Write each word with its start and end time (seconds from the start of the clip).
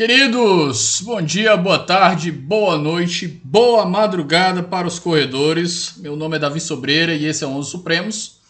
Queridos, 0.00 1.02
bom 1.02 1.20
dia, 1.20 1.54
boa 1.58 1.78
tarde, 1.78 2.32
boa 2.32 2.78
noite, 2.78 3.28
boa 3.28 3.84
madrugada 3.84 4.62
para 4.62 4.88
os 4.88 4.98
corredores. 4.98 5.92
Meu 5.98 6.16
nome 6.16 6.36
é 6.36 6.38
Davi 6.38 6.58
Sobreira 6.58 7.14
e 7.14 7.26
esse 7.26 7.44
é 7.44 7.46
o 7.46 7.50
11 7.50 7.70
Supremos. 7.70 8.40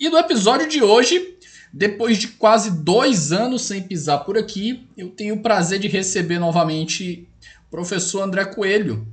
E 0.00 0.08
no 0.08 0.16
episódio 0.16 0.66
de 0.66 0.82
hoje, 0.82 1.36
depois 1.70 2.16
de 2.16 2.28
quase 2.28 2.82
dois 2.82 3.30
anos 3.30 3.60
sem 3.66 3.82
pisar 3.82 4.20
por 4.20 4.38
aqui, 4.38 4.88
eu 4.96 5.10
tenho 5.10 5.34
o 5.34 5.42
prazer 5.42 5.78
de 5.78 5.86
receber 5.86 6.38
novamente 6.38 7.28
o 7.68 7.70
professor 7.70 8.22
André 8.22 8.46
Coelho. 8.46 9.06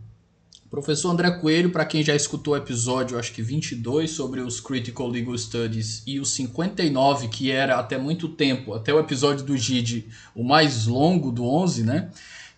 Professor 0.73 1.11
André 1.11 1.29
Coelho, 1.29 1.69
para 1.69 1.85
quem 1.85 2.03
já 2.03 2.15
escutou 2.15 2.55
o 2.55 2.57
episódio, 2.57 3.19
acho 3.19 3.31
que 3.31 3.43
22, 3.43 4.09
sobre 4.09 4.41
os 4.41 4.59
Critical 4.59 5.07
Legal 5.07 5.37
Studies 5.37 6.01
e 6.07 6.19
o 6.19 6.25
59, 6.25 7.27
que 7.27 7.51
era 7.51 7.77
até 7.77 7.95
muito 7.95 8.27
tempo, 8.27 8.73
até 8.73 8.91
o 8.91 8.99
episódio 8.99 9.45
do 9.45 9.55
GID, 9.55 10.07
o 10.33 10.43
mais 10.43 10.87
longo 10.87 11.31
do 11.31 11.45
11, 11.45 11.83
né? 11.83 12.09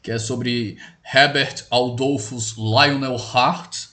Que 0.02 0.12
é 0.12 0.18
sobre 0.18 0.78
Herbert 1.14 1.66
Adolphus 1.70 2.56
Lionel 2.56 3.18
Hart. 3.18 3.88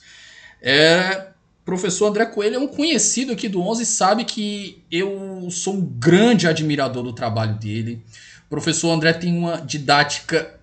É, 0.61 1.27
professor 1.65 2.07
André 2.07 2.25
Coelho 2.27 2.55
é 2.55 2.59
um 2.59 2.67
conhecido 2.69 3.33
aqui 3.33 3.49
do 3.49 3.61
11, 3.61 3.85
sabe 3.85 4.23
que 4.23 4.81
eu 4.89 5.49
sou 5.51 5.73
um 5.73 5.81
grande 5.81 6.47
admirador 6.47 7.03
do 7.03 7.11
trabalho 7.11 7.55
dele. 7.55 8.01
O 8.45 8.49
professor 8.49 8.89
André 8.91 9.11
tem 9.11 9.37
uma 9.37 9.57
didática 9.57 10.61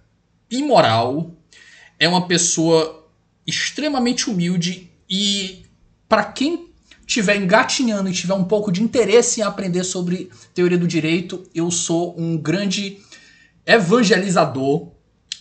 imoral, 0.50 1.30
é 1.98 2.08
uma 2.08 2.26
pessoa 2.26 2.99
extremamente 3.50 4.30
humilde 4.30 4.90
e 5.08 5.64
para 6.08 6.24
quem 6.24 6.70
tiver 7.06 7.36
engatinhando 7.36 8.08
e 8.08 8.12
tiver 8.12 8.34
um 8.34 8.44
pouco 8.44 8.70
de 8.70 8.82
interesse 8.82 9.40
em 9.40 9.42
aprender 9.42 9.84
sobre 9.84 10.30
teoria 10.54 10.78
do 10.78 10.86
direito, 10.86 11.42
eu 11.54 11.70
sou 11.70 12.14
um 12.18 12.38
grande 12.38 12.98
evangelizador 13.66 14.92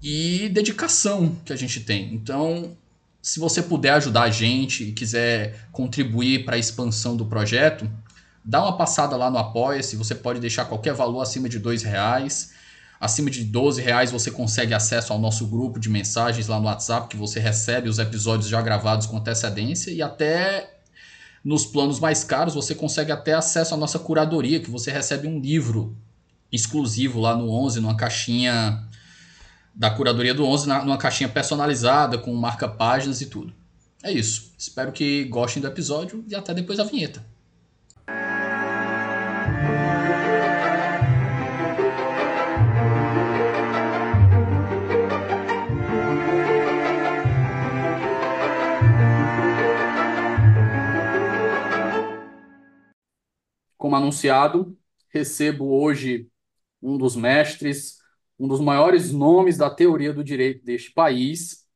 e 0.00 0.48
dedicação 0.48 1.36
que 1.44 1.52
a 1.52 1.56
gente 1.56 1.80
tem. 1.80 2.14
Então, 2.14 2.76
se 3.20 3.40
você 3.40 3.60
puder 3.60 3.90
ajudar 3.94 4.22
a 4.22 4.30
gente 4.30 4.84
e 4.84 4.92
quiser 4.92 5.68
contribuir 5.72 6.44
para 6.44 6.54
a 6.54 6.58
expansão 6.58 7.16
do 7.16 7.26
projeto, 7.26 7.90
dá 8.44 8.62
uma 8.62 8.76
passada 8.76 9.16
lá 9.16 9.28
no 9.28 9.38
Apoia-se. 9.38 9.96
Você 9.96 10.14
pode 10.14 10.38
deixar 10.38 10.66
qualquer 10.66 10.94
valor 10.94 11.20
acima 11.20 11.48
de 11.48 11.58
dois 11.58 11.82
reais. 11.82 12.52
Acima 13.02 13.28
de 13.28 13.42
12 13.42 13.82
reais 13.82 14.12
você 14.12 14.30
consegue 14.30 14.72
acesso 14.72 15.12
ao 15.12 15.18
nosso 15.18 15.48
grupo 15.48 15.80
de 15.80 15.90
mensagens 15.90 16.46
lá 16.46 16.60
no 16.60 16.66
WhatsApp, 16.66 17.08
que 17.08 17.16
você 17.16 17.40
recebe 17.40 17.88
os 17.88 17.98
episódios 17.98 18.48
já 18.48 18.62
gravados 18.62 19.08
com 19.08 19.16
antecedência 19.16 19.90
e 19.90 20.00
até 20.00 20.78
nos 21.44 21.66
planos 21.66 21.98
mais 21.98 22.22
caros 22.22 22.54
você 22.54 22.76
consegue 22.76 23.10
até 23.10 23.34
acesso 23.34 23.74
à 23.74 23.76
nossa 23.76 23.98
curadoria, 23.98 24.60
que 24.60 24.70
você 24.70 24.92
recebe 24.92 25.26
um 25.26 25.40
livro 25.40 25.96
exclusivo 26.52 27.18
lá 27.18 27.34
no 27.34 27.50
11, 27.50 27.80
numa 27.80 27.96
caixinha 27.96 28.88
da 29.74 29.90
curadoria 29.90 30.32
do 30.32 30.44
11, 30.44 30.68
numa 30.68 30.96
caixinha 30.96 31.28
personalizada 31.28 32.18
com 32.18 32.32
marca 32.36 32.68
páginas 32.68 33.20
e 33.20 33.26
tudo. 33.26 33.52
É 34.00 34.12
isso. 34.12 34.52
Espero 34.56 34.92
que 34.92 35.24
gostem 35.24 35.60
do 35.60 35.66
episódio 35.66 36.24
e 36.28 36.36
até 36.36 36.54
depois 36.54 36.78
a 36.78 36.84
vinheta. 36.84 37.20
Como 53.92 53.96
anunciado, 53.96 54.74
recebo 55.10 55.66
hoje 55.78 56.26
um 56.80 56.96
dos 56.96 57.14
mestres, 57.14 57.98
um 58.38 58.48
dos 58.48 58.58
maiores 58.58 59.12
nomes 59.12 59.58
da 59.58 59.68
teoria 59.68 60.14
do 60.14 60.24
direito 60.24 60.64
deste 60.64 60.92
país. 60.92 61.66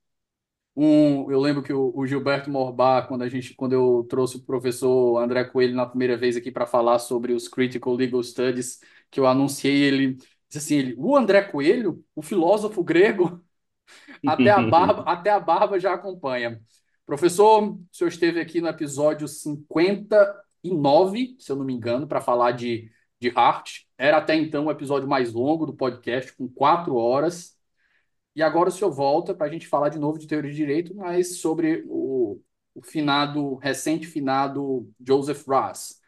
Um, 0.75 1.31
eu 1.31 1.39
lembro 1.39 1.63
que 1.63 1.75
o, 1.75 1.93
o 1.95 2.07
Gilberto 2.07 2.51
Morbá, 2.51 3.03
quando 3.03 3.21
a 3.21 3.29
gente, 3.29 3.55
quando 3.55 3.75
eu 3.75 4.07
trouxe 4.09 4.39
o 4.39 4.43
professor 4.43 5.19
André 5.19 5.45
Coelho 5.45 5.75
na 5.75 5.85
primeira 5.85 6.17
vez 6.17 6.37
aqui 6.37 6.51
para 6.51 6.65
falar 6.65 6.99
sobre 7.01 7.35
os 7.35 7.49
Critical 7.49 7.95
Legal 7.95 8.23
Studies, 8.23 8.81
que 9.11 9.21
eu 9.21 9.27
anunciei, 9.27 9.83
ele 9.83 10.15
disse 10.49 10.57
assim, 10.59 10.77
ele, 10.77 10.95
o 10.97 11.15
André 11.17 11.43
Coelho, 11.43 12.03
o 12.15 12.23
filósofo 12.23 12.83
grego, 12.83 13.45
até 14.27 14.49
a 14.51 14.63
barba, 14.63 15.03
até 15.07 15.31
a 15.31 15.39
barba 15.39 15.79
já 15.79 15.93
acompanha. 15.93 16.63
Professor, 17.05 17.63
o 17.63 17.87
senhor 17.93 18.09
esteve 18.09 18.41
aqui 18.41 18.61
no 18.63 18.69
episódio 18.69 19.29
50 19.29 20.46
nove, 20.65 21.37
se 21.39 21.51
eu 21.51 21.57
não 21.57 21.65
me 21.65 21.73
engano, 21.73 22.07
para 22.07 22.21
falar 22.21 22.53
de, 22.53 22.91
de 23.21 23.33
Hart. 23.35 23.83
Era 23.99 24.19
até 24.19 24.35
então 24.35 24.67
o 24.67 24.71
episódio 24.71 25.09
mais 25.09 25.33
longo 25.33 25.67
do 25.67 25.75
podcast, 25.75 26.33
com 26.37 26.49
quatro 26.49 26.97
horas. 26.97 27.57
E 28.35 28.43
agora 28.43 28.69
o 28.69 28.73
senhor 28.73 28.91
volta 28.93 29.35
para 29.35 29.47
a 29.47 29.51
gente 29.51 29.67
falar 29.67 29.89
de 29.89 29.99
novo 29.99 30.19
de 30.19 30.27
teoria 30.27 30.51
de 30.51 30.57
direito, 30.57 30.95
mas 30.95 31.39
sobre 31.39 31.85
o, 31.89 32.41
o 32.75 32.83
finado, 32.83 33.57
recente 33.57 34.07
finado 34.07 34.91
Joseph 35.07 35.47
Ross. 35.47 36.01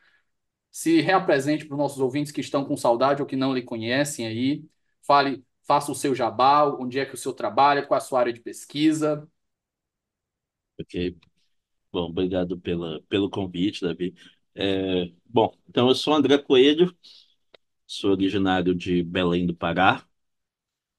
Se 0.70 1.00
reapresente 1.00 1.64
para 1.66 1.74
os 1.74 1.78
nossos 1.78 2.00
ouvintes 2.00 2.32
que 2.32 2.40
estão 2.40 2.64
com 2.64 2.76
saudade 2.76 3.22
ou 3.22 3.26
que 3.26 3.36
não 3.36 3.54
lhe 3.54 3.62
conhecem 3.62 4.26
aí. 4.26 4.64
Fale, 5.02 5.42
faça 5.66 5.90
o 5.90 5.94
seu 5.94 6.14
jabá, 6.14 6.64
onde 6.64 6.98
é 6.98 7.06
que 7.06 7.14
o 7.14 7.16
senhor 7.16 7.34
trabalha, 7.34 7.86
qual 7.86 7.98
a 7.98 8.00
sua 8.00 8.20
área 8.20 8.32
de 8.32 8.40
pesquisa. 8.40 9.28
Ok. 10.80 11.16
Bom, 11.92 12.10
obrigado 12.10 12.58
pela, 12.60 13.02
pelo 13.08 13.30
convite, 13.30 13.82
Davi. 13.82 14.14
É, 14.60 15.12
bom, 15.26 15.54
então 15.68 15.88
eu 15.88 15.94
sou 15.94 16.12
André 16.14 16.36
Coelho, 16.38 16.96
sou 17.86 18.12
originário 18.12 18.74
de 18.74 19.02
Belém 19.04 19.46
do 19.46 19.54
Pará, 19.56 20.06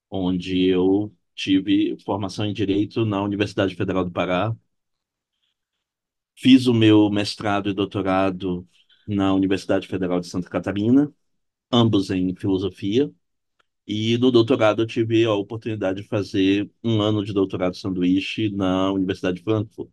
onde 0.10 0.66
eu 0.68 1.12
tive 1.36 1.98
formação 2.04 2.46
em 2.46 2.54
Direito 2.54 3.06
na 3.06 3.22
Universidade 3.24 3.76
Federal 3.76 4.06
do 4.06 4.12
Pará. 4.12 4.56
Fiz 6.36 6.68
o 6.68 6.74
meu 6.74 7.10
mestrado 7.10 7.70
e 7.70 7.74
doutorado 7.74 8.68
na 9.08 9.34
Universidade 9.34 9.88
Federal 9.88 10.20
de 10.20 10.28
Santa 10.28 10.50
Catarina, 10.50 11.14
ambos 11.72 12.12
em 12.12 12.36
filosofia. 12.36 13.12
E 13.88 14.18
no 14.20 14.32
doutorado 14.32 14.84
eu 14.84 14.88
tive 14.88 15.26
a 15.26 15.34
oportunidade 15.34 16.02
de 16.04 16.08
fazer 16.10 16.72
um 16.84 17.02
ano 17.02 17.26
de 17.26 17.34
doutorado 17.34 17.76
sanduíche 17.78 18.50
na 18.52 18.92
Universidade 18.94 19.38
de 19.40 19.44
Frankfurt. 19.44 19.90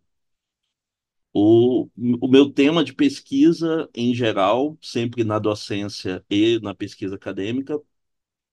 O, 1.33 1.87
o 2.21 2.27
meu 2.27 2.51
tema 2.51 2.83
de 2.83 2.93
pesquisa, 2.93 3.89
em 3.93 4.13
geral, 4.15 4.77
sempre 4.81 5.23
na 5.23 5.37
docência 5.39 6.23
e 6.29 6.59
na 6.61 6.73
pesquisa 6.73 7.15
acadêmica, 7.15 7.79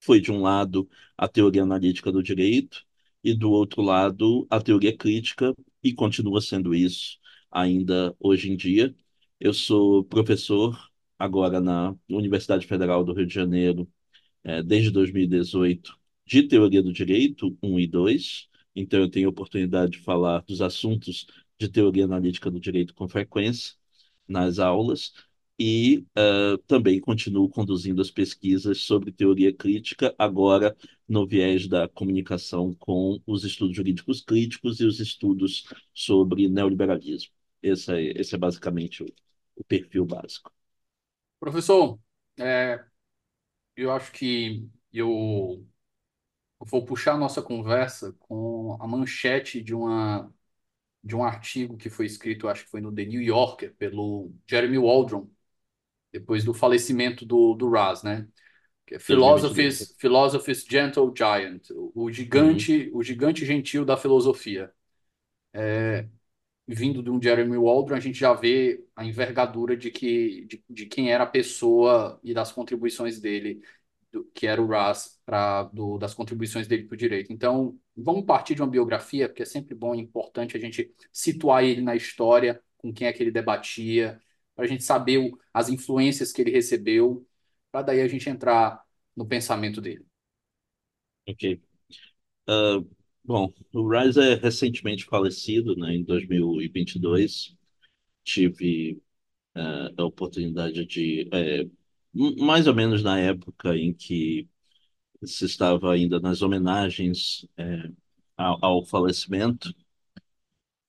foi, 0.01 0.21
de 0.21 0.33
um 0.33 0.43
lado, 0.43 0.89
a 1.17 1.29
teoria 1.29 1.63
analítica 1.63 2.13
do 2.13 2.23
direito, 2.23 2.85
e 3.25 3.35
do 3.35 3.51
outro 3.51 3.83
lado, 3.83 4.47
a 4.51 4.61
teoria 4.61 4.97
crítica, 4.97 5.55
e 5.83 5.95
continua 5.95 6.41
sendo 6.41 6.75
isso 6.75 7.19
ainda 7.51 8.15
hoje 8.21 8.51
em 8.51 8.57
dia. 8.57 8.95
Eu 9.41 9.55
sou 9.55 10.05
professor 10.05 10.79
agora 11.19 11.61
na 11.61 11.97
Universidade 12.09 12.67
Federal 12.67 13.05
do 13.05 13.15
Rio 13.15 13.27
de 13.27 13.35
Janeiro, 13.35 13.89
é, 14.43 14.63
desde 14.63 14.91
2018, 14.91 15.99
de 16.27 16.43
teoria 16.45 16.83
do 16.83 16.93
direito 16.93 17.57
1 17.63 17.79
e 17.81 17.87
2. 17.87 18.49
Então, 18.75 19.01
eu 19.01 19.11
tenho 19.11 19.29
a 19.29 19.31
oportunidade 19.31 19.93
de 19.93 19.99
falar 20.01 20.43
dos 20.43 20.61
assuntos 20.61 21.27
de 21.59 21.69
teoria 21.69 22.05
analítica 22.05 22.51
do 22.51 22.61
direito 22.61 22.95
com 22.95 23.09
frequência 23.09 23.75
nas 24.27 24.59
aulas 24.59 25.13
e 25.59 26.05
uh, 26.19 26.59
também 26.67 27.01
continuo 27.01 27.49
conduzindo 27.49 28.03
as 28.03 28.11
pesquisas 28.11 28.81
sobre 28.83 29.13
teoria 29.13 29.55
crítica, 29.55 30.15
agora 30.19 30.77
no 31.09 31.27
viés 31.27 31.69
da 31.69 31.89
comunicação 31.89 32.75
com 32.75 33.21
os 33.27 33.45
estudos 33.45 33.77
jurídicos 33.77 34.21
críticos 34.21 34.81
e 34.81 34.85
os 34.85 34.99
estudos 34.99 35.65
sobre 35.93 36.49
neoliberalismo. 36.49 37.33
Esse 37.63 37.93
é, 37.93 38.21
esse 38.21 38.35
é 38.35 38.39
basicamente 38.39 39.03
o, 39.03 39.07
o 39.55 39.65
perfil 39.65 40.05
básico. 40.05 40.53
Professor, 41.39 41.99
é, 42.39 42.85
eu 43.77 43.93
acho 43.93 44.11
que 44.13 44.69
eu 44.93 45.65
vou 46.61 46.85
puxar 46.85 47.15
a 47.15 47.19
nossa 47.19 47.43
conversa 47.43 48.13
com 48.19 48.77
a 48.81 48.87
manchete 48.87 49.63
de 49.63 49.75
uma 49.75 50.33
de 51.05 51.15
um 51.15 51.23
artigo 51.23 51.77
que 51.77 51.91
foi 51.91 52.07
escrito, 52.07 52.49
acho 52.49 52.65
que 52.65 52.71
foi 52.71 52.81
no 52.81 52.93
The 52.93 53.05
New 53.05 53.21
Yorker, 53.21 53.75
pelo 53.77 54.33
Jeremy 54.47 54.79
Waldron, 54.79 55.29
depois 56.11 56.45
do 56.45 56.55
falecimento 56.55 57.27
do, 57.27 57.55
do 57.55 57.69
Raz, 57.69 58.03
né? 58.03 58.27
Que 58.87 58.95
é 58.95 58.99
Philosophy's, 58.99 59.95
Philosophy's 59.99 60.65
Gentle 60.65 61.13
Giant, 61.17 61.69
o 61.95 62.11
gigante, 62.11 62.91
uhum. 62.91 62.99
o 62.99 63.03
gigante 63.03 63.45
gentil 63.45 63.85
da 63.85 63.97
filosofia. 63.97 64.73
É, 65.53 66.07
vindo 66.67 67.03
de 67.03 67.11
um 67.11 67.21
Jeremy 67.21 67.57
Waldron, 67.57 67.97
a 67.97 68.01
gente 68.01 68.19
já 68.19 68.33
vê 68.33 68.85
a 68.97 69.05
envergadura 69.05 69.77
de 69.77 69.91
que 69.91 70.47
de, 70.47 70.65
de 70.69 70.87
quem 70.87 71.13
era 71.13 71.25
a 71.25 71.29
pessoa 71.29 72.19
e 72.23 72.33
das 72.33 72.51
contribuições 72.51 73.21
dele 73.21 73.63
do, 74.15 74.25
que 74.33 74.47
era 74.47 74.63
o 74.63 74.69
para 75.27 75.71
das 75.99 76.15
contribuições 76.15 76.69
dele 76.69 76.85
para 76.85 76.95
o 76.95 76.99
direito. 76.99 77.33
Então, 77.33 77.77
vamos 77.97 78.25
partir 78.25 78.55
de 78.55 78.63
uma 78.63 78.71
biografia, 78.71 79.29
porque 79.29 79.43
é 79.43 79.47
sempre 79.47 79.75
bom 79.75 79.95
e 79.95 80.01
importante 80.01 80.57
a 80.57 80.61
gente 80.61 80.95
situar 81.13 81.65
ele 81.65 81.83
na 81.83 81.97
história, 81.97 82.63
com 82.79 82.93
quem 82.93 83.09
é 83.09 83.13
que 83.13 83.23
ele 83.23 83.33
debatia, 83.33 84.21
para 84.55 84.65
a 84.65 84.69
gente 84.69 84.85
saber 84.85 85.19
o, 85.19 85.39
as 85.53 85.69
influências 85.69 86.33
que 86.33 86.41
ele 86.41 86.53
recebeu, 86.53 87.27
para 87.73 87.83
daí 87.83 88.01
a 88.01 88.09
gente 88.09 88.29
entrar 88.31 88.83
no 89.17 89.27
pensamento 89.27 89.81
dele. 89.81 90.07
Ok. 91.27 91.61
Uh, 92.49 92.89
bom, 93.25 93.53
o 93.73 93.89
Rice 93.89 94.21
é 94.21 94.35
recentemente 94.35 95.05
falecido, 95.07 95.75
né, 95.77 95.95
em 95.95 96.05
2022. 96.05 97.57
Tive 98.23 99.03
uh, 99.57 99.91
a 99.97 100.05
oportunidade 100.05 100.87
de 100.87 101.29
uh, 101.33 101.84
mais 102.15 102.67
ou 102.67 102.75
menos 102.75 103.03
na 103.03 103.19
época 103.19 103.77
em 103.77 103.93
que 103.93 104.49
se 105.25 105.47
estava 105.47 105.93
ainda 105.93 106.21
nas 106.21 106.43
homenagens 106.43 107.47
é, 107.57 107.91
ao, 108.37 108.65
ao, 108.65 108.87
falecimento, 108.87 109.75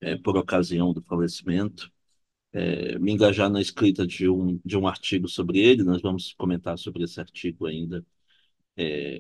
é, 0.02 0.16
por 0.18 0.38
ocasião 0.38 0.94
do 0.94 1.02
falecimento, 1.02 1.92
é, 2.54 3.00
me 3.00 3.14
engajar 3.14 3.50
na 3.50 3.62
escrita 3.62 4.08
de 4.08 4.30
um, 4.30 4.60
de 4.66 4.78
um 4.78 4.88
artigo 4.88 5.28
sobre 5.28 5.60
ele, 5.60 5.84
nós 5.84 6.02
vamos 6.02 6.34
comentar 6.34 6.78
sobre 6.80 7.04
esse 7.04 7.20
artigo 7.20 7.66
ainda 7.68 8.06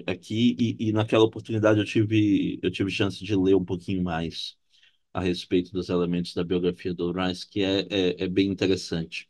aqui, 0.08 0.56
e, 0.60 0.90
e, 0.90 0.92
naquela 0.92 1.24
oportunidade 1.24 1.80
eu 1.80 1.86
tive, 1.86 2.60
eu 2.62 2.72
tive 2.72 2.90
chance 2.92 3.24
de 3.24 3.36
ler 3.36 3.56
um 3.56 3.63
pouquinho 3.63 4.04
mais 4.04 4.58
a 5.13 5.22
respeito 5.22 5.72
dos 5.72 5.90
elementos 5.90 6.34
da 6.34 6.44
biografia 6.44 6.94
do 6.94 7.12
Rice, 7.12 7.50
que 7.50 7.62
é, 7.63 7.88
é, 7.90 8.24
é 8.25 8.28
bem 8.28 8.50
interessante. 8.50 9.28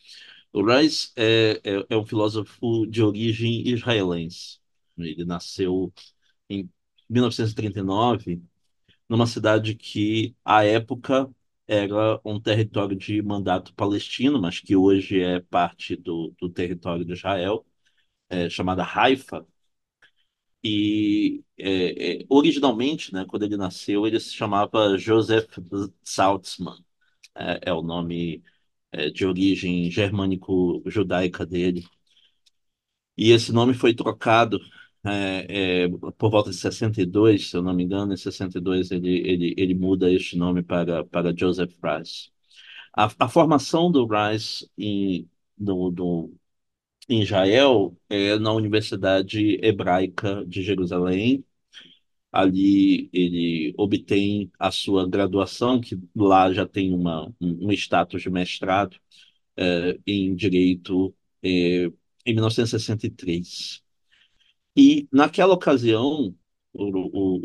O 0.56 0.64
Rice 0.64 1.12
é, 1.18 1.60
é, 1.66 1.86
é 1.90 1.98
um 1.98 2.06
filósofo 2.06 2.86
de 2.88 3.04
origem 3.04 3.68
israelense. 3.68 4.60
Ele 4.98 5.26
nasceu 5.26 5.94
em 6.50 6.70
1939, 7.10 8.42
numa 9.10 9.28
cidade 9.28 9.76
que, 9.76 10.36
à 10.46 10.64
época, 10.66 11.30
era 11.68 12.22
um 12.26 12.40
território 12.42 12.96
de 12.98 13.22
mandato 13.22 13.74
palestino, 13.76 14.42
mas 14.42 14.60
que 14.62 14.76
hoje 14.78 15.22
é 15.22 15.42
parte 15.42 15.96
do, 15.98 16.34
do 16.40 16.50
território 16.50 17.06
de 17.06 17.14
Israel, 17.14 17.66
é, 18.30 18.50
chamada 18.50 18.84
Haifa. 18.86 19.46
E 20.64 21.44
é, 21.58 22.22
é, 22.24 22.26
originalmente, 22.30 23.14
né, 23.14 23.26
quando 23.28 23.44
ele 23.44 23.56
nasceu, 23.58 24.08
ele 24.08 24.20
se 24.20 24.34
chamava 24.34 24.98
Joseph 24.98 25.48
Saltzman. 26.04 26.84
É, 27.36 27.70
é 27.72 27.74
o 27.74 27.82
nome 27.82 28.44
é, 28.92 29.10
de 29.10 29.26
origem 29.26 29.90
germânico-judaica 29.92 31.46
dele. 31.46 31.86
E 33.18 33.32
esse 33.32 33.52
nome 33.52 33.74
foi 33.74 33.94
trocado 33.94 34.60
é, 35.06 35.84
é, 35.86 35.90
por 36.18 36.30
volta 36.32 36.50
de 36.50 36.56
62, 36.58 37.50
se 37.50 37.58
eu 37.58 37.62
não 37.64 37.74
me 37.74 37.84
engano, 37.84 38.14
em 38.14 38.18
62 38.18 38.92
ele, 38.92 39.10
ele, 39.28 39.54
ele 39.58 39.74
muda 39.76 40.12
este 40.12 40.38
nome 40.38 40.64
para, 40.64 41.06
para 41.06 41.36
Joseph 41.36 41.74
Rice. 41.84 42.30
A, 42.96 43.10
a 43.20 43.30
formação 43.30 43.92
do 43.92 44.08
Rice 44.08 44.70
em, 44.78 45.30
no, 45.58 45.92
no, 45.92 46.34
em 47.10 47.22
Israel 47.24 47.98
é 48.10 48.38
na 48.40 48.54
Universidade 48.54 49.60
Hebraica 49.64 50.46
de 50.48 50.64
Jerusalém. 50.64 51.46
Ali 52.36 53.10
ele 53.14 53.74
obtém 53.78 54.52
a 54.60 54.70
sua 54.70 55.08
graduação, 55.10 55.80
que 55.80 55.98
lá 56.14 56.52
já 56.52 56.68
tem 56.68 56.94
uma, 56.94 57.34
um, 57.40 57.72
status 57.72 58.22
de 58.22 58.30
mestrado 58.30 58.98
é, 59.58 59.98
em 60.06 60.36
Direito 60.36 61.16
é, 61.42 61.86
em 62.26 62.34
1963. 62.34 63.82
E 64.76 65.08
naquela 65.12 65.54
ocasião, 65.54 66.36
o, 66.74 66.84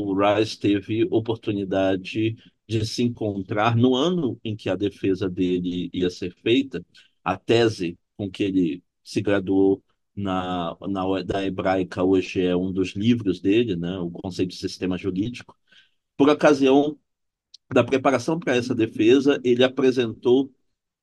o, 0.08 0.12
o 0.12 0.14
Rice 0.18 0.58
teve 0.58 1.04
oportunidade 1.10 2.36
de 2.68 2.86
se 2.86 3.02
encontrar 3.04 3.76
no 3.76 3.94
ano 3.94 4.40
em 4.44 4.56
que 4.56 4.68
a 4.68 4.74
defesa 4.76 5.28
dele 5.30 5.88
ia 5.92 6.10
ser 6.10 6.34
feita, 6.42 6.84
a 7.22 7.36
tese 7.36 7.96
com 8.16 8.28
que 8.28 8.42
ele 8.42 8.82
se 9.04 9.20
graduou 9.20 9.82
na, 10.16 10.76
na 10.88 11.22
da 11.22 11.44
hebraica 11.44 12.02
hoje 12.04 12.42
é 12.42 12.56
um 12.56 12.72
dos 12.72 12.90
livros 12.90 13.40
dele, 13.40 13.76
né, 13.76 13.98
o 13.98 14.10
conceito 14.10 14.50
de 14.50 14.56
sistema 14.56 14.98
jurídico. 14.98 15.56
Por 16.16 16.28
ocasião 16.28 16.98
da 17.72 17.84
preparação 17.84 18.38
para 18.38 18.56
essa 18.56 18.74
defesa, 18.74 19.40
ele 19.44 19.64
apresentou 19.64 20.52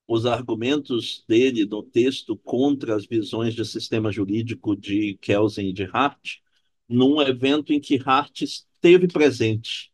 os 0.08 0.26
argumentos 0.26 1.24
dele 1.28 1.66
no 1.66 1.84
texto 1.84 2.38
contra 2.38 2.96
as 2.96 3.06
visões 3.06 3.54
de 3.54 3.66
sistema 3.66 4.12
jurídico 4.12 4.76
de 4.76 5.18
Kelsen 5.22 5.70
e 5.70 5.74
de 5.74 5.84
Hart, 5.92 6.38
num 6.88 7.22
evento 7.22 7.74
em 7.74 7.80
que 7.80 8.02
Hart 8.04 8.42
esteve 8.42 9.08
presente 9.08 9.92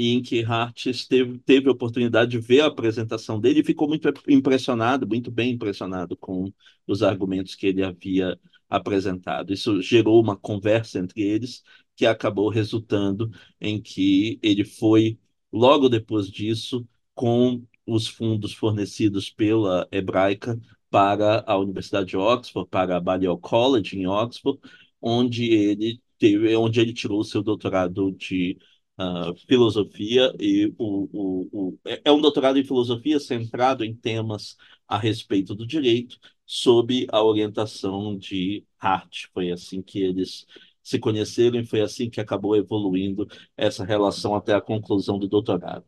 e 0.00 0.14
em 0.14 0.22
que 0.22 0.42
Hart 0.42 0.86
teve, 1.06 1.38
teve 1.40 1.68
a 1.68 1.72
oportunidade 1.72 2.30
de 2.30 2.38
ver 2.38 2.62
a 2.62 2.66
apresentação 2.68 3.38
dele 3.38 3.60
e 3.60 3.64
ficou 3.64 3.86
muito 3.86 4.08
impressionado, 4.26 5.06
muito 5.06 5.30
bem 5.30 5.52
impressionado 5.52 6.16
com 6.16 6.50
os 6.86 7.02
argumentos 7.02 7.54
que 7.54 7.66
ele 7.66 7.82
havia 7.82 8.40
apresentado. 8.68 9.52
Isso 9.52 9.82
gerou 9.82 10.18
uma 10.18 10.34
conversa 10.36 10.98
entre 10.98 11.20
eles 11.20 11.62
que 11.94 12.06
acabou 12.06 12.48
resultando 12.48 13.30
em 13.60 13.78
que 13.78 14.38
ele 14.42 14.64
foi, 14.64 15.18
logo 15.52 15.86
depois 15.90 16.30
disso, 16.30 16.88
com 17.14 17.62
os 17.86 18.08
fundos 18.08 18.54
fornecidos 18.54 19.28
pela 19.28 19.86
Hebraica 19.92 20.58
para 20.88 21.44
a 21.46 21.58
Universidade 21.58 22.08
de 22.08 22.16
Oxford, 22.16 22.66
para 22.70 22.96
a 22.96 23.00
Balliol 23.00 23.38
College 23.38 23.98
em 23.98 24.06
Oxford, 24.06 24.58
onde 25.00 25.44
ele 25.52 26.00
teve, 26.18 26.56
onde 26.56 26.80
ele 26.80 26.94
tirou 26.94 27.20
o 27.20 27.24
seu 27.24 27.42
doutorado 27.42 28.10
de 28.12 28.56
uh, 29.00 29.34
filosofia 29.48 30.32
e 30.38 30.72
o, 30.78 31.08
o, 31.12 31.48
o, 31.52 31.78
é, 31.86 32.02
é 32.06 32.12
um 32.12 32.20
doutorado 32.20 32.58
em 32.58 32.64
filosofia 32.64 33.18
centrado 33.18 33.84
em 33.84 33.94
temas 33.94 34.56
a 34.86 34.98
respeito 34.98 35.54
do 35.54 35.66
direito, 35.66 36.18
sob 36.44 37.06
a 37.10 37.22
orientação 37.22 38.16
de 38.18 38.64
Hart. 38.78 39.26
Foi 39.32 39.50
assim 39.50 39.82
que 39.82 40.00
eles 40.00 40.46
se 40.82 40.98
conheceram 40.98 41.60
e 41.60 41.66
foi 41.66 41.80
assim 41.80 42.10
que 42.10 42.20
acabou 42.20 42.56
evoluindo 42.56 43.26
essa 43.56 43.84
relação 43.84 44.34
até 44.34 44.54
a 44.54 44.60
conclusão 44.60 45.18
do 45.18 45.28
doutorado. 45.28 45.86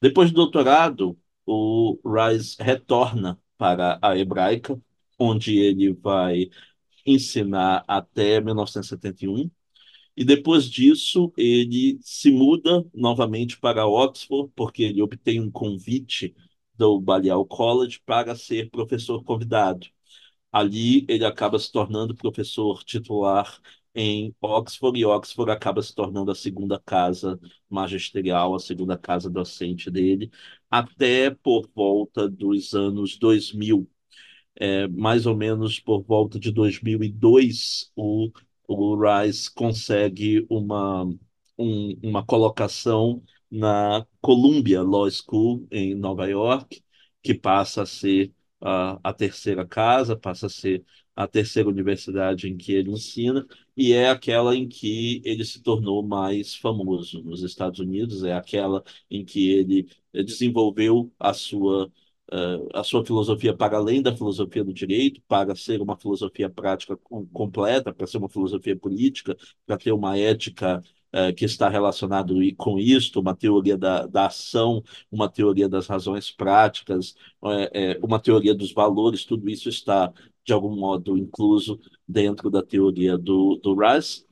Depois 0.00 0.30
do 0.30 0.36
doutorado, 0.36 1.18
o 1.46 1.98
Rice 2.04 2.56
retorna 2.60 3.40
para 3.56 3.98
a 4.02 4.16
hebraica 4.18 4.78
onde 5.18 5.58
ele 5.58 5.92
vai 5.92 6.50
ensinar 7.06 7.84
até 7.86 8.40
1971. 8.40 9.50
E 10.16 10.24
depois 10.24 10.64
disso, 10.70 11.32
ele 11.36 11.98
se 12.02 12.30
muda 12.30 12.84
novamente 12.94 13.58
para 13.58 13.86
Oxford, 13.86 14.50
porque 14.54 14.82
ele 14.84 15.02
obtém 15.02 15.40
um 15.40 15.50
convite 15.50 16.34
do 16.76 17.00
Balliol 17.00 17.44
College 17.46 18.00
para 18.04 18.34
ser 18.36 18.70
professor 18.70 19.22
convidado. 19.24 19.86
Ali, 20.52 21.04
ele 21.08 21.24
acaba 21.24 21.58
se 21.58 21.70
tornando 21.72 22.14
professor 22.14 22.84
titular 22.84 23.60
em 23.94 24.34
Oxford, 24.40 24.98
e 24.98 25.04
Oxford 25.04 25.50
acaba 25.52 25.82
se 25.82 25.94
tornando 25.94 26.30
a 26.30 26.34
segunda 26.34 26.80
casa 26.80 27.38
magisterial, 27.68 28.54
a 28.54 28.58
segunda 28.60 28.96
casa 28.98 29.30
docente 29.30 29.90
dele, 29.90 30.30
até 30.70 31.30
por 31.30 31.68
volta 31.74 32.28
dos 32.28 32.74
anos 32.74 33.16
2000 33.18 33.88
é, 34.56 34.86
mais 34.88 35.26
ou 35.26 35.36
menos 35.36 35.80
por 35.80 36.02
volta 36.02 36.38
de 36.38 36.52
2002, 36.52 37.90
o, 37.96 38.30
o 38.68 38.96
Rice 38.96 39.52
consegue 39.52 40.46
uma, 40.50 41.04
um, 41.58 41.98
uma 42.02 42.24
colocação 42.24 43.22
na 43.50 44.06
Columbia 44.20 44.82
Law 44.82 45.08
School, 45.10 45.66
em 45.70 45.94
Nova 45.94 46.26
York, 46.28 46.82
que 47.22 47.34
passa 47.34 47.82
a 47.82 47.86
ser 47.86 48.32
a, 48.60 48.98
a 49.02 49.12
terceira 49.12 49.66
casa, 49.66 50.16
passa 50.16 50.46
a 50.46 50.48
ser 50.50 50.84
a 51.16 51.28
terceira 51.28 51.68
universidade 51.68 52.48
em 52.48 52.56
que 52.56 52.72
ele 52.72 52.90
ensina, 52.90 53.46
e 53.76 53.92
é 53.92 54.10
aquela 54.10 54.56
em 54.56 54.68
que 54.68 55.22
ele 55.24 55.44
se 55.44 55.62
tornou 55.62 56.02
mais 56.02 56.54
famoso 56.56 57.22
nos 57.22 57.42
Estados 57.42 57.78
Unidos, 57.78 58.24
é 58.24 58.32
aquela 58.32 58.82
em 59.10 59.24
que 59.24 59.50
ele 59.50 59.88
desenvolveu 60.12 61.12
a 61.18 61.32
sua 61.32 61.86
uh, 61.86 61.92
a 62.72 62.82
sua 62.82 63.04
filosofia 63.04 63.54
para 63.56 63.76
além 63.76 64.02
da 64.02 64.16
filosofia 64.16 64.64
do 64.64 64.72
direito, 64.72 65.20
para 65.28 65.54
ser 65.54 65.80
uma 65.80 65.96
filosofia 65.96 66.48
prática 66.48 66.96
com, 66.96 67.26
completa, 67.26 67.92
para 67.92 68.06
ser 68.06 68.18
uma 68.18 68.28
filosofia 68.28 68.76
política, 68.76 69.36
para 69.66 69.76
ter 69.76 69.92
uma 69.92 70.18
ética 70.18 70.82
uh, 71.14 71.34
que 71.34 71.44
está 71.44 71.68
relacionada 71.68 72.34
com 72.56 72.78
isto, 72.78 73.20
uma 73.20 73.34
teoria 73.36 73.76
da, 73.76 74.06
da 74.06 74.26
ação, 74.26 74.82
uma 75.10 75.28
teoria 75.28 75.68
das 75.68 75.86
razões 75.86 76.30
práticas, 76.30 77.14
uh, 77.42 78.04
uma 78.04 78.20
teoria 78.20 78.54
dos 78.54 78.72
valores, 78.72 79.24
tudo 79.24 79.48
isso 79.48 79.68
está, 79.68 80.12
de 80.44 80.52
algum 80.52 80.74
modo, 80.76 81.16
incluso 81.16 81.80
dentro 82.06 82.50
da 82.50 82.62
teoria 82.62 83.16
do, 83.16 83.56
do 83.62 83.74
Rice. 83.76 84.26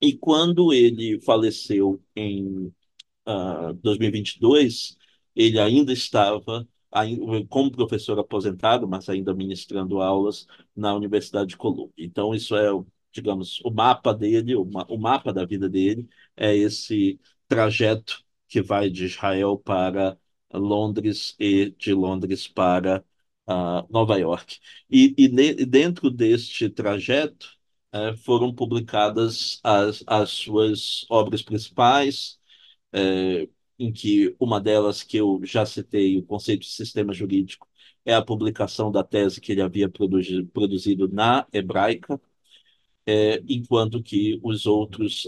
E 0.00 0.12
quando 0.16 0.72
ele 0.72 1.20
faleceu 1.20 2.00
em 2.14 2.72
uh, 3.26 3.72
2022, 3.82 4.96
ele 5.34 5.58
ainda 5.58 5.92
estava 5.92 6.68
como 7.48 7.70
professor 7.70 8.18
aposentado, 8.18 8.86
mas 8.88 9.08
ainda 9.08 9.34
ministrando 9.34 10.00
aulas 10.00 10.46
na 10.76 10.94
Universidade 10.94 11.48
de 11.50 11.56
Colômbia. 11.56 11.92
Então, 11.98 12.34
isso 12.34 12.56
é, 12.56 12.68
digamos, 13.12 13.60
o 13.64 13.70
mapa 13.70 14.14
dele, 14.14 14.54
o, 14.56 14.64
ma 14.64 14.84
o 14.88 14.98
mapa 14.98 15.32
da 15.32 15.44
vida 15.44 15.68
dele 15.68 16.08
é 16.36 16.54
esse 16.56 17.20
trajeto 17.48 18.24
que 18.48 18.62
vai 18.62 18.90
de 18.90 19.06
Israel 19.06 19.58
para 19.58 20.18
Londres 20.52 21.34
e 21.38 21.70
de 21.72 21.92
Londres 21.92 22.46
para 22.48 23.04
uh, 23.48 23.86
Nova 23.90 24.18
York. 24.18 24.58
E, 24.90 25.14
e 25.18 25.66
dentro 25.66 26.10
deste 26.10 26.68
trajeto 26.68 27.48
uh, 27.94 28.16
foram 28.18 28.54
publicadas 28.54 29.60
as, 29.62 30.02
as 30.06 30.30
suas 30.30 31.06
obras 31.10 31.42
principais, 31.42 32.38
uh, 32.94 33.48
em 33.84 33.92
que 33.92 34.34
uma 34.40 34.60
delas 34.60 35.02
que 35.02 35.16
eu 35.16 35.40
já 35.44 35.66
citei, 35.66 36.18
o 36.18 36.22
conceito 36.24 36.62
de 36.62 36.68
sistema 36.70 37.12
jurídico, 37.12 37.68
é 38.04 38.14
a 38.14 38.22
publicação 38.24 38.90
da 38.90 39.02
tese 39.04 39.40
que 39.40 39.52
ele 39.52 39.62
havia 39.62 39.88
produzido 39.88 41.08
na 41.08 41.46
Hebraica, 41.52 42.20
é, 43.06 43.42
enquanto 43.48 44.02
que 44.02 44.40
os 44.42 44.66
outros, 44.66 45.26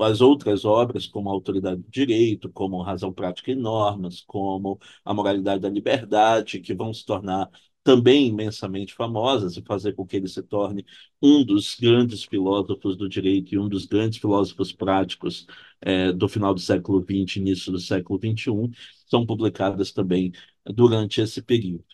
as 0.00 0.20
outras 0.20 0.64
obras, 0.64 1.06
como 1.06 1.28
a 1.30 1.32
Autoridade 1.32 1.80
do 1.82 1.90
Direito, 1.90 2.50
como 2.50 2.82
Razão 2.82 3.12
Prática 3.12 3.52
e 3.52 3.54
Normas, 3.54 4.20
como 4.22 4.78
a 5.04 5.14
Moralidade 5.14 5.60
da 5.62 5.68
Liberdade, 5.68 6.60
que 6.60 6.74
vão 6.74 6.92
se 6.92 7.04
tornar 7.04 7.48
também 7.84 8.28
imensamente 8.28 8.94
famosas 8.94 9.56
e 9.56 9.62
fazer 9.62 9.92
com 9.92 10.06
que 10.06 10.16
ele 10.16 10.28
se 10.28 10.42
torne 10.42 10.84
um 11.22 11.44
dos 11.44 11.76
grandes 11.78 12.24
filósofos 12.24 12.96
do 12.96 13.08
direito 13.08 13.54
e 13.54 13.58
um 13.58 13.68
dos 13.68 13.86
grandes 13.86 14.18
filósofos 14.18 14.72
práticos 14.72 15.46
é, 15.80 16.12
do 16.12 16.28
final 16.28 16.54
do 16.54 16.60
século 16.60 17.02
XX, 17.02 17.36
início 17.36 17.70
do 17.70 17.78
século 17.78 18.18
XXI, 18.18 18.70
são 19.06 19.26
publicadas 19.26 19.92
também 19.92 20.32
durante 20.64 21.20
esse 21.20 21.42
período. 21.42 21.84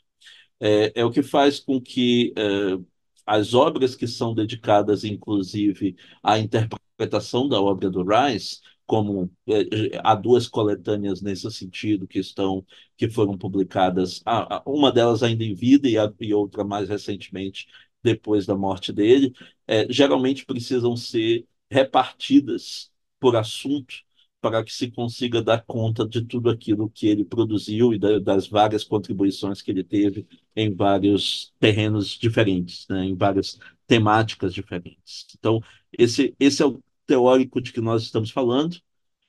É, 0.60 1.00
é 1.00 1.04
o 1.04 1.10
que 1.10 1.22
faz 1.22 1.58
com 1.60 1.80
que 1.80 2.32
é, 2.36 2.78
as 3.26 3.54
obras 3.54 3.94
que 3.96 4.06
são 4.06 4.34
dedicadas, 4.34 5.04
inclusive, 5.04 5.96
à 6.22 6.38
interpretação 6.38 7.48
da 7.48 7.60
obra 7.60 7.90
do 7.90 8.04
Rice, 8.04 8.60
como 8.90 9.30
é, 9.48 10.00
há 10.02 10.16
duas 10.16 10.48
coletâneas 10.48 11.22
nesse 11.22 11.48
sentido 11.52 12.08
que 12.08 12.18
estão 12.18 12.66
que 12.96 13.08
foram 13.08 13.38
publicadas, 13.38 14.20
uma 14.66 14.90
delas 14.90 15.22
ainda 15.22 15.44
em 15.44 15.54
vida 15.54 15.88
e, 15.88 15.96
a, 15.96 16.12
e 16.18 16.34
outra 16.34 16.64
mais 16.64 16.88
recentemente 16.88 17.68
depois 18.02 18.46
da 18.46 18.56
morte 18.56 18.92
dele, 18.92 19.32
é, 19.64 19.86
geralmente 19.92 20.44
precisam 20.44 20.96
ser 20.96 21.46
repartidas 21.70 22.90
por 23.20 23.36
assunto 23.36 23.94
para 24.40 24.64
que 24.64 24.72
se 24.72 24.90
consiga 24.90 25.40
dar 25.40 25.62
conta 25.64 26.04
de 26.04 26.22
tudo 26.24 26.50
aquilo 26.50 26.90
que 26.90 27.06
ele 27.06 27.24
produziu 27.24 27.94
e 27.94 27.98
da, 27.98 28.18
das 28.18 28.48
várias 28.48 28.82
contribuições 28.82 29.62
que 29.62 29.70
ele 29.70 29.84
teve 29.84 30.26
em 30.56 30.74
vários 30.74 31.52
terrenos 31.60 32.08
diferentes, 32.18 32.88
né, 32.88 33.04
em 33.04 33.14
várias 33.14 33.56
temáticas 33.86 34.52
diferentes. 34.52 35.28
Então, 35.38 35.62
esse, 35.96 36.34
esse 36.40 36.60
é 36.60 36.66
o 36.66 36.82
teórico 37.10 37.60
de 37.60 37.72
que 37.72 37.80
nós 37.80 38.02
estamos 38.04 38.30
falando, 38.30 38.80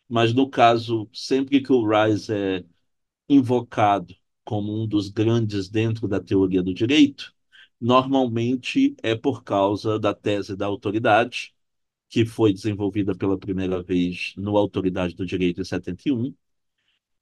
mas 0.10 0.34
no 0.34 0.50
caso, 0.50 1.10
sempre 1.14 1.62
que 1.62 1.74
o 1.74 1.86
Rice 1.88 2.34
é 2.34 2.66
invocado 3.30 4.16
como 4.46 4.82
um 4.84 4.88
dos 4.88 5.10
grandes 5.10 5.70
dentro 5.70 6.08
da 6.08 6.20
teoria 6.22 6.64
do 6.64 6.74
direito, 6.74 7.34
normalmente 7.80 8.96
é 9.04 9.16
por 9.16 9.44
causa 9.44 10.00
da 10.00 10.14
tese 10.14 10.56
da 10.56 10.66
autoridade, 10.68 11.54
que 12.10 12.26
foi 12.26 12.54
desenvolvida 12.54 13.16
pela 13.16 13.38
primeira 13.38 13.84
vez 13.84 14.34
no 14.38 14.58
Autoridade 14.58 15.16
do 15.16 15.26
Direito 15.26 15.62
em 15.62 15.66
71, 15.66 16.36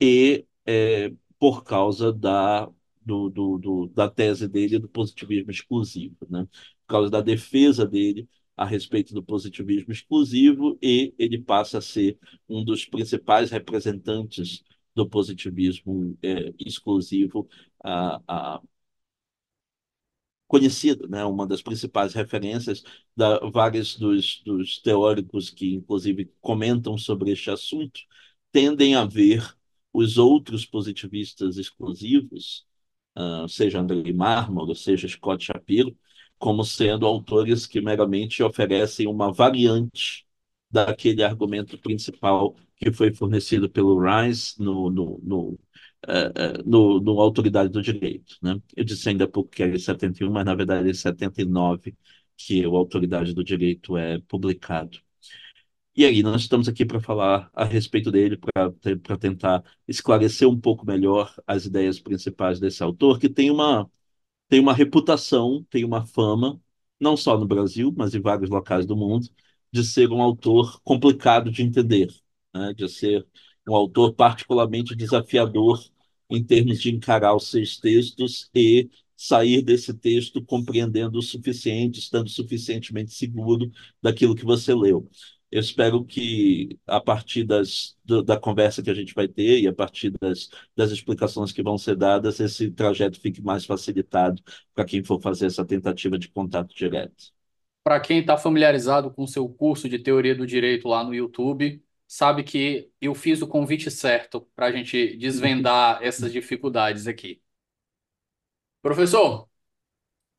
e 0.01 0.45
é, 0.65 1.13
por 1.39 1.63
causa 1.63 2.13
da, 2.13 2.65
do, 3.01 3.29
do, 3.29 3.57
do, 3.57 3.87
da 3.89 4.09
tese 4.09 4.47
dele 4.47 4.79
do 4.79 4.89
positivismo 4.89 5.51
exclusivo, 5.51 6.17
né? 6.29 6.45
por 6.87 6.87
causa 6.87 7.09
da 7.11 7.21
defesa 7.21 7.85
dele 7.87 8.27
a 8.59 8.65
respeito 8.65 9.13
do 9.13 9.23
positivismo 9.23 9.93
exclusivo, 9.93 10.77
e 10.81 11.13
ele 11.17 11.39
passa 11.41 11.77
a 11.77 11.81
ser 11.81 12.19
um 12.47 12.63
dos 12.63 12.85
principais 12.85 13.49
representantes 13.51 14.61
do 14.93 15.07
positivismo 15.07 16.17
é, 16.21 16.53
exclusivo 16.59 17.47
a, 17.81 18.21
a, 18.27 18.61
conhecido, 20.45 21.07
né? 21.07 21.23
uma 21.23 21.47
das 21.47 21.61
principais 21.61 22.13
referências 22.13 22.83
da 23.15 23.39
vários 23.49 23.95
dos, 23.95 24.41
dos 24.43 24.79
teóricos 24.81 25.49
que, 25.49 25.75
inclusive, 25.75 26.29
comentam 26.41 26.97
sobre 26.97 27.31
este 27.31 27.49
assunto, 27.51 28.01
tendem 28.51 28.93
a 28.95 29.05
ver 29.05 29.55
os 29.93 30.17
outros 30.17 30.65
positivistas 30.65 31.57
exclusivos, 31.57 32.65
uh, 33.17 33.47
seja 33.47 33.79
André 33.79 34.11
Marmor, 34.11 34.75
seja 34.75 35.07
Scott 35.07 35.45
Shapiro, 35.45 35.95
como 36.39 36.63
sendo 36.65 37.05
autores 37.05 37.67
que 37.67 37.81
meramente 37.81 38.43
oferecem 38.43 39.07
uma 39.07 39.31
variante 39.33 40.25
daquele 40.71 41.23
argumento 41.23 41.77
principal 41.77 42.55
que 42.77 42.91
foi 42.91 43.13
fornecido 43.13 43.69
pelo 43.69 43.99
Rice 43.99 44.61
no, 44.61 44.89
no, 44.89 45.19
no 45.23 45.59
uh, 46.07 46.63
no, 46.65 46.99
no 46.99 47.19
Autoridade 47.19 47.69
do 47.69 47.81
Direito. 47.81 48.37
Né? 48.41 48.61
Eu 48.75 48.83
disse 48.83 49.09
ainda 49.09 49.25
há 49.25 49.27
pouco 49.27 49.49
que 49.49 49.63
era 49.63 49.75
em 49.75 49.79
71, 49.79 50.31
mas 50.31 50.45
na 50.45 50.55
verdade 50.55 50.87
é 50.87 50.91
em 50.91 50.93
79 50.93 51.95
que 52.37 52.65
o 52.65 52.75
Autoridade 52.75 53.33
do 53.33 53.43
Direito 53.43 53.97
é 53.97 54.19
publicado. 54.21 54.99
E 55.95 56.05
aí, 56.05 56.23
nós 56.23 56.41
estamos 56.41 56.67
aqui 56.69 56.85
para 56.85 57.01
falar 57.01 57.49
a 57.53 57.65
respeito 57.65 58.09
dele, 58.09 58.37
para 58.37 59.17
tentar 59.17 59.63
esclarecer 59.87 60.47
um 60.47 60.57
pouco 60.59 60.85
melhor 60.85 61.33
as 61.45 61.65
ideias 61.65 61.99
principais 61.99 62.59
desse 62.59 62.81
autor, 62.81 63.19
que 63.19 63.27
tem 63.27 63.51
uma, 63.51 63.89
tem 64.49 64.59
uma 64.59 64.73
reputação, 64.73 65.65
tem 65.69 65.85
uma 65.85 66.05
fama, 66.05 66.61
não 66.99 67.15
só 67.17 67.37
no 67.37 67.47
Brasil, 67.47 67.93
mas 67.97 68.15
em 68.15 68.21
vários 68.21 68.49
locais 68.49 68.85
do 68.85 68.95
mundo, 68.97 69.27
de 69.71 69.83
ser 69.83 70.11
um 70.11 70.21
autor 70.21 70.81
complicado 70.83 71.51
de 71.51 71.61
entender, 71.63 72.07
né? 72.53 72.73
de 72.73 72.87
ser 72.89 73.25
um 73.67 73.75
autor 73.75 74.13
particularmente 74.13 74.95
desafiador 74.95 75.79
em 76.29 76.43
termos 76.43 76.81
de 76.81 76.91
encarar 76.91 77.35
os 77.35 77.49
seus 77.49 77.77
textos 77.77 78.49
e 78.55 78.89
sair 79.15 79.61
desse 79.61 79.93
texto 79.93 80.43
compreendendo 80.43 81.19
o 81.19 81.21
suficiente, 81.21 81.99
estando 81.99 82.29
suficientemente 82.29 83.13
seguro 83.13 83.71
daquilo 84.01 84.35
que 84.35 84.45
você 84.45 84.73
leu. 84.73 85.09
Eu 85.51 85.59
espero 85.61 86.05
que, 86.05 86.79
a 86.87 87.01
partir 87.01 87.43
das, 87.43 87.97
do- 88.05 88.21
da 88.23 88.39
conversa 88.39 88.83
que 88.83 88.89
a 88.89 88.93
gente 88.93 89.13
vai 89.15 89.27
ter 89.27 89.59
e 89.61 89.67
a 89.67 89.73
partir 89.73 90.11
das, 90.19 90.49
das 90.75 90.91
explicações 90.91 91.51
que 91.51 91.63
vão 91.63 91.77
ser 91.77 91.95
dadas, 91.95 92.39
esse 92.39 92.69
trajeto 92.71 93.19
fique 93.19 93.41
mais 93.41 93.65
facilitado 93.65 94.41
para 94.75 94.85
quem 94.85 95.03
for 95.03 95.19
fazer 95.21 95.47
essa 95.47 95.65
tentativa 95.65 96.19
de 96.19 96.29
contato 96.29 96.73
direto. 96.75 97.33
Para 97.83 97.99
quem 97.99 98.19
está 98.19 98.37
familiarizado 98.37 99.11
com 99.11 99.23
o 99.23 99.27
seu 99.27 99.47
curso 99.49 99.89
de 99.89 99.97
teoria 99.99 100.35
do 100.35 100.45
direito 100.45 100.87
lá 100.87 101.03
no 101.03 101.13
YouTube, 101.13 101.83
sabe 102.07 102.43
que 102.43 102.91
eu 103.01 103.15
fiz 103.15 103.41
o 103.41 103.47
convite 103.47 103.89
certo 103.89 104.41
para 104.55 104.67
a 104.67 104.71
gente 104.71 105.15
desvendar 105.17 105.99
essas 106.03 106.31
dificuldades 106.31 107.07
aqui. 107.07 107.41
Professor, 108.81 109.49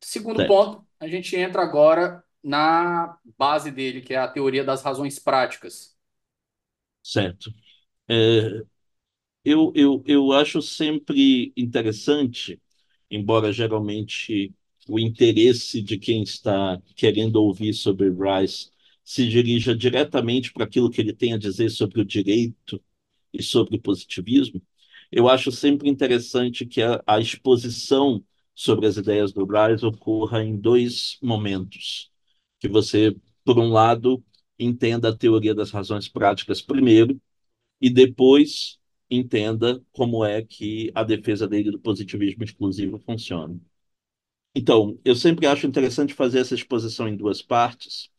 segundo 0.01 0.41
Certo, 0.41 0.47
ponto, 0.47 0.87
a 1.01 1.09
gente 1.09 1.37
entra 1.37 1.63
agora 1.63 2.25
na 2.43 3.19
base 3.39 3.71
dele, 3.71 4.01
que 4.01 4.15
é 4.15 4.19
a 4.19 4.29
teoria 4.29 4.65
das 4.65 4.83
razões 4.83 5.19
práticas. 5.19 5.97
certo. 7.03 7.51
É, 8.09 8.63
eu, 9.45 9.73
eu, 9.75 10.03
eu 10.07 10.33
acho 10.33 10.61
sempre 10.63 11.53
interessante, 11.57 12.61
embora 13.11 13.53
geralmente 13.53 14.55
o 14.89 14.99
interesse 14.99 15.83
de 15.83 15.99
quem 15.99 16.23
está 16.23 16.81
querendo 16.97 17.37
ouvir 17.37 17.75
sobre 17.75 18.11
Rice 18.11 18.71
se 19.05 19.29
dirija 19.29 19.75
diretamente 19.77 20.53
para 20.53 20.65
aquilo 20.65 20.91
que 20.91 21.01
ele 21.01 21.13
tem 21.15 21.33
a 21.35 21.39
dizer 21.39 21.71
sobre 21.71 22.01
o 22.01 22.05
direito 22.05 22.83
e 23.33 23.43
sobre 23.43 23.77
o 23.77 23.81
positivismo, 23.83 24.63
eu 25.13 25.29
acho 25.29 25.53
sempre 25.53 25.89
interessante 25.91 26.67
que 26.67 26.83
a, 26.83 27.03
a 27.07 27.21
exposição 27.21 28.25
sobre 28.55 28.87
as 28.87 28.97
ideias 28.99 29.33
do 29.33 29.47
Rice 29.47 29.85
ocorra 29.87 30.43
em 30.45 30.57
dois 30.57 31.19
momentos. 31.23 32.10
Que 32.61 32.69
você, 32.69 33.17
por 33.45 33.59
um 33.59 33.71
lado, 33.71 34.25
entenda 34.59 35.11
a 35.11 35.17
teoria 35.17 35.55
das 35.55 35.71
razões 35.73 36.09
práticas 36.09 36.63
primeiro, 36.63 37.21
e 37.81 37.91
depois 37.91 38.79
entenda 39.11 39.83
como 39.93 40.25
é 40.25 40.43
que 40.43 40.91
a 40.95 41.05
defesa 41.05 41.49
dele 41.49 41.71
do 41.73 41.81
positivismo 41.81 42.45
exclusivo 42.45 42.99
funciona. 43.01 43.61
Então, 44.55 44.99
eu 45.05 45.15
sempre 45.15 45.47
acho 45.47 45.67
interessante 45.67 46.15
fazer 46.15 46.41
essa 46.41 46.55
exposição 46.55 47.09
em 47.09 47.17
duas 47.17 47.41
partes, 47.43 48.11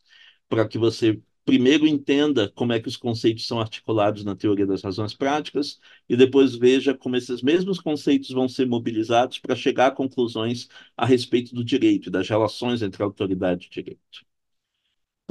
para 0.49 0.67
que 0.67 0.77
você 0.77 1.21
primeiro 1.45 1.87
entenda 1.87 2.49
como 2.51 2.73
é 2.73 2.79
que 2.79 2.87
os 2.87 2.97
conceitos 2.97 3.47
são 3.47 3.59
articulados 3.59 4.23
na 4.25 4.35
teoria 4.35 4.67
das 4.67 4.83
razões 4.83 5.13
práticas 5.13 5.79
e 6.09 6.15
depois 6.17 6.55
veja 6.55 6.93
como 6.95 7.15
esses 7.17 7.41
mesmos 7.41 7.79
conceitos 7.79 8.29
vão 8.31 8.49
ser 8.49 8.67
mobilizados 8.67 9.39
para 9.39 9.55
chegar 9.55 9.87
a 9.87 9.91
conclusões 9.91 10.69
a 10.97 11.05
respeito 11.05 11.55
do 11.55 11.63
direito 11.65 12.09
e 12.09 12.11
das 12.11 12.29
relações 12.29 12.81
entre 12.81 13.03
autoridade 13.03 13.67
e 13.67 13.69
direito. 13.71 14.30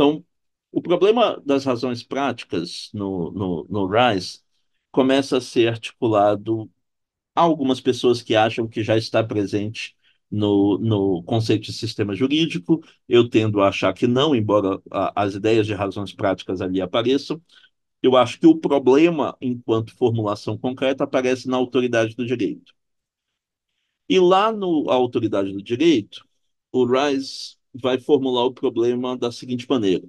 Então, 0.01 0.25
o 0.73 0.81
problema 0.81 1.39
das 1.45 1.65
razões 1.67 2.03
práticas 2.03 2.89
no, 2.95 3.31
no, 3.33 3.67
no 3.69 3.87
RISE 3.87 4.41
começa 4.91 5.37
a 5.37 5.41
ser 5.43 5.69
articulado 5.69 6.71
Há 7.35 7.43
algumas 7.43 7.81
pessoas 7.81 8.23
que 8.23 8.37
acham 8.37 8.69
que 8.69 8.83
já 8.85 8.97
está 8.97 9.25
presente 9.25 9.97
no, 10.31 10.79
no 10.79 11.23
conceito 11.25 11.65
de 11.67 11.73
sistema 11.75 12.15
jurídico. 12.15 12.83
Eu 13.09 13.29
tendo 13.29 13.61
a 13.63 13.69
achar 13.69 13.95
que 13.95 14.07
não, 14.07 14.35
embora 14.35 14.81
a, 14.91 15.25
as 15.25 15.35
ideias 15.35 15.67
de 15.67 15.75
razões 15.75 16.13
práticas 16.15 16.61
ali 16.63 16.81
apareçam. 16.81 17.43
Eu 18.03 18.17
acho 18.17 18.41
que 18.41 18.47
o 18.47 18.57
problema, 18.59 19.37
enquanto 19.41 19.97
formulação 19.97 20.59
concreta, 20.59 21.05
aparece 21.05 21.49
na 21.49 21.57
autoridade 21.59 22.17
do 22.17 22.27
direito. 22.27 22.75
E 24.09 24.19
lá 24.19 24.53
no 24.53 24.91
autoridade 24.91 25.53
do 25.53 25.63
direito, 25.63 26.27
o 26.73 26.85
Rice 26.85 27.57
vai 27.75 27.99
formular 27.99 28.45
o 28.45 28.55
problema 28.55 29.17
da 29.17 29.33
seguinte 29.33 29.67
maneira. 29.69 30.09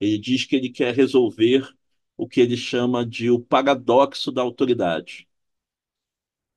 Ele 0.00 0.18
diz 0.18 0.44
que 0.44 0.56
ele 0.56 0.70
quer 0.70 0.94
resolver 0.94 1.68
o 2.16 2.28
que 2.28 2.40
ele 2.40 2.56
chama 2.56 3.06
de 3.06 3.30
o 3.30 3.40
paradoxo 3.40 4.32
da 4.32 4.42
autoridade. 4.42 5.28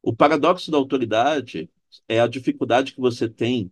O 0.02 0.16
paradoxo 0.16 0.72
da 0.72 0.78
autoridade 0.78 1.70
é 2.08 2.20
a 2.20 2.28
dificuldade 2.28 2.94
que 2.94 3.00
você 3.02 3.30
tem 3.30 3.72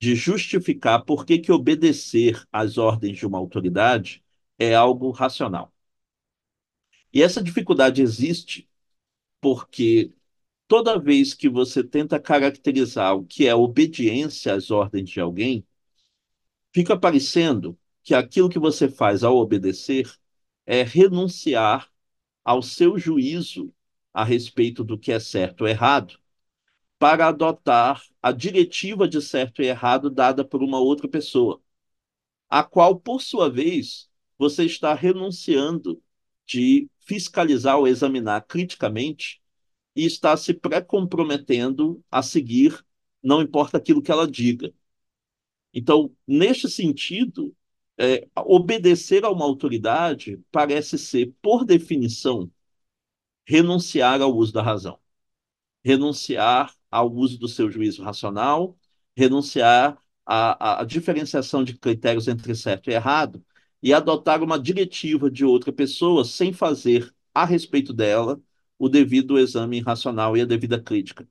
de 0.00 0.14
justificar 0.16 1.04
por 1.04 1.26
que 1.26 1.38
que 1.38 1.52
obedecer 1.52 2.46
às 2.52 2.78
ordens 2.78 3.18
de 3.18 3.26
uma 3.26 3.38
autoridade 3.38 4.24
é 4.58 4.74
algo 4.74 5.10
racional. 5.10 5.72
E 7.12 7.22
essa 7.22 7.42
dificuldade 7.42 8.02
existe 8.02 8.68
porque 9.40 10.12
toda 10.68 10.98
vez 11.00 11.34
que 11.34 11.48
você 11.48 11.84
tenta 11.84 12.20
caracterizar 12.20 13.16
o 13.16 13.24
que 13.26 13.46
é 13.46 13.54
obediência 13.54 14.54
às 14.54 14.70
ordens 14.70 15.10
de 15.10 15.20
alguém, 15.20 15.66
fica 16.78 16.96
parecendo 16.96 17.76
que 18.04 18.14
aquilo 18.14 18.48
que 18.48 18.58
você 18.58 18.88
faz 18.88 19.24
ao 19.24 19.36
obedecer 19.36 20.08
é 20.64 20.84
renunciar 20.84 21.90
ao 22.44 22.62
seu 22.62 22.96
juízo 22.96 23.74
a 24.14 24.22
respeito 24.22 24.84
do 24.84 24.96
que 24.96 25.10
é 25.10 25.18
certo 25.18 25.62
ou 25.62 25.68
errado 25.68 26.20
para 27.00 27.26
adotar 27.26 28.00
a 28.22 28.30
diretiva 28.30 29.08
de 29.08 29.20
certo 29.20 29.60
e 29.60 29.66
errado 29.66 30.08
dada 30.08 30.44
por 30.44 30.62
uma 30.62 30.78
outra 30.78 31.08
pessoa, 31.08 31.60
a 32.48 32.62
qual, 32.62 33.00
por 33.00 33.22
sua 33.22 33.50
vez, 33.50 34.08
você 34.38 34.64
está 34.64 34.94
renunciando 34.94 36.00
de 36.46 36.88
fiscalizar 37.00 37.76
ou 37.76 37.88
examinar 37.88 38.42
criticamente 38.42 39.42
e 39.96 40.06
está 40.06 40.36
se 40.36 40.54
pré-comprometendo 40.54 42.00
a 42.08 42.22
seguir, 42.22 42.86
não 43.20 43.42
importa 43.42 43.78
aquilo 43.78 44.00
que 44.00 44.12
ela 44.12 44.30
diga. 44.30 44.72
Então, 45.72 46.14
neste 46.26 46.68
sentido, 46.68 47.54
é, 47.98 48.26
obedecer 48.36 49.24
a 49.24 49.30
uma 49.30 49.44
autoridade 49.44 50.40
parece 50.50 50.98
ser, 50.98 51.34
por 51.42 51.64
definição, 51.64 52.50
renunciar 53.46 54.20
ao 54.22 54.34
uso 54.36 54.52
da 54.52 54.62
razão 54.62 54.98
renunciar 55.84 56.74
ao 56.90 57.12
uso 57.12 57.38
do 57.38 57.48
seu 57.48 57.70
juízo 57.70 58.02
racional, 58.02 58.76
renunciar 59.16 59.98
à, 60.26 60.80
à 60.80 60.84
diferenciação 60.84 61.64
de 61.64 61.78
critérios 61.78 62.28
entre 62.28 62.54
certo 62.54 62.90
e 62.90 62.94
errado 62.94 63.44
e 63.82 63.92
adotar 63.94 64.42
uma 64.42 64.58
diretiva 64.58 65.30
de 65.30 65.44
outra 65.44 65.72
pessoa 65.72 66.24
sem 66.24 66.52
fazer 66.52 67.14
a 67.34 67.44
respeito 67.44 67.92
dela 67.92 68.40
o 68.78 68.88
devido 68.88 69.38
exame 69.38 69.80
racional 69.80 70.36
e 70.36 70.40
a 70.42 70.44
devida 70.44 70.80
crítica. 70.80 71.28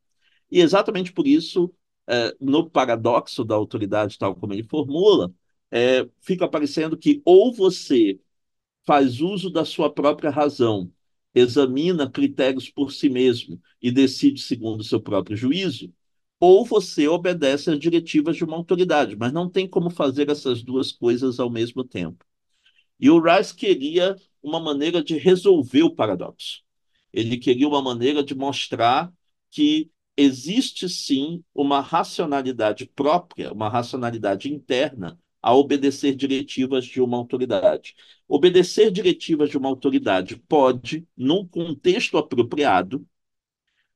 E 0.52 0.62
exatamente 0.62 1.12
por 1.14 1.28
isso, 1.28 1.74
é, 2.08 2.36
no 2.40 2.70
paradoxo 2.70 3.44
da 3.44 3.56
autoridade, 3.56 4.18
tal 4.18 4.36
como 4.36 4.54
ele 4.54 4.64
formula, 4.64 5.34
é, 5.72 6.08
fica 6.22 6.46
aparecendo 6.46 6.98
que 6.98 7.22
ou 7.26 7.54
você 7.54 8.20
faz 8.86 9.22
uso 9.22 9.50
da 9.50 9.66
sua 9.66 9.94
própria 9.94 10.30
razão, 10.30 10.92
examina 11.36 12.10
critérios 12.10 12.70
por 12.70 12.92
si 12.92 13.10
mesmo 13.10 13.62
e 13.82 13.92
decide 13.92 14.42
segundo 14.42 14.82
o 14.82 14.84
seu 14.84 15.02
próprio 15.02 15.38
juízo, 15.38 15.94
ou 16.40 16.66
você 16.66 17.08
obedece 17.08 17.72
às 17.72 17.80
diretivas 17.80 18.38
de 18.38 18.44
uma 18.44 18.56
autoridade, 18.56 19.16
mas 19.16 19.34
não 19.34 19.50
tem 19.50 19.68
como 19.68 19.90
fazer 19.90 20.30
essas 20.30 20.64
duas 20.64 20.92
coisas 20.92 21.40
ao 21.40 21.50
mesmo 21.50 21.84
tempo. 21.84 22.26
E 23.00 23.10
o 23.10 23.20
Rice 23.20 23.56
queria 23.56 24.16
uma 24.42 24.60
maneira 24.60 25.04
de 25.04 25.18
resolver 25.18 25.84
o 25.84 25.94
paradoxo. 25.96 26.62
Ele 27.14 27.38
queria 27.38 27.68
uma 27.68 27.82
maneira 27.82 28.24
de 28.24 28.36
mostrar 28.36 29.12
que 29.52 29.90
existe 30.18 30.90
sim 30.90 31.44
uma 31.54 31.80
racionalidade 31.82 32.88
própria, 32.88 33.54
uma 33.54 33.70
racionalidade 33.70 34.52
interna 34.52 35.20
a 35.42 35.54
obedecer 35.56 36.16
diretivas 36.16 36.86
de 36.86 37.02
uma 37.02 37.18
autoridade. 37.18 37.96
Obedecer 38.28 38.92
diretivas 38.92 39.50
de 39.50 39.58
uma 39.58 39.70
autoridade 39.70 40.36
pode, 40.36 41.08
num 41.16 41.48
contexto 41.48 42.18
apropriado, 42.18 43.08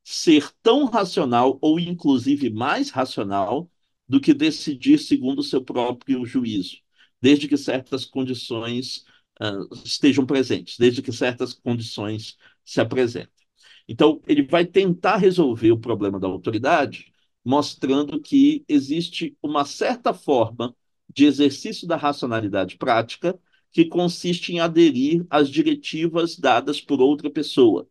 ser 0.03 0.51
tão 0.61 0.85
racional 0.85 1.57
ou 1.61 1.79
inclusive 1.79 2.49
mais 2.49 2.89
racional 2.89 3.69
do 4.07 4.19
que 4.19 4.33
decidir 4.33 4.99
segundo 4.99 5.39
o 5.39 5.43
seu 5.43 5.63
próprio 5.63 6.25
juízo, 6.25 6.77
desde 7.21 7.47
que 7.47 7.57
certas 7.57 8.05
condições 8.05 9.05
uh, 9.41 9.73
estejam 9.85 10.25
presentes, 10.25 10.77
desde 10.77 11.01
que 11.01 11.11
certas 11.11 11.53
condições 11.53 12.37
se 12.65 12.81
apresentem. 12.81 13.40
Então, 13.87 14.21
ele 14.27 14.43
vai 14.43 14.65
tentar 14.65 15.17
resolver 15.17 15.71
o 15.71 15.79
problema 15.79 16.19
da 16.19 16.27
autoridade, 16.27 17.13
mostrando 17.43 18.21
que 18.21 18.63
existe 18.67 19.37
uma 19.41 19.65
certa 19.65 20.13
forma 20.13 20.75
de 21.13 21.25
exercício 21.25 21.87
da 21.87 21.97
racionalidade 21.97 22.77
prática 22.77 23.37
que 23.71 23.85
consiste 23.85 24.53
em 24.53 24.59
aderir 24.59 25.25
às 25.29 25.49
diretivas 25.49 26.37
dadas 26.37 26.79
por 26.81 27.01
outra 27.01 27.29
pessoa 27.29 27.87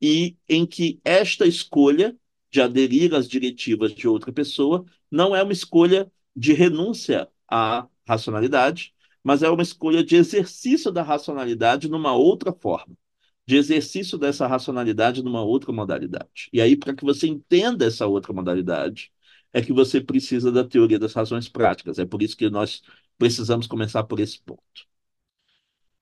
e 0.00 0.36
em 0.48 0.66
que 0.66 1.00
esta 1.04 1.46
escolha 1.46 2.16
de 2.50 2.60
aderir 2.60 3.14
às 3.14 3.28
diretivas 3.28 3.94
de 3.94 4.06
outra 4.06 4.32
pessoa 4.32 4.84
não 5.10 5.34
é 5.34 5.42
uma 5.42 5.52
escolha 5.52 6.10
de 6.36 6.52
renúncia 6.52 7.28
à 7.50 7.88
racionalidade, 8.06 8.94
mas 9.22 9.42
é 9.42 9.50
uma 9.50 9.62
escolha 9.62 10.04
de 10.04 10.16
exercício 10.16 10.92
da 10.92 11.02
racionalidade 11.02 11.88
numa 11.88 12.12
outra 12.14 12.52
forma, 12.52 12.96
de 13.46 13.56
exercício 13.56 14.18
dessa 14.18 14.46
racionalidade 14.46 15.22
numa 15.22 15.42
outra 15.42 15.72
modalidade. 15.72 16.48
E 16.52 16.60
aí, 16.60 16.76
para 16.76 16.94
que 16.94 17.04
você 17.04 17.26
entenda 17.26 17.84
essa 17.86 18.06
outra 18.06 18.32
modalidade, 18.32 19.12
é 19.52 19.62
que 19.62 19.72
você 19.72 20.00
precisa 20.00 20.50
da 20.52 20.64
teoria 20.64 20.98
das 20.98 21.12
razões 21.14 21.48
práticas. 21.48 21.98
É 21.98 22.06
por 22.06 22.22
isso 22.22 22.36
que 22.36 22.48
nós 22.50 22.82
precisamos 23.18 23.66
começar 23.66 24.04
por 24.04 24.20
esse 24.20 24.40
ponto. 24.42 24.86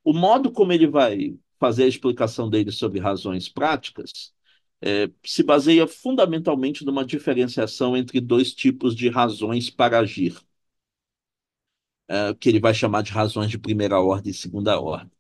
o 0.05 0.13
modo 0.13 0.51
como 0.53 0.73
ele 0.73 0.87
vai 0.87 1.37
fazer 1.59 1.85
a 1.85 1.89
explicação 1.89 2.49
dele 2.51 2.73
sobre 2.73 3.01
razões 3.01 3.49
práticas 3.49 4.33
é, 4.81 5.09
se 5.25 5.43
baseia 5.45 5.87
fundamentalmente 5.87 6.85
numa 6.85 7.05
diferenciação 7.05 7.97
entre 7.97 8.21
dois 8.21 8.53
tipos 8.55 8.97
de 8.97 9.09
razões 9.09 9.71
para 9.71 10.01
agir, 10.01 10.37
é, 12.09 12.35
que 12.35 12.49
ele 12.49 12.61
vai 12.61 12.75
chamar 12.75 13.03
de 13.03 13.13
razões 13.13 13.51
de 13.51 13.59
primeira 13.59 14.01
ordem 14.01 14.31
e 14.31 14.35
segunda 14.35 14.79
ordem. 14.81 15.11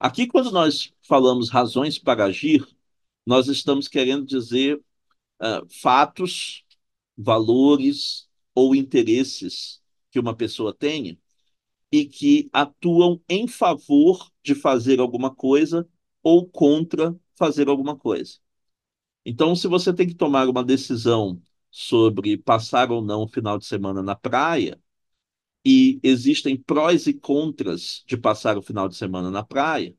Aqui, 0.00 0.26
quando 0.26 0.50
nós 0.50 0.92
falamos 1.02 1.50
razões 1.50 1.98
para 1.98 2.24
agir, 2.24 2.66
nós 3.26 3.48
estamos 3.48 3.86
querendo 3.88 4.24
dizer 4.26 4.76
uh, 5.42 5.66
fatos, 5.82 6.64
valores 7.16 8.28
ou 8.54 8.74
interesses 8.74 9.82
que 10.10 10.18
uma 10.20 10.34
pessoa 10.36 10.74
tenha 10.74 11.18
e 11.92 12.06
que 12.06 12.50
atuam 12.52 13.20
em 13.28 13.48
favor 13.48 14.30
de 14.44 14.54
fazer 14.54 15.00
alguma 15.00 15.34
coisa 15.34 15.88
ou 16.22 16.48
contra 16.48 17.16
fazer 17.36 17.68
alguma 17.68 17.96
coisa. 17.96 18.38
Então, 19.24 19.56
se 19.56 19.68
você 19.68 19.92
tem 19.92 20.06
que 20.06 20.14
tomar 20.14 20.48
uma 20.48 20.64
decisão 20.64 21.40
sobre 21.70 22.38
passar 22.38 22.90
ou 22.92 23.02
não 23.02 23.24
o 23.24 23.28
final 23.28 23.58
de 23.58 23.66
semana 23.66 24.02
na 24.02 24.16
praia, 24.16 24.80
e 25.64 26.00
existem 26.02 26.56
prós 26.56 27.06
e 27.06 27.14
contras 27.14 28.02
de 28.06 28.16
passar 28.16 28.56
o 28.58 28.62
final 28.62 28.88
de 28.88 28.96
semana 28.96 29.30
na 29.30 29.44
praia, 29.44 29.94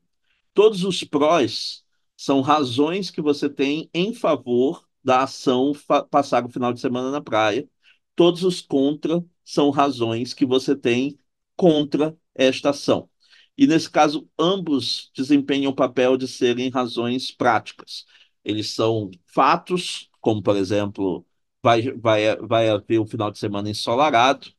todos 0.54 0.84
os 0.84 1.04
prós 1.04 1.84
são 2.16 2.40
razões 2.40 3.10
que 3.10 3.20
você 3.22 3.48
tem 3.48 3.90
em 3.94 4.14
favor 4.14 4.86
da 5.04 5.22
ação 5.24 5.72
passar 6.10 6.44
o 6.44 6.48
final 6.48 6.72
de 6.72 6.80
semana 6.80 7.10
na 7.10 7.20
praia. 7.20 7.68
Todos 8.14 8.44
os 8.44 8.60
contra 8.60 9.24
são 9.44 9.70
razões 9.70 10.34
que 10.34 10.46
você 10.46 10.76
tem 10.76 11.18
contra 11.56 12.16
esta 12.34 12.70
ação. 12.70 13.08
E 13.56 13.66
nesse 13.66 13.90
caso, 13.90 14.28
ambos 14.38 15.10
desempenham 15.14 15.72
o 15.72 15.74
papel 15.74 16.16
de 16.16 16.26
serem 16.26 16.70
razões 16.70 17.30
práticas. 17.30 18.06
Eles 18.44 18.70
são 18.70 19.10
fatos, 19.26 20.10
como 20.20 20.42
por 20.42 20.56
exemplo, 20.56 21.26
vai, 21.62 21.82
vai, 21.92 22.36
vai 22.36 22.68
haver 22.68 23.00
um 23.00 23.06
final 23.06 23.30
de 23.30 23.38
semana 23.38 23.70
ensolarado. 23.70 24.52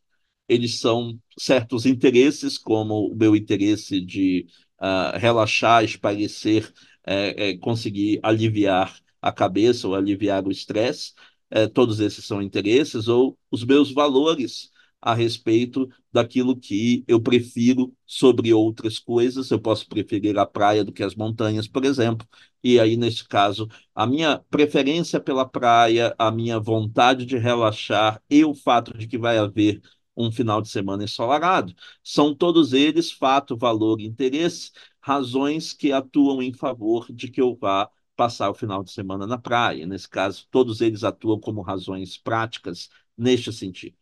Eles 0.47 0.79
são 0.79 1.19
certos 1.37 1.85
interesses, 1.85 2.57
como 2.57 3.07
o 3.07 3.15
meu 3.15 3.35
interesse 3.35 4.01
de 4.01 4.45
uh, 4.79 5.17
relaxar, 5.17 5.83
espairecer, 5.83 6.71
é, 7.05 7.49
é, 7.51 7.57
conseguir 7.57 8.19
aliviar 8.23 8.97
a 9.21 9.31
cabeça 9.31 9.87
ou 9.87 9.95
aliviar 9.95 10.45
o 10.45 10.51
estresse. 10.51 11.13
É, 11.49 11.67
todos 11.67 11.99
esses 11.99 12.25
são 12.25 12.41
interesses, 12.41 13.07
ou 13.07 13.37
os 13.51 13.63
meus 13.63 13.91
valores 13.91 14.71
a 15.01 15.13
respeito 15.13 15.89
daquilo 16.11 16.57
que 16.57 17.03
eu 17.07 17.21
prefiro 17.21 17.93
sobre 18.05 18.53
outras 18.53 18.97
coisas. 18.99 19.51
Eu 19.51 19.59
posso 19.59 19.87
preferir 19.87 20.37
a 20.37 20.45
praia 20.45 20.83
do 20.83 20.93
que 20.93 21.03
as 21.03 21.13
montanhas, 21.15 21.67
por 21.67 21.83
exemplo. 21.83 22.25
E 22.63 22.79
aí, 22.79 22.95
neste 22.95 23.27
caso, 23.27 23.67
a 23.93 24.07
minha 24.07 24.39
preferência 24.49 25.19
pela 25.19 25.45
praia, 25.47 26.15
a 26.17 26.31
minha 26.31 26.57
vontade 26.59 27.25
de 27.25 27.37
relaxar 27.37 28.21
e 28.29 28.45
o 28.45 28.53
fato 28.53 28.97
de 28.97 29.05
que 29.05 29.17
vai 29.17 29.37
haver 29.37 29.81
um 30.15 30.31
final 30.31 30.61
de 30.61 30.69
semana 30.69 31.03
ensolarado, 31.03 31.73
são 32.03 32.35
todos 32.35 32.73
eles 32.73 33.11
fato, 33.11 33.57
valor 33.57 33.99
interesse, 34.01 34.71
razões 35.01 35.73
que 35.73 35.91
atuam 35.91 36.41
em 36.41 36.53
favor 36.53 37.07
de 37.11 37.29
que 37.29 37.41
eu 37.41 37.55
vá 37.55 37.89
passar 38.15 38.49
o 38.49 38.53
final 38.53 38.83
de 38.83 38.91
semana 38.91 39.25
na 39.27 39.37
praia. 39.37 39.85
Nesse 39.85 40.07
caso, 40.07 40.47
todos 40.51 40.81
eles 40.81 41.03
atuam 41.03 41.39
como 41.39 41.61
razões 41.61 42.17
práticas 42.17 42.89
neste 43.17 43.51
sentido. 43.51 43.97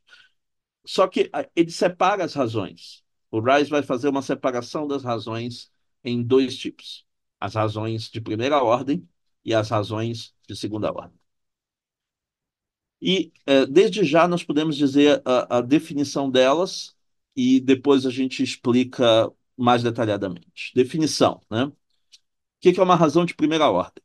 Só 0.86 1.08
que 1.08 1.30
ele 1.56 1.72
separa 1.72 2.24
as 2.26 2.34
razões. 2.34 3.04
O 3.30 3.40
Rice 3.40 3.70
vai 3.70 3.84
fazer 3.84 4.10
uma 4.10 4.22
separação 4.22 4.88
das 4.88 5.04
razões 5.04 5.72
em 6.04 6.22
dois 6.24 6.58
tipos: 6.58 7.06
as 7.40 7.56
razões 7.56 8.10
de 8.10 8.20
primeira 8.22 8.64
ordem 8.64 9.08
e 9.46 9.54
as 9.54 9.70
razões 9.70 10.34
de 10.48 10.56
segunda 10.56 10.92
ordem. 10.92 11.21
E 13.02 13.32
é, 13.46 13.66
desde 13.66 14.04
já 14.04 14.28
nós 14.28 14.44
podemos 14.44 14.76
dizer 14.78 15.22
a, 15.26 15.58
a, 15.58 15.62
definição 15.62 16.30
delas 16.30 16.96
e 17.36 17.60
depois 17.60 18.06
a 18.06 18.12
gente 18.12 18.44
explica 18.44 19.32
mais 19.58 19.82
detalhadamente. 19.84 20.72
Definição, 20.76 21.42
né? 21.50 21.66
O 21.66 21.74
que 22.62 22.80
é 22.80 22.84
uma 22.84 22.96
razão 22.96 23.26
de 23.26 23.34
primeira 23.34 23.70
ordem? 23.70 24.04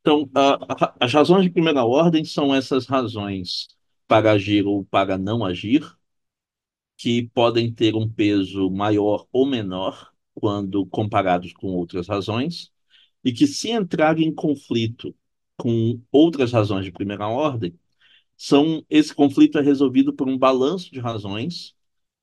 Então, 0.00 0.30
a, 0.34 0.86
a, 0.86 0.96
as 1.00 1.12
razões 1.12 1.44
de 1.44 1.50
primeira 1.50 1.84
ordem 1.84 2.24
são 2.24 2.54
essas 2.54 2.86
razões 2.86 3.68
para 4.06 4.32
agir 4.32 4.66
ou 4.66 4.84
para 4.84 5.18
não 5.18 5.44
agir, 5.44 5.82
que 6.96 7.28
podem 7.34 7.72
ter 7.72 7.94
um 7.94 8.08
peso 8.08 8.70
maior 8.70 9.26
ou 9.32 9.46
menor 9.46 10.12
quando 10.34 10.86
comparados 10.86 11.52
com 11.52 11.68
outras 11.68 12.08
razões, 12.08 12.72
e 13.24 13.32
que, 13.32 13.46
se 13.46 13.70
entrarem 13.70 14.28
em 14.28 14.34
conflito 14.34 15.14
com 15.56 16.00
outras 16.12 16.52
razões 16.52 16.84
de 16.84 16.92
primeira 16.92 17.28
ordem, 17.28 17.78
são, 18.36 18.84
esse 18.90 19.14
conflito 19.14 19.58
é 19.58 19.62
resolvido 19.62 20.12
por 20.12 20.28
um 20.28 20.38
balanço 20.38 20.92
de 20.92 21.00
razões, 21.00 21.74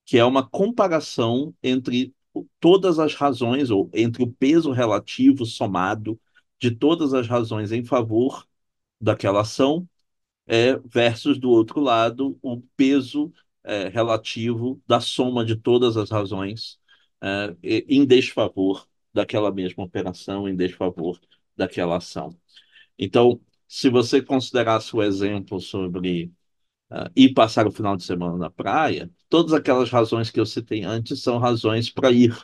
que 0.04 0.18
é 0.18 0.24
uma 0.24 0.46
comparação 0.48 1.54
entre 1.62 2.14
todas 2.60 2.98
as 2.98 3.14
razões, 3.14 3.70
ou 3.70 3.90
entre 3.92 4.22
o 4.22 4.32
peso 4.32 4.70
relativo 4.72 5.44
somado 5.46 6.20
de 6.60 6.70
todas 6.70 7.14
as 7.14 7.26
razões 7.26 7.72
em 7.72 7.84
favor 7.84 8.46
daquela 9.00 9.40
ação 9.42 9.88
é, 10.46 10.76
versus, 10.78 11.38
do 11.38 11.50
outro 11.50 11.80
lado, 11.80 12.38
o 12.42 12.60
peso 12.76 13.32
é, 13.64 13.88
relativo 13.88 14.80
da 14.86 15.00
soma 15.00 15.44
de 15.44 15.56
todas 15.56 15.96
as 15.96 16.10
razões 16.10 16.78
é, 17.20 17.56
em 17.62 18.04
desfavor 18.04 18.86
daquela 19.12 19.52
mesma 19.52 19.84
operação, 19.84 20.48
em 20.48 20.56
desfavor 20.56 21.20
daquela 21.56 21.96
ação. 21.96 22.36
Então, 22.98 23.40
se 23.72 23.88
você 23.88 24.20
considerasse 24.20 24.94
o 24.94 25.02
exemplo 25.02 25.58
sobre 25.58 26.30
uh, 26.90 27.10
ir 27.16 27.32
passar 27.34 27.66
o 27.66 27.72
final 27.72 27.96
de 27.96 28.04
semana 28.04 28.36
na 28.36 28.50
praia, 28.50 29.10
todas 29.30 29.54
aquelas 29.54 29.90
razões 29.90 30.30
que 30.30 30.38
eu 30.38 30.44
citei 30.46 30.84
antes 30.84 31.22
são 31.22 31.38
razões 31.38 31.90
para 31.90 32.12
ir. 32.12 32.36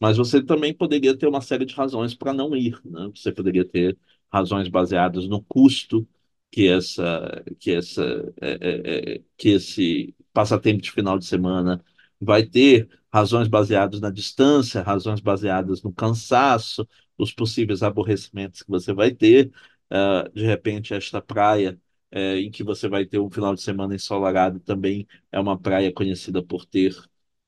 Mas 0.00 0.16
você 0.16 0.42
também 0.42 0.74
poderia 0.74 1.16
ter 1.16 1.26
uma 1.28 1.42
série 1.42 1.66
de 1.66 1.74
razões 1.74 2.14
para 2.14 2.32
não 2.32 2.56
ir. 2.56 2.80
Né? 2.84 3.10
Você 3.14 3.32
poderia 3.32 3.64
ter 3.66 3.98
razões 4.32 4.68
baseadas 4.68 5.28
no 5.28 5.42
custo 5.44 6.08
que 6.50 6.66
essa 6.68 7.44
que 7.60 7.72
essa 7.72 8.02
é, 8.40 8.50
é, 8.60 9.14
é, 9.16 9.22
que 9.36 9.50
esse 9.50 10.14
passatempo 10.32 10.82
de 10.82 10.90
final 10.92 11.18
de 11.18 11.26
semana 11.26 11.84
vai 12.20 12.44
ter 12.44 12.88
razões 13.12 13.48
baseadas 13.48 14.00
na 14.00 14.10
distância, 14.10 14.82
razões 14.82 15.20
baseadas 15.20 15.82
no 15.82 15.92
cansaço, 15.92 16.88
os 17.18 17.32
possíveis 17.32 17.82
aborrecimentos 17.82 18.62
que 18.62 18.70
você 18.70 18.92
vai 18.94 19.12
ter, 19.12 19.52
uh, 19.94 20.30
de 20.32 20.44
repente 20.44 20.94
esta 20.94 21.20
praia 21.22 21.80
uh, 22.12 22.18
em 22.36 22.50
que 22.50 22.62
você 22.64 22.88
vai 22.88 23.06
ter 23.06 23.18
um 23.18 23.30
final 23.30 23.54
de 23.54 23.62
semana 23.62 23.94
ensolarado 23.94 24.60
também 24.60 25.06
é 25.32 25.38
uma 25.40 25.58
praia 25.58 25.92
conhecida 25.92 26.42
por 26.42 26.66
ter 26.66 26.92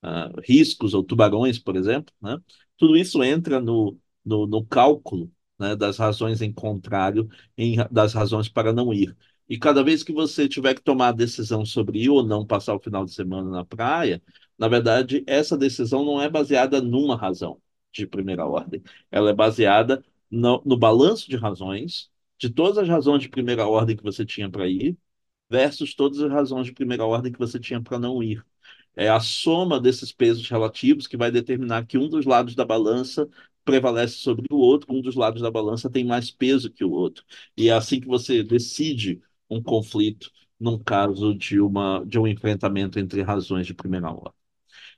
uh, 0.03 0.39
riscos 0.43 0.93
ou 0.93 1.03
tubarões, 1.03 1.59
por 1.59 1.75
exemplo, 1.75 2.13
né? 2.21 2.37
Tudo 2.77 2.95
isso 2.95 3.23
entra 3.23 3.59
no, 3.59 3.99
no, 4.23 4.45
no 4.47 4.65
cálculo 4.65 5.31
né, 5.59 5.75
das 5.75 5.97
razões 5.97 6.41
em 6.41 6.53
contrário, 6.53 7.27
em, 7.57 7.77
das 7.91 8.13
razões 8.13 8.47
para 8.49 8.71
não 8.73 8.93
ir. 8.93 9.15
E 9.49 9.57
cada 9.57 9.83
vez 9.83 10.03
que 10.03 10.11
você 10.13 10.47
tiver 10.47 10.73
que 10.75 10.81
tomar 10.81 11.09
a 11.09 11.11
decisão 11.11 11.65
sobre 11.65 11.99
ir 12.03 12.09
ou 12.09 12.23
não 12.23 12.45
passar 12.45 12.75
o 12.75 12.79
final 12.79 13.05
de 13.05 13.13
semana 13.13 13.49
na 13.49 13.65
praia, 13.65 14.21
na 14.57 14.67
verdade, 14.67 15.23
essa 15.25 15.57
decisão 15.57 16.03
não 16.05 16.21
é 16.21 16.29
baseada 16.29 16.81
numa 16.81 17.15
razão 17.15 17.61
de 17.91 18.05
primeira 18.05 18.45
ordem. 18.45 18.83
Ela 19.11 19.29
é 19.31 19.33
baseada 19.33 20.03
no, 20.29 20.61
no 20.65 20.77
balanço 20.77 21.29
de 21.29 21.37
razões, 21.37 22.11
de 22.37 22.49
todas 22.49 22.77
as 22.77 22.87
razões 22.87 23.21
de 23.23 23.29
primeira 23.29 23.67
ordem 23.67 23.95
que 23.95 24.03
você 24.03 24.25
tinha 24.25 24.49
para 24.49 24.67
ir, 24.67 24.97
versus 25.49 25.95
todas 25.95 26.19
as 26.21 26.31
razões 26.31 26.67
de 26.67 26.73
primeira 26.73 27.05
ordem 27.05 27.31
que 27.31 27.39
você 27.39 27.59
tinha 27.59 27.81
para 27.81 27.99
não 27.99 28.21
ir. 28.23 28.45
É 28.95 29.09
a 29.09 29.19
soma 29.19 29.79
desses 29.79 30.11
pesos 30.11 30.49
relativos 30.49 31.07
que 31.07 31.17
vai 31.17 31.31
determinar 31.31 31.85
que 31.85 31.97
um 31.97 32.09
dos 32.09 32.25
lados 32.25 32.55
da 32.55 32.65
balança 32.65 33.29
prevalece 33.63 34.15
sobre 34.15 34.45
o 34.51 34.57
outro, 34.57 34.93
um 34.93 35.01
dos 35.01 35.15
lados 35.15 35.41
da 35.41 35.51
balança 35.51 35.89
tem 35.89 36.05
mais 36.05 36.31
peso 36.31 36.71
que 36.71 36.83
o 36.83 36.91
outro. 36.91 37.23
E 37.55 37.69
é 37.69 37.73
assim 37.73 37.99
que 37.99 38.07
você 38.07 38.43
decide 38.43 39.21
um 39.49 39.61
conflito 39.61 40.31
num 40.59 40.79
caso 40.79 41.35
de, 41.35 41.59
uma, 41.59 42.03
de 42.05 42.17
um 42.19 42.27
enfrentamento 42.27 42.99
entre 42.99 43.21
razões 43.21 43.67
de 43.67 43.73
primeira 43.73 44.09
ordem. 44.11 44.33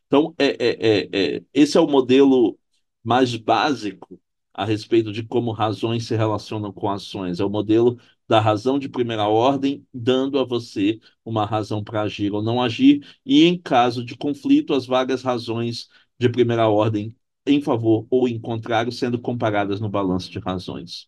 Então, 0.08 0.34
é, 0.38 0.47
é, 0.47 0.99
é, 1.10 1.38
é, 1.38 1.43
esse 1.54 1.78
é 1.78 1.82
o 1.82 1.88
modelo 1.88 2.58
mais 3.04 3.36
básico 3.36 4.19
a 4.60 4.65
respeito 4.65 5.12
de 5.13 5.24
como 5.24 5.52
razões 5.52 6.06
se 6.06 6.15
relacionam 6.17 6.72
com 6.74 6.89
ações. 6.89 7.39
É 7.39 7.45
o 7.45 7.50
modelo 7.50 7.98
da 8.28 8.39
razão 8.41 8.78
de 8.78 8.89
primeira 8.89 9.26
ordem, 9.28 9.88
dando 9.93 10.38
a 10.38 10.43
você 10.43 11.00
uma 11.24 11.45
razão 11.45 11.82
para 11.84 12.02
agir 12.02 12.34
ou 12.34 12.41
não 12.43 12.62
agir, 12.62 13.06
e 13.26 13.45
em 13.45 13.58
caso 13.58 14.04
de 14.04 14.17
conflito, 14.17 14.74
as 14.74 14.86
várias 14.86 15.24
razões 15.24 15.88
de 16.19 16.28
primeira 16.30 16.67
ordem 16.67 17.15
em 17.45 17.62
favor 17.62 18.06
ou 18.10 18.28
em 18.28 18.38
contrário, 18.39 18.91
sendo 18.91 19.17
comparadas 19.19 19.80
no 19.80 19.89
balanço 19.89 20.30
de 20.30 20.39
razões. 20.39 21.08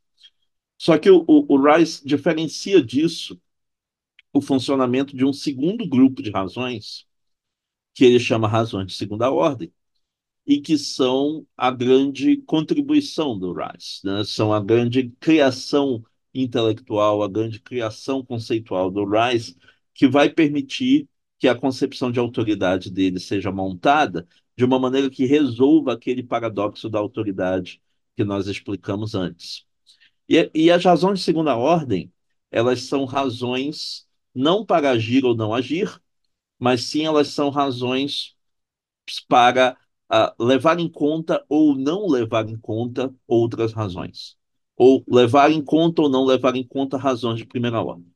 Só 0.78 0.98
que 0.98 1.10
o, 1.10 1.26
o, 1.28 1.56
o 1.56 1.74
Rice 1.76 2.06
diferencia 2.08 2.82
disso 2.84 3.40
o 4.34 4.42
funcionamento 4.42 5.16
de 5.16 5.26
um 5.26 5.34
segundo 5.34 5.88
grupo 5.88 6.22
de 6.22 6.32
razões, 6.32 7.06
que 7.94 8.06
ele 8.06 8.20
chama 8.20 8.48
razões 8.48 8.88
de 8.88 8.94
segunda 8.96 9.32
ordem, 9.32 9.74
e 10.46 10.60
que 10.60 10.78
são 10.78 11.46
a 11.56 11.72
grande 11.72 12.38
contribuição 12.38 13.38
do 13.38 13.54
Rice, 13.54 14.06
né? 14.06 14.24
São 14.24 14.54
a 14.54 14.60
grande 14.60 15.10
criação 15.20 16.04
intelectual, 16.34 17.24
a 17.24 17.28
grande 17.28 17.60
criação 17.60 18.24
conceitual 18.26 18.90
do 18.90 19.06
Rice, 19.06 19.56
que 19.94 20.08
vai 20.08 20.30
permitir 20.30 21.08
que 21.40 21.48
a 21.48 21.56
concepção 21.56 22.12
de 22.12 22.20
autoridade 22.20 22.92
dele 22.92 23.20
seja 23.20 23.52
montada 23.52 24.28
de 24.56 24.66
uma 24.66 24.80
maneira 24.80 25.10
que 25.10 25.26
resolva 25.26 25.94
aquele 25.94 26.24
paradoxo 26.24 26.90
da 26.90 27.00
autoridade 27.00 27.82
que 28.16 28.24
nós 28.24 28.48
explicamos 28.48 29.16
antes. 29.16 29.66
E, 30.30 30.50
e 30.54 30.72
as 30.72 30.84
razões 30.84 31.20
de 31.20 31.26
segunda 31.26 31.56
ordem, 31.58 32.12
elas 32.52 32.84
são 32.84 33.06
razões 33.06 34.08
não 34.34 34.66
para 34.66 34.92
agir 34.92 35.26
ou 35.26 35.36
não 35.36 35.54
agir, 35.54 36.02
mas 36.60 36.84
sim 36.84 37.06
elas 37.06 37.30
são 37.30 37.50
razões 37.50 38.36
para 39.28 39.78
uh, 40.12 40.44
levar 40.44 40.80
em 40.80 40.90
conta 40.90 41.44
ou 41.48 41.76
não 41.76 42.08
levar 42.08 42.48
em 42.50 42.58
conta 42.58 43.14
outras 43.28 43.74
razões. 43.74 44.36
Ou 44.76 45.04
levar 45.08 45.52
em 45.52 45.64
conta 45.64 46.02
ou 46.02 46.10
não 46.10 46.26
levar 46.26 46.56
em 46.56 46.66
conta 46.66 46.98
razões 46.98 47.38
de 47.38 47.46
primeira 47.46 47.82
ordem. 47.82 48.12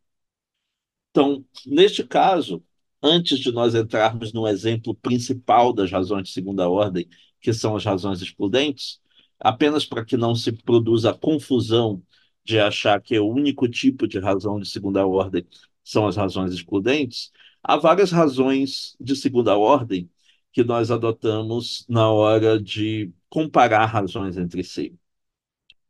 Então, 1.12 1.46
neste 1.66 2.04
caso, 2.04 2.62
antes 3.02 3.40
de 3.40 3.52
nós 3.52 3.74
entrarmos 3.74 4.34
no 4.34 4.48
exemplo 4.48 4.94
principal 4.96 5.72
das 5.72 5.92
razões 5.92 6.28
de 6.28 6.34
segunda 6.34 6.68
ordem, 6.70 7.08
que 7.40 7.54
são 7.54 7.76
as 7.76 7.86
razões 7.86 8.22
excludentes, 8.22 9.00
apenas 9.40 9.86
para 9.86 10.04
que 10.04 10.18
não 10.18 10.36
se 10.36 10.52
produza 10.52 11.12
a 11.12 11.18
confusão 11.18 12.02
de 12.44 12.60
achar 12.60 13.02
que 13.02 13.18
o 13.20 13.28
único 13.28 13.68
tipo 13.68 14.08
de 14.08 14.20
razão 14.20 14.60
de 14.60 14.68
segunda 14.68 15.06
ordem 15.06 15.46
são 15.84 16.08
as 16.08 16.16
razões 16.16 16.54
excludentes, 16.54 17.32
há 17.64 17.78
várias 17.78 18.12
razões 18.12 18.96
de 19.00 19.16
segunda 19.16 19.56
ordem 19.58 20.10
que 20.56 20.64
nós 20.64 20.90
adotamos 20.90 21.86
na 21.90 22.10
hora 22.10 22.58
de 22.58 23.14
comparar 23.30 23.86
razões 23.88 24.38
entre 24.38 24.64
si. 24.64 24.98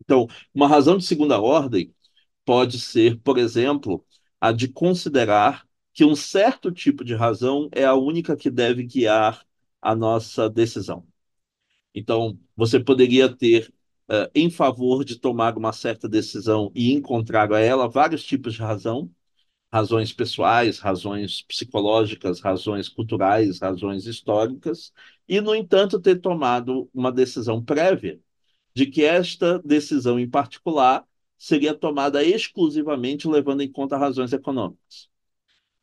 Então, 0.02 0.28
uma 0.54 0.68
razão 0.68 0.98
de 0.98 1.06
segunda 1.06 1.40
ordem 1.40 1.94
pode 2.46 2.80
ser, 2.80 3.20
por 3.22 3.38
exemplo, 3.38 4.06
a 4.42 4.52
de 4.52 4.68
considerar 4.68 5.68
que 5.94 6.04
um 6.06 6.16
certo 6.16 6.72
tipo 6.72 7.04
de 7.06 7.16
razão 7.16 7.70
é 7.72 7.86
a 7.86 7.94
única 7.96 8.36
que 8.36 8.50
deve 8.50 8.84
guiar 8.84 9.46
a 9.82 9.96
nossa 9.96 10.50
decisão. 10.50 11.08
Então, 11.94 12.40
você 12.56 12.80
poderia 12.80 13.30
ter, 13.36 13.74
uh, 14.10 14.30
em 14.36 14.50
favor 14.50 15.06
de 15.06 15.20
tomar 15.20 15.58
uma 15.58 15.74
certa 15.74 16.10
decisão 16.10 16.72
e 16.76 16.94
encontrar 16.94 17.54
a 17.54 17.60
ela 17.60 17.88
vários 17.90 18.24
tipos 18.26 18.56
de 18.56 18.62
razão, 18.62 19.12
razões 19.76 20.14
pessoais, 20.14 20.80
razões 20.80 21.42
psicológicas, 21.42 22.40
razões 22.40 22.88
culturais, 22.88 23.60
razões 23.60 24.06
históricas, 24.06 24.94
e, 25.28 25.42
no 25.42 25.54
entanto, 25.54 26.00
ter 26.00 26.22
tomado 26.22 26.90
uma 26.94 27.12
decisão 27.12 27.62
prévia 27.62 28.18
de 28.74 28.86
que 28.86 29.04
esta 29.04 29.60
decisão 29.60 30.18
em 30.18 30.30
particular 30.30 31.06
seria 31.38 31.74
tomada 31.74 32.24
exclusivamente 32.24 33.28
levando 33.28 33.64
em 33.64 33.70
conta 33.70 33.98
razões 33.98 34.32
econômicas. 34.32 35.10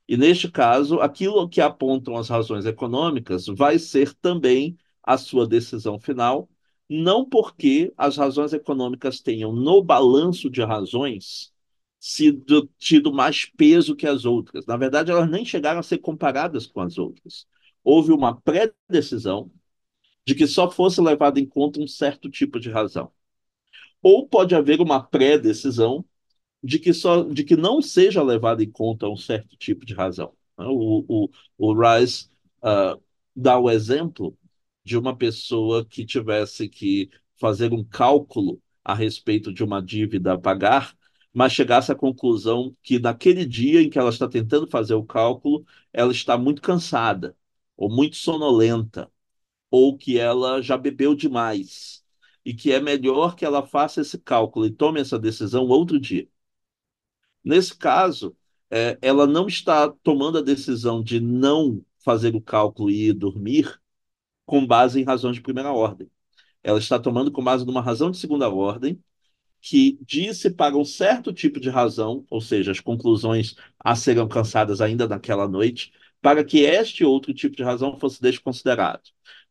E, 0.09 0.17
neste 0.17 0.51
caso, 0.51 1.01
aquilo 1.01 1.47
que 1.47 1.61
apontam 1.61 2.17
as 2.17 2.31
razões 2.31 2.65
econômicas 2.65 3.45
vai 3.47 3.79
ser 3.79 4.15
também 4.15 4.75
a 5.03 5.19
sua 5.19 5.47
decisão 5.47 6.01
final, 6.01 6.49
não 6.89 7.29
porque 7.29 7.93
as 7.95 8.17
razões 8.17 8.55
econômicas 8.55 9.21
tenham 9.21 9.53
no 9.53 9.85
balanço 9.85 10.49
de 10.49 10.63
razões 10.63 11.52
sido, 12.03 12.69
tido 12.79 13.13
mais 13.13 13.45
peso 13.45 13.95
que 13.95 14.09
as 14.09 14.25
outras. 14.25 14.67
Na 14.67 14.77
verdade, 14.77 15.13
elas 15.13 15.31
nem 15.31 15.45
chegaram 15.45 15.79
a 15.79 15.85
ser 15.85 15.99
comparadas 15.99 16.67
com 16.67 16.81
as 16.81 16.99
outras. 16.99 17.47
Houve 17.85 18.11
uma 18.11 18.35
pré-decisão 18.41 19.53
de 20.27 20.35
que 20.35 20.49
só 20.49 20.69
fosse 20.69 21.01
levado 21.01 21.39
em 21.39 21.47
conta 21.47 21.81
um 21.81 21.87
certo 21.87 22.29
tipo 22.29 22.59
de 22.59 22.71
razão. 22.71 23.13
Ou 24.03 24.29
pode 24.29 24.53
haver 24.53 24.81
uma 24.81 25.01
pré-decisão 25.01 26.05
de 26.63 26.81
que 26.81 26.93
só 26.93 27.23
de 27.23 27.45
que 27.45 27.57
não 27.57 27.81
seja 27.81 28.21
levado 28.21 28.63
em 28.63 28.71
conta 28.71 29.09
um 29.09 29.17
certo 29.17 29.57
tipo 29.57 29.87
de 29.87 29.95
razão. 29.95 30.33
O, 30.59 31.27
o, 31.27 31.31
o 31.57 31.73
Rice 31.73 32.29
uh, 32.65 33.01
dá 33.35 33.59
o 33.61 33.71
exemplo 33.71 34.37
de 34.85 34.99
uma 34.99 35.17
pessoa 35.17 35.85
que 35.85 36.05
tivesse 36.05 36.69
que 36.69 37.11
fazer 37.37 37.73
um 37.73 37.85
cálculo 37.85 38.61
a 38.85 38.93
respeito 38.93 39.53
de 39.53 39.63
uma 39.63 39.81
dívida 39.81 40.33
a 40.33 40.39
pagar, 40.39 40.97
mas 41.33 41.53
chegasse 41.53 41.91
à 41.93 41.95
conclusão 41.95 42.77
que 42.83 42.99
naquele 42.99 43.47
dia 43.47 43.83
em 43.83 43.91
que 43.91 43.99
ela 43.99 44.11
está 44.11 44.29
tentando 44.29 44.69
fazer 44.69 44.95
o 44.95 45.05
cálculo, 45.05 45.65
ela 45.93 46.13
está 46.13 46.37
muito 46.39 46.63
cansada, 46.63 47.37
ou 47.77 47.91
muito 47.91 48.17
sonolenta, 48.17 49.11
ou 49.71 49.97
que 49.97 50.19
ela 50.19 50.63
já 50.63 50.77
bebeu 50.77 51.15
demais, 51.15 52.05
e 52.45 52.55
que 52.55 52.73
é 52.73 52.81
melhor 52.81 53.37
que 53.37 53.45
ela 53.45 53.67
faça 53.67 54.01
esse 54.03 54.19
cálculo 54.19 54.67
e 54.67 54.71
tome 54.71 55.01
essa 55.01 55.19
decisão 55.19 55.67
outro 55.69 55.99
dia. 56.01 56.29
Nesse 57.45 57.77
caso, 57.77 58.37
é, 58.71 58.99
ela 59.03 59.27
não 59.27 59.47
está 59.47 59.89
tomando 60.03 60.39
a 60.39 60.43
decisão 60.43 61.03
de 61.03 61.21
não 61.21 61.85
fazer 61.99 62.35
o 62.35 62.41
cálculo 62.41 62.91
e 62.91 63.09
ir 63.09 63.13
dormir 63.13 63.81
com 64.47 64.67
base 64.67 65.01
em 65.01 65.05
razões 65.05 65.37
de 65.37 65.43
primeira 65.43 65.73
ordem. 65.73 66.11
Ela 66.63 66.79
está 66.79 66.99
tomando 66.99 67.33
com 67.33 67.43
base 67.45 67.67
numa 67.67 67.83
razão 67.83 68.11
de 68.11 68.19
segunda 68.19 68.49
ordem 68.51 69.03
que 69.63 69.99
disse 70.03 70.51
para 70.51 70.77
um 70.77 70.85
certo 70.85 71.33
tipo 71.33 71.61
de 71.61 71.71
razão, 71.71 72.27
ou 72.29 72.41
seja, 72.41 72.73
as 72.73 72.81
conclusões 72.81 73.55
a 73.79 73.95
serem 73.95 74.21
alcançadas 74.21 74.81
ainda 74.81 75.07
naquela 75.09 75.49
noite, 75.49 75.93
para 76.21 76.45
que 76.45 76.61
este 76.61 77.05
outro 77.05 77.33
tipo 77.33 77.57
de 77.57 77.63
razão 77.63 77.97
fosse 77.99 78.21
desconsiderado. 78.21 79.03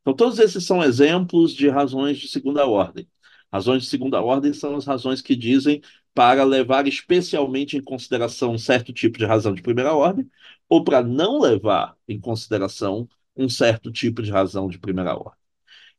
Então, 0.02 0.13
todos 0.13 0.39
esses 0.39 0.65
são 0.65 0.84
exemplos 0.84 1.54
de 1.54 1.69
razões 1.69 2.17
de 2.19 2.28
segunda 2.28 2.65
ordem. 2.67 3.08
Razões 3.52 3.84
de 3.84 3.89
segunda 3.89 4.21
ordem 4.21 4.54
são 4.54 4.76
as 4.76 4.86
razões 4.86 5.21
que 5.21 5.36
dizem 5.36 5.82
para 6.13 6.43
levar 6.43 6.88
especialmente 6.88 7.78
em 7.78 7.82
consideração 7.84 8.54
um 8.54 8.58
certo 8.58 8.91
tipo 8.93 9.17
de 9.17 9.26
razão 9.26 9.54
de 9.54 9.62
primeira 9.62 9.93
ordem, 9.93 10.30
ou 10.67 10.84
para 10.84 11.02
não 11.02 11.39
levar 11.39 11.95
em 12.08 12.19
consideração 12.19 13.08
um 13.36 13.47
certo 13.47 13.91
tipo 13.91 14.21
de 14.21 14.32
razão 14.32 14.67
de 14.69 14.78
primeira 14.80 15.15
ordem. 15.15 15.39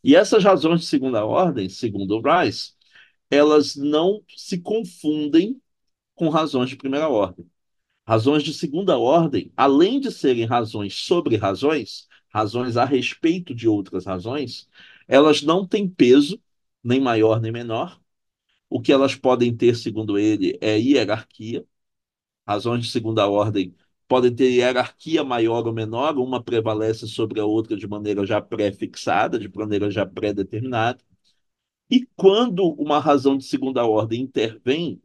E 0.04 0.16
essas 0.16 0.44
razões 0.44 0.80
de 0.80 0.86
segunda 0.86 1.24
ordem, 1.24 1.68
segundo 1.68 2.16
o 2.16 2.22
Rice, 2.22 2.72
elas 3.32 3.76
não 3.76 4.22
se 4.36 4.58
confundem 4.58 5.58
com 6.14 6.28
razões 6.28 6.68
de 6.68 6.76
primeira 6.76 7.08
ordem. 7.08 7.50
Razões 8.06 8.42
de 8.42 8.52
segunda 8.54 8.98
ordem, 8.98 9.52
além 9.56 10.00
de 10.00 10.12
serem 10.12 10.44
razões 10.44 10.94
sobre 10.96 11.36
razões, 11.36 12.08
razões 12.28 12.76
a 12.76 12.84
respeito 12.84 13.54
de 13.54 13.66
outras 13.68 14.04
razões, 14.04 14.68
elas 15.08 15.42
não 15.42 15.66
têm 15.66 15.88
peso, 15.88 16.38
nem 16.84 17.00
maior 17.00 17.40
nem 17.40 17.50
menor. 17.50 17.98
O 18.68 18.80
que 18.82 18.92
elas 18.92 19.14
podem 19.16 19.56
ter, 19.56 19.76
segundo 19.76 20.18
ele, 20.18 20.58
é 20.60 20.78
hierarquia. 20.78 21.64
Razões 22.46 22.84
de 22.84 22.90
segunda 22.92 23.28
ordem 23.28 23.74
podem 24.08 24.34
ter 24.34 24.50
hierarquia 24.50 25.24
maior 25.24 25.66
ou 25.66 25.72
menor, 25.72 26.18
uma 26.18 26.42
prevalece 26.42 27.08
sobre 27.08 27.40
a 27.40 27.46
outra 27.46 27.76
de 27.78 27.88
maneira 27.88 28.26
já 28.26 28.42
pré-fixada, 28.42 29.38
de 29.38 29.50
maneira 29.54 29.90
já 29.90 30.04
pré-determinada. 30.06 31.02
E 31.90 32.06
quando 32.16 32.64
uma 32.74 32.98
razão 32.98 33.36
de 33.36 33.44
segunda 33.44 33.84
ordem 33.84 34.22
intervém, 34.22 35.00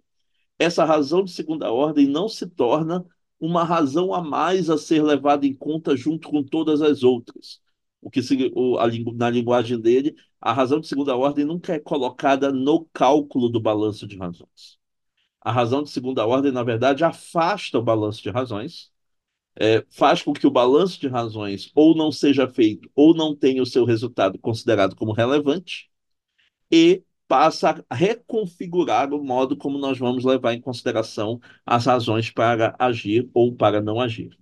essa 0.58 0.86
razão 0.86 1.24
de 1.24 1.32
segunda 1.32 1.72
ordem 1.72 2.08
não 2.08 2.28
se 2.28 2.48
torna 2.48 3.06
uma 3.40 3.64
razão 3.64 4.14
a 4.14 4.22
mais 4.22 4.70
a 4.70 4.78
ser 4.78 5.04
levada 5.04 5.46
em 5.46 5.54
conta 5.54 5.96
junto 5.96 6.30
com 6.30 6.44
todas 6.44 6.82
as 6.82 7.04
outras. 7.04 7.62
O 8.02 8.10
que 8.10 8.22
o, 8.56 8.78
a, 8.78 8.88
na 9.16 9.30
linguagem 9.30 9.80
dele, 9.80 10.16
a 10.40 10.54
razão 10.54 10.80
de 10.80 10.88
segunda 10.88 11.16
ordem 11.16 11.46
nunca 11.46 11.74
é 11.74 11.80
colocada 11.80 12.52
no 12.52 12.86
cálculo 12.94 13.50
do 13.50 13.60
balanço 13.60 14.08
de 14.08 14.18
razões. 14.18 14.78
A 15.42 15.52
razão 15.52 15.84
de 15.84 15.90
segunda 15.90 16.26
ordem, 16.26 16.52
na 16.52 16.64
verdade, 16.64 17.04
afasta 17.04 17.78
o 17.78 17.84
balanço 17.84 18.22
de 18.24 18.30
razões 18.30 18.92
é, 19.60 19.84
faz 19.90 20.22
com 20.22 20.34
que 20.34 20.46
o 20.46 20.52
balanço 20.52 21.00
de 21.00 21.08
razões 21.08 21.72
ou 21.76 21.96
não 21.96 22.12
seja 22.12 22.48
feito 22.48 22.90
ou 22.96 23.16
não 23.16 23.36
tenha 23.36 23.62
o 23.62 23.66
seu 23.66 23.86
resultado 23.86 24.38
considerado 24.40 24.96
como 24.96 25.14
relevante 25.14 25.90
e 26.72 27.04
passa 27.28 27.84
a 27.90 27.96
reconfigurar 27.96 29.14
o 29.14 29.24
modo 29.24 29.58
como 29.58 29.78
nós 29.78 29.98
vamos 29.98 30.24
levar 30.24 30.54
em 30.54 30.62
consideração 30.62 31.40
as 31.66 31.86
razões 31.86 32.32
para 32.32 32.76
agir 32.80 33.30
ou 33.34 33.54
para 33.56 33.82
não 33.82 34.00
agir. 34.00 34.38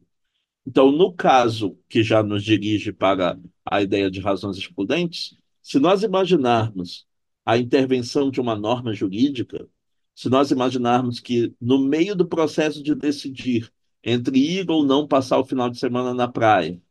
Então, 0.66 0.92
no 0.92 1.14
caso 1.14 1.78
que 1.88 2.04
já 2.04 2.24
nos 2.24 2.44
dirige 2.44 2.92
para 2.92 3.40
a 3.66 3.82
ideia 3.82 4.10
de 4.10 4.20
razões 4.20 4.58
excludentes, 4.58 5.38
se 5.62 5.80
nós 5.80 6.04
imaginarmos 6.04 7.06
a 7.46 7.58
intervenção 7.58 8.32
de 8.32 8.42
uma 8.42 8.56
norma 8.56 8.94
jurídica, 8.94 9.68
se 10.16 10.30
nós 10.30 10.50
imaginarmos 10.52 11.20
que 11.20 11.54
no 11.62 11.80
meio 11.80 12.16
do 12.16 12.28
processo 12.28 12.82
de 12.82 12.96
decidir 12.96 13.72
entre 14.04 14.38
ir 14.38 14.70
ou 14.70 14.86
não 14.86 15.08
passar 15.08 15.40
o 15.40 15.46
final 15.46 15.70
de 15.70 15.78
semana 15.80 16.14
na 16.14 16.28
praia, 16.28 16.82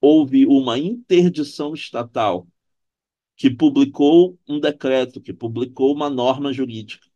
houve 0.00 0.46
uma 0.46 0.78
interdição 0.78 1.74
estatal 1.74 2.46
que 3.38 3.48
publicou 3.48 4.38
um 4.48 4.60
decreto, 4.60 5.20
que 5.20 5.32
publicou 5.32 5.94
uma 5.94 6.10
norma 6.10 6.52
jurídica, 6.52 7.06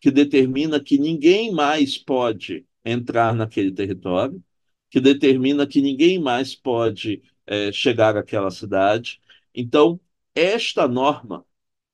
que 0.00 0.10
determina 0.10 0.80
que 0.80 0.98
ninguém 0.98 1.52
mais 1.52 1.98
pode 1.98 2.66
entrar 2.84 3.34
naquele 3.34 3.72
território, 3.72 4.42
que 4.90 5.00
determina 5.00 5.66
que 5.66 5.82
ninguém 5.82 6.18
mais 6.18 6.54
pode 6.54 7.22
é, 7.46 7.70
chegar 7.72 8.16
àquela 8.16 8.50
cidade. 8.50 9.20
Então, 9.54 10.00
esta 10.34 10.88
norma 10.88 11.44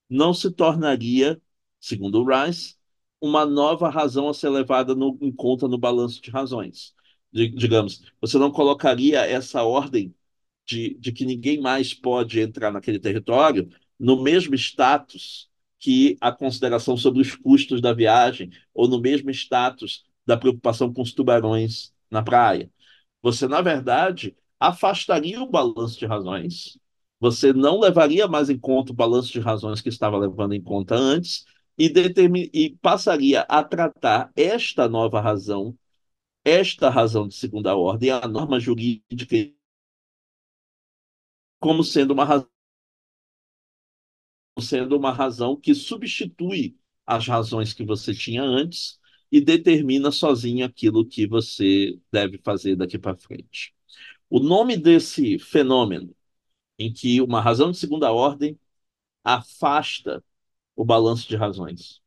não 0.08 0.32
se 0.32 0.50
tornaria, 0.52 1.40
segundo 1.80 2.22
o 2.22 2.24
Rice, 2.24 2.76
uma 3.20 3.44
nova 3.44 3.88
razão 3.88 4.28
a 4.28 4.34
ser 4.34 4.50
levada 4.50 4.94
no, 4.94 5.18
em 5.20 5.32
conta 5.32 5.66
no 5.66 5.78
balanço 5.78 6.22
de 6.22 6.30
razões. 6.30 6.94
De, 7.32 7.48
digamos, 7.48 8.02
você 8.20 8.38
não 8.38 8.50
colocaria 8.52 9.20
essa 9.26 9.64
ordem 9.64 10.14
de, 10.66 10.94
de 10.98 11.12
que 11.12 11.24
ninguém 11.24 11.60
mais 11.60 11.94
pode 11.94 12.40
entrar 12.40 12.70
naquele 12.72 12.98
território 12.98 13.68
no 13.98 14.22
mesmo 14.22 14.54
status 14.54 15.48
que 15.78 16.16
a 16.20 16.30
consideração 16.32 16.96
sobre 16.96 17.22
os 17.22 17.34
custos 17.34 17.80
da 17.80 17.92
viagem, 17.92 18.50
ou 18.72 18.88
no 18.88 19.00
mesmo 19.00 19.30
status 19.30 20.04
da 20.26 20.36
preocupação 20.36 20.92
com 20.92 21.02
os 21.02 21.12
tubarões 21.12 21.92
na 22.10 22.22
praia. 22.22 22.70
Você, 23.22 23.48
na 23.48 23.60
verdade, 23.60 24.36
afastaria 24.60 25.42
o 25.42 25.50
balanço 25.50 25.98
de 25.98 26.06
razões, 26.06 26.78
você 27.18 27.52
não 27.52 27.78
levaria 27.80 28.26
mais 28.26 28.50
em 28.50 28.58
conta 28.58 28.92
o 28.92 28.94
balanço 28.96 29.32
de 29.32 29.40
razões 29.40 29.80
que 29.80 29.88
estava 29.88 30.18
levando 30.18 30.54
em 30.54 30.62
conta 30.62 30.96
antes 30.96 31.44
e, 31.78 31.88
determin... 31.88 32.50
e 32.52 32.76
passaria 32.82 33.42
a 33.42 33.62
tratar 33.62 34.30
esta 34.36 34.88
nova 34.88 35.20
razão, 35.20 35.76
esta 36.44 36.90
razão 36.90 37.28
de 37.28 37.34
segunda 37.34 37.76
ordem, 37.76 38.10
a 38.10 38.26
norma 38.28 38.58
jurídica, 38.60 39.36
como 41.62 41.84
sendo 41.84 42.12
uma 42.12 42.24
razão 42.24 42.48
sendo 44.60 44.96
uma 44.96 45.12
razão 45.12 45.56
que 45.56 45.74
substitui 45.74 46.76
as 47.06 47.26
razões 47.26 47.72
que 47.72 47.84
você 47.84 48.14
tinha 48.14 48.42
antes 48.42 48.98
e 49.30 49.40
determina 49.40 50.10
sozinho 50.10 50.66
aquilo 50.66 51.06
que 51.06 51.26
você 51.26 51.98
deve 52.12 52.38
fazer 52.38 52.76
daqui 52.76 52.98
para 52.98 53.16
frente. 53.16 53.74
O 54.28 54.40
nome 54.40 54.76
desse 54.76 55.38
fenômeno, 55.38 56.14
em 56.78 56.92
que 56.92 57.20
uma 57.22 57.40
razão 57.40 57.70
de 57.70 57.78
segunda 57.78 58.12
ordem 58.12 58.58
afasta 59.24 60.24
o 60.76 60.84
balanço 60.84 61.28
de 61.28 61.36
razões 61.36 62.02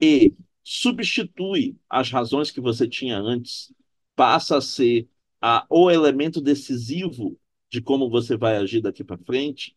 e 0.00 0.34
substitui 0.64 1.76
as 1.88 2.10
razões 2.10 2.50
que 2.50 2.60
você 2.60 2.88
tinha 2.88 3.18
antes, 3.18 3.72
passa 4.16 4.58
a 4.58 4.60
ser 4.60 5.08
a, 5.40 5.66
o 5.70 5.90
elemento 5.90 6.40
decisivo 6.40 7.38
de 7.72 7.80
como 7.80 8.10
você 8.10 8.36
vai 8.36 8.58
agir 8.58 8.82
daqui 8.82 9.02
para 9.02 9.16
frente, 9.18 9.74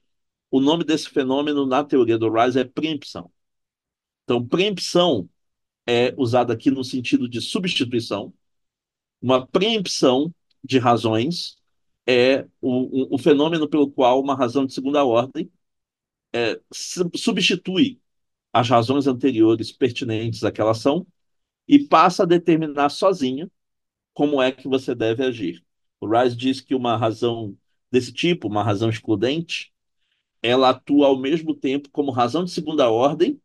o 0.51 0.59
nome 0.59 0.83
desse 0.83 1.09
fenômeno 1.09 1.65
na 1.65 1.83
teoria 1.83 2.17
do 2.17 2.29
Rice 2.31 2.59
é 2.59 2.65
preempção. 2.65 3.31
Então, 4.25 4.45
preempção 4.45 5.29
é 5.87 6.13
usada 6.17 6.53
aqui 6.53 6.69
no 6.69 6.83
sentido 6.83 7.29
de 7.29 7.39
substituição. 7.39 8.33
Uma 9.21 9.47
preempção 9.47 10.33
de 10.63 10.77
razões 10.77 11.55
é 12.05 12.45
o, 12.61 13.13
o, 13.13 13.15
o 13.15 13.17
fenômeno 13.17 13.67
pelo 13.67 13.89
qual 13.89 14.21
uma 14.21 14.35
razão 14.35 14.65
de 14.65 14.73
segunda 14.73 15.05
ordem 15.05 15.49
é, 16.33 16.59
substitui 17.15 18.01
as 18.51 18.69
razões 18.69 19.07
anteriores 19.07 19.71
pertinentes 19.71 20.43
àquela 20.43 20.71
ação 20.71 21.07
e 21.67 21.79
passa 21.79 22.23
a 22.23 22.25
determinar 22.25 22.89
sozinha 22.89 23.49
como 24.13 24.41
é 24.41 24.51
que 24.51 24.67
você 24.67 24.93
deve 24.93 25.23
agir. 25.23 25.63
O 25.99 26.07
Rice 26.07 26.35
diz 26.35 26.61
que 26.61 26.75
uma 26.75 26.97
razão 26.97 27.57
desse 27.95 28.11
tipo, 28.11 28.49
uma 28.49 28.61
razão 28.61 28.89
excludente, 28.89 29.71
ela 30.43 30.71
atua 30.71 31.07
ao 31.07 31.17
mesmo 31.17 31.55
tempo 31.55 31.89
como 31.89 32.11
razão 32.11 32.43
de 32.43 32.51
segunda 32.51 32.89
ordem, 32.89 33.39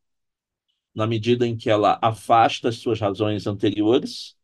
na 0.92 1.06
medida 1.06 1.46
em 1.46 1.56
que 1.56 1.70
ela 1.70 2.00
afasta 2.02 2.68
as 2.68 2.78
suas 2.78 2.98
razões 2.98 3.46
anteriores, 3.46 4.36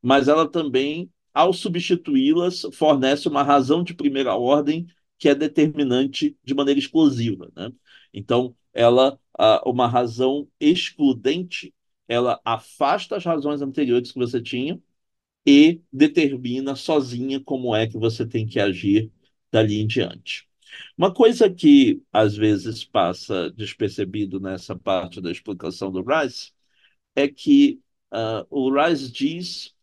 mas 0.00 0.28
ela 0.28 0.48
também, 0.48 1.10
ao 1.34 1.52
substituí-las, 1.52 2.64
fornece 2.72 3.26
uma 3.26 3.42
razão 3.42 3.82
de 3.82 3.92
primeira 3.92 4.36
ordem 4.36 4.86
que 5.18 5.28
é 5.28 5.34
determinante 5.34 6.36
de 6.44 6.54
maneira 6.54 6.78
exclusiva. 6.78 7.50
Né? 7.56 7.72
Então, 8.14 8.54
ela, 8.72 9.18
uma 9.66 9.88
razão 9.88 10.46
excludente, 10.60 11.74
ela 12.06 12.40
afasta 12.44 13.16
as 13.16 13.24
razões 13.24 13.60
anteriores 13.60 14.12
que 14.12 14.18
você 14.20 14.40
tinha 14.40 14.80
e 15.44 15.80
determina 15.92 16.76
sozinha 16.76 17.40
como 17.40 17.74
é 17.74 17.88
que 17.88 17.98
você 17.98 18.24
tem 18.24 18.46
que 18.46 18.60
agir 18.60 19.10
dali 19.50 19.80
em 19.80 19.86
diante. 19.86 20.48
Uma 20.96 21.12
coisa 21.12 21.50
que 21.50 22.02
às 22.12 22.36
vezes 22.36 22.84
passa 22.84 23.50
despercebido 23.52 24.40
nessa 24.40 24.76
parte 24.76 25.20
da 25.20 25.30
explicação 25.30 25.90
do 25.90 26.02
Rice 26.02 26.52
é 27.14 27.28
que 27.28 27.80
uh, 28.12 28.46
o 28.50 28.72
Rice 28.72 29.10
diz 29.10 29.74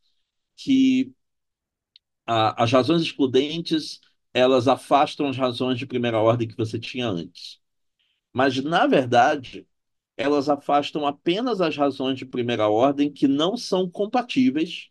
que 0.56 1.13
uh, 2.27 2.53
as 2.58 2.71
razões 2.71 3.01
excludentes 3.01 3.99
elas 4.34 4.67
afastam 4.67 5.27
as 5.27 5.38
razões 5.38 5.80
de 5.80 5.86
primeira 5.88 6.19
ordem 6.19 6.47
que 6.47 6.56
você 6.58 6.80
tinha 6.80 7.08
antes. 7.08 7.60
Mas, 8.34 8.62
na 8.63 8.86
verdade, 8.88 9.67
elas 10.15 10.49
afastam 10.49 11.06
apenas 11.08 11.62
as 11.62 11.75
razões 11.77 12.17
de 12.19 12.25
primeira 12.25 12.67
ordem 12.69 13.12
que 13.12 13.27
não 13.27 13.58
são 13.58 13.89
compatíveis 13.89 14.89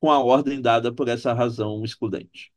com 0.00 0.10
a 0.10 0.18
ordem 0.18 0.60
dada 0.60 0.92
por 0.92 1.08
essa 1.08 1.32
razão 1.32 1.84
excludente. 1.84 2.52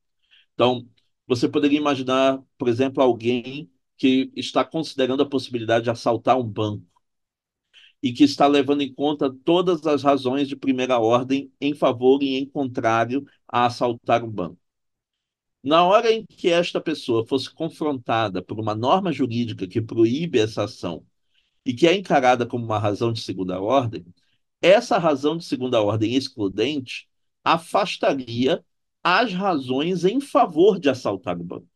Então, 0.54 0.88
você 1.32 1.48
poderia 1.48 1.78
imaginar, 1.80 2.44
por 2.58 2.68
exemplo, 2.68 3.02
alguém 3.02 3.72
que 3.98 4.30
está 4.36 4.66
considerando 4.66 5.24
a 5.24 5.30
possibilidade 5.30 5.86
de 5.86 5.90
assaltar 5.90 6.38
um 6.38 6.44
banco 6.44 6.86
e 8.04 8.12
que 8.12 8.24
está 8.26 8.48
levando 8.48 8.82
em 8.82 8.94
conta 8.94 9.34
todas 9.46 9.86
as 9.88 10.04
razões 10.04 10.48
de 10.50 10.56
primeira 10.58 11.00
ordem 11.00 11.50
em 11.62 11.74
favor 11.74 12.22
e 12.22 12.36
em 12.38 12.46
contrário 12.46 13.26
a 13.48 13.66
assaltar 13.66 14.24
um 14.26 14.30
banco. 14.30 14.60
Na 15.64 15.86
hora 15.86 16.12
em 16.12 16.26
que 16.26 16.50
esta 16.50 16.82
pessoa 16.82 17.26
fosse 17.26 17.50
confrontada 17.54 18.42
por 18.44 18.60
uma 18.60 18.76
norma 18.76 19.12
jurídica 19.14 19.66
que 19.68 19.82
proíbe 19.82 20.38
essa 20.40 20.64
ação 20.66 21.06
e 21.66 21.74
que 21.74 21.88
é 21.88 21.96
encarada 21.96 22.46
como 22.46 22.66
uma 22.66 22.80
razão 22.80 23.14
de 23.14 23.22
segunda 23.22 23.62
ordem, 23.62 24.06
essa 24.62 24.98
razão 24.98 25.38
de 25.38 25.46
segunda 25.46 25.82
ordem 25.82 26.16
excludente 26.16 27.08
afastaria 27.44 28.66
as 29.04 29.34
razões 29.34 30.06
em 30.06 30.20
favor 30.20 30.80
de 30.80 30.90
assaltar 30.90 31.40
o 31.40 31.44
banco. 31.44 31.68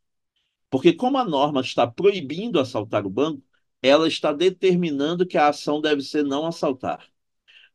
Porque, 0.70 0.94
como 0.94 1.18
a 1.18 1.26
norma 1.26 1.62
está 1.62 1.88
proibindo 1.88 2.60
assaltar 2.60 3.06
o 3.06 3.10
banco, 3.10 3.42
ela 3.82 4.08
está 4.08 4.34
determinando 4.34 5.26
que 5.26 5.38
a 5.38 5.48
ação 5.48 5.80
deve 5.80 6.02
ser 6.02 6.24
não 6.24 6.46
assaltar. 6.46 7.08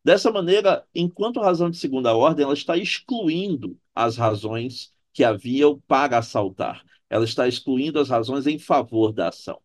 Dessa 0.04 0.30
maneira, 0.30 0.84
enquanto 0.94 1.40
razão 1.40 1.70
de 1.70 1.76
segunda 1.76 2.14
ordem, 2.14 2.44
ela 2.44 2.54
está 2.54 2.76
excluindo 2.76 3.78
as 3.94 4.16
razões 4.16 4.92
que 5.12 5.24
haviam 5.24 5.80
para 5.86 6.18
assaltar. 6.18 6.84
Ela 7.08 7.24
está 7.24 7.46
excluindo 7.46 7.98
as 7.98 8.08
razões 8.08 8.46
em 8.46 8.58
favor 8.58 9.12
da 9.12 9.28
ação. 9.28 9.60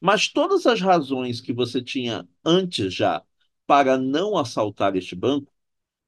Mas 0.00 0.28
todas 0.28 0.66
as 0.66 0.80
razões 0.80 1.40
que 1.40 1.52
você 1.52 1.82
tinha 1.82 2.28
antes 2.44 2.92
já 2.92 3.22
para 3.66 3.96
não 3.96 4.36
assaltar 4.36 4.96
este 4.96 5.14
banco, 5.14 5.51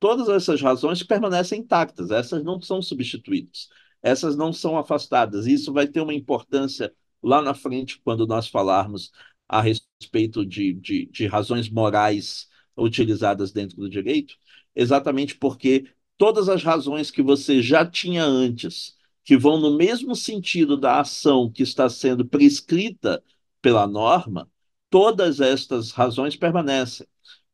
todas 0.05 0.29
essas 0.29 0.61
razões 0.61 1.03
permanecem 1.03 1.61
intactas, 1.61 2.11
essas 2.11 2.45
não 2.45 2.61
são 2.61 2.83
substituídas, 2.83 3.71
essas 4.03 4.37
não 4.37 4.53
são 4.53 4.77
afastadas. 4.77 5.47
Isso 5.47 5.73
vai 5.73 5.87
ter 5.89 6.03
uma 6.03 6.13
importância 6.13 6.95
lá 7.23 7.41
na 7.41 7.55
frente, 7.55 7.99
quando 8.05 8.27
nós 8.27 8.47
falarmos 8.47 9.11
a 9.49 9.63
respeito 9.63 10.45
de, 10.45 10.75
de, 10.75 11.07
de 11.07 11.27
razões 11.27 11.71
morais 11.71 12.51
utilizadas 12.77 13.51
dentro 13.51 13.79
do 13.79 13.89
direito, 13.89 14.35
exatamente 14.77 15.37
porque 15.37 15.91
todas 16.19 16.51
as 16.51 16.63
razões 16.63 17.11
que 17.11 17.23
você 17.23 17.63
já 17.63 17.87
tinha 17.87 18.27
antes, 18.27 18.99
que 19.25 19.39
vão 19.39 19.59
no 19.59 19.75
mesmo 19.75 20.15
sentido 20.15 20.77
da 20.77 21.01
ação 21.01 21.51
que 21.51 21.63
está 21.63 21.89
sendo 21.89 22.27
prescrita 22.27 23.25
pela 23.63 23.87
norma, 23.87 24.51
todas 24.91 25.41
estas 25.41 25.93
razões 25.93 26.37
permanecem 26.37 27.07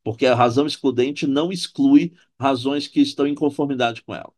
porque 0.03 0.25
a 0.25 0.35
razão 0.35 0.65
excludente 0.65 1.27
não 1.27 1.51
exclui 1.51 2.13
razões 2.39 2.87
que 2.87 3.01
estão 3.01 3.27
em 3.27 3.35
conformidade 3.35 4.01
com 4.01 4.13
ela. 4.15 4.33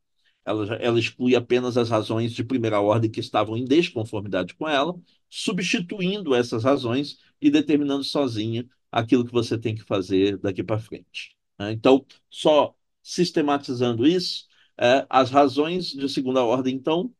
Ela, 0.46 0.76
ela 0.76 1.00
exclui 1.00 1.36
apenas 1.36 1.78
as 1.78 1.90
razões 1.90 2.34
de 2.34 2.44
primeira 2.44 2.82
ordem 2.82 3.10
que 3.10 3.20
estavam 3.20 3.56
em 3.56 3.64
desconformidade 3.64 4.54
com 4.56 4.68
ela, 4.68 4.94
substituindo 5.30 6.36
essas 6.36 6.64
razões 6.64 7.18
e 7.42 7.50
determinando 7.50 8.04
sozinha 8.04 8.68
aquilo 8.92 9.26
que 9.26 9.32
você 9.32 9.58
tem 9.58 9.74
que 9.74 9.84
fazer 9.84 10.38
daqui 10.38 10.64
para 10.64 10.80
frente. 10.80 11.36
Né? 11.58 11.72
Então, 11.72 12.06
só 12.30 12.76
sistematizando 13.02 14.06
isso, 14.06 14.48
é, 14.78 15.06
as 15.10 15.30
razões 15.30 15.88
de 15.88 16.10
segunda 16.10 16.44
ordem, 16.44 16.76
então, 16.76 17.14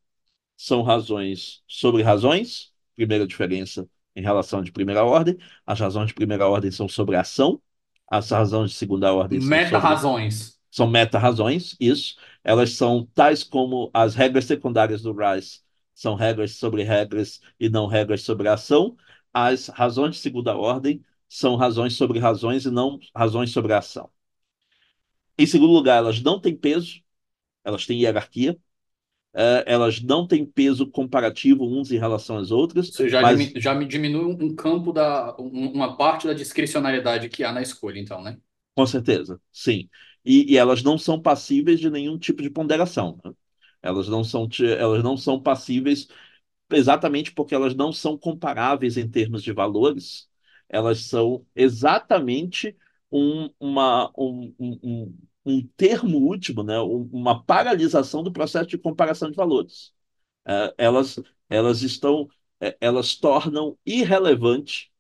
são 0.58 0.82
razões 0.84 1.64
sobre 1.68 2.02
razões, 2.04 2.74
primeira 2.96 3.28
diferença 3.28 3.90
em 4.16 4.22
relação 4.22 4.62
de 4.62 4.72
primeira 4.72 5.04
ordem, 5.04 5.38
as 5.66 5.80
razões 5.80 6.08
de 6.08 6.14
primeira 6.14 6.48
ordem 6.48 6.72
são 6.72 6.88
sobre 6.88 7.16
ação, 7.16 7.62
as 8.18 8.30
razões 8.30 8.72
de 8.72 8.78
segunda 8.78 9.12
ordem 9.12 9.40
meta-razões. 9.40 10.60
São 10.70 10.88
meta-razões, 10.88 11.76
isso. 11.80 12.16
Elas 12.44 12.74
são 12.74 13.08
tais 13.14 13.44
como 13.44 13.90
as 13.94 14.16
regras 14.16 14.46
secundárias 14.46 15.02
do 15.02 15.14
Rice 15.14 15.62
são 15.94 16.16
regras 16.16 16.56
sobre 16.56 16.84
regras 16.84 17.40
e 17.60 17.70
não 17.70 17.88
regras 17.88 18.22
sobre 18.24 18.48
ação. 18.48 18.98
As 19.34 19.68
razões 19.68 20.16
de 20.16 20.22
segunda 20.22 20.56
ordem 20.56 21.04
são 21.30 21.56
razões 21.56 21.96
sobre 21.96 22.20
razões 22.20 22.66
e 22.66 22.72
não 22.72 23.00
razões 23.16 23.52
sobre 23.52 23.74
ação. 23.74 24.10
Em 25.38 25.46
segundo 25.46 25.72
lugar, 25.72 25.98
elas 25.98 26.22
não 26.22 26.40
têm 26.40 26.56
peso, 26.56 27.02
elas 27.64 27.86
têm 27.86 28.02
hierarquia. 28.02 28.58
É, 29.34 29.64
elas 29.68 30.02
não 30.02 30.28
têm 30.28 30.46
peso 30.46 30.88
comparativo 30.90 31.66
uns 31.66 31.92
em 31.92 31.98
relação 32.00 32.38
às 32.38 32.52
outras. 32.52 32.92
Você 32.92 33.10
já, 33.10 33.22
mas... 33.22 33.52
já 33.56 33.74
me 33.74 33.86
diminui 33.88 34.26
um 34.44 34.56
campo 34.56 34.92
da, 34.94 35.36
um- 35.40 35.72
uma 35.72 35.98
parte 35.98 36.28
da 36.28 36.34
discricionariedade 36.34 37.30
que 37.30 37.44
há 37.44 37.52
na 37.52 37.62
escolha, 37.62 38.00
então, 38.00 38.22
né? 38.22 38.38
Com 38.76 38.86
certeza, 38.88 39.40
sim. 39.52 39.90
E, 40.26 40.54
e 40.54 40.58
elas 40.58 40.82
não 40.84 40.98
são 40.98 41.22
passíveis 41.22 41.80
de 41.80 41.90
nenhum 41.90 42.18
tipo 42.18 42.42
de 42.42 42.50
ponderação. 42.50 43.20
né? 43.24 43.32
Elas 43.82 44.08
não 44.08 44.24
são, 44.24 44.48
elas 44.80 45.04
não 45.04 45.16
são 45.18 45.40
passíveis 45.42 46.08
exatamente 46.72 47.32
porque 47.34 47.56
elas 47.56 47.76
não 47.76 47.94
são 47.94 48.18
comparáveis 48.18 48.98
em 48.98 49.10
termos 49.10 49.44
de 49.44 49.54
valores. 49.54 50.30
Elas 50.70 51.02
são 51.02 51.46
exatamente 51.56 52.76
um, 53.12 53.50
uma, 53.60 54.12
um, 54.18 54.56
um, 54.60 54.80
um 54.84 55.18
um 55.46 55.66
termo 55.78 56.18
último, 56.20 56.64
né? 56.64 56.80
Um- 56.82 57.10
uma 57.12 57.44
paralisação 57.44 58.24
do 58.24 58.32
processo 58.32 58.68
de 58.70 58.78
comparação 58.78 59.30
de 59.32 59.36
valores. 59.38 59.94
É, 60.46 60.74
elas, 60.78 61.20
elas 61.50 61.82
estão, 61.84 62.28
é, 62.62 62.78
elas 62.82 63.16
tornam 63.16 63.78
irrelevante 63.86 64.92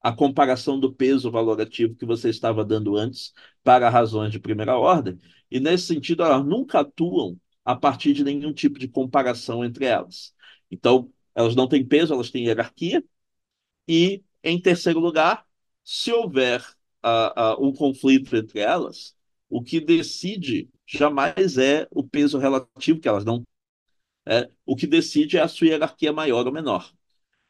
a 0.00 0.12
comparação 0.12 0.78
do 0.78 0.92
peso 0.92 1.30
valorativo 1.30 1.94
que 1.96 2.04
você 2.06 2.28
estava 2.28 2.64
dando 2.64 2.96
antes 2.96 3.32
para 3.62 3.88
razões 3.90 4.30
de 4.32 4.38
primeira 4.38 4.76
ordem, 4.78 5.18
e 5.50 5.58
nesse 5.60 5.86
sentido 5.86 6.22
elas 6.22 6.44
nunca 6.44 6.80
atuam 6.80 7.38
a 7.64 7.74
partir 7.74 8.12
de 8.12 8.22
nenhum 8.24 8.52
tipo 8.52 8.78
de 8.78 8.88
comparação 8.88 9.64
entre 9.64 9.86
elas. 9.86 10.34
Então, 10.70 11.10
elas 11.34 11.54
não 11.56 11.66
têm 11.68 11.84
peso, 11.86 12.12
elas 12.14 12.30
têm 12.30 12.44
hierarquia, 12.46 13.02
e, 13.88 14.22
em 14.42 14.60
terceiro 14.60 15.00
lugar, 15.00 15.46
se 15.84 16.12
houver 16.12 16.62
ah, 17.02 17.52
ah, 17.52 17.56
um 17.60 17.72
conflito 17.72 18.34
entre 18.36 18.60
elas, 18.60 19.16
o 19.54 19.62
que 19.62 19.78
decide 19.80 20.68
jamais 20.84 21.58
é 21.58 21.86
o 21.92 22.02
peso 22.02 22.38
relativo 22.38 22.98
que 22.98 23.06
elas 23.06 23.24
não 23.24 23.44
é, 24.26 24.50
o 24.66 24.74
que 24.74 24.84
decide 24.84 25.36
é 25.36 25.42
a 25.42 25.46
sua 25.46 25.68
hierarquia 25.68 26.12
maior 26.12 26.44
ou 26.44 26.52
menor. 26.52 26.92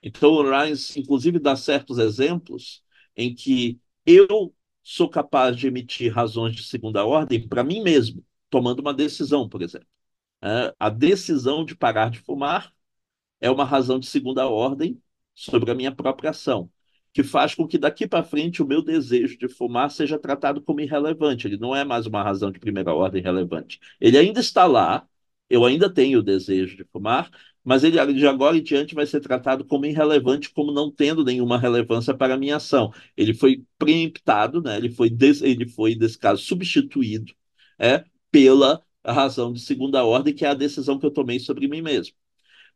Então, 0.03 0.33
o 0.33 0.43
Rines, 0.43 0.95
inclusive, 0.99 1.39
dá 1.39 1.57
certos 1.57 1.97
exemplos 1.97 2.83
em 3.17 3.35
que 3.35 3.81
eu 4.05 4.55
sou 4.83 5.09
capaz 5.09 5.57
de 5.57 5.67
emitir 5.67 6.13
razões 6.13 6.55
de 6.55 6.65
segunda 6.65 7.07
ordem 7.07 7.49
para 7.49 7.65
mim 7.65 7.83
mesmo, 7.83 8.23
tomando 8.51 8.81
uma 8.81 8.93
decisão, 8.93 9.49
por 9.49 9.63
exemplo. 9.63 9.89
É, 10.43 10.75
a 10.79 10.91
decisão 10.91 11.65
de 11.65 11.75
parar 11.75 12.11
de 12.11 12.19
fumar 12.19 12.71
é 13.41 13.51
uma 13.51 13.65
razão 13.65 13.99
de 13.99 14.07
segunda 14.07 14.47
ordem 14.47 15.01
sobre 15.35 15.71
a 15.71 15.75
minha 15.75 15.95
própria 15.95 16.31
ação, 16.31 16.71
que 17.15 17.23
faz 17.23 17.55
com 17.55 17.67
que 17.67 17.79
daqui 17.79 18.09
para 18.09 18.25
frente 18.25 18.63
o 18.63 18.67
meu 18.67 18.83
desejo 18.83 19.39
de 19.39 19.49
fumar 19.49 19.91
seja 19.91 20.19
tratado 20.19 20.61
como 20.61 20.81
irrelevante. 20.81 21.47
Ele 21.47 21.57
não 21.57 21.75
é 21.75 21.85
mais 21.85 22.07
uma 22.07 22.23
razão 22.25 22.51
de 22.51 22.59
primeira 22.59 22.93
ordem 22.93 23.23
relevante. 23.23 23.81
Ele 24.01 24.19
ainda 24.19 24.41
está 24.41 24.67
lá, 24.67 25.07
eu 25.49 25.65
ainda 25.65 25.89
tenho 25.93 26.19
o 26.19 26.23
desejo 26.23 26.77
de 26.77 26.85
fumar, 26.85 27.31
mas 27.63 27.85
ele 27.85 28.15
de 28.15 28.27
agora 28.27 28.57
em 28.57 28.63
diante 28.63 28.95
vai 28.97 29.07
ser 29.07 29.21
tratado 29.21 29.65
como 29.65 29.87
irrelevante, 29.87 30.51
como 30.51 30.73
não 30.73 30.91
tendo 30.91 31.25
nenhuma 31.25 31.57
relevância 31.59 32.13
para 32.15 32.35
a 32.35 32.37
minha 32.37 32.57
ação. 32.57 32.93
Ele 33.17 33.33
foi 33.33 33.65
preemptado, 33.79 34.61
né? 34.61 34.77
ele, 34.77 34.91
foi 34.91 35.09
des... 35.09 35.41
ele 35.41 35.69
foi, 35.69 35.95
nesse 35.95 36.19
caso, 36.19 36.43
substituído 36.43 37.33
é, 37.79 38.05
pela 38.31 38.83
razão 39.07 39.53
de 39.53 39.61
segunda 39.61 40.05
ordem, 40.05 40.35
que 40.35 40.45
é 40.45 40.49
a 40.49 40.55
decisão 40.55 40.99
que 40.99 41.07
eu 41.07 41.11
tomei 41.13 41.39
sobre 41.39 41.69
mim 41.69 41.81
mesmo. 41.83 42.15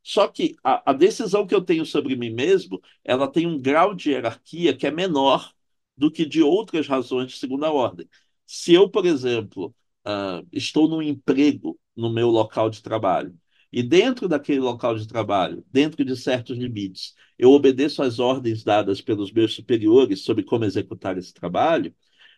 Só 0.03 0.29
que 0.29 0.57
a, 0.65 0.91
a 0.91 0.93
decisão 0.93 1.47
que 1.47 1.55
eu 1.55 1.61
tenho 1.63 1.85
sobre 1.85 2.17
mim 2.17 2.31
mesmo, 2.31 2.81
ela 3.05 3.29
tem 3.29 3.47
um 3.47 3.61
grau 3.61 3.95
de 3.95 4.11
hierarquia 4.11 4.77
que 4.77 4.87
é 4.87 4.91
menor 4.91 5.53
do 5.97 6.11
que 6.11 6.25
de 6.25 6.43
outras 6.43 6.87
razões 6.87 7.33
de 7.33 7.39
segunda 7.39 7.71
ordem. 7.71 8.09
Se 8.47 8.73
eu, 8.73 8.89
por 8.89 9.05
exemplo, 9.07 9.75
ah, 10.05 10.43
estou 10.53 10.89
num 10.89 11.03
emprego 11.03 11.79
no 11.97 12.11
meu 12.11 12.29
local 12.31 12.71
de 12.71 12.83
trabalho, 12.83 13.37
e 13.73 13.83
dentro 13.83 14.29
daquele 14.29 14.61
local 14.61 14.97
de 14.97 15.07
trabalho, 15.07 15.65
dentro 15.71 16.05
de 16.05 16.17
certos 16.17 16.57
limites, 16.57 17.15
eu 17.39 17.53
obedeço 17.53 18.03
às 18.03 18.19
ordens 18.19 18.65
dadas 18.65 19.01
pelos 19.03 19.31
meus 19.31 19.55
superiores 19.55 20.23
sobre 20.23 20.43
como 20.43 20.65
executar 20.65 21.19
esse 21.19 21.35
trabalho, 21.35 21.95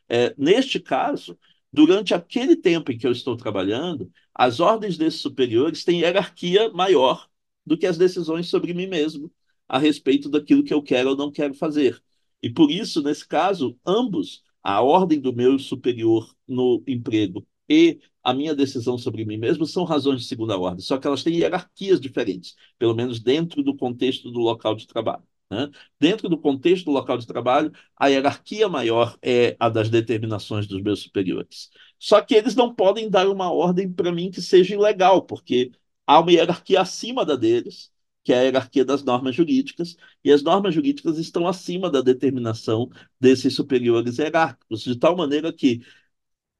é, 0.08 0.34
neste 0.36 0.80
caso, 0.80 1.38
durante 1.72 2.14
aquele 2.14 2.56
tempo 2.56 2.92
em 2.92 2.98
que 2.98 3.06
eu 3.06 3.12
estou 3.12 3.36
trabalhando, 3.36 4.12
as 4.34 4.60
ordens 4.60 4.96
desses 4.98 5.20
superiores 5.20 5.84
têm 5.84 6.00
hierarquia 6.00 6.70
maior 6.70 7.29
do 7.70 7.78
que 7.78 7.86
as 7.86 7.96
decisões 7.96 8.48
sobre 8.48 8.74
mim 8.74 8.88
mesmo 8.88 9.32
a 9.68 9.78
respeito 9.78 10.28
daquilo 10.28 10.64
que 10.64 10.74
eu 10.74 10.82
quero 10.82 11.10
ou 11.10 11.16
não 11.16 11.30
quero 11.30 11.54
fazer. 11.54 12.02
E 12.42 12.50
por 12.50 12.68
isso, 12.68 13.00
nesse 13.00 13.24
caso, 13.26 13.78
ambos, 13.86 14.42
a 14.60 14.82
ordem 14.82 15.20
do 15.20 15.32
meu 15.32 15.56
superior 15.56 16.34
no 16.48 16.82
emprego 16.84 17.46
e 17.68 18.00
a 18.24 18.34
minha 18.34 18.56
decisão 18.56 18.98
sobre 18.98 19.24
mim 19.24 19.36
mesmo 19.36 19.64
são 19.66 19.84
razões 19.84 20.22
de 20.22 20.26
segunda 20.26 20.58
ordem, 20.58 20.80
só 20.80 20.98
que 20.98 21.06
elas 21.06 21.22
têm 21.22 21.36
hierarquias 21.36 22.00
diferentes, 22.00 22.56
pelo 22.76 22.92
menos 22.92 23.20
dentro 23.20 23.62
do 23.62 23.76
contexto 23.76 24.32
do 24.32 24.40
local 24.40 24.74
de 24.74 24.88
trabalho. 24.88 25.22
Né? 25.48 25.70
Dentro 25.98 26.28
do 26.28 26.36
contexto 26.38 26.86
do 26.86 26.90
local 26.90 27.18
de 27.18 27.26
trabalho, 27.26 27.70
a 27.96 28.08
hierarquia 28.08 28.68
maior 28.68 29.16
é 29.22 29.56
a 29.60 29.68
das 29.68 29.88
determinações 29.88 30.66
dos 30.66 30.82
meus 30.82 31.02
superiores. 31.02 31.70
Só 32.00 32.20
que 32.20 32.34
eles 32.34 32.56
não 32.56 32.74
podem 32.74 33.08
dar 33.08 33.28
uma 33.28 33.52
ordem 33.52 33.92
para 33.92 34.10
mim 34.10 34.30
que 34.30 34.42
seja 34.42 34.74
ilegal, 34.74 35.22
porque 35.22 35.70
há 36.14 36.20
uma 36.20 36.32
hierarquia 36.32 36.80
acima 36.80 37.24
da 37.24 37.36
deles, 37.36 37.90
que 38.24 38.32
é 38.32 38.38
a 38.40 38.42
hierarquia 38.42 38.84
das 38.84 39.02
normas 39.04 39.34
jurídicas, 39.34 39.96
e 40.24 40.32
as 40.32 40.42
normas 40.42 40.74
jurídicas 40.74 41.18
estão 41.18 41.46
acima 41.48 41.90
da 41.90 42.00
determinação 42.02 42.90
desses 43.20 43.54
superiores 43.54 44.18
hierárquicos, 44.18 44.82
de 44.84 44.96
tal 44.98 45.16
maneira 45.16 45.52
que, 45.52 45.80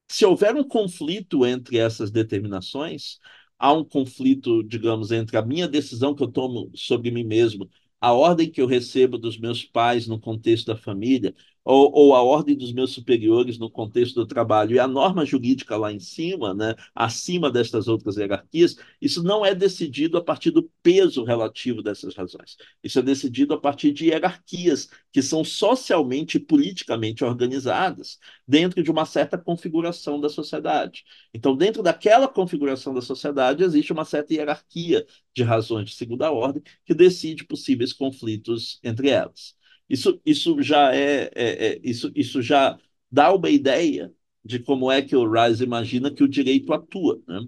se 0.08 0.24
houver 0.24 0.54
um 0.56 0.64
conflito 0.64 1.46
entre 1.46 1.78
essas 1.78 2.10
determinações, 2.10 3.18
há 3.58 3.72
um 3.72 3.84
conflito, 3.84 4.62
digamos, 4.64 5.10
entre 5.12 5.36
a 5.36 5.42
minha 5.42 5.68
decisão 5.68 6.14
que 6.14 6.22
eu 6.22 6.28
tomo 6.32 6.70
sobre 6.74 7.10
mim 7.10 7.24
mesmo, 7.24 7.68
a 8.00 8.12
ordem 8.12 8.50
que 8.50 8.60
eu 8.60 8.66
recebo 8.66 9.18
dos 9.18 9.38
meus 9.38 9.64
pais 9.64 10.06
no 10.06 10.18
contexto 10.20 10.66
da 10.68 10.76
família, 10.76 11.34
ou, 11.64 11.90
ou, 11.92 12.14
a 12.14 12.22
ordem 12.22 12.56
dos 12.56 12.72
meus 12.72 12.92
superiores 12.92 13.58
no 13.58 13.70
contexto 13.70 14.14
do 14.14 14.26
trabalho 14.26 14.74
e 14.74 14.78
a 14.78 14.88
norma 14.88 15.24
jurídica 15.26 15.76
lá 15.76 15.92
em 15.92 16.00
cima, 16.00 16.54
né, 16.54 16.74
acima 16.94 17.50
destas 17.50 17.86
outras 17.86 18.16
hierarquias, 18.16 18.76
isso 19.00 19.22
não 19.22 19.44
é 19.44 19.54
decidido 19.54 20.16
a 20.16 20.24
partir 20.24 20.50
do 20.50 20.70
peso 20.82 21.22
relativo 21.22 21.82
dessas 21.82 22.14
razões. 22.14 22.56
Isso 22.82 22.98
é 22.98 23.02
decidido 23.02 23.54
a 23.54 23.60
partir 23.60 23.92
de 23.92 24.06
hierarquias 24.06 24.88
que 25.12 25.22
são 25.22 25.44
socialmente 25.44 26.36
e 26.38 26.40
politicamente 26.40 27.24
organizadas 27.24 28.18
dentro 28.46 28.82
de 28.82 28.90
uma 28.90 29.04
certa 29.04 29.36
configuração 29.38 30.20
da 30.20 30.28
sociedade. 30.28 31.04
Então, 31.34 31.56
dentro 31.56 31.82
daquela 31.82 32.28
configuração 32.28 32.94
da 32.94 33.00
sociedade, 33.02 33.62
existe 33.62 33.92
uma 33.92 34.04
certa 34.04 34.34
hierarquia 34.34 35.06
de 35.34 35.42
razões 35.42 35.90
de 35.90 35.94
segunda 35.94 36.30
ordem 36.30 36.62
que 36.84 36.94
decide 36.94 37.44
possíveis 37.44 37.92
conflitos 37.92 38.78
entre 38.82 39.08
elas. 39.10 39.59
Isso, 39.90 40.20
isso 40.24 40.62
já 40.62 40.94
é, 40.94 41.30
é, 41.34 41.66
é, 41.66 41.80
isso, 41.82 42.12
isso 42.14 42.40
já 42.40 42.78
dá 43.10 43.34
uma 43.34 43.50
ideia 43.50 44.14
de 44.44 44.60
como 44.60 44.90
é 44.90 45.02
que 45.02 45.16
o 45.16 45.28
Rice 45.28 45.64
imagina 45.64 46.12
que 46.12 46.22
o 46.22 46.28
direito 46.28 46.72
atua. 46.72 47.20
Né? 47.26 47.40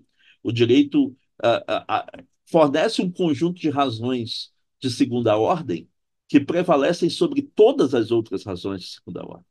O 0.42 0.50
direito 0.50 1.06
uh, 1.06 1.12
uh, 1.46 2.20
uh, 2.20 2.26
fornece 2.44 3.00
um 3.00 3.10
conjunto 3.10 3.60
de 3.60 3.70
razões 3.70 4.52
de 4.80 4.90
segunda 4.90 5.36
ordem 5.36 5.88
que 6.28 6.40
prevalecem 6.40 7.08
sobre 7.08 7.42
todas 7.42 7.94
as 7.94 8.10
outras 8.10 8.44
razões 8.44 8.82
de 8.82 8.88
segunda 8.88 9.24
ordem, 9.24 9.46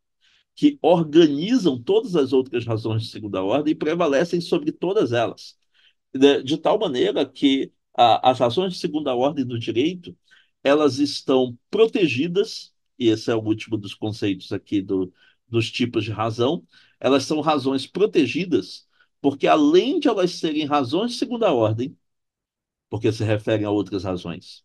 que 0.54 0.78
organizam 0.82 1.82
todas 1.82 2.16
as 2.18 2.34
outras 2.34 2.66
razões 2.66 3.04
de 3.04 3.10
segunda 3.10 3.42
ordem 3.42 3.72
e 3.72 3.76
prevalecem 3.76 4.42
sobre 4.42 4.72
todas 4.72 5.14
elas, 5.14 5.58
de, 6.14 6.44
de 6.44 6.58
tal 6.58 6.78
maneira 6.78 7.26
que 7.26 7.72
as 7.94 8.40
razões 8.40 8.74
de 8.74 8.80
segunda 8.80 9.16
ordem 9.16 9.46
do 9.46 9.58
direito 9.58 10.16
elas 10.64 11.00
estão 11.00 11.58
protegidas 11.70 12.74
e 13.02 13.10
esse 13.10 13.32
é 13.32 13.36
o 13.36 13.40
último 13.44 13.78
dos 13.78 13.96
conceitos 13.96 14.52
aqui 14.52 14.80
do, 14.80 15.12
dos 15.50 15.72
tipos 15.72 16.04
de 16.04 16.12
razão, 16.12 16.64
elas 17.00 17.26
são 17.26 17.42
razões 17.42 17.88
protegidas, 17.88 18.88
porque 19.20 19.48
além 19.48 20.00
de 20.00 20.08
elas 20.08 20.36
serem 20.36 20.66
razões 20.66 21.14
de 21.14 21.18
segunda 21.18 21.52
ordem, 21.52 21.98
porque 22.92 23.12
se 23.12 23.24
referem 23.24 23.66
a 23.66 23.72
outras 23.72 24.04
razões, 24.04 24.64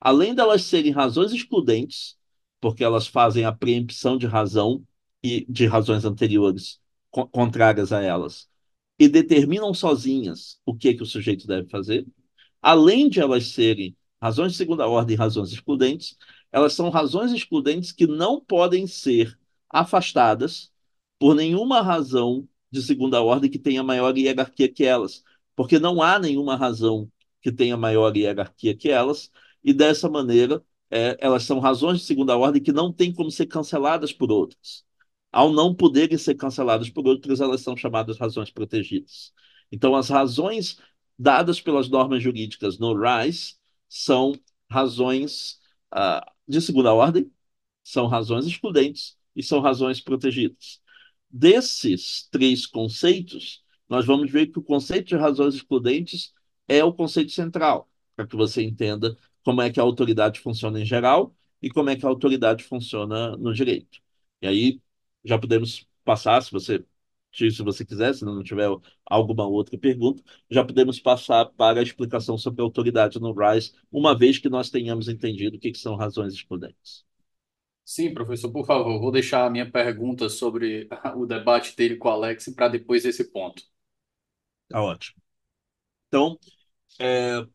além 0.00 0.36
delas 0.36 0.62
serem 0.62 0.92
razões 0.92 1.32
excludentes, 1.32 2.16
porque 2.60 2.84
elas 2.84 3.08
fazem 3.08 3.44
a 3.44 3.50
preempção 3.50 4.16
de 4.16 4.26
razão 4.26 4.86
e 5.20 5.44
de 5.48 5.66
razões 5.66 6.04
anteriores 6.04 6.80
co 7.10 7.26
contrárias 7.26 7.92
a 7.92 8.00
elas, 8.00 8.48
e 9.00 9.08
determinam 9.08 9.74
sozinhas 9.74 10.60
o 10.64 10.76
que, 10.76 10.94
que 10.94 11.02
o 11.02 11.06
sujeito 11.06 11.44
deve 11.44 11.68
fazer, 11.68 12.06
além 12.62 13.08
de 13.08 13.18
elas 13.20 13.48
serem 13.48 13.96
razões 14.22 14.52
de 14.52 14.58
segunda 14.58 14.86
ordem 14.86 15.14
e 15.14 15.18
razões 15.18 15.52
excludentes, 15.52 16.16
elas 16.54 16.72
são 16.72 16.88
razões 16.88 17.32
excludentes 17.32 17.90
que 17.90 18.06
não 18.06 18.40
podem 18.40 18.86
ser 18.86 19.36
afastadas 19.68 20.72
por 21.18 21.34
nenhuma 21.34 21.82
razão 21.82 22.48
de 22.70 22.80
segunda 22.80 23.20
ordem 23.20 23.50
que 23.50 23.58
tenha 23.58 23.82
maior 23.82 24.16
hierarquia 24.16 24.72
que 24.72 24.84
elas, 24.84 25.24
porque 25.56 25.80
não 25.80 26.00
há 26.00 26.16
nenhuma 26.16 26.54
razão 26.54 27.10
que 27.42 27.50
tenha 27.50 27.76
maior 27.76 28.16
hierarquia 28.16 28.76
que 28.76 28.88
elas, 28.88 29.32
e 29.64 29.72
dessa 29.72 30.08
maneira 30.08 30.64
é, 30.90 31.16
elas 31.20 31.42
são 31.42 31.58
razões 31.58 31.98
de 32.00 32.06
segunda 32.06 32.36
ordem 32.36 32.62
que 32.62 32.70
não 32.72 32.92
têm 32.92 33.12
como 33.12 33.32
ser 33.32 33.46
canceladas 33.46 34.12
por 34.12 34.30
outras. 34.30 34.84
Ao 35.32 35.52
não 35.52 35.74
poderem 35.74 36.16
ser 36.16 36.36
canceladas 36.36 36.88
por 36.88 37.04
outras, 37.04 37.40
elas 37.40 37.62
são 37.62 37.76
chamadas 37.76 38.16
razões 38.16 38.52
protegidas. 38.52 39.32
Então, 39.72 39.96
as 39.96 40.08
razões 40.08 40.78
dadas 41.18 41.60
pelas 41.60 41.88
normas 41.88 42.22
jurídicas 42.22 42.78
no 42.78 42.94
RISE 42.94 43.56
são 43.88 44.34
razões 44.70 45.58
uh, 45.92 46.33
de 46.46 46.60
segunda 46.60 46.92
ordem, 46.92 47.30
são 47.82 48.06
razões 48.06 48.46
excludentes 48.46 49.16
e 49.36 49.42
são 49.42 49.60
razões 49.60 50.00
protegidas. 50.00 50.80
Desses 51.30 52.28
três 52.30 52.66
conceitos, 52.66 53.62
nós 53.88 54.06
vamos 54.06 54.30
ver 54.30 54.48
que 54.48 54.58
o 54.58 54.62
conceito 54.62 55.08
de 55.08 55.16
razões 55.16 55.54
excludentes 55.54 56.32
é 56.68 56.82
o 56.84 56.92
conceito 56.92 57.32
central, 57.32 57.90
para 58.16 58.26
que 58.26 58.36
você 58.36 58.62
entenda 58.62 59.16
como 59.44 59.60
é 59.60 59.70
que 59.70 59.80
a 59.80 59.82
autoridade 59.82 60.40
funciona 60.40 60.80
em 60.80 60.84
geral 60.86 61.34
e 61.60 61.70
como 61.70 61.90
é 61.90 61.96
que 61.96 62.06
a 62.06 62.08
autoridade 62.08 62.64
funciona 62.64 63.36
no 63.36 63.52
direito. 63.52 64.00
E 64.40 64.46
aí 64.46 64.80
já 65.24 65.38
podemos 65.38 65.86
passar, 66.04 66.42
se 66.42 66.50
você 66.52 66.84
se 67.36 67.62
você 67.62 67.84
quiser, 67.84 68.14
se 68.14 68.24
não 68.24 68.42
tiver 68.42 68.68
alguma 69.04 69.46
outra 69.46 69.78
pergunta, 69.78 70.22
já 70.50 70.64
podemos 70.64 71.00
passar 71.00 71.46
para 71.46 71.80
a 71.80 71.82
explicação 71.82 72.38
sobre 72.38 72.62
a 72.62 72.64
autoridade 72.64 73.20
no 73.20 73.32
RISE, 73.32 73.72
uma 73.90 74.16
vez 74.16 74.38
que 74.38 74.48
nós 74.48 74.70
tenhamos 74.70 75.08
entendido 75.08 75.56
o 75.56 75.60
que, 75.60 75.72
que 75.72 75.78
são 75.78 75.96
razões 75.96 76.34
excludentes. 76.34 77.04
Sim, 77.84 78.12
professor, 78.14 78.50
por 78.50 78.66
favor, 78.66 78.98
vou 79.00 79.10
deixar 79.12 79.46
a 79.46 79.50
minha 79.50 79.70
pergunta 79.70 80.28
sobre 80.28 80.88
o 81.16 81.26
debate 81.26 81.74
dele 81.76 81.96
com 81.96 82.08
o 82.08 82.10
Alex 82.12 82.48
para 82.54 82.68
depois 82.68 83.04
esse 83.06 83.30
ponto. 83.30 83.62
Tá 84.68 84.82
ótimo. 84.82 85.22
Então, 86.08 86.38
é, 87.00 87.46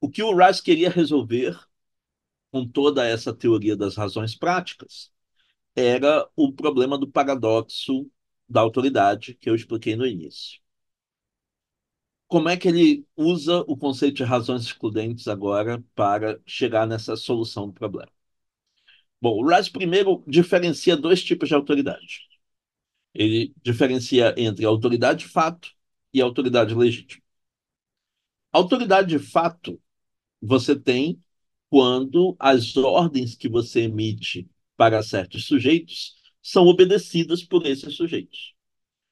o 0.00 0.08
que 0.10 0.22
o 0.22 0.34
Rice 0.36 0.62
queria 0.62 0.90
resolver 0.90 1.58
com 2.50 2.66
toda 2.66 3.06
essa 3.06 3.34
teoria 3.34 3.76
das 3.76 3.96
razões 3.96 4.36
práticas 4.36 5.12
era 5.76 6.28
o 6.36 6.52
problema 6.52 6.98
do 6.98 7.10
paradoxo 7.10 8.10
da 8.48 8.60
autoridade 8.60 9.34
que 9.34 9.48
eu 9.50 9.54
expliquei 9.54 9.96
no 9.96 10.06
início. 10.06 10.60
Como 12.28 12.48
é 12.48 12.56
que 12.56 12.68
ele 12.68 13.06
usa 13.16 13.60
o 13.68 13.76
conceito 13.76 14.16
de 14.16 14.24
razões 14.24 14.62
excludentes 14.62 15.26
agora 15.28 15.82
para 15.94 16.40
chegar 16.46 16.86
nessa 16.86 17.16
solução 17.16 17.66
do 17.68 17.72
problema? 17.72 18.10
Bom, 19.20 19.42
o 19.42 19.48
Rice 19.48 19.70
primeiro 19.70 20.22
diferencia 20.26 20.96
dois 20.96 21.22
tipos 21.22 21.48
de 21.48 21.54
autoridade. 21.54 22.26
Ele 23.14 23.54
diferencia 23.62 24.34
entre 24.38 24.64
autoridade 24.64 25.20
de 25.20 25.28
fato 25.30 25.70
e 26.12 26.20
autoridade 26.20 26.74
legítima. 26.74 27.22
Autoridade 28.52 29.08
de 29.08 29.18
fato 29.18 29.80
você 30.42 30.78
tem 30.78 31.22
quando 31.70 32.36
as 32.38 32.76
ordens 32.76 33.36
que 33.36 33.48
você 33.48 33.82
emite 33.82 34.48
para 34.76 35.02
certos 35.02 35.46
sujeitos 35.46 36.15
são 36.46 36.66
obedecidas 36.66 37.42
por 37.42 37.66
esses 37.66 37.96
sujeitos. 37.96 38.54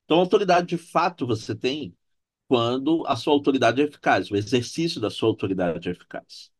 Então, 0.04 0.18
autoridade 0.20 0.68
de 0.68 0.78
fato 0.78 1.26
você 1.26 1.54
tem 1.54 1.96
quando 2.48 3.04
a 3.06 3.16
sua 3.16 3.32
autoridade 3.32 3.82
é 3.82 3.84
eficaz, 3.86 4.30
o 4.30 4.36
exercício 4.36 5.00
da 5.00 5.10
sua 5.10 5.28
autoridade 5.30 5.88
é 5.88 5.92
eficaz. 5.92 6.52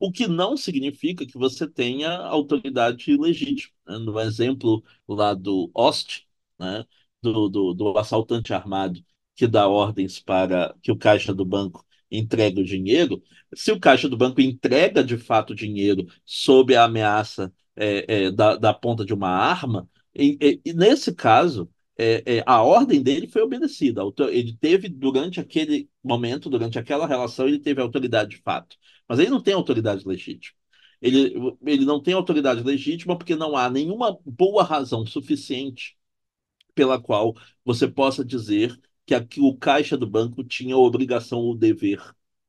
O 0.00 0.12
que 0.12 0.26
não 0.28 0.56
significa 0.56 1.26
que 1.26 1.38
você 1.38 1.68
tenha 1.68 2.10
autoridade 2.18 3.16
legítima. 3.16 3.72
Né? 3.86 3.98
No 3.98 4.18
exemplo 4.20 4.84
lá 5.08 5.32
do 5.34 5.70
Ost, 5.74 6.26
né? 6.58 6.84
do, 7.22 7.48
do, 7.48 7.74
do 7.74 7.98
assaltante 7.98 8.52
armado 8.52 9.04
que 9.36 9.46
dá 9.46 9.68
ordens 9.68 10.18
para 10.20 10.74
que 10.82 10.90
o 10.90 10.98
caixa 10.98 11.32
do 11.34 11.44
banco 11.44 11.86
entregue 12.10 12.62
o 12.62 12.64
dinheiro, 12.64 13.22
se 13.54 13.70
o 13.72 13.80
caixa 13.80 14.08
do 14.08 14.16
banco 14.16 14.40
entrega 14.40 15.04
de 15.04 15.18
fato 15.18 15.54
dinheiro 15.54 16.06
sob 16.24 16.74
a 16.74 16.84
ameaça 16.84 17.52
é, 17.76 18.26
é, 18.26 18.30
da, 18.32 18.56
da 18.56 18.74
ponta 18.74 19.04
de 19.04 19.14
uma 19.14 19.28
arma, 19.30 19.88
e, 20.18 20.60
e 20.64 20.72
nesse 20.72 21.14
caso, 21.14 21.70
é, 21.98 22.38
é, 22.38 22.44
a 22.46 22.62
ordem 22.62 23.02
dele 23.02 23.26
foi 23.26 23.42
obedecida. 23.42 24.02
Ele 24.30 24.56
teve, 24.56 24.88
durante 24.88 25.40
aquele 25.40 25.88
momento, 26.02 26.50
durante 26.50 26.78
aquela 26.78 27.06
relação, 27.06 27.48
ele 27.48 27.58
teve 27.58 27.80
autoridade 27.80 28.30
de 28.30 28.42
fato. 28.42 28.76
Mas 29.08 29.18
ele 29.18 29.30
não 29.30 29.42
tem 29.42 29.54
autoridade 29.54 30.06
legítima. 30.06 30.56
Ele, 31.00 31.34
ele 31.64 31.84
não 31.84 32.02
tem 32.02 32.14
autoridade 32.14 32.62
legítima 32.62 33.16
porque 33.16 33.36
não 33.36 33.56
há 33.56 33.70
nenhuma 33.70 34.18
boa 34.24 34.62
razão 34.64 35.04
suficiente 35.06 35.96
pela 36.74 37.00
qual 37.00 37.34
você 37.64 37.88
possa 37.88 38.24
dizer 38.24 38.78
que 39.06 39.14
aqui 39.14 39.40
o 39.40 39.56
caixa 39.56 39.96
do 39.96 40.06
banco 40.06 40.44
tinha 40.44 40.74
a 40.74 40.78
obrigação 40.78 41.40
ou 41.40 41.56
dever 41.56 42.00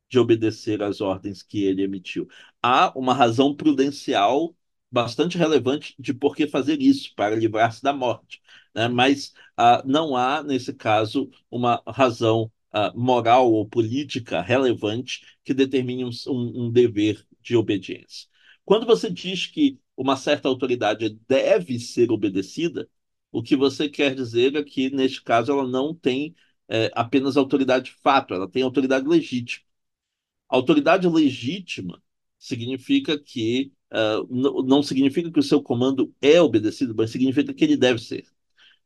de 0.09 0.19
obedecer 0.19 0.81
às 0.81 1.01
ordens 1.01 1.43
que 1.43 1.63
ele 1.63 1.83
emitiu. 1.83 2.27
Há 2.61 2.91
uma 2.97 3.13
razão 3.13 3.55
prudencial 3.55 4.55
bastante 4.91 5.37
relevante 5.37 5.95
de 5.99 6.13
por 6.13 6.35
que 6.35 6.47
fazer 6.47 6.81
isso, 6.81 7.13
para 7.15 7.35
livrar-se 7.35 7.83
da 7.83 7.93
morte. 7.93 8.41
Né? 8.73 8.87
Mas 8.87 9.33
ah, 9.55 9.83
não 9.85 10.15
há, 10.15 10.43
nesse 10.43 10.73
caso, 10.73 11.29
uma 11.51 11.81
razão 11.87 12.51
ah, 12.71 12.91
moral 12.95 13.51
ou 13.51 13.67
política 13.67 14.41
relevante 14.41 15.21
que 15.43 15.53
determine 15.53 16.05
um, 16.05 16.11
um 16.27 16.71
dever 16.71 17.25
de 17.41 17.55
obediência. 17.55 18.27
Quando 18.65 18.85
você 18.85 19.09
diz 19.09 19.47
que 19.47 19.79
uma 19.95 20.15
certa 20.15 20.47
autoridade 20.47 21.09
deve 21.27 21.79
ser 21.79 22.11
obedecida, 22.11 22.89
o 23.31 23.41
que 23.41 23.55
você 23.55 23.89
quer 23.89 24.15
dizer 24.15 24.55
é 24.55 24.63
que, 24.63 24.89
neste 24.89 25.21
caso, 25.23 25.51
ela 25.51 25.67
não 25.67 25.93
tem 25.93 26.35
é, 26.69 26.91
apenas 26.95 27.37
autoridade 27.37 27.85
de 27.85 27.97
fato, 28.01 28.33
ela 28.33 28.49
tem 28.49 28.63
autoridade 28.63 29.07
legítima. 29.07 29.65
Autoridade 30.49 31.07
legítima 31.07 32.01
significa 32.39 33.19
que 33.19 33.71
uh, 33.93 34.63
não 34.63 34.83
significa 34.83 35.31
que 35.31 35.39
o 35.39 35.43
seu 35.43 35.61
comando 35.61 36.13
é 36.21 36.41
obedecido, 36.41 36.93
mas 36.95 37.11
significa 37.11 37.53
que 37.53 37.63
ele 37.63 37.77
deve 37.77 37.99
ser. 37.99 38.25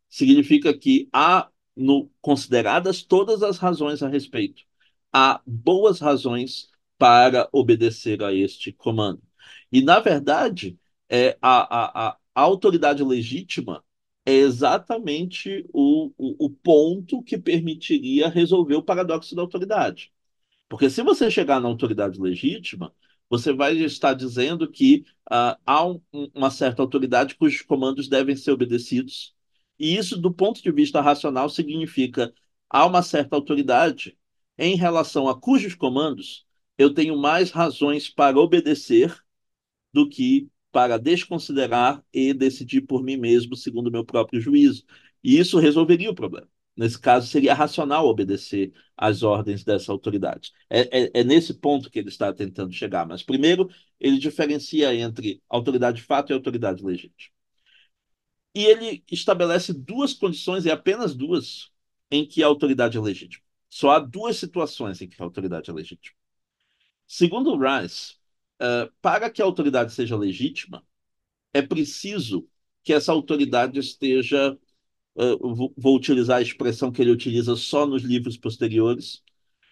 Significa 0.09 0.77
que 0.77 1.09
há 1.13 1.49
no, 1.75 2.09
consideradas 2.21 3.03
todas 3.03 3.43
as 3.43 3.57
razões 3.57 4.03
a 4.03 4.09
respeito. 4.09 4.63
Há 5.11 5.41
boas 5.45 5.99
razões 5.99 6.69
para 6.97 7.49
obedecer 7.51 8.23
a 8.23 8.33
este 8.33 8.71
comando. 8.71 9.21
E, 9.71 9.81
na 9.81 9.99
verdade, 9.99 10.77
é, 11.09 11.37
a, 11.41 12.09
a, 12.09 12.17
a 12.35 12.41
autoridade 12.41 13.03
legítima 13.03 13.83
é 14.25 14.33
exatamente 14.33 15.65
o, 15.73 16.11
o, 16.17 16.45
o, 16.45 16.49
ponto 16.49 17.23
que 17.23 17.37
permitiria 17.37 18.29
resolver 18.29 18.75
o 18.75 18.83
paradoxo 18.83 19.35
da 19.35 19.41
autoridade. 19.41 20.11
Porque 20.69 20.89
se 20.89 21.03
você 21.03 21.29
chegar 21.31 21.59
na 21.59 21.67
autoridade 21.67 22.19
legítima, 22.19 22.93
você 23.31 23.53
vai 23.53 23.75
estar 23.77 24.13
dizendo 24.13 24.69
que 24.71 25.05
uh, 25.31 25.57
há 25.65 25.87
um, 25.87 26.01
uma 26.35 26.51
certa 26.51 26.83
autoridade 26.83 27.35
cujos 27.35 27.63
comandos 27.63 28.09
devem 28.09 28.35
ser 28.35 28.51
obedecidos. 28.51 29.35
E 29.79 29.97
isso, 29.97 30.17
do 30.19 30.33
ponto 30.33 30.61
de 30.61 30.71
vista 30.71 31.01
racional, 31.01 31.49
significa 31.49 32.33
há 32.69 32.85
uma 32.85 33.01
certa 33.03 33.35
autoridade 33.35 34.17
em 34.57 34.75
relação 34.75 35.29
a 35.29 35.39
cujos 35.39 35.75
comandos 35.75 36.45
eu 36.77 36.93
tenho 36.93 37.17
mais 37.17 37.51
razões 37.51 38.09
para 38.09 38.39
obedecer 38.39 39.15
do 39.93 40.09
que 40.09 40.49
para 40.71 40.97
desconsiderar 40.97 42.03
e 42.13 42.33
decidir 42.33 42.81
por 42.81 43.03
mim 43.03 43.17
mesmo, 43.17 43.55
segundo 43.55 43.91
meu 43.91 44.05
próprio 44.05 44.41
juízo. 44.41 44.85
E 45.23 45.37
isso 45.39 45.59
resolveria 45.59 46.11
o 46.11 46.15
problema. 46.15 46.49
Nesse 46.75 46.99
caso, 46.99 47.27
seria 47.27 47.53
racional 47.53 48.07
obedecer 48.07 48.73
às 48.95 49.23
ordens 49.23 49.63
dessa 49.63 49.91
autoridade. 49.91 50.51
É, 50.69 51.03
é, 51.03 51.11
é, 51.15 51.23
nesse 51.23 51.53
ponto 51.53 51.89
que 51.89 51.99
ele 51.99 52.09
está 52.09 52.33
tentando 52.33 52.73
chegar. 52.73 53.05
Mas, 53.05 53.21
primeiro, 53.23 53.69
ele 53.99 54.17
diferencia 54.17 54.93
entre 54.95 55.41
autoridade 55.49 55.97
de 55.97 56.03
fato 56.03 56.31
e 56.31 56.33
autoridade 56.33 56.83
legítima. 56.83 57.31
E 58.53 58.65
ele 58.65 59.03
estabelece 59.11 59.73
duas 59.73 60.13
condições, 60.13 60.65
e 60.65 60.71
apenas 60.71 61.15
duas, 61.15 61.71
em 62.09 62.25
que 62.25 62.43
a 62.43 62.47
autoridade 62.47 62.97
é 62.97 63.01
legítima. 63.01 63.43
Só 63.69 63.91
há 63.91 63.99
duas 63.99 64.37
situações 64.37 65.01
em 65.01 65.07
que 65.07 65.21
a 65.21 65.25
autoridade 65.25 65.69
é 65.69 65.73
legítima. 65.73 66.15
Segundo 67.07 67.57
Rice, 67.57 68.15
uh, 68.61 68.91
para 69.01 69.29
que 69.29 69.41
a 69.41 69.45
autoridade 69.45 69.93
seja 69.93 70.17
legítima, 70.17 70.85
é 71.53 71.61
preciso 71.61 72.47
que 72.83 72.93
essa 72.93 73.11
autoridade 73.11 73.79
esteja 73.79 74.57
vou 75.15 75.95
utilizar 75.95 76.37
a 76.37 76.41
expressão 76.41 76.91
que 76.91 77.01
ele 77.01 77.11
utiliza 77.11 77.55
só 77.55 77.85
nos 77.85 78.03
livros 78.03 78.37
posteriores, 78.37 79.23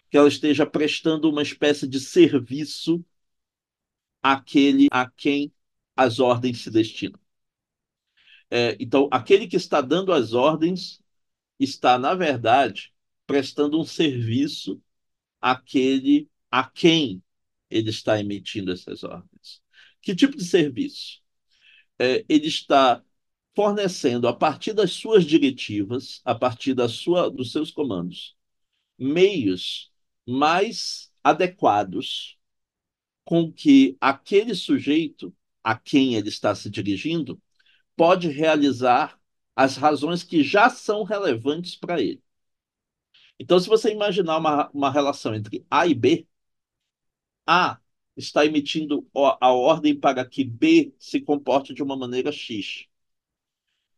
que 0.10 0.18
ela 0.18 0.28
esteja 0.28 0.66
prestando 0.66 1.30
uma 1.30 1.42
espécie 1.42 1.88
de 1.88 2.00
serviço 2.00 3.04
àquele 4.22 4.88
a 4.92 5.10
quem 5.10 5.54
as 5.96 6.20
ordens 6.20 6.62
se 6.62 6.72
destinam. 6.72 7.20
É, 8.50 8.76
então, 8.80 9.08
aquele 9.12 9.48
que 9.48 9.56
está 9.56 9.80
dando 9.82 10.12
as 10.12 10.34
ordens 10.34 11.02
está, 11.60 11.98
na 12.00 12.16
verdade, 12.16 12.94
prestando 13.28 13.80
um 13.80 13.84
serviço 13.84 14.82
àquele 15.40 16.28
a 16.50 16.68
quem 16.68 17.22
ele 17.70 17.92
está 17.92 18.20
emitindo 18.20 18.72
essas 18.72 19.04
ordens. 19.04 19.62
Que 20.02 20.16
tipo 20.16 20.36
de 20.36 20.46
serviço? 20.46 21.22
É, 22.00 22.26
ele 22.28 22.48
está 22.48 23.04
fornecendo, 23.56 24.28
a 24.28 24.34
partir 24.34 24.74
das 24.74 24.92
suas 24.92 25.26
diretivas, 25.26 26.22
a 26.26 26.36
partir 26.36 26.74
da 26.74 26.88
sua, 26.88 27.30
dos 27.30 27.52
seus 27.52 27.72
comandos, 27.72 28.36
meios 28.98 29.92
mais 30.28 31.12
adequados 31.24 32.38
com 33.26 33.52
que 33.52 33.98
aquele 34.02 34.56
sujeito 34.56 35.36
a 35.64 35.78
quem 35.78 36.16
ele 36.16 36.30
está 36.30 36.56
se 36.56 36.70
dirigindo 36.70 37.42
pode 37.96 38.30
realizar 38.30 39.20
as 39.56 39.78
razões 39.78 40.24
que 40.24 40.44
já 40.44 40.70
são 40.70 41.04
relevantes 41.04 41.76
para 41.76 42.02
ele. 42.02 42.24
Então, 43.40 43.60
se 43.60 43.68
você 43.70 43.92
imaginar 43.92 44.38
uma, 44.38 44.70
uma 44.72 44.92
relação 44.92 45.34
entre 45.36 45.66
A 45.70 45.88
e 45.88 45.94
B, 45.96 46.28
A 47.46 47.80
está 48.16 48.46
emitindo 48.46 49.08
a 49.14 49.52
ordem 49.52 49.98
para 49.98 50.26
que 50.26 50.44
B 50.44 50.94
se 51.00 51.22
comporte 51.22 51.74
de 51.74 51.82
uma 51.84 51.96
maneira 51.98 52.32
X. 52.32 52.89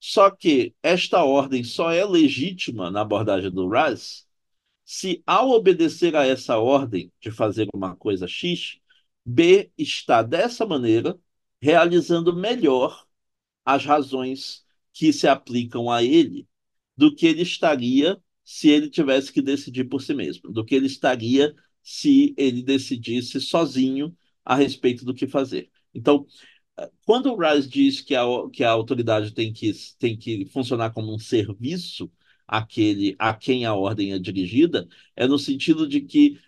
Só 0.02 0.32
que 0.32 0.74
esta 0.82 1.24
ordem 1.24 1.64
só 1.64 1.92
é 1.92 2.04
legítima 2.04 2.90
na 2.90 3.02
abordagem 3.02 3.52
do 3.52 3.70
Raz 3.70 4.28
se, 4.84 5.22
ao 5.28 5.52
obedecer 5.52 6.16
a 6.16 6.26
essa 6.26 6.58
ordem 6.58 7.14
de 7.22 7.30
fazer 7.30 7.68
uma 7.72 7.96
coisa 7.96 8.28
X, 8.28 8.80
B 9.24 9.72
está 9.78 10.24
dessa 10.24 10.66
maneira 10.66 11.20
realizando 11.62 12.36
melhor 12.36 13.06
as 13.64 13.86
razões 13.86 14.66
que 14.92 15.14
se 15.14 15.28
aplicam 15.28 15.90
a 15.92 16.04
ele 16.04 16.48
do 16.98 17.14
que 17.16 17.28
ele 17.28 17.44
estaria 17.44 18.20
se 18.44 18.70
ele 18.70 18.90
tivesse 18.90 19.32
que 19.32 19.42
decidir 19.42 19.86
por 19.86 20.02
si 20.02 20.16
mesmo, 20.16 20.52
do 20.52 20.66
que 20.66 20.74
ele 20.74 20.88
estaria 20.88 21.54
se 21.84 22.34
ele 22.38 22.64
decidisse 22.64 23.40
sozinho 23.40 24.18
a 24.44 24.56
respeito 24.56 25.06
do 25.06 25.14
que 25.14 25.28
fazer. 25.28 25.70
Então, 25.94 26.26
quando 27.06 27.34
o 27.34 27.38
Rice 27.38 27.68
diz 27.68 28.02
que 28.02 28.16
a, 28.16 28.24
que 28.52 28.64
a 28.64 28.72
autoridade 28.72 29.34
tem 29.34 29.52
que, 29.52 29.72
tem 30.00 30.18
que 30.18 30.46
funcionar 30.46 30.92
como 30.92 31.14
um 31.14 31.20
serviço 31.20 32.12
àquele, 32.48 33.16
a 33.20 33.34
quem 33.34 33.66
a 33.66 33.74
ordem 33.74 34.14
é 34.14 34.20
dirigida, 34.20 34.88
é 35.16 35.28
no 35.28 35.40
sentido 35.40 35.88
de 35.88 36.02
que 36.02 36.40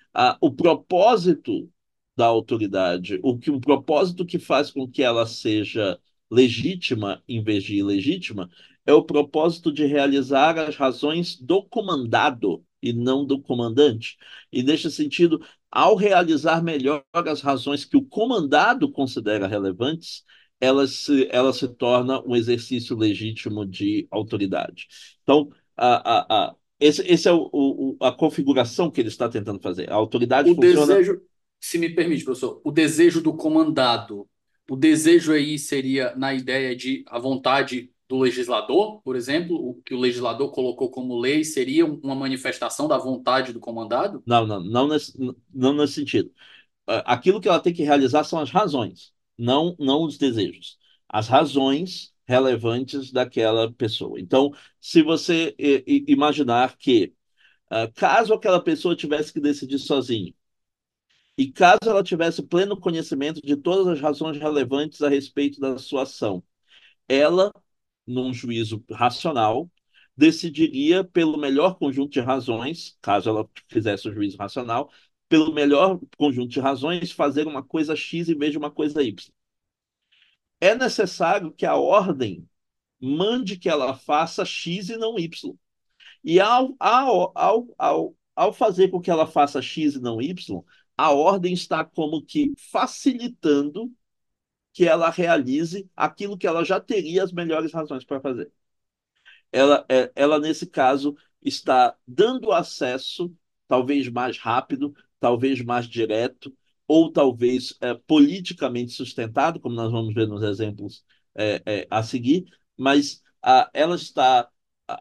o 0.41 0.51
propósito 0.51 1.69
da 2.15 2.25
autoridade, 2.27 3.19
o 3.23 3.37
que 3.37 3.49
um 3.49 3.59
propósito 3.59 4.25
que 4.25 4.37
faz 4.37 4.69
com 4.69 4.87
que 4.87 5.01
ela 5.01 5.25
seja 5.25 5.99
legítima 6.29 7.23
em 7.27 7.43
vez 7.43 7.63
de 7.63 7.75
ilegítima, 7.75 8.49
é 8.85 8.93
o 8.93 9.03
propósito 9.03 9.71
de 9.71 9.85
realizar 9.85 10.57
as 10.59 10.75
razões 10.75 11.39
do 11.39 11.63
comandado 11.63 12.63
e 12.83 12.93
não 12.93 13.25
do 13.25 13.41
comandante. 13.41 14.17
E 14.51 14.61
nesse 14.61 14.91
sentido, 14.91 15.41
ao 15.71 15.95
realizar 15.95 16.61
melhor 16.61 17.03
as 17.13 17.41
razões 17.41 17.85
que 17.85 17.97
o 17.97 18.05
comandado 18.05 18.91
considera 18.91 19.47
relevantes, 19.47 20.23
ela 20.59 20.85
se, 20.85 21.27
ela 21.31 21.53
se 21.53 21.67
torna 21.67 22.21
um 22.27 22.35
exercício 22.35 22.95
legítimo 22.95 23.65
de 23.65 24.07
autoridade. 24.11 24.87
Então, 25.23 25.49
a, 25.75 25.95
a, 25.95 26.25
a, 26.29 26.55
esse, 26.79 27.01
esse 27.07 27.27
é 27.27 27.31
o, 27.31 27.49
o, 27.51 27.97
a 28.01 28.11
configuração 28.11 28.91
que 28.91 29.01
ele 29.01 29.07
está 29.07 29.29
tentando 29.29 29.61
fazer. 29.61 29.89
A 29.89 29.95
autoridade 29.95 30.51
o 30.51 30.55
funciona... 30.55 30.85
desejo, 30.85 31.21
se 31.59 31.77
me 31.77 31.89
permite, 31.89 32.25
professor, 32.25 32.61
o 32.63 32.71
desejo 32.71 33.21
do 33.21 33.33
comandado, 33.33 34.27
o 34.69 34.75
desejo 34.75 35.31
aí 35.31 35.57
seria 35.57 36.15
na 36.15 36.33
ideia 36.33 36.75
de 36.75 37.03
a 37.07 37.19
vontade 37.19 37.92
do 38.13 38.19
legislador, 38.19 39.01
por 39.01 39.15
exemplo, 39.15 39.55
o 39.55 39.81
que 39.81 39.95
o 39.95 39.99
legislador 39.99 40.51
colocou 40.51 40.91
como 40.91 41.19
lei 41.19 41.43
seria 41.43 41.83
uma 41.83 42.13
manifestação 42.13 42.87
da 42.87 42.95
vontade 42.95 43.51
do 43.51 43.59
comandado? 43.59 44.21
Não, 44.23 44.45
não, 44.45 44.63
não 44.63 44.87
nesse, 44.87 45.17
não 45.51 45.73
nesse 45.73 45.93
sentido. 45.93 46.31
Aquilo 46.85 47.41
que 47.41 47.47
ela 47.47 47.59
tem 47.59 47.73
que 47.73 47.81
realizar 47.81 48.23
são 48.23 48.37
as 48.37 48.51
razões, 48.51 49.11
não, 49.35 49.75
não 49.79 50.03
os 50.03 50.15
desejos. 50.15 50.77
As 51.09 51.27
razões 51.27 52.13
relevantes 52.27 53.11
daquela 53.11 53.73
pessoa. 53.73 54.19
Então, 54.19 54.53
se 54.79 55.01
você 55.01 55.55
imaginar 56.07 56.77
que, 56.77 57.15
caso 57.95 58.35
aquela 58.35 58.61
pessoa 58.61 58.95
tivesse 58.95 59.33
que 59.33 59.39
decidir 59.39 59.79
sozinho, 59.79 60.35
e 61.35 61.51
caso 61.51 61.79
ela 61.87 62.03
tivesse 62.03 62.43
pleno 62.43 62.79
conhecimento 62.79 63.41
de 63.41 63.55
todas 63.55 63.87
as 63.87 63.99
razões 63.99 64.37
relevantes 64.37 65.01
a 65.01 65.09
respeito 65.09 65.59
da 65.59 65.79
sua 65.79 66.03
ação, 66.03 66.43
ela 67.07 67.51
num 68.05 68.33
juízo 68.33 68.83
racional, 68.91 69.69
decidiria 70.15 71.03
pelo 71.03 71.37
melhor 71.37 71.75
conjunto 71.77 72.11
de 72.11 72.19
razões, 72.19 72.97
caso 73.01 73.29
ela 73.29 73.49
fizesse 73.67 74.07
o 74.07 74.13
juízo 74.13 74.37
racional, 74.37 74.91
pelo 75.27 75.53
melhor 75.53 75.99
conjunto 76.17 76.49
de 76.49 76.59
razões, 76.59 77.11
fazer 77.11 77.47
uma 77.47 77.63
coisa 77.63 77.95
X 77.95 78.29
em 78.29 78.37
vez 78.37 78.51
de 78.51 78.57
uma 78.57 78.69
coisa 78.71 79.01
Y. 79.01 79.33
É 80.61 80.75
necessário 80.75 81.51
que 81.51 81.65
a 81.65 81.75
ordem 81.75 82.47
mande 83.01 83.57
que 83.57 83.67
ela 83.69 83.95
faça 83.95 84.45
X 84.45 84.89
e 84.89 84.97
não 84.97 85.19
Y. 85.19 85.55
E 86.23 86.39
ao, 86.39 86.75
ao, 86.79 87.31
ao, 87.35 87.67
ao, 87.77 88.15
ao 88.35 88.53
fazer 88.53 88.89
com 88.89 89.01
que 89.01 89.11
ela 89.11 89.27
faça 89.27 89.61
X 89.61 89.95
e 89.95 89.99
não 90.01 90.21
Y, 90.21 90.63
a 90.97 91.11
ordem 91.11 91.53
está 91.53 91.83
como 91.83 92.23
que 92.23 92.53
facilitando 92.71 93.91
que 94.73 94.87
ela 94.87 95.09
realize 95.09 95.89
aquilo 95.95 96.37
que 96.37 96.47
ela 96.47 96.65
já 96.65 96.79
teria 96.79 97.23
as 97.23 97.31
melhores 97.31 97.71
razões 97.71 98.03
para 98.03 98.19
fazer. 98.19 98.51
Ela, 99.51 99.85
é, 99.87 100.11
ela, 100.15 100.39
nesse 100.39 100.65
caso, 100.67 101.15
está 101.41 101.95
dando 102.07 102.51
acesso, 102.51 103.33
talvez 103.67 104.09
mais 104.09 104.37
rápido, 104.39 104.95
talvez 105.19 105.61
mais 105.61 105.87
direto, 105.87 106.55
ou 106.87 107.11
talvez 107.11 107.77
é, 107.81 107.93
politicamente 107.93 108.91
sustentado, 108.91 109.59
como 109.59 109.75
nós 109.75 109.91
vamos 109.91 110.13
ver 110.13 110.27
nos 110.27 110.43
exemplos 110.43 111.05
é, 111.35 111.61
é, 111.65 111.87
a 111.89 112.03
seguir, 112.03 112.45
mas 112.75 113.23
a, 113.41 113.69
ela 113.73 113.95
está, 113.95 114.49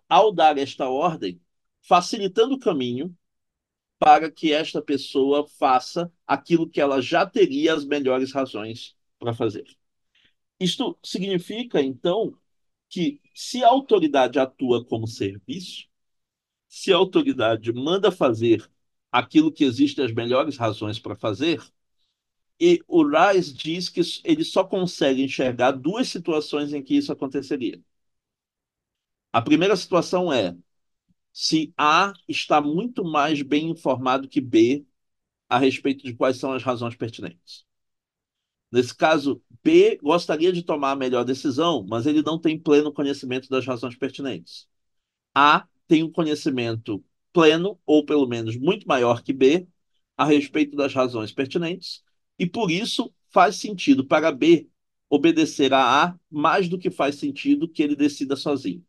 ao 0.08 0.32
dar 0.32 0.58
esta 0.58 0.88
ordem, 0.88 1.40
facilitando 1.80 2.54
o 2.54 2.58
caminho 2.58 3.16
para 3.98 4.30
que 4.30 4.52
esta 4.52 4.82
pessoa 4.82 5.46
faça 5.46 6.12
aquilo 6.26 6.68
que 6.68 6.80
ela 6.80 7.00
já 7.00 7.24
teria 7.26 7.74
as 7.74 7.84
melhores 7.84 8.32
razões 8.32 8.96
para 9.22 9.32
fazer. 9.34 9.64
Isto 10.60 10.98
significa, 11.02 11.80
então, 11.80 12.36
que 12.88 13.20
se 13.34 13.64
a 13.64 13.68
autoridade 13.68 14.38
atua 14.38 14.84
como 14.84 15.06
serviço, 15.06 15.86
se 16.68 16.92
a 16.92 16.96
autoridade 16.96 17.72
manda 17.72 18.12
fazer 18.12 18.68
aquilo 19.12 19.52
que 19.52 19.64
existem 19.64 20.04
as 20.04 20.12
melhores 20.12 20.56
razões 20.58 20.98
para 20.98 21.16
fazer, 21.16 21.62
e 22.60 22.82
o 22.88 23.04
Rice 23.06 23.52
diz 23.54 23.88
que 23.88 24.00
ele 24.24 24.44
só 24.44 24.64
consegue 24.64 25.22
enxergar 25.22 25.72
duas 25.72 26.08
situações 26.08 26.72
em 26.72 26.82
que 26.82 26.96
isso 26.96 27.12
aconteceria. 27.12 27.82
A 29.32 29.42
primeira 29.42 29.76
situação 29.76 30.32
é 30.32 30.56
se 31.32 31.72
A 31.78 32.12
está 32.28 32.60
muito 32.60 33.04
mais 33.04 33.42
bem 33.42 33.70
informado 33.70 34.28
que 34.28 34.40
B 34.40 34.86
a 35.48 35.58
respeito 35.58 36.04
de 36.04 36.14
quais 36.14 36.38
são 36.38 36.52
as 36.52 36.62
razões 36.62 36.96
pertinentes. 36.96 37.66
Nesse 38.72 38.94
caso, 38.94 39.42
B 39.62 39.98
gostaria 40.02 40.52
de 40.52 40.62
tomar 40.62 40.92
a 40.92 40.96
melhor 40.96 41.24
decisão, 41.24 41.84
mas 41.86 42.06
ele 42.06 42.22
não 42.22 42.38
tem 42.38 42.58
pleno 42.58 42.92
conhecimento 42.92 43.48
das 43.50 43.66
razões 43.66 43.94
pertinentes. 43.96 44.66
A 45.34 45.66
tem 45.86 46.02
um 46.02 46.10
conhecimento 46.10 47.04
pleno, 47.32 47.78
ou 47.86 48.04
pelo 48.04 48.26
menos 48.26 48.56
muito 48.56 48.88
maior 48.88 49.22
que 49.22 49.32
B, 49.32 49.68
a 50.16 50.24
respeito 50.24 50.76
das 50.76 50.94
razões 50.94 51.32
pertinentes, 51.32 52.02
e 52.38 52.46
por 52.46 52.70
isso 52.70 53.12
faz 53.30 53.56
sentido 53.56 54.04
para 54.06 54.32
B 54.32 54.68
obedecer 55.08 55.72
a 55.74 56.04
A 56.04 56.18
mais 56.30 56.68
do 56.68 56.78
que 56.78 56.90
faz 56.90 57.16
sentido 57.16 57.68
que 57.68 57.82
ele 57.82 57.94
decida 57.94 58.36
sozinho. 58.36 58.84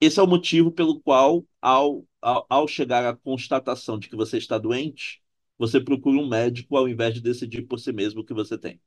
Esse 0.00 0.20
é 0.20 0.22
o 0.22 0.26
motivo 0.26 0.70
pelo 0.72 1.00
qual, 1.00 1.46
ao, 1.60 2.04
ao, 2.20 2.46
ao 2.48 2.68
chegar 2.68 3.04
à 3.06 3.16
constatação 3.16 3.98
de 3.98 4.08
que 4.08 4.16
você 4.16 4.38
está 4.38 4.58
doente, 4.58 5.22
você 5.58 5.80
procura 5.80 6.18
um 6.18 6.28
médico 6.28 6.76
ao 6.76 6.88
invés 6.88 7.14
de 7.14 7.20
decidir 7.20 7.62
por 7.62 7.78
si 7.78 7.92
mesmo 7.92 8.20
o 8.20 8.24
que 8.24 8.34
você 8.34 8.58
tem. 8.58 8.80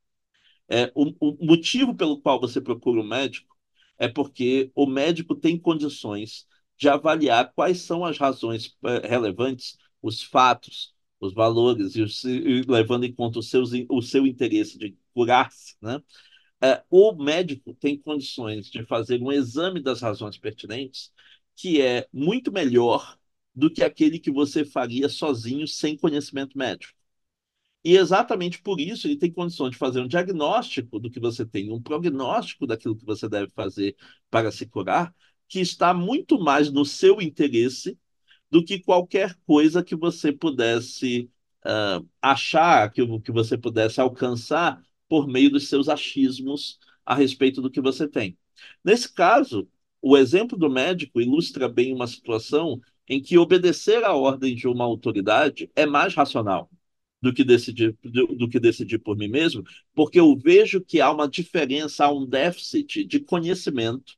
É, 0.70 0.91
o, 0.95 1.13
o 1.20 1.45
motivo 1.45 1.95
pelo 1.95 2.22
qual 2.22 2.39
você 2.39 2.59
procura 2.59 3.01
um 3.01 3.07
médico 3.07 3.55
é 3.97 4.07
porque 4.07 4.72
o 4.76 4.86
médico 4.86 5.36
tem 5.36 5.57
condições 5.57 6.45
de 6.78 6.89
avaliar 6.89 7.51
quais 7.53 7.82
são 7.82 8.05
as 8.05 8.18
razões 8.18 8.78
é, 8.84 9.07
relevantes, 9.07 9.78
os 10.01 10.22
fatos, 10.24 10.93
os 11.20 11.34
valores, 11.34 11.95
e, 11.95 12.01
os, 12.01 12.24
e 12.24 12.61
levando 12.68 13.05
em 13.05 13.13
conta 13.13 13.39
os 13.39 13.49
seus, 13.49 13.72
o 13.89 14.01
seu 14.01 14.28
interesse 14.28 14.78
de 14.78 14.95
curar-se. 15.13 15.76
Né? 15.82 16.01
É, 16.61 16.84
o 16.89 17.13
médico 17.13 17.74
tem 17.76 17.97
condições 17.97 18.70
de 18.70 18.84
fazer 18.86 19.22
um 19.22 19.32
exame 19.32 19.82
das 19.82 20.01
razões 20.01 20.38
pertinentes 20.38 21.11
que 21.55 21.82
é 21.82 22.07
muito 22.13 22.51
melhor 22.51 23.18
do 23.58 23.72
que 23.72 23.84
aquele 23.84 24.20
que 24.20 24.30
você 24.30 24.64
faria 24.64 25.10
sozinho, 25.10 25.68
sem 25.68 25.97
conhecimento 25.97 26.55
médico. 26.55 26.93
E 27.84 27.97
exatamente 27.97 28.62
por 28.62 28.80
isso 28.80 29.08
ele 29.08 29.18
tem 29.18 29.32
condições 29.32 29.72
de 29.72 29.78
fazer 29.78 29.99
um 29.99 30.08
diagnóstico 30.08 30.99
do 30.99 31.10
que 31.10 31.20
você 31.20 31.43
tem, 31.43 31.72
um 31.72 31.82
prognóstico 31.82 32.68
daquilo 32.68 32.95
que 32.95 33.05
você 33.05 33.28
deve 33.28 33.51
fazer 33.55 33.95
para 34.30 34.51
se 34.51 34.68
curar, 34.68 35.12
que 35.47 35.60
está 35.60 35.91
muito 35.91 36.39
mais 36.39 36.72
no 36.72 36.86
seu 36.86 37.20
interesse 37.20 37.97
do 38.51 38.64
que 38.64 38.80
qualquer 38.80 39.36
coisa 39.43 39.84
que 39.84 39.95
você 39.95 40.32
pudesse 40.32 41.28
uh, 41.66 42.08
achar, 42.22 42.91
que, 42.91 43.01
que 43.22 43.32
você 43.32 43.58
pudesse 43.58 43.99
alcançar 43.99 44.80
por 45.10 45.28
meio 45.28 45.49
dos 45.49 45.68
seus 45.68 45.89
achismos 45.89 46.78
a 47.03 47.16
respeito 47.16 47.60
do 47.60 47.72
que 47.72 47.82
você 47.82 48.08
tem. 48.08 48.38
Nesse 48.84 49.12
caso, 49.12 49.68
o 49.99 50.16
exemplo 50.16 50.58
do 50.58 50.70
médico 50.70 51.20
ilustra 51.20 51.68
bem 51.68 51.93
uma 51.93 52.05
situação 52.05 52.80
em 53.08 53.22
que 53.22 53.38
obedecer 53.38 54.03
à 54.03 54.14
ordem 54.14 54.55
de 54.55 54.68
uma 54.68 54.84
autoridade 54.84 55.70
é 55.76 55.86
mais 55.86 56.14
racional 56.14 56.70
do 57.22 57.34
que 57.34 57.43
decidir 57.43 57.97
do, 58.03 58.28
do, 58.36 58.49
que 58.49 58.60
decidir 58.60 58.99
por 58.99 59.18
mim 59.18 59.28
mesmo, 59.28 59.64
porque 59.95 60.20
eu 60.20 60.38
vejo 60.38 60.82
que 60.82 61.01
há 61.01 61.12
uma 61.12 61.28
diferença, 61.28 62.05
há 62.05 62.14
um 62.14 62.26
déficit 62.26 63.03
de 63.05 63.20
conhecimento 63.20 64.16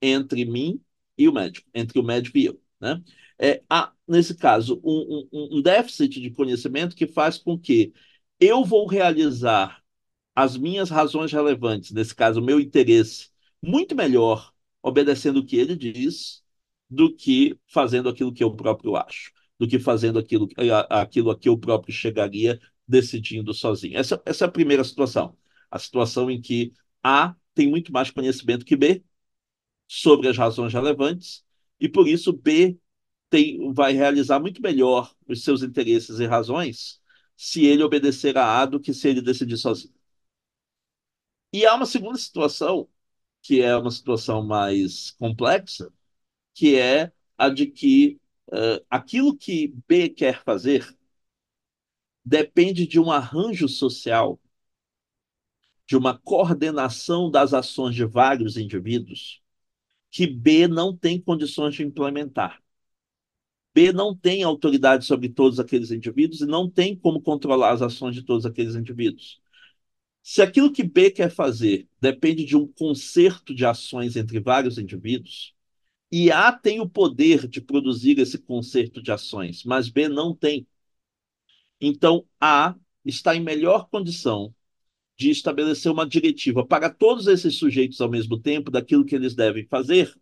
entre 0.00 0.44
mim 0.44 0.80
e 1.18 1.28
o 1.28 1.32
médico, 1.32 1.68
entre 1.74 1.98
o 1.98 2.02
médico 2.02 2.38
e 2.38 2.46
eu, 2.46 2.60
né? 2.80 3.02
é, 3.38 3.62
há, 3.68 3.92
nesse 4.06 4.34
caso, 4.34 4.80
um, 4.84 5.28
um, 5.32 5.58
um 5.58 5.62
déficit 5.62 6.20
de 6.20 6.30
conhecimento 6.30 6.96
que 6.96 7.06
faz 7.06 7.38
com 7.38 7.58
que 7.58 7.92
eu 8.40 8.64
vou 8.64 8.86
realizar 8.86 9.82
as 10.34 10.56
minhas 10.56 10.90
razões 10.90 11.32
relevantes, 11.32 11.92
nesse 11.92 12.14
caso, 12.14 12.40
o 12.40 12.44
meu 12.44 12.60
interesse, 12.60 13.30
muito 13.62 13.94
melhor 13.94 14.52
obedecendo 14.82 15.40
o 15.40 15.46
que 15.46 15.56
ele 15.56 15.74
diz 15.76 16.44
do 16.88 17.14
que 17.14 17.58
fazendo 17.66 18.08
aquilo 18.08 18.32
que 18.32 18.44
eu 18.44 18.54
próprio 18.54 18.96
acho, 18.96 19.32
do 19.58 19.66
que 19.66 19.78
fazendo 19.78 20.18
aquilo, 20.18 20.48
aquilo 20.88 21.30
a 21.30 21.38
que 21.38 21.48
eu 21.48 21.58
próprio 21.58 21.92
chegaria 21.92 22.60
decidindo 22.86 23.52
sozinho. 23.52 23.98
Essa, 23.98 24.20
essa 24.24 24.44
é 24.44 24.48
a 24.48 24.50
primeira 24.50 24.84
situação. 24.84 25.36
A 25.70 25.78
situação 25.78 26.30
em 26.30 26.40
que 26.40 26.72
A 27.02 27.34
tem 27.54 27.68
muito 27.68 27.92
mais 27.92 28.10
conhecimento 28.10 28.64
que 28.64 28.76
B 28.76 29.04
sobre 29.88 30.28
as 30.28 30.36
razões 30.36 30.72
relevantes, 30.72 31.44
e 31.80 31.88
por 31.88 32.08
isso 32.08 32.32
B 32.32 32.78
tem, 33.30 33.72
vai 33.72 33.92
realizar 33.92 34.40
muito 34.40 34.62
melhor 34.62 35.14
os 35.28 35.44
seus 35.44 35.62
interesses 35.62 36.18
e 36.20 36.26
razões 36.26 37.00
se 37.36 37.64
ele 37.66 37.82
obedecer 37.82 38.36
a 38.38 38.60
A 38.62 38.66
do 38.66 38.80
que 38.80 38.94
se 38.94 39.08
ele 39.08 39.20
decidir 39.22 39.56
sozinho. 39.58 39.94
E 41.52 41.64
há 41.66 41.74
uma 41.74 41.86
segunda 41.86 42.18
situação, 42.18 42.88
que 43.42 43.62
é 43.62 43.76
uma 43.76 43.90
situação 43.90 44.44
mais 44.44 45.12
complexa, 45.12 45.92
que 46.56 46.74
é 46.76 47.12
a 47.36 47.50
de 47.50 47.66
que 47.66 48.18
uh, 48.48 48.82
aquilo 48.88 49.36
que 49.36 49.74
B 49.86 50.08
quer 50.08 50.42
fazer 50.42 50.88
depende 52.24 52.86
de 52.86 52.98
um 52.98 53.12
arranjo 53.12 53.68
social, 53.68 54.40
de 55.86 55.96
uma 55.96 56.18
coordenação 56.18 57.30
das 57.30 57.52
ações 57.52 57.94
de 57.94 58.06
vários 58.06 58.56
indivíduos, 58.56 59.42
que 60.10 60.26
B 60.26 60.66
não 60.66 60.96
tem 60.96 61.20
condições 61.20 61.74
de 61.74 61.82
implementar. 61.84 62.62
B 63.74 63.92
não 63.92 64.16
tem 64.16 64.42
autoridade 64.42 65.04
sobre 65.04 65.28
todos 65.28 65.60
aqueles 65.60 65.90
indivíduos 65.90 66.40
e 66.40 66.46
não 66.46 66.70
tem 66.70 66.96
como 66.96 67.20
controlar 67.20 67.72
as 67.72 67.82
ações 67.82 68.14
de 68.14 68.22
todos 68.22 68.46
aqueles 68.46 68.74
indivíduos. 68.74 69.42
Se 70.22 70.40
aquilo 70.40 70.72
que 70.72 70.82
B 70.82 71.10
quer 71.10 71.30
fazer 71.30 71.86
depende 72.00 72.46
de 72.46 72.56
um 72.56 72.66
concerto 72.66 73.54
de 73.54 73.66
ações 73.66 74.16
entre 74.16 74.40
vários 74.40 74.78
indivíduos, 74.78 75.55
e 76.10 76.30
A 76.30 76.52
tem 76.52 76.80
o 76.80 76.88
poder 76.88 77.48
de 77.48 77.60
produzir 77.60 78.18
esse 78.18 78.38
concerto 78.38 79.02
de 79.02 79.10
ações, 79.12 79.64
mas 79.64 79.88
B 79.88 80.08
não 80.08 80.34
tem. 80.34 80.66
Então, 81.80 82.26
A 82.40 82.74
está 83.04 83.34
em 83.36 83.40
melhor 83.40 83.88
condição 83.88 84.54
de 85.16 85.30
estabelecer 85.30 85.90
uma 85.90 86.06
diretiva 86.06 86.66
para 86.66 86.90
todos 86.90 87.26
esses 87.26 87.56
sujeitos 87.56 88.00
ao 88.00 88.10
mesmo 88.10 88.38
tempo 88.38 88.70
daquilo 88.70 89.04
que 89.04 89.14
eles 89.14 89.34
devem 89.34 89.66
fazer, 89.66 90.14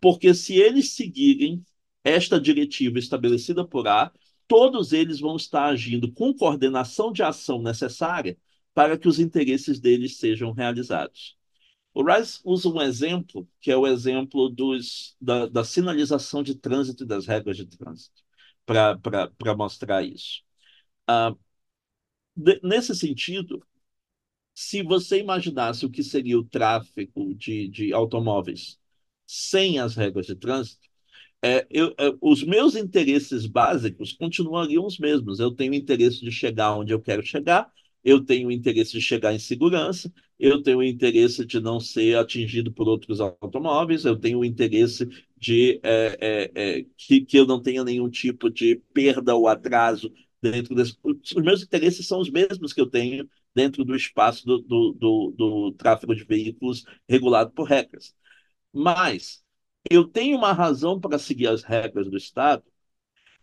porque 0.00 0.34
se 0.34 0.54
eles 0.56 0.92
seguirem 0.94 1.64
esta 2.02 2.40
diretiva 2.40 2.98
estabelecida 2.98 3.66
por 3.66 3.88
A, 3.88 4.12
todos 4.46 4.92
eles 4.92 5.20
vão 5.20 5.36
estar 5.36 5.66
agindo 5.66 6.12
com 6.12 6.34
coordenação 6.34 7.12
de 7.12 7.22
ação 7.22 7.62
necessária 7.62 8.36
para 8.74 8.98
que 8.98 9.08
os 9.08 9.18
interesses 9.18 9.80
deles 9.80 10.18
sejam 10.18 10.52
realizados. 10.52 11.36
O 11.94 12.02
Rice 12.04 12.40
usa 12.44 12.68
um 12.68 12.82
exemplo, 12.82 13.48
que 13.60 13.70
é 13.70 13.76
o 13.76 13.86
exemplo 13.86 14.48
dos, 14.50 15.16
da, 15.20 15.46
da 15.46 15.64
sinalização 15.64 16.42
de 16.42 16.54
trânsito 16.56 17.04
e 17.04 17.06
das 17.06 17.26
regras 17.26 17.56
de 17.56 17.66
trânsito, 17.66 18.22
para 18.66 19.56
mostrar 19.56 20.02
isso. 20.04 20.42
De, 22.36 22.60
nesse 22.62 22.94
sentido, 22.94 23.64
se 24.54 24.82
você 24.82 25.20
imaginasse 25.20 25.86
o 25.86 25.90
que 25.90 26.04
seria 26.04 26.38
o 26.38 26.44
tráfego 26.44 27.34
de, 27.34 27.68
de 27.68 27.92
automóveis 27.92 28.78
sem 29.26 29.78
as 29.78 29.96
regras 29.96 30.26
de 30.26 30.36
trânsito, 30.36 30.88
é, 31.42 31.66
eu, 31.70 31.94
é, 31.98 32.12
os 32.22 32.42
meus 32.44 32.76
interesses 32.76 33.46
básicos 33.46 34.12
continuariam 34.12 34.86
os 34.86 34.98
mesmos. 34.98 35.40
Eu 35.40 35.52
tenho 35.52 35.74
interesse 35.74 36.20
de 36.20 36.32
chegar 36.32 36.74
onde 36.76 36.92
eu 36.94 37.00
quero 37.02 37.22
chegar, 37.24 37.72
eu 38.04 38.24
tenho 38.24 38.50
interesse 38.50 38.92
de 38.92 39.00
chegar 39.00 39.32
em 39.34 39.38
segurança, 39.38 40.12
eu 40.38 40.62
tenho 40.62 40.82
interesse 40.82 41.44
de 41.44 41.60
não 41.60 41.80
ser 41.80 42.16
atingido 42.16 42.72
por 42.72 42.86
outros 42.88 43.20
automóveis, 43.20 44.04
eu 44.04 44.18
tenho 44.18 44.44
interesse 44.44 45.08
de 45.36 45.80
é, 45.82 46.18
é, 46.20 46.78
é, 46.80 46.86
que, 46.96 47.22
que 47.24 47.38
eu 47.38 47.46
não 47.46 47.62
tenha 47.62 47.82
nenhum 47.84 48.10
tipo 48.10 48.50
de 48.50 48.76
perda 48.92 49.34
ou 49.34 49.48
atraso 49.48 50.12
dentro 50.42 50.74
desse. 50.74 50.96
Os 51.02 51.42
meus 51.42 51.62
interesses 51.62 52.06
são 52.06 52.20
os 52.20 52.30
mesmos 52.30 52.72
que 52.72 52.80
eu 52.80 52.86
tenho 52.86 53.28
dentro 53.54 53.84
do 53.84 53.94
espaço 53.96 54.44
do, 54.44 54.58
do, 54.60 54.92
do, 54.92 55.34
do 55.36 55.72
tráfego 55.72 56.14
de 56.14 56.24
veículos 56.24 56.84
regulado 57.08 57.52
por 57.52 57.68
regras. 57.68 58.14
Mas 58.72 59.42
eu 59.90 60.06
tenho 60.08 60.36
uma 60.36 60.52
razão 60.52 61.00
para 61.00 61.18
seguir 61.18 61.46
as 61.48 61.62
regras 61.62 62.10
do 62.10 62.16
Estado, 62.16 62.64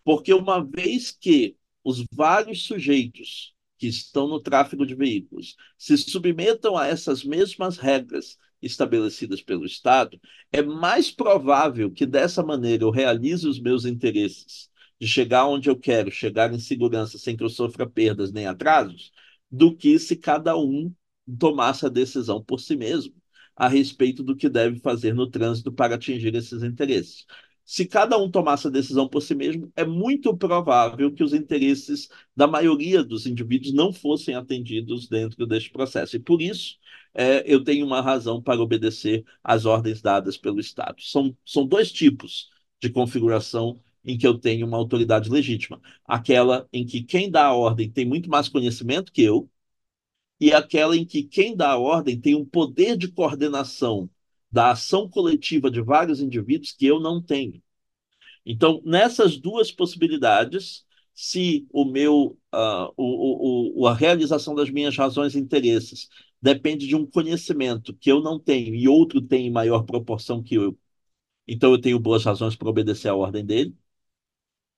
porque 0.03 0.33
uma 0.33 0.63
vez 0.63 1.11
que 1.11 1.55
os 1.83 2.05
vários 2.11 2.63
sujeitos 2.65 3.55
que 3.81 3.87
estão 3.87 4.27
no 4.27 4.39
tráfego 4.39 4.85
de 4.85 4.93
veículos. 4.93 5.55
Se 5.75 5.97
submetam 5.97 6.77
a 6.77 6.85
essas 6.85 7.23
mesmas 7.23 7.79
regras 7.79 8.37
estabelecidas 8.61 9.41
pelo 9.41 9.65
Estado, 9.65 10.21
é 10.51 10.61
mais 10.61 11.09
provável 11.09 11.89
que 11.91 12.05
dessa 12.05 12.43
maneira 12.43 12.83
eu 12.83 12.91
realize 12.91 13.47
os 13.47 13.59
meus 13.59 13.83
interesses 13.83 14.69
de 14.99 15.07
chegar 15.07 15.47
onde 15.47 15.67
eu 15.67 15.75
quero, 15.75 16.11
chegar 16.11 16.53
em 16.53 16.59
segurança 16.59 17.17
sem 17.17 17.35
que 17.35 17.43
eu 17.43 17.49
sofra 17.49 17.89
perdas 17.89 18.31
nem 18.31 18.45
atrasos, 18.45 19.11
do 19.49 19.75
que 19.75 19.97
se 19.97 20.15
cada 20.15 20.55
um 20.55 20.93
tomasse 21.39 21.83
a 21.83 21.89
decisão 21.89 22.43
por 22.43 22.59
si 22.59 22.75
mesmo 22.75 23.15
a 23.55 23.67
respeito 23.67 24.21
do 24.21 24.35
que 24.35 24.47
deve 24.47 24.79
fazer 24.79 25.15
no 25.15 25.27
trânsito 25.27 25.71
para 25.71 25.95
atingir 25.95 26.35
esses 26.35 26.61
interesses 26.61 27.25
se 27.65 27.85
cada 27.85 28.17
um 28.17 28.29
tomasse 28.29 28.67
a 28.67 28.69
decisão 28.69 29.07
por 29.07 29.21
si 29.21 29.33
mesmo, 29.35 29.71
é 29.75 29.85
muito 29.85 30.35
provável 30.35 31.11
que 31.13 31.23
os 31.23 31.33
interesses 31.33 32.09
da 32.35 32.47
maioria 32.47 33.03
dos 33.03 33.25
indivíduos 33.25 33.73
não 33.73 33.93
fossem 33.93 34.35
atendidos 34.35 35.07
dentro 35.07 35.45
deste 35.47 35.71
processo. 35.71 36.15
E 36.15 36.19
por 36.19 36.41
isso, 36.41 36.77
é, 37.13 37.43
eu 37.51 37.63
tenho 37.63 37.85
uma 37.85 38.01
razão 38.01 38.41
para 38.41 38.61
obedecer 38.61 39.25
às 39.43 39.65
ordens 39.65 40.01
dadas 40.01 40.37
pelo 40.37 40.59
Estado. 40.59 41.01
São, 41.01 41.35
são 41.45 41.65
dois 41.65 41.91
tipos 41.91 42.49
de 42.81 42.89
configuração 42.89 43.79
em 44.03 44.17
que 44.17 44.25
eu 44.27 44.37
tenho 44.37 44.65
uma 44.67 44.77
autoridade 44.77 45.29
legítima. 45.29 45.79
Aquela 46.05 46.67
em 46.73 46.85
que 46.85 47.03
quem 47.03 47.29
dá 47.29 47.45
a 47.47 47.53
ordem 47.53 47.89
tem 47.89 48.05
muito 48.05 48.29
mais 48.29 48.49
conhecimento 48.49 49.11
que 49.11 49.21
eu, 49.21 49.49
e 50.39 50.51
aquela 50.53 50.95
em 50.97 51.05
que 51.05 51.23
quem 51.23 51.55
dá 51.55 51.71
a 51.71 51.77
ordem 51.77 52.19
tem 52.19 52.35
um 52.35 52.45
poder 52.45 52.97
de 52.97 53.07
coordenação 53.07 54.09
da 54.51 54.71
ação 54.71 55.09
coletiva 55.09 55.71
de 55.71 55.81
vários 55.81 56.21
indivíduos 56.21 56.71
que 56.73 56.85
eu 56.85 56.99
não 56.99 57.21
tenho. 57.21 57.61
Então, 58.45 58.81
nessas 58.85 59.37
duas 59.37 59.71
possibilidades, 59.71 60.85
se 61.13 61.67
o 61.71 61.85
meu, 61.85 62.37
uh, 62.53 62.93
o, 62.97 63.81
o, 63.83 63.87
a 63.87 63.93
realização 63.93 64.55
das 64.55 64.69
minhas 64.69 64.97
razões 64.97 65.35
e 65.35 65.39
interesses 65.39 66.09
depende 66.41 66.87
de 66.87 66.95
um 66.95 67.05
conhecimento 67.05 67.93
que 67.95 68.11
eu 68.11 68.21
não 68.21 68.39
tenho 68.39 68.73
e 68.75 68.87
outro 68.87 69.21
tem 69.21 69.47
em 69.47 69.51
maior 69.51 69.83
proporção 69.83 70.41
que 70.41 70.55
eu, 70.55 70.77
então 71.47 71.71
eu 71.73 71.81
tenho 71.81 71.99
boas 71.99 72.25
razões 72.25 72.55
para 72.55 72.69
obedecer 72.69 73.09
à 73.09 73.15
ordem 73.15 73.45
dele. 73.45 73.75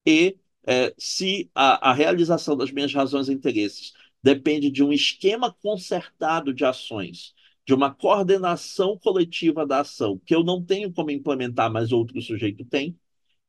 E 0.06 0.38
é, 0.66 0.94
se 0.98 1.50
a, 1.54 1.90
a 1.92 1.94
realização 1.94 2.56
das 2.58 2.72
minhas 2.72 2.94
razões 2.94 3.28
e 3.30 3.34
interesses 3.34 3.94
depende 4.22 4.72
de 4.72 4.84
um 4.84 4.92
esquema 4.94 5.54
concertado 5.62 6.54
de 6.54 6.64
ações 6.66 7.34
de 7.66 7.74
uma 7.74 7.94
coordenação 7.94 8.98
coletiva 8.98 9.66
da 9.66 9.82
ação, 9.82 10.20
que 10.26 10.36
eu 10.36 10.44
não 10.44 10.64
tenho 10.64 10.92
como 10.92 11.12
implementar, 11.12 11.72
mas 11.72 11.92
outro 11.92 12.22
sujeito 12.22 12.66
tem, 12.66 12.98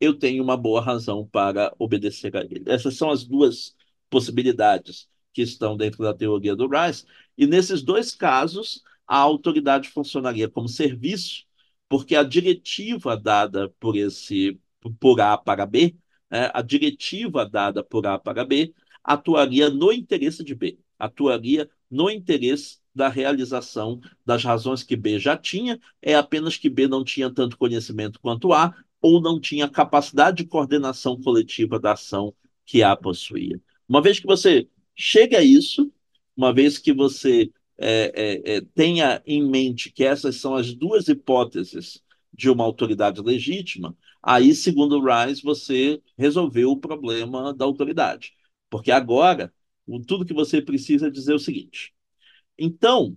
eu 0.01 0.15
tenho 0.19 0.43
uma 0.43 0.57
boa 0.57 0.81
razão 0.81 1.27
para 1.27 1.75
obedecer 1.79 2.37
a 2.37 2.43
ele. 2.43 2.65
Essas 2.67 2.97
são 2.97 3.11
as 3.11 3.25
duas 3.25 3.75
possibilidades 4.11 5.09
que 5.33 5.43
estão 5.43 5.77
dentro 5.77 6.03
da 6.05 6.15
teoria 6.15 6.55
do 6.55 6.69
Rice. 6.69 7.05
E 7.37 7.47
nesses 7.47 7.83
dois 7.83 8.15
casos, 8.15 8.83
a 9.07 9.19
autoridade 9.19 9.89
funcionaria 9.89 10.49
como 10.49 10.69
serviço, 10.69 11.45
porque 11.89 12.17
a 12.17 12.23
diretiva 12.23 13.17
dada 13.17 13.69
por 13.81 13.97
esse 13.97 14.59
por 15.01 15.21
A 15.21 15.37
para 15.39 15.65
B, 15.67 15.97
né, 16.31 16.51
a 16.53 16.61
diretiva 16.62 17.49
dada 17.49 17.83
por 17.83 18.07
A 18.07 18.19
para 18.19 18.45
B 18.45 18.75
atuaria 19.03 19.71
no 19.71 19.93
interesse 19.93 20.45
de 20.45 20.55
B, 20.55 20.79
atuaria 20.99 21.69
no 21.91 22.11
interesse 22.11 22.79
da 22.95 23.09
realização 23.09 24.01
das 24.25 24.45
razões 24.45 24.83
que 24.83 24.97
B 24.97 25.19
já 25.19 25.37
tinha, 25.37 25.81
é 26.01 26.15
apenas 26.15 26.57
que 26.57 26.71
B 26.71 26.87
não 26.87 27.05
tinha 27.05 27.33
tanto 27.33 27.59
conhecimento 27.59 28.21
quanto 28.21 28.53
A, 28.53 28.75
ou 29.01 29.21
não 29.21 29.41
tinha 29.41 29.69
capacidade 29.69 30.39
de 30.39 30.49
coordenação 30.49 31.21
coletiva 31.21 31.79
da 31.79 31.93
ação 31.93 32.35
que 32.65 32.83
A 32.83 32.97
possuía. 32.97 33.61
Uma 33.89 34.01
vez 34.01 34.19
que 34.19 34.27
você 34.27 34.69
chega 34.95 35.39
a 35.39 35.43
isso, 35.43 35.93
uma 36.37 36.53
vez 36.53 36.79
que 36.79 36.93
você 36.93 37.51
é, 37.77 38.13
é, 38.15 38.57
é, 38.57 38.61
tenha 38.75 39.23
em 39.27 39.43
mente 39.49 39.91
que 39.93 40.05
essas 40.05 40.37
são 40.37 40.55
as 40.55 40.73
duas 40.75 41.09
hipóteses 41.09 42.03
de 42.33 42.51
uma 42.51 42.65
autoridade 42.65 43.21
legítima, 43.21 43.97
aí, 44.23 44.55
segundo 44.55 45.01
Rice, 45.01 45.43
você 45.43 46.01
resolveu 46.17 46.71
o 46.71 46.81
problema 46.81 47.53
da 47.55 47.65
autoridade. 47.65 48.33
Porque 48.71 48.91
agora, 48.91 49.53
tudo 50.07 50.25
que 50.25 50.35
você 50.35 50.61
precisa 50.63 51.11
dizer 51.11 51.33
é 51.33 51.37
o 51.37 51.39
seguinte: 51.39 51.94
então, 52.59 53.17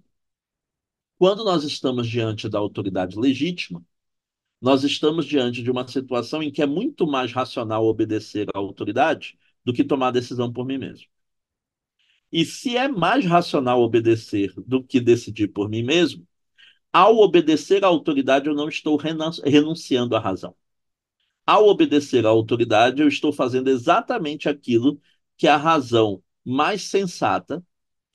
quando 1.17 1.43
nós 1.43 1.63
estamos 1.63 2.07
diante 2.07 2.49
da 2.49 2.59
autoridade 2.59 3.17
legítima, 3.19 3.83
nós 4.61 4.83
estamos 4.83 5.25
diante 5.25 5.63
de 5.63 5.71
uma 5.71 5.87
situação 5.87 6.41
em 6.43 6.51
que 6.51 6.61
é 6.61 6.65
muito 6.65 7.07
mais 7.07 7.31
racional 7.31 7.85
obedecer 7.85 8.47
à 8.53 8.57
autoridade 8.57 9.37
do 9.63 9.73
que 9.73 9.83
tomar 9.83 10.11
decisão 10.11 10.51
por 10.51 10.65
mim 10.65 10.77
mesmo. 10.77 11.07
E 12.31 12.45
se 12.45 12.75
é 12.75 12.87
mais 12.87 13.25
racional 13.25 13.81
obedecer 13.81 14.53
do 14.57 14.83
que 14.83 14.99
decidir 14.99 15.47
por 15.49 15.69
mim 15.69 15.83
mesmo, 15.83 16.27
ao 16.91 17.17
obedecer 17.17 17.83
à 17.83 17.87
autoridade, 17.87 18.47
eu 18.47 18.55
não 18.55 18.69
estou 18.69 18.97
renunciando 18.97 20.15
à 20.15 20.19
razão. 20.19 20.55
Ao 21.45 21.67
obedecer 21.67 22.25
à 22.25 22.29
autoridade, 22.29 23.01
eu 23.01 23.07
estou 23.07 23.33
fazendo 23.33 23.69
exatamente 23.69 24.49
aquilo 24.49 24.99
que 25.37 25.47
a 25.47 25.57
razão 25.57 26.23
mais 26.43 26.83
sensata, 26.83 27.65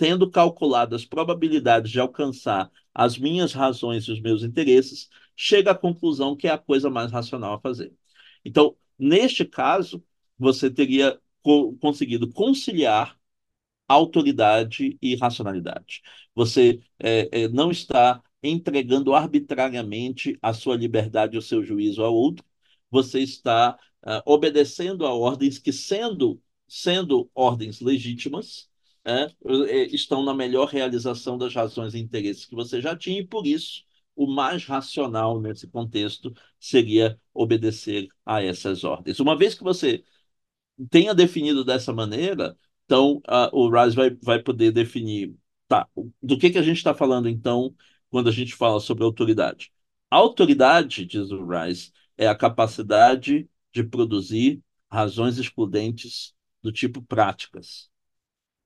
tendo 0.03 0.29
calculado 0.29 0.97
as 0.97 1.05
probabilidades 1.05 1.89
de 1.93 2.01
alcançar 2.01 2.69
as 2.93 3.17
minhas 3.17 3.53
razões 3.53 4.03
e 4.09 4.11
os 4.11 4.21
meus 4.21 4.43
interesses, 4.43 5.09
chega 5.37 5.71
à 5.71 5.75
conclusão 5.77 6.35
que 6.37 6.49
é 6.49 6.51
a 6.51 6.59
coisa 6.59 6.91
mais 6.91 7.13
racional 7.13 7.55
a 7.55 7.61
fazer. 7.61 7.95
Então, 8.45 8.77
neste 8.99 9.45
caso, 9.45 10.05
você 10.37 10.69
teria 10.69 11.21
co 11.41 11.77
conseguido 11.77 12.29
conciliar 12.33 13.17
autoridade 13.87 14.99
e 15.01 15.15
racionalidade. 15.15 16.03
Você 16.35 16.81
é, 16.99 17.45
é, 17.45 17.49
não 17.49 17.71
está 17.71 18.21
entregando 18.43 19.15
arbitrariamente 19.15 20.37
a 20.43 20.53
sua 20.53 20.75
liberdade 20.77 21.37
e 21.37 21.39
o 21.39 21.43
seu 21.43 21.63
juízo 21.63 22.03
ao 22.03 22.13
outro, 22.13 22.45
você 22.91 23.21
está 23.21 23.79
uh, 24.05 24.21
obedecendo 24.27 25.07
a 25.07 25.15
ordens 25.15 25.61
que, 25.61 25.73
sendo, 25.73 26.43
sendo 26.67 27.31
ordens 27.37 27.81
legítimas, 27.81 28.72
é, 29.05 29.27
é, 29.69 29.87
estão 29.87 30.23
na 30.25 30.35
melhor 30.35 30.69
realização 30.69 31.37
das 31.39 31.55
razões 31.55 31.95
e 31.95 31.99
interesses 31.99 32.47
que 32.47 32.55
você 32.55 32.81
já 32.81 32.97
tinha, 32.97 33.21
e 33.21 33.27
por 33.27 33.47
isso 33.47 33.85
o 34.15 34.27
mais 34.27 34.65
racional 34.65 35.41
nesse 35.41 35.67
contexto 35.67 36.33
seria 36.61 37.19
obedecer 37.33 38.09
a 38.25 38.43
essas 38.43 38.85
ordens. 38.85 39.21
Uma 39.21 39.37
vez 39.37 39.55
que 39.55 39.65
você 39.65 40.05
tenha 40.91 41.15
definido 41.15 41.65
dessa 41.65 41.93
maneira, 41.93 42.57
então 42.85 43.23
o 43.53 43.69
Rise 43.71 43.97
vai, 43.97 44.11
vai 44.11 44.39
poder 44.43 44.73
definir 44.73 45.35
tá, 45.69 45.89
do 46.23 46.39
que, 46.39 46.51
que 46.51 46.59
a 46.59 46.63
gente 46.63 46.79
está 46.79 46.95
falando 46.95 47.29
então 47.29 47.75
quando 48.11 48.29
a 48.29 48.33
gente 48.33 48.55
fala 48.55 48.81
sobre 48.81 49.05
autoridade. 49.05 49.73
A 50.11 50.17
autoridade, 50.17 51.07
diz 51.07 51.31
o 51.31 51.47
Rise, 51.47 51.93
é 52.19 52.29
a 52.29 52.35
capacidade 52.35 53.49
de 53.73 53.83
produzir 53.83 54.63
razões 54.91 55.39
excludentes 55.39 56.35
do 56.63 56.71
tipo 56.71 57.01
práticas. 57.03 57.91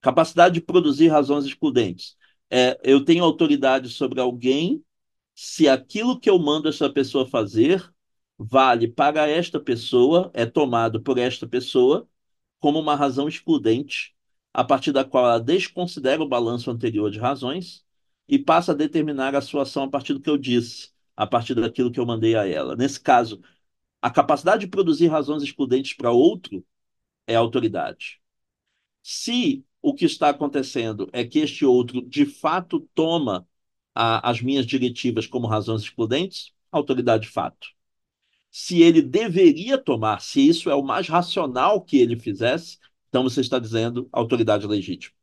Capacidade 0.06 0.54
de 0.54 0.60
produzir 0.60 1.08
razões 1.08 1.44
excludentes. 1.44 2.16
É, 2.48 2.78
eu 2.84 3.04
tenho 3.04 3.24
autoridade 3.24 3.88
sobre 3.88 4.20
alguém 4.20 4.80
se 5.34 5.68
aquilo 5.68 6.20
que 6.20 6.30
eu 6.30 6.38
mando 6.38 6.68
essa 6.68 6.88
pessoa 6.88 7.26
fazer 7.26 7.92
vale 8.38 8.86
para 8.86 9.26
esta 9.26 9.58
pessoa, 9.58 10.30
é 10.32 10.46
tomado 10.46 11.02
por 11.02 11.18
esta 11.18 11.44
pessoa 11.48 12.08
como 12.60 12.78
uma 12.78 12.94
razão 12.94 13.26
excludente, 13.26 14.14
a 14.54 14.62
partir 14.62 14.92
da 14.92 15.04
qual 15.04 15.24
ela 15.24 15.40
desconsidera 15.40 16.22
o 16.22 16.28
balanço 16.28 16.70
anterior 16.70 17.10
de 17.10 17.18
razões 17.18 17.84
e 18.28 18.38
passa 18.38 18.70
a 18.70 18.76
determinar 18.76 19.34
a 19.34 19.40
sua 19.40 19.62
ação 19.62 19.82
a 19.82 19.90
partir 19.90 20.14
do 20.14 20.20
que 20.20 20.30
eu 20.30 20.38
disse, 20.38 20.90
a 21.16 21.26
partir 21.26 21.56
daquilo 21.56 21.90
que 21.90 21.98
eu 21.98 22.06
mandei 22.06 22.36
a 22.36 22.46
ela. 22.46 22.76
Nesse 22.76 23.00
caso, 23.00 23.42
a 24.00 24.08
capacidade 24.08 24.60
de 24.66 24.68
produzir 24.68 25.08
razões 25.08 25.42
excludentes 25.42 25.94
para 25.94 26.12
outro 26.12 26.64
é 27.26 27.34
autoridade. 27.34 28.20
Se 29.02 29.65
o 29.82 29.94
que 29.94 30.04
está 30.04 30.30
acontecendo 30.30 31.08
é 31.12 31.24
que 31.24 31.38
este 31.38 31.64
outro, 31.64 32.02
de 32.02 32.26
fato, 32.26 32.80
toma 32.94 33.46
a, 33.94 34.30
as 34.30 34.40
minhas 34.40 34.66
diretivas 34.66 35.26
como 35.26 35.46
razões 35.46 35.82
excludentes, 35.82 36.52
autoridade 36.72 37.24
de 37.24 37.30
fato. 37.30 37.68
Se 38.50 38.82
ele 38.82 39.02
deveria 39.02 39.78
tomar, 39.78 40.20
se 40.20 40.46
isso 40.46 40.70
é 40.70 40.74
o 40.74 40.82
mais 40.82 41.08
racional 41.08 41.82
que 41.82 41.98
ele 41.98 42.18
fizesse, 42.18 42.78
então 43.08 43.22
você 43.22 43.40
está 43.40 43.58
dizendo 43.58 44.08
autoridade 44.12 44.66
legítima. 44.66 45.14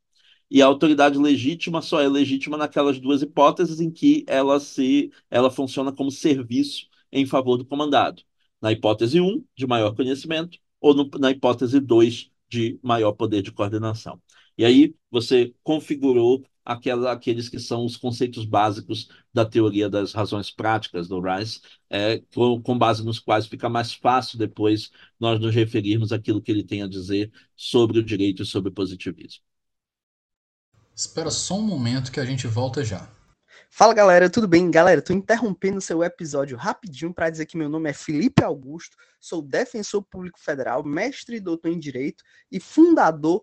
E 0.50 0.62
a 0.62 0.66
autoridade 0.66 1.18
legítima 1.18 1.82
só 1.82 2.00
é 2.00 2.08
legítima 2.08 2.56
naquelas 2.56 3.00
duas 3.00 3.22
hipóteses 3.22 3.80
em 3.80 3.90
que 3.90 4.24
ela 4.28 4.60
se 4.60 5.10
ela 5.30 5.50
funciona 5.50 5.92
como 5.92 6.10
serviço 6.10 6.88
em 7.10 7.26
favor 7.26 7.56
do 7.56 7.64
comandado. 7.64 8.22
Na 8.60 8.72
hipótese 8.72 9.20
1, 9.20 9.44
de 9.56 9.66
maior 9.66 9.94
conhecimento, 9.94 10.58
ou 10.80 10.94
no, 10.94 11.10
na 11.18 11.30
hipótese 11.30 11.80
2, 11.80 12.30
de 12.48 12.78
maior 12.82 13.12
poder 13.12 13.42
de 13.42 13.52
coordenação. 13.52 14.20
E 14.56 14.64
aí 14.64 14.94
você 15.10 15.54
configurou 15.62 16.44
aquela, 16.64 17.12
aqueles 17.12 17.48
que 17.48 17.58
são 17.58 17.84
os 17.84 17.96
conceitos 17.96 18.44
básicos 18.44 19.08
da 19.32 19.44
teoria 19.44 19.90
das 19.90 20.12
razões 20.12 20.50
práticas 20.50 21.06
do 21.06 21.20
Rice, 21.20 21.60
é, 21.90 22.22
com, 22.34 22.62
com, 22.62 22.78
base 22.78 23.04
nos 23.04 23.18
quais 23.18 23.46
fica 23.46 23.68
mais 23.68 23.92
fácil 23.92 24.38
depois 24.38 24.90
nós 25.20 25.38
nos 25.38 25.54
referirmos 25.54 26.12
àquilo 26.12 26.40
que 26.40 26.50
ele 26.50 26.64
tem 26.64 26.82
a 26.82 26.88
dizer 26.88 27.30
sobre 27.54 27.98
o 27.98 28.04
direito 28.04 28.42
e 28.42 28.46
sobre 28.46 28.70
o 28.70 28.74
positivismo. 28.74 29.42
Espera 30.94 31.30
só 31.30 31.58
um 31.58 31.62
momento 31.62 32.12
que 32.12 32.20
a 32.20 32.24
gente 32.24 32.46
volta 32.46 32.84
já. 32.84 33.10
Fala 33.68 33.92
galera, 33.92 34.30
tudo 34.30 34.46
bem? 34.46 34.70
Galera, 34.70 35.02
tô 35.02 35.12
interrompendo 35.12 35.80
seu 35.80 36.04
episódio 36.04 36.56
rapidinho 36.56 37.12
para 37.12 37.28
dizer 37.28 37.46
que 37.46 37.56
meu 37.56 37.68
nome 37.68 37.90
é 37.90 37.92
Felipe 37.92 38.44
Augusto, 38.44 38.96
sou 39.20 39.42
defensor 39.42 40.02
público 40.04 40.38
federal, 40.38 40.84
mestre 40.84 41.36
e 41.36 41.40
doutor 41.40 41.72
em 41.72 41.78
direito 41.78 42.22
e 42.52 42.60
fundador 42.60 43.42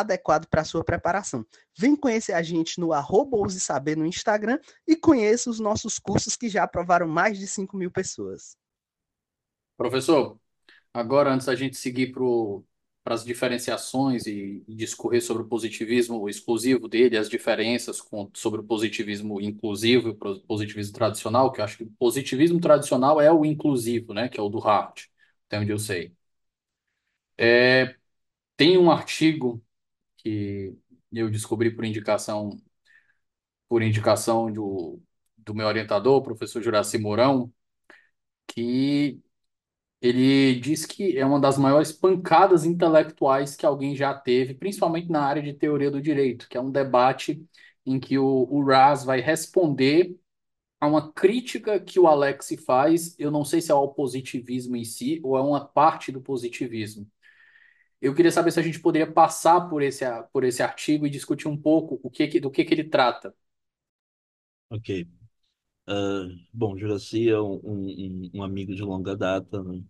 adequado 0.00 0.46
para 0.46 0.64
sua 0.64 0.84
preparação. 0.84 1.46
Vem 1.78 1.94
conhecer 1.94 2.32
a 2.32 2.42
gente 2.42 2.80
no 2.80 2.92
arroba 2.92 3.36
Ouse 3.36 3.60
Saber 3.60 3.96
no 3.96 4.04
Instagram 4.04 4.58
e 4.86 4.96
conheça 4.96 5.48
os 5.48 5.60
nossos 5.60 5.98
cursos 5.98 6.36
que 6.36 6.48
já 6.48 6.64
aprovaram 6.64 7.06
mais 7.06 7.38
de 7.38 7.46
5 7.46 7.76
mil 7.76 7.90
pessoas. 7.90 8.56
Professor, 9.76 10.38
agora 10.92 11.32
antes 11.32 11.46
da 11.46 11.54
gente 11.54 11.76
seguir 11.76 12.12
para 12.12 12.22
para 13.04 13.14
as 13.14 13.24
diferenciações 13.24 14.26
e, 14.26 14.64
e, 14.66 14.74
discorrer 14.74 15.22
sobre 15.22 15.42
o 15.42 15.46
positivismo 15.46 16.26
exclusivo 16.26 16.88
dele, 16.88 17.18
as 17.18 17.28
diferenças 17.28 18.00
com, 18.00 18.30
sobre 18.32 18.60
o 18.60 18.64
positivismo 18.64 19.40
inclusivo 19.42 20.08
e 20.08 20.10
o 20.12 20.40
positivismo 20.40 20.94
tradicional, 20.94 21.52
que 21.52 21.60
eu 21.60 21.64
acho 21.64 21.76
que 21.76 21.84
o 21.84 21.90
positivismo 21.98 22.58
tradicional 22.60 23.20
é 23.20 23.30
o 23.30 23.44
inclusivo, 23.44 24.14
né, 24.14 24.28
que 24.28 24.40
é 24.40 24.42
o 24.42 24.48
do 24.48 24.58
Hart, 24.66 25.04
até 25.46 25.58
onde 25.60 25.70
eu 25.70 25.78
sei. 25.78 26.14
É, 27.36 27.96
tem 28.56 28.78
um 28.78 28.90
artigo 28.90 29.62
que 30.24 30.74
eu 31.12 31.30
descobri 31.30 31.70
por 31.74 31.84
indicação 31.84 32.58
por 33.68 33.82
indicação 33.82 34.52
do, 34.52 35.00
do 35.38 35.54
meu 35.54 35.66
orientador, 35.66 36.16
o 36.18 36.22
professor 36.22 36.62
Juraci 36.62 36.98
Mourão, 36.98 37.52
que 38.46 39.20
ele 40.02 40.60
diz 40.60 40.86
que 40.86 41.18
é 41.18 41.26
uma 41.26 41.40
das 41.40 41.58
maiores 41.58 41.92
pancadas 41.92 42.64
intelectuais 42.64 43.56
que 43.56 43.66
alguém 43.66 43.96
já 43.96 44.14
teve, 44.14 44.54
principalmente 44.54 45.10
na 45.10 45.22
área 45.24 45.42
de 45.42 45.54
teoria 45.54 45.90
do 45.90 46.02
direito, 46.02 46.48
que 46.48 46.56
é 46.58 46.60
um 46.60 46.70
debate 46.70 47.44
em 47.86 48.00
que 48.00 48.18
o, 48.18 48.48
o 48.50 48.64
Raz 48.64 49.04
vai 49.04 49.20
responder 49.20 50.16
a 50.80 50.86
uma 50.86 51.12
crítica 51.12 51.80
que 51.80 52.00
o 52.00 52.06
Alex 52.06 52.50
faz, 52.66 53.18
eu 53.18 53.30
não 53.30 53.44
sei 53.44 53.60
se 53.60 53.70
é 53.70 53.74
ao 53.74 53.94
positivismo 53.94 54.76
em 54.76 54.84
si 54.84 55.20
ou 55.24 55.36
é 55.36 55.42
uma 55.42 55.66
parte 55.66 56.12
do 56.12 56.20
positivismo. 56.20 57.10
Eu 58.04 58.14
queria 58.14 58.30
saber 58.30 58.50
se 58.52 58.60
a 58.60 58.62
gente 58.62 58.78
poderia 58.80 59.10
passar 59.10 59.62
por 59.62 59.82
esse, 59.82 60.04
por 60.30 60.44
esse 60.44 60.62
artigo 60.62 61.06
e 61.06 61.10
discutir 61.10 61.48
um 61.48 61.56
pouco 61.56 61.98
o 62.02 62.10
que, 62.10 62.38
do 62.38 62.50
que, 62.50 62.62
que 62.62 62.74
ele 62.74 62.84
trata. 62.84 63.34
Ok. 64.68 65.08
Uh, 65.88 66.28
bom, 66.52 66.76
Juraci 66.76 67.30
é 67.30 67.40
um, 67.40 67.60
um, 67.64 68.30
um, 68.34 68.42
amigo 68.42 68.74
de 68.74 68.82
longa 68.82 69.16
data, 69.16 69.62
né? 69.62 69.82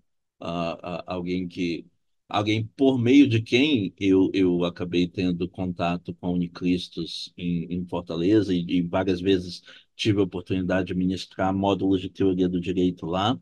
alguém 1.06 1.48
que 1.48 1.86
alguém 2.28 2.64
por 2.76 2.98
meio 2.98 3.28
de 3.28 3.42
quem 3.42 3.92
eu, 3.98 4.30
eu 4.32 4.64
acabei 4.64 5.08
tendo 5.08 5.48
contato 5.48 6.14
com 6.14 6.28
a 6.28 6.30
Unicristos 6.30 7.32
em, 7.36 7.64
em 7.74 7.84
Fortaleza 7.86 8.54
e, 8.54 8.64
e, 8.78 8.82
várias 8.82 9.20
vezes 9.20 9.62
tive 9.96 10.20
a 10.20 10.24
oportunidade 10.24 10.88
de 10.88 10.94
ministrar 10.94 11.52
módulos 11.52 12.00
de 12.00 12.08
teoria 12.10 12.48
do 12.48 12.60
direito 12.60 13.06
lá. 13.06 13.36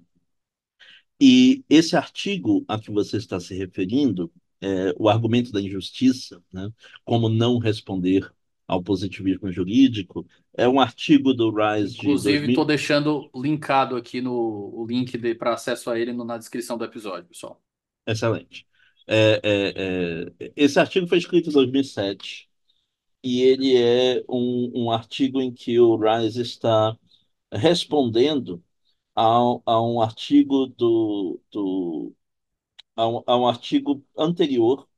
E 1.20 1.64
esse 1.68 1.96
artigo 1.96 2.64
a 2.66 2.78
que 2.80 2.90
você 2.90 3.16
está 3.16 3.38
se 3.38 3.54
referindo, 3.54 4.32
é, 4.62 4.94
o 4.96 5.08
argumento 5.08 5.50
da 5.50 5.60
injustiça, 5.60 6.42
né, 6.52 6.70
como 7.04 7.28
não 7.28 7.58
responder 7.58 8.32
ao 8.66 8.82
positivismo 8.82 9.52
jurídico. 9.52 10.26
É 10.56 10.68
um 10.68 10.80
artigo 10.80 11.34
do 11.34 11.50
Rise 11.50 11.96
Inclusive, 11.98 12.32
de 12.32 12.38
2000... 12.38 12.50
estou 12.50 12.64
deixando 12.64 13.30
linkado 13.34 13.96
aqui 13.96 14.20
no 14.22 14.32
o 14.32 14.86
link 14.86 15.18
para 15.34 15.54
acesso 15.54 15.90
a 15.90 15.98
ele 15.98 16.12
no, 16.12 16.24
na 16.24 16.38
descrição 16.38 16.78
do 16.78 16.84
episódio, 16.84 17.28
pessoal. 17.28 17.60
Excelente. 18.06 18.66
É, 19.06 19.40
é, 19.42 20.32
é, 20.40 20.52
esse 20.56 20.78
artigo 20.78 21.06
foi 21.06 21.18
escrito 21.18 21.50
em 21.50 21.52
2007 21.52 22.48
e 23.22 23.42
ele 23.42 23.76
é 23.76 24.24
um, 24.28 24.84
um 24.84 24.90
artigo 24.90 25.40
em 25.40 25.52
que 25.52 25.78
o 25.78 25.96
Rise 25.96 26.40
está 26.40 26.96
respondendo 27.52 28.62
a, 29.14 29.22
a 29.66 29.82
um 29.82 30.00
artigo 30.00 30.66
do, 30.66 31.40
do 31.50 32.14
a 32.96 33.08
um, 33.08 33.22
a 33.26 33.36
um 33.36 33.46
artigo 33.46 34.04
anterior 34.16 34.88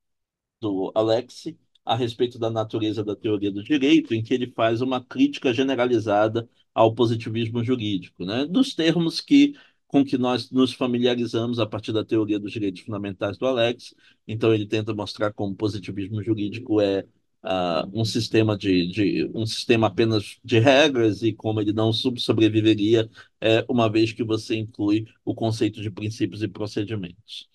do 0.61 0.93
Alex 0.95 1.47
a 1.85 1.97
respeito 1.97 2.39
da 2.39 2.51
natureza 2.51 3.05
da 3.05 3.17
teoria 3.17 3.51
do 3.53 3.63
direito, 3.63 4.15
em 4.15 4.23
que 4.23 4.35
ele 4.35 4.51
faz 4.53 4.81
uma 4.81 5.05
crítica 5.05 5.53
generalizada 5.53 6.49
ao 6.75 6.95
positivismo 6.95 7.63
jurídico, 7.65 8.25
né? 8.25 8.47
Dos 8.47 8.75
termos 8.75 9.21
que 9.21 9.55
com 9.87 10.05
que 10.05 10.19
nós 10.19 10.51
nos 10.51 10.73
familiarizamos 10.73 11.61
a 11.61 11.67
partir 11.67 11.93
da 11.93 12.05
teoria 12.05 12.39
dos 12.39 12.51
direitos 12.53 12.83
fundamentais 12.83 13.39
do 13.39 13.47
Alex. 13.47 13.95
Então 14.27 14.53
ele 14.53 14.67
tenta 14.67 14.93
mostrar 14.93 15.33
como 15.33 15.55
positivismo 15.55 16.21
jurídico 16.23 16.81
é 16.81 17.05
uh, 17.45 17.89
um 17.93 18.05
sistema 18.05 18.57
de, 18.59 18.89
de, 18.89 19.31
um 19.35 19.47
sistema 19.47 19.87
apenas 19.87 20.41
de 20.45 20.59
regras 20.59 21.23
e 21.23 21.33
como 21.33 21.61
ele 21.61 21.73
não 21.73 21.93
sobreviveria 21.93 23.09
é, 23.41 23.65
uma 23.69 23.89
vez 23.89 24.13
que 24.13 24.25
você 24.25 24.57
inclui 24.57 25.07
o 25.25 25.35
conceito 25.35 25.81
de 25.81 25.91
princípios 25.91 26.43
e 26.43 26.49
procedimentos. 26.49 27.49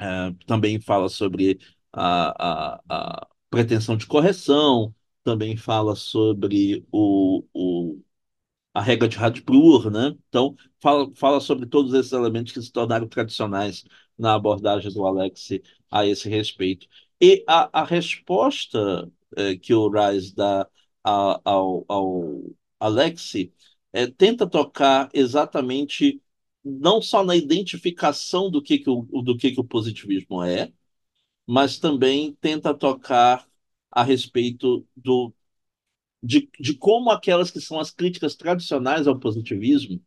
Uh, 0.00 0.34
também 0.46 0.80
fala 0.80 1.08
sobre 1.08 1.58
a, 1.92 2.74
a, 2.78 2.82
a, 2.88 3.28
pretensão 3.50 3.96
de 3.96 4.06
correção, 4.06 4.94
também 5.22 5.56
fala 5.56 5.94
sobre 5.94 6.86
o, 6.90 7.44
o 7.52 8.00
a 8.74 8.80
regra 8.82 9.08
de 9.08 9.16
Radbruch, 9.16 9.90
né? 9.90 10.16
Então, 10.28 10.56
fala, 10.80 11.10
fala 11.16 11.40
sobre 11.40 11.66
todos 11.66 11.92
esses 11.94 12.12
elementos 12.12 12.52
que 12.52 12.62
se 12.62 12.72
tornaram 12.72 13.08
tradicionais 13.08 13.84
na 14.18 14.34
abordagem 14.34 14.92
do 14.92 15.06
Alex 15.06 15.50
a 15.90 16.06
esse 16.06 16.28
respeito. 16.28 16.86
E 17.20 17.44
a, 17.48 17.80
a 17.82 17.84
resposta 17.84 19.10
é, 19.36 19.56
que 19.56 19.74
o 19.74 19.88
Rice 19.90 20.34
dá 20.34 20.68
a, 21.04 21.40
ao, 21.44 21.84
ao 21.88 22.42
Alex 22.78 23.34
é, 23.92 24.06
tenta 24.06 24.46
tocar 24.46 25.08
exatamente 25.12 26.20
não 26.64 27.00
só 27.02 27.24
na 27.24 27.36
identificação 27.36 28.50
do 28.50 28.62
que, 28.62 28.78
que, 28.78 28.90
o, 28.90 29.02
do 29.22 29.36
que, 29.36 29.52
que 29.52 29.60
o 29.60 29.64
positivismo 29.64 30.42
é, 30.42 30.72
mas 31.46 31.78
também 31.78 32.34
tenta 32.40 32.74
tocar 32.74 33.48
a 33.90 34.02
respeito 34.04 34.86
do, 34.96 35.34
de, 36.22 36.50
de 36.60 36.74
como 36.74 37.10
aquelas 37.10 37.50
que 37.50 37.60
são 37.60 37.80
as 37.80 37.90
críticas 37.90 38.36
tradicionais 38.36 39.06
ao 39.06 39.18
positivismo 39.18 40.02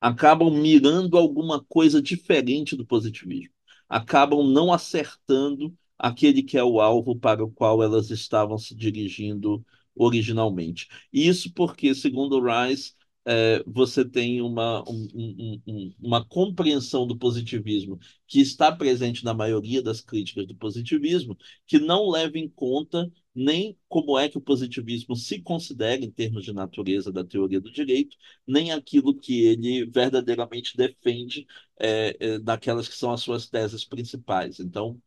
acabam 0.00 0.50
mirando 0.50 1.16
alguma 1.18 1.62
coisa 1.64 2.00
diferente 2.00 2.76
do 2.76 2.86
positivismo, 2.86 3.52
acabam 3.88 4.46
não 4.46 4.72
acertando 4.72 5.76
aquele 5.98 6.42
que 6.42 6.56
é 6.56 6.62
o 6.64 6.80
alvo 6.80 7.16
para 7.18 7.44
o 7.44 7.50
qual 7.50 7.82
elas 7.82 8.10
estavam 8.10 8.56
se 8.58 8.74
dirigindo 8.74 9.64
originalmente. 9.94 10.88
Isso 11.12 11.52
porque, 11.52 11.94
segundo 11.94 12.40
Rice, 12.40 12.94
é, 13.30 13.62
você 13.66 14.06
tem 14.06 14.40
uma, 14.40 14.82
um, 14.88 15.60
um, 15.66 15.94
uma 16.00 16.24
compreensão 16.24 17.06
do 17.06 17.16
positivismo 17.16 17.98
que 18.26 18.40
está 18.40 18.74
presente 18.74 19.22
na 19.22 19.34
maioria 19.34 19.82
das 19.82 20.00
críticas 20.00 20.46
do 20.46 20.54
positivismo, 20.54 21.36
que 21.66 21.78
não 21.78 22.08
leva 22.08 22.38
em 22.38 22.48
conta 22.48 23.12
nem 23.34 23.78
como 23.86 24.18
é 24.18 24.30
que 24.30 24.38
o 24.38 24.40
positivismo 24.40 25.14
se 25.14 25.42
considera 25.42 26.02
em 26.02 26.10
termos 26.10 26.42
de 26.44 26.54
natureza 26.54 27.12
da 27.12 27.22
teoria 27.22 27.60
do 27.60 27.70
direito, 27.70 28.16
nem 28.46 28.72
aquilo 28.72 29.14
que 29.14 29.42
ele 29.42 29.84
verdadeiramente 29.84 30.74
defende 30.74 31.46
é, 31.78 32.16
é, 32.18 32.38
naquelas 32.38 32.88
que 32.88 32.96
são 32.96 33.12
as 33.12 33.20
suas 33.20 33.46
teses 33.48 33.84
principais. 33.84 34.58
Então, 34.58 35.00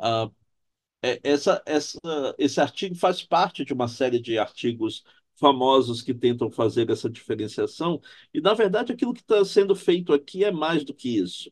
uh, 0.00 0.34
essa, 1.22 1.62
essa, 1.64 1.98
esse 2.38 2.60
artigo 2.60 2.94
faz 2.94 3.22
parte 3.22 3.64
de 3.64 3.72
uma 3.72 3.88
série 3.88 4.20
de 4.20 4.36
artigos 4.38 5.04
famosos 5.38 6.02
que 6.02 6.14
tentam 6.14 6.50
fazer 6.50 6.90
essa 6.90 7.08
diferenciação, 7.10 8.00
e 8.34 8.40
na 8.40 8.54
verdade 8.54 8.92
aquilo 8.92 9.14
que 9.14 9.20
está 9.20 9.44
sendo 9.44 9.74
feito 9.76 10.12
aqui 10.12 10.44
é 10.44 10.50
mais 10.52 10.84
do 10.84 10.94
que 10.94 11.18
isso. 11.18 11.50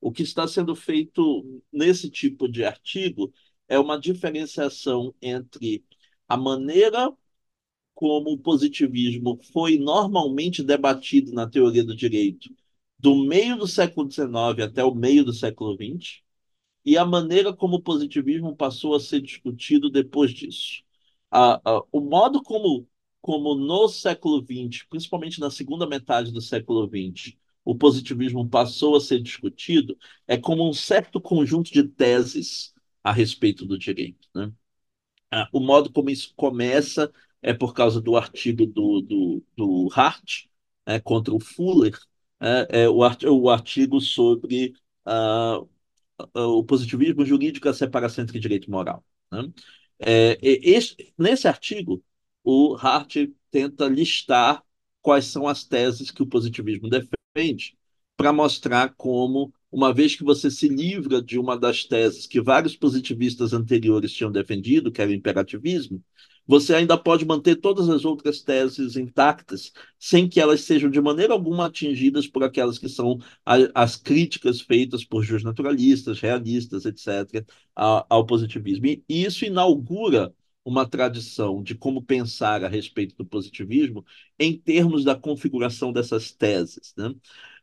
O 0.00 0.12
que 0.12 0.22
está 0.22 0.46
sendo 0.48 0.74
feito 0.76 1.62
nesse 1.72 2.10
tipo 2.10 2.48
de 2.48 2.64
artigo 2.64 3.32
é 3.68 3.78
uma 3.78 3.98
diferenciação 3.98 5.14
entre 5.22 5.84
a 6.28 6.36
maneira 6.36 7.12
como 7.94 8.32
o 8.32 8.38
positivismo 8.38 9.38
foi 9.52 9.78
normalmente 9.78 10.62
debatido 10.62 11.32
na 11.32 11.48
teoria 11.48 11.84
do 11.84 11.94
direito 11.94 12.50
do 12.98 13.14
meio 13.14 13.56
do 13.56 13.66
século 13.66 14.08
XIX 14.08 14.64
até 14.64 14.84
o 14.84 14.94
meio 14.94 15.24
do 15.24 15.32
século 15.32 15.76
XX 15.76 16.22
e 16.84 16.96
a 16.98 17.04
maneira 17.04 17.52
como 17.54 17.76
o 17.76 17.82
positivismo 17.82 18.56
passou 18.56 18.94
a 18.94 19.00
ser 19.00 19.20
discutido 19.20 19.90
depois 19.90 20.32
disso. 20.32 20.82
A, 21.30 21.60
a, 21.64 21.82
o 21.92 22.00
modo 22.00 22.42
como, 22.42 22.88
como 23.24 23.54
no 23.54 23.88
século 23.88 24.44
XX, 24.44 24.84
principalmente 24.90 25.40
na 25.40 25.50
segunda 25.50 25.86
metade 25.86 26.30
do 26.30 26.42
século 26.42 26.86
XX, 26.86 27.34
o 27.64 27.74
positivismo 27.74 28.46
passou 28.46 28.96
a 28.96 29.00
ser 29.00 29.18
discutido 29.18 29.96
é 30.28 30.36
como 30.36 30.68
um 30.68 30.74
certo 30.74 31.18
conjunto 31.18 31.72
de 31.72 31.84
teses 31.84 32.74
a 33.02 33.10
respeito 33.10 33.64
do 33.64 33.78
direito. 33.78 34.28
Né? 34.34 34.52
Ah, 35.30 35.48
o 35.54 35.58
modo 35.58 35.90
como 35.90 36.10
isso 36.10 36.34
começa 36.36 37.10
é 37.40 37.54
por 37.54 37.72
causa 37.72 37.98
do 37.98 38.14
artigo 38.14 38.66
do, 38.66 39.00
do, 39.00 39.42
do 39.56 39.88
Hart 39.94 40.44
é, 40.84 41.00
contra 41.00 41.34
o 41.34 41.40
Fuller, 41.40 41.98
é, 42.38 42.82
é 42.82 42.88
o, 42.90 42.98
o, 42.98 43.48
artigo 43.48 44.02
sobre 44.02 44.74
uh, 45.06 45.66
o 46.34 46.62
positivismo 46.62 47.24
jurídico 47.24 47.70
a 47.70 47.72
separação 47.72 48.22
entre 48.22 48.38
direito 48.38 48.66
e 48.68 48.70
moral. 48.70 49.02
Né? 49.32 49.50
É, 49.98 50.38
este, 50.42 51.14
nesse 51.16 51.48
artigo, 51.48 52.04
o 52.44 52.76
Hart 52.76 53.16
tenta 53.50 53.88
listar 53.88 54.62
quais 55.02 55.26
são 55.26 55.48
as 55.48 55.64
teses 55.64 56.10
que 56.10 56.22
o 56.22 56.26
positivismo 56.26 56.88
defende 56.88 57.76
para 58.16 58.32
mostrar 58.32 58.94
como 58.96 59.52
uma 59.70 59.92
vez 59.92 60.14
que 60.14 60.22
você 60.22 60.50
se 60.50 60.68
livra 60.68 61.20
de 61.20 61.38
uma 61.38 61.58
das 61.58 61.84
teses 61.84 62.26
que 62.26 62.40
vários 62.40 62.76
positivistas 62.76 63.52
anteriores 63.52 64.12
tinham 64.12 64.30
defendido, 64.30 64.92
que 64.92 65.02
era 65.02 65.10
o 65.10 65.14
imperativismo, 65.14 66.02
você 66.46 66.74
ainda 66.74 66.96
pode 66.96 67.24
manter 67.24 67.56
todas 67.56 67.88
as 67.88 68.04
outras 68.04 68.42
teses 68.42 68.96
intactas, 68.96 69.72
sem 69.98 70.28
que 70.28 70.38
elas 70.40 70.60
sejam 70.60 70.90
de 70.90 71.00
maneira 71.00 71.32
alguma 71.32 71.66
atingidas 71.66 72.26
por 72.26 72.44
aquelas 72.44 72.78
que 72.78 72.88
são 72.88 73.18
as 73.74 73.96
críticas 73.96 74.60
feitas 74.60 75.04
por 75.04 75.24
justnaturalistas, 75.24 76.20
realistas, 76.20 76.84
etc., 76.84 77.44
ao 77.74 78.26
positivismo. 78.26 78.86
E 78.86 79.02
isso 79.08 79.44
inaugura 79.44 80.32
uma 80.64 80.88
tradição 80.88 81.62
de 81.62 81.74
como 81.74 82.02
pensar 82.02 82.64
a 82.64 82.68
respeito 82.68 83.16
do 83.16 83.24
positivismo 83.26 84.04
em 84.38 84.56
termos 84.58 85.04
da 85.04 85.14
configuração 85.14 85.92
dessas 85.92 86.32
teses. 86.32 86.94
Né? 86.96 87.14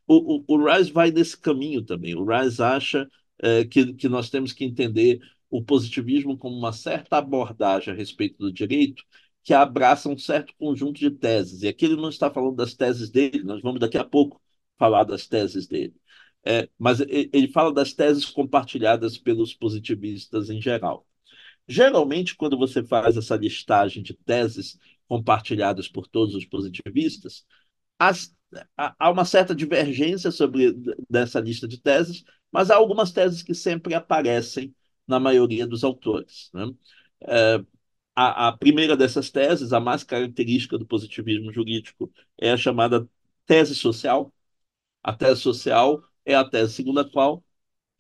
o, 0.08 0.44
o, 0.48 0.56
o 0.56 0.66
Rice 0.66 0.92
vai 0.92 1.12
nesse 1.12 1.38
caminho 1.38 1.84
também. 1.84 2.16
O 2.16 2.26
Rice 2.26 2.62
acha 2.62 3.10
é, 3.40 3.66
que, 3.66 3.94
que 3.94 4.10
nós 4.10 4.30
temos 4.30 4.54
que 4.54 4.66
entender 4.66 5.20
o 5.50 5.64
positivismo 5.64 6.38
como 6.38 6.58
uma 6.58 6.74
certa 6.74 7.18
abordagem 7.18 7.94
a 7.94 7.98
respeito 7.98 8.38
do 8.38 8.52
direito 8.52 9.04
que 9.44 9.54
abraça 9.54 10.10
um 10.10 10.18
certo 10.18 10.54
conjunto 10.58 11.00
de 11.00 11.10
teses. 11.12 11.64
E 11.64 11.68
aqui 11.68 11.86
ele 11.86 11.96
não 11.96 12.10
está 12.10 12.30
falando 12.32 12.56
das 12.56 12.74
teses 12.76 13.10
dele, 13.10 13.44
nós 13.44 13.62
vamos 13.62 13.80
daqui 13.80 13.98
a 13.98 14.04
pouco 14.04 14.42
falar 14.78 15.04
das 15.04 15.28
teses 15.28 15.68
dele. 15.68 15.96
É, 16.46 16.70
mas 16.78 17.00
ele 17.02 17.48
fala 17.50 17.74
das 17.74 17.94
teses 17.94 18.26
compartilhadas 18.26 19.18
pelos 19.18 19.54
positivistas 19.54 20.50
em 20.50 20.62
geral. 20.62 21.08
Geralmente, 21.72 22.36
quando 22.36 22.58
você 22.58 22.84
faz 22.84 23.16
essa 23.16 23.38
listagem 23.38 24.04
de 24.04 24.14
teses 24.14 24.78
compartilhadas 25.08 25.88
por 25.88 26.06
todos 26.06 26.36
os 26.36 26.44
positivistas, 26.46 27.46
as 27.98 28.36
há 28.76 29.10
uma 29.10 29.24
certa 29.24 29.56
divergência 29.56 30.32
sobre 30.32 30.76
dessa 31.10 31.40
lista 31.40 31.66
de 31.66 31.80
teses, 31.80 32.26
mas 32.52 32.70
há 32.70 32.76
algumas 32.76 33.14
teses 33.14 33.42
que 33.42 33.54
sempre 33.54 33.94
aparecem 33.94 34.76
na 35.08 35.18
maioria 35.18 35.66
dos 35.66 35.86
autores. 35.86 36.50
Né? 36.54 36.70
É, 37.22 37.64
a, 38.14 38.50
a, 38.50 38.58
primeira 38.58 38.98
dessas 38.98 39.30
teses, 39.32 39.72
a 39.72 39.80
mais 39.80 40.04
característica 40.04 40.78
do 40.78 40.86
positivismo 40.86 41.54
jurídico, 41.54 42.12
é 42.38 42.52
a 42.52 42.58
chamada 42.58 43.08
tese 43.46 43.74
social. 43.76 44.34
A 45.02 45.14
tese 45.14 45.40
social 45.40 46.04
é 46.26 46.36
a 46.36 46.44
tese 46.44 46.74
segundo 46.74 47.00
a 47.00 47.10
qual 47.10 47.42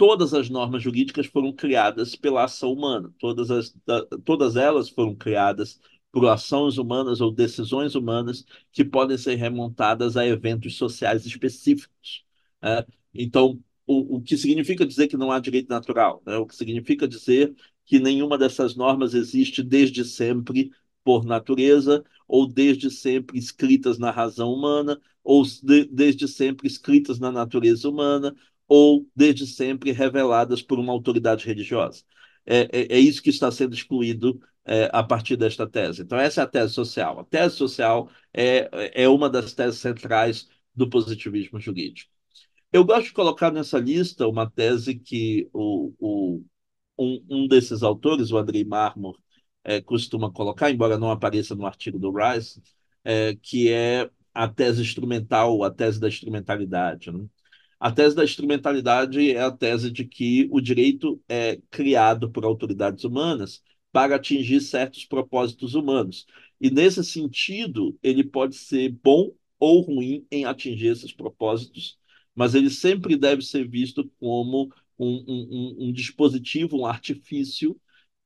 todas 0.02 0.34
as 0.34 0.50
normas 0.50 0.82
jurídicas 0.82 1.28
foram 1.28 1.54
criadas 1.54 2.16
pela 2.16 2.44
ação 2.46 2.74
humana, 2.74 3.14
todas, 3.20 3.52
as, 3.52 3.72
todas 4.26 4.56
elas 4.56 4.90
foram 4.90 5.14
criadas 5.14 5.80
por 6.12 6.28
ações 6.28 6.80
humanas 6.80 7.22
ou 7.22 7.32
decisões 7.32 7.94
humanas 7.94 8.44
que 8.72 8.84
podem 8.84 9.16
ser 9.16 9.36
remontadas 9.36 10.18
a 10.18 10.26
eventos 10.26 10.76
sociais 10.76 11.24
específicos. 11.28 12.26
Né? 12.60 12.84
Então, 13.14 13.60
o, 13.86 14.16
o 14.18 14.22
que 14.24 14.36
significa 14.38 14.88
dizer 14.88 15.08
que 15.08 15.16
não 15.16 15.32
há 15.32 15.40
direito 15.40 15.70
natural? 15.70 16.24
Né? 16.26 16.36
O 16.36 16.48
que 16.48 16.56
significa 16.56 17.08
dizer 17.08 17.54
que 17.86 18.00
nenhuma 18.00 18.40
dessas 18.40 18.76
normas 18.76 19.14
existe 19.14 19.62
desde 19.62 20.04
sempre 20.04 20.72
por 21.04 21.24
natureza, 21.24 22.04
ou 22.28 22.48
desde 22.48 22.90
sempre 22.90 23.38
escritas 23.38 24.00
na 24.00 24.10
razão 24.10 24.52
humana, 24.52 25.00
ou 25.24 25.44
de, 25.44 25.86
desde 25.86 26.28
sempre 26.28 26.68
escritas 26.68 27.20
na 27.20 27.32
natureza 27.32 27.88
humana, 27.88 28.36
ou 28.74 29.06
desde 29.14 29.46
sempre 29.46 29.92
reveladas 29.92 30.62
por 30.62 30.80
uma 30.80 30.94
autoridade 30.94 31.46
religiosa. 31.46 32.04
É, 32.46 32.70
é, 32.72 32.96
é 32.96 33.00
isso 33.00 33.22
que 33.22 33.30
está 33.30 33.52
sendo 33.52 33.76
excluído 33.76 34.40
é, 34.64 34.90
a 34.94 35.04
partir 35.04 35.36
desta 35.36 35.68
tese. 35.68 36.04
Então, 36.04 36.18
essa 36.18 36.40
é 36.40 36.44
a 36.46 36.48
tese 36.48 36.74
social. 36.74 37.20
A 37.20 37.26
tese 37.26 37.58
social 37.58 38.10
é, 38.34 39.04
é 39.04 39.10
uma 39.10 39.30
das 39.30 39.54
teses 39.54 39.82
centrais 39.82 40.48
do 40.74 40.90
positivismo 40.90 41.60
jurídico. 41.60 42.10
Eu 42.72 42.86
gosto 42.86 43.08
de 43.08 43.14
colocar 43.14 43.52
nessa 43.52 43.78
lista 43.78 44.26
uma 44.26 44.50
tese 44.50 44.96
que 44.96 45.50
o, 45.52 45.94
o 46.00 46.44
um, 46.98 47.26
um 47.30 47.48
desses 47.50 47.84
autores, 47.84 48.32
o 48.32 48.38
Andrei 48.38 48.64
Marmor, 48.64 49.18
é, 49.66 49.82
costuma 49.82 50.32
colocar, 50.32 50.72
embora 50.72 50.98
não 50.98 51.12
apareça 51.12 51.54
no 51.56 51.66
artigo 51.66 52.00
do 52.00 52.10
Rice, 52.10 52.62
é, 53.04 53.36
que 53.36 53.70
é 53.70 54.10
a 54.34 54.48
tese 54.48 54.82
instrumental, 54.82 55.62
a 55.62 55.70
tese 55.70 56.00
da 56.00 56.08
instrumentalidade. 56.08 57.12
Né? 57.12 57.26
A 57.82 57.92
tese 57.92 58.16
da 58.16 58.24
instrumentalidade 58.24 59.32
é 59.32 59.42
a 59.42 59.50
tese 59.50 59.90
de 59.90 60.06
que 60.06 60.48
o 60.52 60.62
direito 60.62 61.20
é 61.28 61.60
criado 61.72 62.30
por 62.30 62.46
autoridades 62.46 63.04
humanas 63.04 63.64
para 63.92 64.16
atingir 64.18 64.62
certos 64.62 65.04
propósitos 65.04 65.74
humanos. 65.74 66.28
E, 66.60 66.70
nesse 66.70 67.04
sentido, 67.04 67.98
ele 68.04 68.24
pode 68.24 68.56
ser 68.56 68.90
bom 69.04 69.32
ou 69.60 69.82
ruim 69.82 70.28
em 70.30 70.46
atingir 70.46 70.90
esses 70.90 71.12
propósitos, 71.12 71.98
mas 72.36 72.54
ele 72.54 72.70
sempre 72.70 73.18
deve 73.18 73.42
ser 73.42 73.68
visto 73.68 74.08
como 74.20 74.72
um, 75.00 75.26
um, 75.28 75.88
um 75.88 75.92
dispositivo, 75.92 76.78
um 76.78 76.86
artifício 76.86 77.76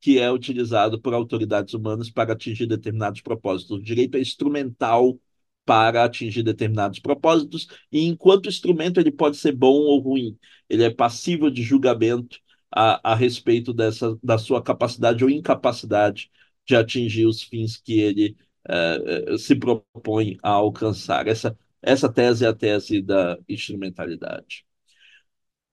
que 0.02 0.18
é 0.18 0.30
utilizado 0.30 1.00
por 1.00 1.14
autoridades 1.14 1.72
humanas 1.72 2.10
para 2.10 2.34
atingir 2.34 2.66
determinados 2.66 3.22
propósitos. 3.22 3.78
O 3.78 3.82
direito 3.82 4.18
é 4.18 4.20
instrumental 4.20 5.18
para 5.66 6.04
atingir 6.04 6.42
determinados 6.42 7.00
propósitos, 7.00 7.68
e 7.92 8.06
enquanto 8.06 8.48
instrumento 8.48 9.00
ele 9.00 9.10
pode 9.12 9.36
ser 9.36 9.52
bom 9.52 9.74
ou 9.74 10.00
ruim, 10.00 10.38
ele 10.68 10.84
é 10.84 10.90
passível 10.90 11.50
de 11.50 11.62
julgamento 11.62 12.38
a, 12.70 13.12
a 13.12 13.14
respeito 13.14 13.72
dessa, 13.74 14.18
da 14.22 14.38
sua 14.38 14.62
capacidade 14.62 15.24
ou 15.24 15.30
incapacidade 15.30 16.30
de 16.66 16.76
atingir 16.76 17.26
os 17.26 17.42
fins 17.42 17.76
que 17.76 18.00
ele 18.00 18.36
uh, 18.68 19.38
se 19.38 19.54
propõe 19.56 20.38
a 20.42 20.50
alcançar. 20.50 21.26
Essa, 21.28 21.56
essa 21.82 22.12
tese 22.12 22.44
é 22.44 22.48
a 22.48 22.54
tese 22.54 23.02
da 23.02 23.38
instrumentalidade. 23.48 24.64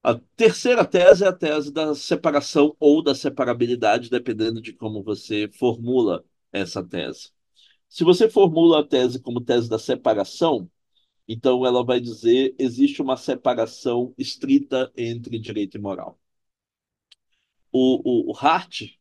A 0.04 0.16
terceira 0.36 0.86
tese 0.86 1.24
é 1.24 1.28
a 1.28 1.34
tese 1.34 1.72
da 1.72 1.96
separação 1.96 2.76
ou 2.80 3.02
da 3.02 3.16
separabilidade, 3.16 4.10
dependendo 4.10 4.62
de 4.62 4.74
como 4.74 5.02
você 5.04 5.50
formula 5.58 6.24
essa 6.52 6.84
tese. 6.84 7.32
Se 7.94 8.04
você 8.04 8.28
formula 8.28 8.80
a 8.80 8.84
tese 8.84 9.20
como 9.22 9.40
tese 9.40 9.70
da 9.70 9.78
separação, 9.78 10.68
então 11.28 11.64
ela 11.64 11.86
vai 11.86 12.02
dizer 12.02 12.56
existe 12.58 13.04
uma 13.04 13.16
separação 13.16 14.16
estrita 14.18 14.92
entre 14.98 15.38
direito 15.38 15.78
e 15.78 15.80
moral. 15.80 16.20
O, 17.72 18.30
o, 18.30 18.32
o 18.32 18.36
Hart, 18.36 18.96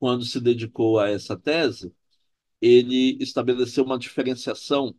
quando 0.00 0.24
se 0.24 0.40
dedicou 0.40 0.98
a 0.98 1.08
essa 1.08 1.36
tese, 1.38 1.94
ele 2.60 3.16
estabeleceu 3.22 3.84
uma 3.84 3.96
diferenciação 3.96 4.92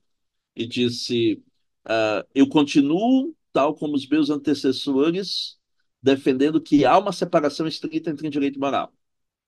e 0.55 0.65
disse: 0.65 1.43
uh, 1.85 2.25
eu 2.33 2.47
continuo 2.47 3.35
tal 3.51 3.75
como 3.75 3.95
os 3.95 4.07
meus 4.07 4.29
antecessores, 4.29 5.59
defendendo 6.01 6.61
que 6.61 6.85
há 6.85 6.97
uma 6.97 7.11
separação 7.11 7.67
estrita 7.67 8.09
entre 8.09 8.29
direito 8.29 8.55
e 8.55 8.59
moral. 8.61 8.93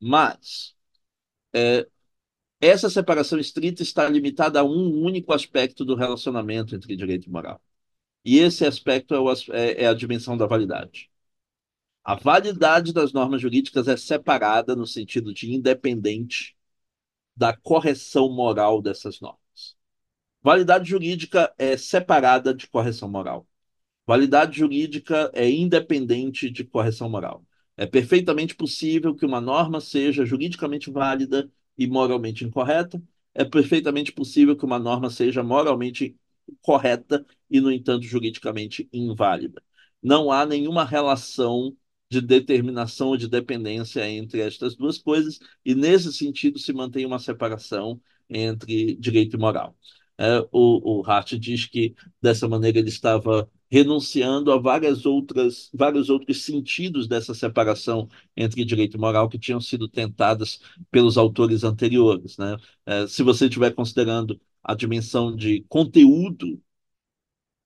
Mas 0.01 0.75
é, 1.53 1.87
essa 2.67 2.89
separação 2.89 3.39
estrita 3.39 3.83
está 3.83 4.07
limitada 4.09 4.59
a 4.59 4.63
um 4.63 5.01
único 5.03 5.33
aspecto 5.33 5.85
do 5.85 5.95
relacionamento 5.95 6.75
entre 6.75 6.95
direito 6.95 7.27
e 7.27 7.31
moral. 7.31 7.61
E 8.23 8.39
esse 8.39 8.65
aspecto 8.65 9.13
é, 9.13 9.19
o, 9.19 9.31
é, 9.51 9.83
é 9.83 9.87
a 9.87 9.93
dimensão 9.93 10.37
da 10.37 10.47
validade. 10.47 11.09
A 12.03 12.15
validade 12.15 12.93
das 12.93 13.13
normas 13.13 13.41
jurídicas 13.41 13.87
é 13.87 13.97
separada 13.97 14.75
no 14.75 14.85
sentido 14.85 15.33
de 15.33 15.53
independente 15.53 16.55
da 17.35 17.55
correção 17.55 18.31
moral 18.31 18.81
dessas 18.81 19.19
normas. 19.19 19.39
Validade 20.41 20.89
jurídica 20.89 21.53
é 21.57 21.75
separada 21.77 22.53
de 22.53 22.67
correção 22.67 23.09
moral. 23.09 23.47
Validade 24.05 24.59
jurídica 24.59 25.31
é 25.33 25.49
independente 25.49 26.49
de 26.49 26.63
correção 26.63 27.09
moral. 27.09 27.43
É 27.75 27.85
perfeitamente 27.85 28.55
possível 28.55 29.15
que 29.15 29.25
uma 29.25 29.41
norma 29.41 29.81
seja 29.81 30.25
juridicamente 30.25 30.91
válida 30.91 31.49
e 31.77 31.87
moralmente 31.87 32.45
incorreta. 32.45 33.01
É 33.33 33.43
perfeitamente 33.43 34.11
possível 34.11 34.55
que 34.55 34.65
uma 34.65 34.79
norma 34.79 35.09
seja 35.09 35.43
moralmente 35.43 36.15
correta 36.61 37.25
e, 37.49 37.59
no 37.59 37.71
entanto, 37.71 38.05
juridicamente 38.05 38.87
inválida. 38.93 39.61
Não 40.01 40.31
há 40.31 40.45
nenhuma 40.45 40.85
relação 40.85 41.75
de 42.09 42.21
determinação 42.21 43.09
ou 43.09 43.17
de 43.17 43.27
dependência 43.27 44.07
entre 44.09 44.39
estas 44.39 44.75
duas 44.75 44.97
coisas, 44.97 45.39
e 45.65 45.73
nesse 45.73 46.13
sentido 46.13 46.59
se 46.59 46.71
mantém 46.71 47.05
uma 47.05 47.19
separação 47.19 47.99
entre 48.29 48.95
direito 48.95 49.35
e 49.35 49.39
moral. 49.39 49.75
É, 50.17 50.39
o, 50.51 50.99
o 50.99 51.03
Hart 51.05 51.33
diz 51.33 51.65
que 51.65 51.93
dessa 52.21 52.47
maneira 52.47 52.79
ele 52.79 52.89
estava 52.89 53.49
renunciando 53.69 54.51
a 54.51 54.57
várias 54.57 55.05
outras, 55.05 55.69
vários 55.73 56.09
outros 56.09 56.43
sentidos 56.43 57.07
dessa 57.07 57.33
separação 57.33 58.07
entre 58.35 58.63
direito 58.65 58.97
e 58.97 58.99
moral 58.99 59.29
que 59.29 59.39
tinham 59.39 59.59
sido 59.61 59.87
tentadas 59.87 60.59
pelos 60.91 61.17
autores 61.17 61.63
anteriores. 61.63 62.37
Né? 62.37 62.57
É, 62.85 63.07
se 63.07 63.23
você 63.23 63.45
estiver 63.45 63.73
considerando 63.73 64.39
a 64.63 64.75
dimensão 64.75 65.35
de 65.35 65.61
conteúdo 65.69 66.61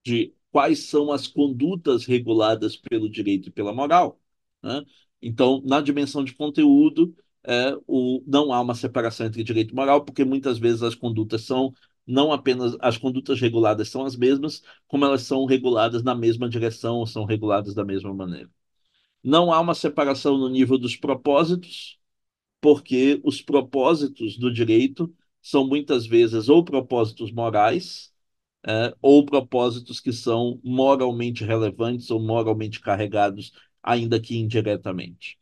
de 0.06 0.34
quais 0.52 0.80
são 0.90 1.12
as 1.12 1.28
condutas 1.28 2.06
reguladas 2.06 2.76
pelo 2.76 3.10
direito 3.10 3.50
e 3.50 3.52
pela 3.52 3.74
moral, 3.74 4.20
né? 4.64 4.84
então, 5.22 5.62
na 5.66 5.82
dimensão 5.82 6.24
de 6.24 6.34
conteúdo, 6.34 7.16
é, 7.44 7.76
o, 7.88 8.24
não 8.28 8.52
há 8.54 8.62
uma 8.62 8.76
separação 8.76 9.28
entre 9.28 9.44
direito 9.44 9.72
e 9.72 9.76
moral, 9.76 10.04
porque 10.04 10.24
muitas 10.26 10.58
vezes 10.60 10.84
as 10.84 10.96
condutas 10.96 11.44
são 11.44 11.74
não 12.10 12.32
apenas 12.34 12.76
as 12.82 12.98
condutas 12.98 13.40
reguladas 13.40 13.90
são 13.90 14.06
as 14.06 14.16
mesmas, 14.16 14.64
como 14.88 15.06
elas 15.06 15.24
são 15.24 15.46
reguladas 15.46 16.04
na 16.04 16.16
mesma 16.16 16.50
direção 16.50 16.98
ou 16.98 17.08
são 17.08 17.26
reguladas 17.26 17.74
da 17.76 17.86
mesma 17.86 18.14
maneira. 18.14 18.50
Não 19.24 19.52
há 19.52 19.60
uma 19.60 19.76
separação 19.76 20.38
no 20.38 20.50
nível 20.50 20.78
dos 20.78 20.96
propósitos, 20.96 22.00
porque 22.62 23.22
os 23.24 23.42
propósitos 23.42 24.38
do 24.38 24.52
direito 24.54 25.14
são 25.42 25.68
muitas 25.68 26.06
vezes 26.08 26.50
ou 26.50 26.64
propósitos 26.64 27.32
morais, 27.32 28.14
é, 28.68 28.96
ou 29.02 29.26
propósitos 29.26 30.00
que 30.00 30.14
são 30.14 30.60
moralmente 30.64 31.44
relevantes 31.46 32.12
ou 32.12 32.20
moralmente 32.22 32.80
carregados, 32.82 33.54
ainda 33.84 34.20
que 34.20 34.38
indiretamente. 34.38 35.38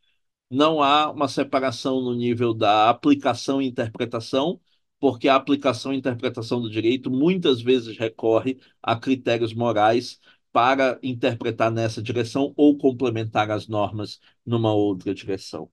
Não 0.50 0.82
há 0.84 1.12
uma 1.12 1.28
separação 1.28 2.02
no 2.02 2.14
nível 2.16 2.54
da 2.54 2.90
aplicação 2.90 3.62
e 3.62 3.68
interpretação, 3.68 4.60
porque 5.00 5.28
a 5.28 5.36
aplicação 5.36 5.94
e 5.94 5.98
interpretação 5.98 6.62
do 6.62 6.70
direito 6.70 7.12
muitas 7.12 7.62
vezes 7.62 7.98
recorre 7.98 8.60
a 8.82 8.96
critérios 8.96 9.54
morais 9.54 10.20
para 10.52 11.00
interpretar 11.04 11.72
nessa 11.72 12.02
direção 12.02 12.54
ou 12.56 12.78
complementar 12.78 13.52
as 13.52 13.68
normas 13.68 14.20
numa 14.46 14.74
outra 14.74 15.14
direção. 15.14 15.70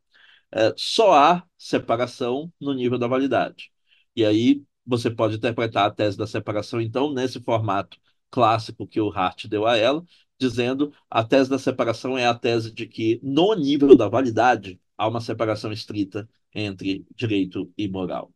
É, 0.52 0.74
só 0.76 1.14
há 1.14 1.44
separação 1.58 2.52
no 2.60 2.74
nível 2.74 2.98
da 2.98 3.06
validade. 3.06 3.72
E 4.16 4.24
aí 4.24 4.62
você 4.86 5.10
pode 5.10 5.36
interpretar 5.36 5.86
a 5.86 5.90
tese 5.90 6.16
da 6.18 6.26
separação, 6.26 6.80
então, 6.80 7.12
nesse 7.12 7.40
formato 7.40 7.98
clássico 8.30 8.86
que 8.86 9.00
o 9.00 9.10
Hart 9.10 9.46
deu 9.46 9.66
a 9.66 9.76
ela, 9.76 10.04
dizendo 10.38 10.92
a 11.08 11.24
tese 11.24 11.48
da 11.48 11.58
separação 11.58 12.18
é 12.18 12.26
a 12.26 12.34
tese 12.34 12.72
de 12.72 12.86
que, 12.86 13.20
no 13.22 13.54
nível 13.54 13.96
da 13.96 14.08
validade, 14.08 14.80
há 14.98 15.08
uma 15.08 15.20
separação 15.20 15.72
estrita 15.72 16.28
entre 16.54 17.06
direito 17.16 17.72
e 17.78 17.88
moral. 17.88 18.33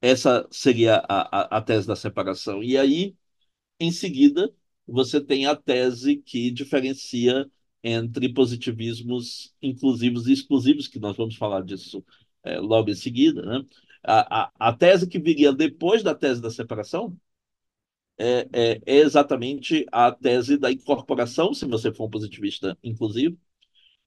Essa 0.00 0.46
seria 0.50 0.96
a, 1.08 1.56
a, 1.56 1.58
a 1.58 1.62
tese 1.62 1.86
da 1.86 1.96
separação. 1.96 2.62
E 2.62 2.76
aí, 2.78 3.16
em 3.80 3.90
seguida, 3.92 4.54
você 4.86 5.20
tem 5.20 5.46
a 5.46 5.56
tese 5.56 6.16
que 6.18 6.50
diferencia 6.50 7.50
entre 7.82 8.32
positivismos 8.32 9.54
inclusivos 9.62 10.26
e 10.28 10.32
exclusivos, 10.32 10.88
que 10.88 10.98
nós 10.98 11.16
vamos 11.16 11.36
falar 11.36 11.62
disso 11.64 12.04
é, 12.44 12.58
logo 12.60 12.90
em 12.90 12.94
seguida. 12.94 13.42
Né? 13.42 13.64
A, 14.04 14.44
a, 14.44 14.52
a, 14.70 14.72
tese 14.76 15.08
que 15.08 15.18
viria 15.18 15.52
depois 15.52 16.02
da 16.02 16.14
tese 16.14 16.40
da 16.42 16.50
separação 16.50 17.16
é, 18.18 18.48
é, 18.52 18.80
é, 18.86 18.96
exatamente 18.98 19.86
a 19.92 20.10
tese 20.12 20.56
da 20.58 20.72
incorporação, 20.72 21.54
se 21.54 21.66
você 21.66 21.92
for 21.92 22.06
um 22.06 22.10
positivista 22.10 22.76
inclusivo, 22.82 23.38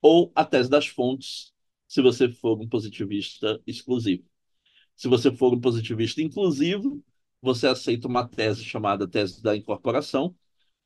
ou 0.01 0.31
a 0.35 0.45
tese 0.45 0.69
das 0.69 0.87
fontes, 0.87 1.53
se 1.87 2.01
você 2.01 2.29
for 2.31 2.59
um 2.61 2.67
positivista 2.69 3.61
exclusivo. 3.67 4.30
Se 5.01 5.07
você 5.07 5.35
for 5.35 5.51
um 5.51 5.59
positivista 5.59 6.21
inclusivo, 6.21 7.03
você 7.41 7.65
aceita 7.65 8.07
uma 8.07 8.27
tese 8.27 8.63
chamada 8.63 9.07
tese 9.07 9.41
da 9.41 9.57
incorporação, 9.57 10.35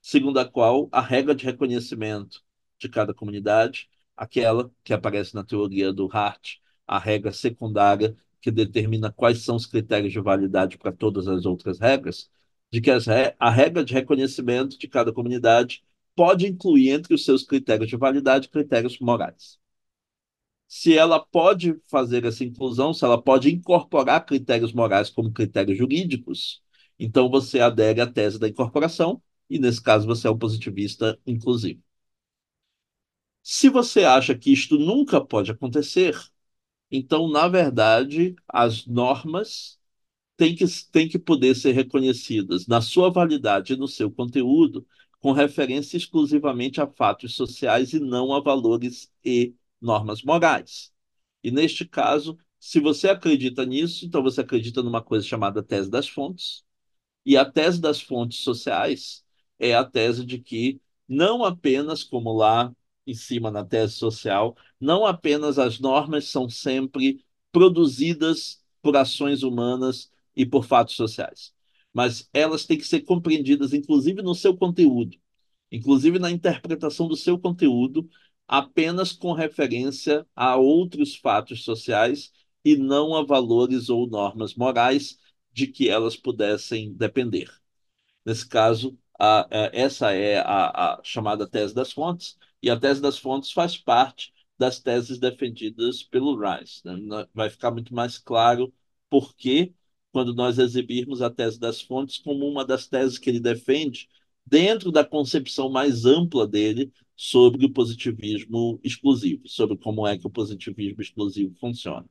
segundo 0.02 0.40
a 0.40 0.46
qual 0.46 0.88
a 0.90 1.02
regra 1.02 1.36
de 1.36 1.44
reconhecimento 1.44 2.42
de 2.80 2.88
cada 2.88 3.14
comunidade, 3.14 3.90
aquela 4.16 4.72
que 4.86 4.94
aparece 4.94 5.36
na 5.36 5.44
teoria 5.44 5.92
do 5.92 6.08
Hart, 6.10 6.60
a 6.88 6.98
regra 6.98 7.34
secundária 7.34 8.16
que 8.40 8.50
determina 8.52 9.12
quais 9.12 9.40
são 9.44 9.58
os 9.58 9.66
critérios 9.66 10.14
de 10.14 10.22
validade 10.22 10.78
para 10.78 10.94
todas 10.94 11.28
as 11.28 11.46
outras 11.46 11.78
regras, 11.78 12.30
de 12.72 12.80
que 12.80 12.92
as, 12.92 13.06
a 13.38 13.50
regra 13.50 13.84
de 13.84 13.94
reconhecimento 13.94 14.80
de 14.80 14.88
cada 14.88 15.12
comunidade 15.12 15.84
pode 16.16 16.48
incluir 16.48 16.92
entre 16.92 17.14
os 17.14 17.26
seus 17.26 17.44
critérios 17.44 17.90
de 17.90 17.98
validade 17.98 18.48
critérios 18.48 18.98
morais. 18.98 19.60
Se 20.68 20.98
ela 20.98 21.20
pode 21.20 21.76
fazer 21.88 22.26
essa 22.26 22.44
inclusão, 22.44 22.94
se 22.94 23.06
ela 23.06 23.22
pode 23.22 23.54
incorporar 23.54 24.26
critérios 24.26 24.74
morais 24.74 25.10
como 25.10 25.32
critérios 25.32 25.78
jurídicos, 25.78 26.62
então 27.00 27.30
você 27.30 27.60
adere 27.60 28.02
à 28.02 28.08
tese 28.12 28.40
da 28.40 28.48
incorporação, 28.50 29.22
e 29.50 29.60
nesse 29.60 29.82
caso 29.82 30.08
você 30.08 30.28
é 30.28 30.32
um 30.32 30.38
positivista 30.38 31.20
inclusivo. 31.26 31.82
Se 33.44 33.70
você 33.70 34.04
acha 34.04 34.36
que 34.38 34.52
isto 34.52 34.78
nunca 34.78 35.24
pode 35.24 35.52
acontecer, 35.52 36.16
então, 36.92 37.28
na 37.30 37.48
verdade, 37.48 38.36
as 38.48 38.86
normas 38.88 39.80
têm 40.38 40.56
que, 40.56 40.66
têm 40.92 41.10
que 41.10 41.20
poder 41.20 41.56
ser 41.56 41.74
reconhecidas 41.74 42.68
na 42.68 42.82
sua 42.82 43.12
validade 43.12 43.74
e 43.74 43.78
no 43.78 43.88
seu 43.88 44.12
conteúdo, 44.12 44.88
com 45.20 45.32
referência 45.34 45.98
exclusivamente 45.98 46.82
a 46.82 46.88
fatos 46.88 47.36
sociais 47.36 47.94
e 47.94 48.00
não 48.00 48.34
a 48.34 48.42
valores 48.42 49.12
e 49.24 49.56
normas 49.86 50.24
morais. 50.24 50.92
E 51.44 51.52
neste 51.52 51.86
caso, 51.86 52.38
se 52.60 52.80
você 52.80 53.10
acredita 53.10 53.66
nisso, 53.66 54.06
então 54.06 54.24
você 54.24 54.42
acredita 54.42 54.82
numa 54.84 55.02
coisa 55.04 55.26
chamada 55.26 55.64
tese 55.64 55.90
das 55.90 56.08
fontes. 56.08 56.64
E 57.26 57.38
a 57.38 57.46
tese 57.46 57.80
das 57.82 58.02
fontes 58.02 58.40
sociais 58.40 59.24
é 59.60 59.76
a 59.76 59.84
tese 59.84 60.26
de 60.26 60.40
que 60.40 60.82
não 61.08 61.44
apenas, 61.44 62.04
como 62.04 62.34
lá 62.34 62.74
em 63.06 63.14
cima 63.14 63.52
na 63.52 63.64
tese 63.64 63.94
social, 63.94 64.58
não 64.80 65.06
apenas 65.06 65.60
as 65.60 65.80
normas 65.80 66.26
são 66.26 66.50
sempre 66.50 67.24
produzidas 67.52 68.62
por 68.82 68.98
ações 68.98 69.44
humanas 69.44 70.12
e 70.36 70.46
por 70.46 70.66
fatos 70.66 70.96
sociais, 70.96 71.54
mas 71.94 72.30
elas 72.34 72.66
têm 72.66 72.78
que 72.78 72.86
ser 72.86 73.02
compreendidas, 73.02 73.74
inclusive 73.74 74.22
no 74.22 74.36
seu 74.36 74.58
conteúdo, 74.58 75.18
inclusive 75.72 76.20
na 76.20 76.32
interpretação 76.32 77.08
do 77.08 77.16
seu 77.16 77.40
conteúdo, 77.40 78.10
apenas 78.48 79.12
com 79.12 79.34
referência 79.34 80.26
a 80.36 80.56
outros 80.58 81.16
fatos 81.16 81.64
sociais 81.64 82.32
e 82.64 82.76
não 82.78 83.16
a 83.16 83.24
valores 83.24 83.90
ou 83.90 84.08
normas 84.08 84.56
morais 84.56 85.18
de 85.54 85.68
que 85.68 85.90
elas 85.90 86.16
pudessem 86.16 86.94
depender. 86.94 87.52
Nesse 88.26 88.48
caso, 88.48 88.98
a, 89.20 89.42
a, 89.44 89.70
essa 89.74 90.12
é 90.14 90.40
a, 90.40 90.96
a 90.96 91.04
chamada 91.04 91.48
tese 91.48 91.74
das 91.74 91.92
fontes, 91.92 92.38
e 92.62 92.70
a 92.70 92.80
tese 92.80 93.02
das 93.02 93.18
fontes 93.18 93.52
faz 93.52 93.78
parte 93.78 94.34
das 94.58 94.80
teses 94.80 95.20
defendidas 95.20 96.04
pelo 96.04 96.36
Rice. 96.38 96.82
Né? 96.86 97.28
Vai 97.34 97.50
ficar 97.50 97.72
muito 97.72 97.94
mais 97.94 98.18
claro 98.18 98.74
por 99.10 99.36
que, 99.36 99.74
quando 100.12 100.34
nós 100.34 100.58
exibirmos 100.58 101.22
a 101.22 101.30
tese 101.30 101.60
das 101.60 101.82
fontes 101.82 102.18
como 102.18 102.48
uma 102.48 102.66
das 102.66 102.88
teses 102.88 103.18
que 103.18 103.30
ele 103.30 103.40
defende, 103.40 104.10
dentro 104.46 104.92
da 104.92 105.04
concepção 105.04 105.70
mais 105.70 106.06
ampla 106.06 106.48
dele 106.48 106.92
sobre 107.16 107.66
o 107.66 107.72
positivismo 107.72 108.80
exclusivo, 108.84 109.48
sobre 109.48 109.78
como 109.78 110.06
é 110.06 110.18
que 110.18 110.28
o 110.28 110.30
positivismo 110.30 111.02
exclusivo 111.02 111.56
funciona. 111.60 112.06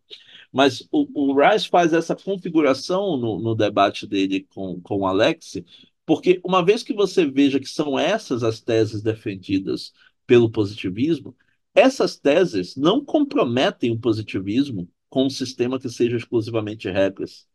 Mas 0.52 0.86
o, 0.90 1.32
o 1.32 1.34
Rice 1.38 1.68
faz 1.68 1.92
essa 1.92 2.16
configuração 2.16 3.16
no, 3.16 3.38
no 3.38 3.54
debate 3.54 4.06
dele 4.06 4.46
com, 4.54 4.80
com 4.80 5.00
o 5.00 5.06
Alex, 5.06 5.62
porque 6.06 6.40
uma 6.44 6.64
vez 6.64 6.82
que 6.82 6.94
você 6.94 7.26
veja 7.26 7.60
que 7.60 7.68
são 7.68 7.98
essas 7.98 8.42
as 8.42 8.60
teses 8.60 9.02
defendidas 9.02 9.92
pelo 10.26 10.50
positivismo, 10.50 11.36
essas 11.74 12.16
teses 12.16 12.76
não 12.76 13.04
comprometem 13.04 13.90
o 13.90 13.98
positivismo 13.98 14.88
com 15.08 15.26
um 15.26 15.30
sistema 15.30 15.78
que 15.78 15.88
seja 15.88 16.16
exclusivamente 16.16 16.88
regras 16.90 17.46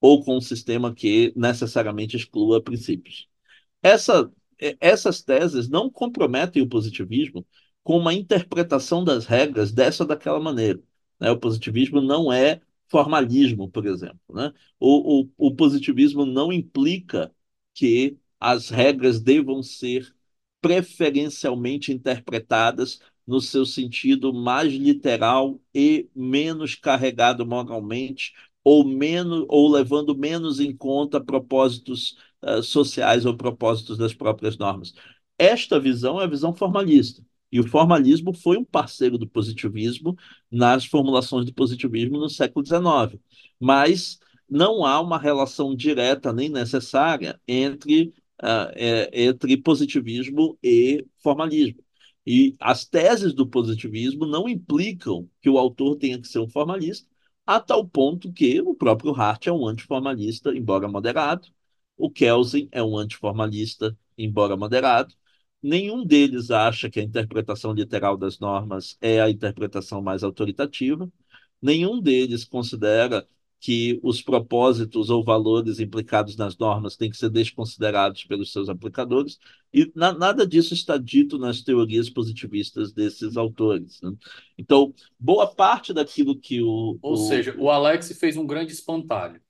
ou 0.00 0.24
com 0.24 0.36
um 0.36 0.40
sistema 0.40 0.94
que 0.94 1.32
necessariamente 1.36 2.16
exclua 2.16 2.62
princípios. 2.62 3.28
Essa, 3.82 4.30
essas 4.80 5.22
teses 5.22 5.68
não 5.68 5.90
comprometem 5.90 6.62
o 6.62 6.68
positivismo 6.68 7.46
com 7.82 7.96
uma 7.98 8.12
interpretação 8.14 9.04
das 9.04 9.26
regras 9.26 9.72
dessa 9.72 10.04
ou 10.04 10.08
daquela 10.08 10.40
maneira. 10.40 10.80
Né? 11.18 11.30
O 11.30 11.38
positivismo 11.38 12.00
não 12.00 12.32
é 12.32 12.60
formalismo, 12.88 13.70
por 13.70 13.86
exemplo. 13.86 14.20
Né? 14.30 14.52
O, 14.78 15.22
o, 15.22 15.30
o 15.48 15.54
positivismo 15.54 16.26
não 16.26 16.52
implica 16.52 17.32
que 17.74 18.18
as 18.40 18.68
regras 18.70 19.20
devam 19.20 19.62
ser 19.62 20.14
preferencialmente 20.60 21.92
interpretadas 21.92 23.00
no 23.26 23.40
seu 23.40 23.64
sentido 23.66 24.32
mais 24.32 24.72
literal 24.72 25.60
e 25.74 26.08
menos 26.14 26.74
carregado 26.74 27.46
moralmente 27.46 28.32
ou 28.64 28.84
menos 28.84 29.44
ou 29.48 29.70
levando 29.70 30.16
menos 30.16 30.60
em 30.60 30.74
conta 30.76 31.20
propósitos 31.20 32.16
uh, 32.42 32.62
sociais 32.62 33.26
ou 33.26 33.36
propósitos 33.36 33.98
das 33.98 34.14
próprias 34.14 34.56
normas. 34.56 34.92
Esta 35.38 35.78
visão 35.78 36.20
é 36.20 36.24
a 36.24 36.28
visão 36.28 36.54
formalista. 36.54 37.22
E 37.50 37.60
o 37.60 37.66
formalismo 37.66 38.34
foi 38.34 38.58
um 38.58 38.64
parceiro 38.64 39.16
do 39.16 39.26
positivismo 39.26 40.16
nas 40.50 40.84
formulações 40.84 41.46
do 41.46 41.54
positivismo 41.54 42.18
no 42.18 42.28
século 42.28 42.64
XIX. 42.64 43.20
Mas 43.58 44.18
não 44.48 44.84
há 44.84 45.00
uma 45.00 45.18
relação 45.18 45.74
direta 45.74 46.32
nem 46.32 46.48
necessária 46.48 47.40
entre 47.46 48.12
uh, 48.42 48.72
é, 48.74 49.24
entre 49.24 49.56
positivismo 49.56 50.58
e 50.62 51.06
formalismo. 51.22 51.82
E 52.26 52.54
as 52.60 52.84
teses 52.84 53.32
do 53.32 53.46
positivismo 53.46 54.26
não 54.26 54.48
implicam 54.48 55.28
que 55.40 55.48
o 55.48 55.58
autor 55.58 55.96
tenha 55.96 56.20
que 56.20 56.28
ser 56.28 56.40
um 56.40 56.48
formalista, 56.48 57.08
a 57.46 57.58
tal 57.60 57.86
ponto 57.88 58.32
que 58.32 58.60
o 58.60 58.74
próprio 58.74 59.14
Hart 59.14 59.46
é 59.46 59.52
um 59.52 59.66
antiformalista, 59.66 60.54
embora 60.54 60.86
moderado, 60.88 61.48
o 61.98 62.10
Kelsen 62.10 62.68
é 62.72 62.82
um 62.82 62.96
antiformalista, 62.96 63.96
embora 64.16 64.56
moderado. 64.56 65.14
Nenhum 65.62 66.04
deles 66.06 66.50
acha 66.50 66.88
que 66.88 67.00
a 67.00 67.02
interpretação 67.02 67.72
literal 67.72 68.16
das 68.16 68.38
normas 68.38 68.96
é 69.00 69.20
a 69.20 69.28
interpretação 69.28 70.00
mais 70.00 70.22
autoritativa. 70.22 71.10
Nenhum 71.60 72.00
deles 72.00 72.44
considera 72.44 73.26
que 73.60 73.98
os 74.02 74.22
propósitos 74.22 75.10
ou 75.10 75.24
valores 75.24 75.80
implicados 75.80 76.36
nas 76.36 76.56
normas 76.56 76.96
têm 76.96 77.10
que 77.10 77.16
ser 77.16 77.28
desconsiderados 77.28 78.24
pelos 78.24 78.52
seus 78.52 78.68
aplicadores, 78.68 79.38
e 79.74 79.90
na, 79.94 80.12
nada 80.12 80.46
disso 80.46 80.74
está 80.74 80.96
dito 80.96 81.38
nas 81.38 81.60
teorias 81.60 82.08
positivistas 82.08 82.92
desses 82.92 83.36
autores. 83.36 84.00
Né? 84.00 84.12
Então, 84.56 84.94
boa 85.18 85.46
parte 85.46 85.92
daquilo 85.92 86.38
que 86.38 86.62
o. 86.62 86.98
Ou 87.02 87.14
o, 87.14 87.16
seja, 87.16 87.54
o 87.58 87.68
Alex 87.68 88.12
fez 88.12 88.36
um 88.36 88.46
grande 88.46 88.72
espantalho. 88.72 89.40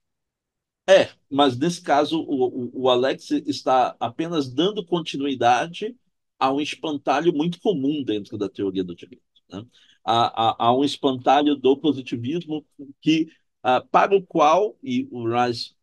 É, 0.89 1.11
mas 1.29 1.55
nesse 1.55 1.81
caso, 1.83 2.19
o, 2.19 2.65
o, 2.65 2.83
o 2.85 2.89
Alex 2.89 3.29
está 3.45 3.95
apenas 3.99 4.49
dando 4.51 4.83
continuidade 4.83 5.95
a 6.39 6.51
um 6.51 6.59
espantalho 6.59 7.31
muito 7.31 7.61
comum 7.61 8.03
dentro 8.03 8.39
da 8.39 8.49
teoria 8.49 8.83
do 8.83 8.95
direito. 8.95 9.21
Né? 9.51 9.63
A, 10.03 10.65
a, 10.65 10.67
a 10.69 10.75
um 10.75 10.83
espantalho 10.83 11.55
do 11.55 11.77
positivismo 11.77 12.65
que 13.01 13.27
uh, 13.63 13.85
para 13.91 14.15
o 14.15 14.25
qual, 14.25 14.75
e 14.81 15.07
o 15.11 15.27
Rice 15.27 15.75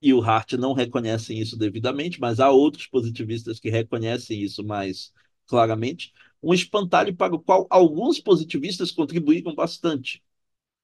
e 0.00 0.12
o 0.12 0.20
Hart 0.20 0.54
não 0.54 0.72
reconhecem 0.72 1.38
isso 1.38 1.56
devidamente, 1.56 2.20
mas 2.20 2.40
há 2.40 2.50
outros 2.50 2.86
positivistas 2.86 3.60
que 3.60 3.70
reconhecem 3.70 4.42
isso 4.42 4.64
mais 4.64 5.12
claramente, 5.46 6.12
um 6.42 6.52
espantalho 6.52 7.14
para 7.14 7.34
o 7.34 7.38
qual 7.40 7.66
alguns 7.70 8.18
positivistas 8.20 8.90
contribuíram 8.90 9.54
bastante 9.54 10.22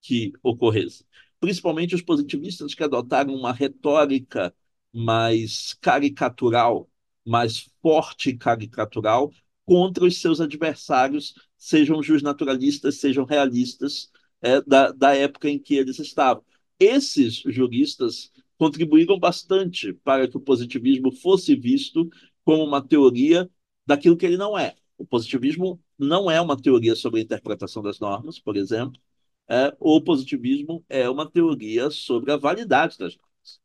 que 0.03 0.33
ocorresse. 0.43 1.05
Principalmente 1.41 1.95
os 1.95 2.03
positivistas 2.03 2.75
que 2.75 2.83
adotaram 2.83 3.35
uma 3.35 3.53
retórica 3.53 4.55
mais 4.93 5.75
caricatural, 5.81 6.89
mais 7.25 7.71
forte 7.83 8.35
caricatural, 8.37 9.33
contra 9.65 10.05
os 10.05 10.21
seus 10.21 10.41
adversários, 10.41 11.35
sejam 11.57 12.03
justnaturalistas, 12.03 12.97
sejam 12.97 13.25
realistas, 13.25 14.11
é, 14.41 14.61
da, 14.63 14.93
da 14.93 15.15
época 15.15 15.49
em 15.49 15.59
que 15.59 15.75
eles 15.75 15.99
estavam. 15.99 16.43
Esses 16.79 17.37
juristas 17.47 18.33
contribuíram 18.57 19.19
bastante 19.19 19.93
para 19.93 20.29
que 20.29 20.37
o 20.37 20.41
positivismo 20.41 21.13
fosse 21.13 21.55
visto 21.55 22.09
como 22.45 22.65
uma 22.65 22.83
teoria 22.87 23.49
daquilo 23.87 24.17
que 24.17 24.27
ele 24.27 24.37
não 24.37 24.59
é. 24.59 24.77
O 24.97 25.07
positivismo 25.07 25.81
não 25.99 26.31
é 26.31 26.41
uma 26.41 26.57
teoria 26.61 26.97
sobre 26.97 27.21
a 27.21 27.23
interpretação 27.23 27.83
das 27.83 28.01
normas, 28.01 28.39
por 28.39 28.57
exemplo. 28.57 29.01
É, 29.49 29.75
o 29.81 30.01
positivismo 30.01 30.85
é 30.89 31.09
uma 31.09 31.31
teoria 31.31 31.91
sobre 31.91 32.33
a 32.33 32.37
validade 32.37 32.99
das 32.99 33.17
normas. 33.17 33.61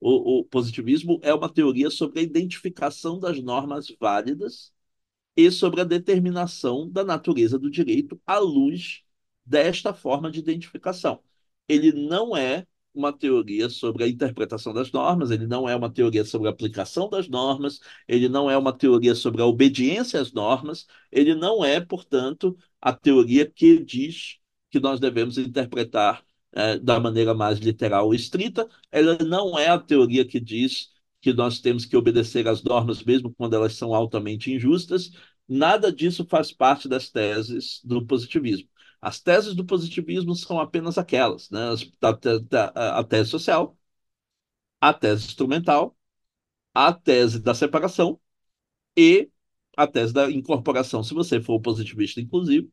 O, 0.00 0.40
o 0.40 0.44
positivismo 0.44 1.20
é 1.22 1.32
uma 1.34 1.52
teoria 1.52 1.90
sobre 1.90 2.20
a 2.20 2.22
identificação 2.22 3.18
das 3.20 3.40
normas 3.42 3.94
válidas 4.00 4.72
e 5.36 5.50
sobre 5.50 5.80
a 5.80 5.84
determinação 5.84 6.90
da 6.90 7.04
natureza 7.04 7.58
do 7.58 7.70
direito 7.70 8.20
à 8.26 8.38
luz 8.38 9.02
desta 9.46 9.94
forma 9.94 10.30
de 10.30 10.40
identificação. 10.40 11.22
Ele 11.68 11.92
não 11.92 12.36
é 12.36 12.66
uma 12.94 13.12
teoria 13.12 13.68
sobre 13.68 14.04
a 14.04 14.08
interpretação 14.08 14.72
das 14.72 14.92
normas, 14.92 15.30
ele 15.30 15.46
não 15.46 15.68
é 15.68 15.74
uma 15.76 15.92
teoria 15.92 16.24
sobre 16.24 16.48
a 16.48 16.50
aplicação 16.52 17.08
das 17.08 17.28
normas, 17.28 17.80
ele 18.06 18.28
não 18.28 18.50
é 18.50 18.56
uma 18.56 18.72
teoria 18.72 19.14
sobre 19.14 19.42
a 19.42 19.46
obediência 19.46 20.20
às 20.20 20.32
normas, 20.32 20.86
ele 21.10 21.34
não 21.34 21.64
é, 21.64 21.80
portanto, 21.80 22.56
a 22.80 22.92
teoria 22.92 23.50
que 23.50 23.82
diz 23.84 24.38
que 24.74 24.80
nós 24.80 24.98
devemos 24.98 25.38
interpretar 25.38 26.24
é, 26.52 26.78
da 26.80 26.98
maneira 26.98 27.32
mais 27.32 27.60
literal 27.60 28.06
ou 28.06 28.14
estrita, 28.14 28.68
ela 28.90 29.16
não 29.18 29.56
é 29.56 29.68
a 29.68 29.78
teoria 29.78 30.26
que 30.26 30.40
diz 30.40 30.90
que 31.20 31.32
nós 31.32 31.60
temos 31.60 31.84
que 31.84 31.96
obedecer 31.96 32.48
às 32.48 32.60
normas 32.64 33.04
mesmo 33.04 33.32
quando 33.34 33.54
elas 33.54 33.74
são 33.74 33.94
altamente 33.94 34.52
injustas. 34.52 35.12
Nada 35.48 35.92
disso 35.92 36.26
faz 36.28 36.50
parte 36.52 36.88
das 36.88 37.08
teses 37.08 37.80
do 37.84 38.04
positivismo. 38.04 38.68
As 39.00 39.20
teses 39.20 39.54
do 39.54 39.64
positivismo 39.64 40.34
são 40.34 40.58
apenas 40.58 40.98
aquelas, 40.98 41.48
né? 41.50 41.60
a, 42.74 42.98
a 42.98 43.04
tese 43.04 43.30
social, 43.30 43.78
a 44.80 44.92
tese 44.92 45.26
instrumental, 45.26 45.96
a 46.74 46.92
tese 46.92 47.40
da 47.40 47.54
separação 47.54 48.20
e 48.96 49.30
a 49.76 49.86
tese 49.86 50.12
da 50.14 50.30
incorporação, 50.30 51.02
se 51.04 51.14
você 51.14 51.40
for 51.40 51.60
positivista 51.60 52.20
inclusivo, 52.20 52.70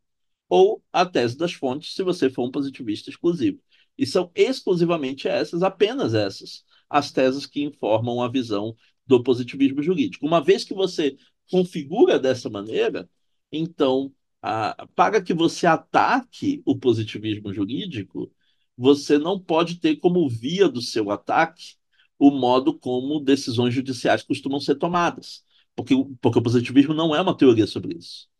ou 0.51 0.83
a 0.91 1.05
tese 1.05 1.37
das 1.37 1.53
fontes, 1.53 1.95
se 1.95 2.03
você 2.03 2.29
for 2.29 2.45
um 2.45 2.51
positivista 2.51 3.09
exclusivo. 3.09 3.57
E 3.97 4.05
são 4.05 4.29
exclusivamente 4.35 5.25
essas, 5.25 5.63
apenas 5.63 6.13
essas, 6.13 6.65
as 6.89 7.09
teses 7.09 7.45
que 7.45 7.61
informam 7.63 8.21
a 8.21 8.27
visão 8.27 8.75
do 9.07 9.23
positivismo 9.23 9.81
jurídico. 9.81 10.27
Uma 10.27 10.43
vez 10.43 10.65
que 10.65 10.73
você 10.73 11.15
configura 11.49 12.19
dessa 12.19 12.49
maneira, 12.49 13.09
então, 13.49 14.13
a, 14.41 14.87
para 14.93 15.21
que 15.21 15.33
você 15.33 15.65
ataque 15.65 16.61
o 16.65 16.77
positivismo 16.77 17.53
jurídico, 17.53 18.29
você 18.77 19.17
não 19.17 19.39
pode 19.39 19.79
ter 19.79 19.95
como 19.97 20.27
via 20.27 20.67
do 20.67 20.81
seu 20.81 21.11
ataque 21.11 21.75
o 22.19 22.29
modo 22.29 22.77
como 22.77 23.21
decisões 23.21 23.73
judiciais 23.73 24.21
costumam 24.21 24.59
ser 24.59 24.75
tomadas. 24.75 25.45
Porque, 25.77 25.95
porque 26.19 26.39
o 26.39 26.43
positivismo 26.43 26.93
não 26.93 27.15
é 27.15 27.21
uma 27.21 27.37
teoria 27.37 27.65
sobre 27.65 27.97
isso. 27.97 28.30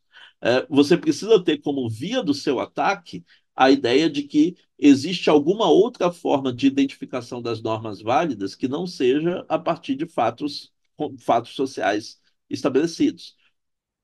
É, 0.41 0.65
você 0.67 0.97
precisa 0.97 1.43
ter 1.43 1.59
como 1.59 1.89
via 1.89 2.23
do 2.23 2.33
seu 2.33 2.59
ataque 2.59 3.23
a 3.55 3.69
ideia 3.69 4.09
de 4.09 4.23
que 4.23 4.55
existe 4.77 5.29
alguma 5.29 5.69
outra 5.69 6.11
forma 6.11 6.51
de 6.53 6.67
identificação 6.67 7.41
das 7.41 7.61
normas 7.61 8.01
válidas 8.01 8.55
que 8.55 8.67
não 8.67 8.87
seja 8.87 9.45
a 9.47 9.59
partir 9.59 9.95
de 9.95 10.07
fatos, 10.07 10.71
fatos 11.19 11.51
sociais 11.53 12.19
estabelecidos. 12.49 13.35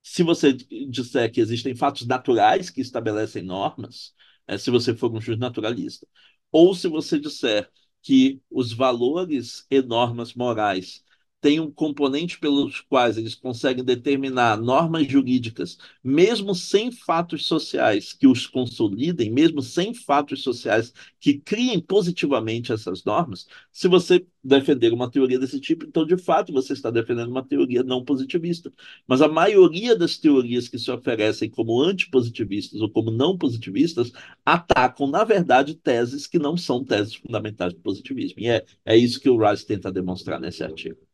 Se 0.02 0.22
você 0.22 0.52
disser 0.52 1.30
que 1.32 1.40
existem 1.40 1.74
fatos 1.74 2.06
naturais 2.06 2.70
que 2.70 2.80
estabelecem 2.80 3.42
normas, 3.42 4.14
é, 4.46 4.56
se 4.58 4.70
você 4.70 4.94
for 4.94 5.12
um 5.14 5.20
juiz 5.20 5.38
naturalista, 5.38 6.06
ou 6.50 6.74
se 6.74 6.88
você 6.88 7.18
disser 7.18 7.70
que 8.02 8.40
os 8.50 8.72
valores 8.72 9.66
e 9.70 9.82
normas 9.82 10.34
morais 10.34 11.04
tem 11.40 11.60
um 11.60 11.70
componente 11.70 12.38
pelos 12.38 12.80
quais 12.80 13.16
eles 13.16 13.34
conseguem 13.34 13.84
determinar 13.84 14.56
normas 14.60 15.06
jurídicas, 15.06 15.78
mesmo 16.02 16.54
sem 16.54 16.90
fatos 16.90 17.46
sociais 17.46 18.12
que 18.12 18.26
os 18.26 18.46
consolidem, 18.46 19.30
mesmo 19.30 19.62
sem 19.62 19.94
fatos 19.94 20.42
sociais 20.42 20.92
que 21.20 21.38
criem 21.38 21.80
positivamente 21.80 22.72
essas 22.72 23.04
normas, 23.04 23.46
se 23.72 23.86
você 23.88 24.26
defender 24.42 24.92
uma 24.92 25.10
teoria 25.10 25.38
desse 25.38 25.60
tipo, 25.60 25.84
então 25.84 26.04
de 26.06 26.16
fato 26.16 26.52
você 26.52 26.72
está 26.72 26.90
defendendo 26.90 27.30
uma 27.30 27.46
teoria 27.46 27.82
não 27.82 28.04
positivista. 28.04 28.72
Mas 29.06 29.20
a 29.22 29.28
maioria 29.28 29.96
das 29.96 30.16
teorias 30.16 30.68
que 30.68 30.78
se 30.78 30.90
oferecem 30.90 31.50
como 31.50 31.80
antipositivistas 31.80 32.80
ou 32.80 32.90
como 32.90 33.10
não 33.10 33.36
positivistas 33.36 34.12
atacam, 34.44 35.06
na 35.06 35.24
verdade, 35.24 35.74
teses 35.74 36.26
que 36.26 36.38
não 36.38 36.56
são 36.56 36.84
teses 36.84 37.14
fundamentais 37.14 37.72
do 37.74 37.80
positivismo. 37.80 38.40
E 38.40 38.48
é, 38.48 38.64
é 38.84 38.96
isso 38.96 39.20
que 39.20 39.28
o 39.30 39.38
Rice 39.38 39.66
tenta 39.66 39.92
demonstrar 39.92 40.40
nesse 40.40 40.64
artigo. 40.64 41.07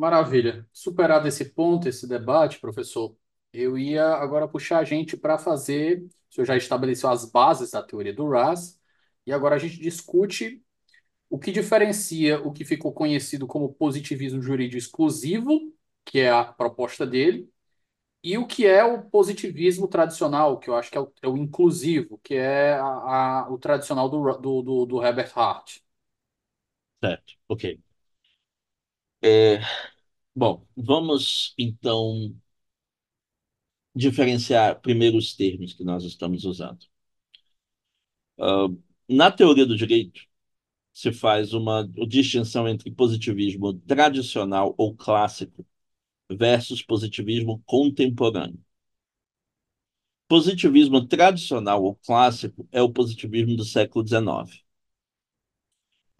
Maravilha. 0.00 0.66
Superado 0.72 1.28
esse 1.28 1.50
ponto, 1.50 1.86
esse 1.86 2.08
debate, 2.08 2.58
professor, 2.58 3.14
eu 3.52 3.76
ia 3.76 4.02
agora 4.14 4.48
puxar 4.48 4.78
a 4.78 4.84
gente 4.84 5.14
para 5.14 5.36
fazer. 5.36 6.02
O 6.30 6.34
senhor 6.34 6.46
já 6.46 6.56
estabeleceu 6.56 7.10
as 7.10 7.30
bases 7.30 7.72
da 7.72 7.82
teoria 7.82 8.14
do 8.14 8.26
RAS, 8.26 8.80
e 9.26 9.32
agora 9.32 9.56
a 9.56 9.58
gente 9.58 9.78
discute 9.78 10.64
o 11.28 11.38
que 11.38 11.52
diferencia 11.52 12.40
o 12.40 12.52
que 12.52 12.64
ficou 12.64 12.92
conhecido 12.94 13.46
como 13.46 13.74
positivismo 13.74 14.40
jurídico 14.42 14.78
exclusivo, 14.78 15.60
que 16.04 16.20
é 16.20 16.30
a 16.30 16.44
proposta 16.44 17.06
dele, 17.06 17.50
e 18.24 18.38
o 18.38 18.46
que 18.46 18.66
é 18.66 18.84
o 18.84 19.02
positivismo 19.02 19.88
tradicional, 19.88 20.58
que 20.58 20.70
eu 20.70 20.76
acho 20.76 20.90
que 20.90 20.98
é 20.98 21.00
o, 21.02 21.12
é 21.22 21.28
o 21.28 21.36
inclusivo, 21.36 22.18
que 22.24 22.34
é 22.34 22.74
a, 22.74 22.84
a, 23.44 23.50
o 23.50 23.58
tradicional 23.58 24.08
do, 24.08 24.22
do, 24.38 24.62
do, 24.62 24.86
do 24.86 25.04
Herbert 25.04 25.32
Hart. 25.36 25.80
Certo, 27.02 27.34
ok. 27.48 27.89
É, 29.22 29.60
bom, 30.34 30.66
vamos 30.76 31.54
então 31.58 32.34
diferenciar 33.94 34.80
primeiro 34.80 35.16
os 35.16 35.32
termos 35.34 35.72
que 35.74 35.84
nós 35.84 36.02
estamos 36.04 36.44
usando. 36.44 36.86
Uh, 38.38 38.76
na 39.08 39.30
teoria 39.30 39.66
do 39.66 39.76
direito, 39.76 40.22
se 40.94 41.12
faz 41.12 41.54
uma 41.54 41.88
distinção 42.08 42.68
entre 42.68 42.90
positivismo 42.92 43.74
tradicional 43.74 44.74
ou 44.78 44.96
clássico 44.96 45.66
versus 46.30 46.82
positivismo 46.82 47.62
contemporâneo. 47.66 48.60
Positivismo 50.28 51.06
tradicional 51.06 51.82
ou 51.84 51.94
clássico 51.94 52.66
é 52.72 52.80
o 52.80 52.90
positivismo 52.90 53.54
do 53.56 53.64
século 53.64 54.02
XIX. 54.02 54.64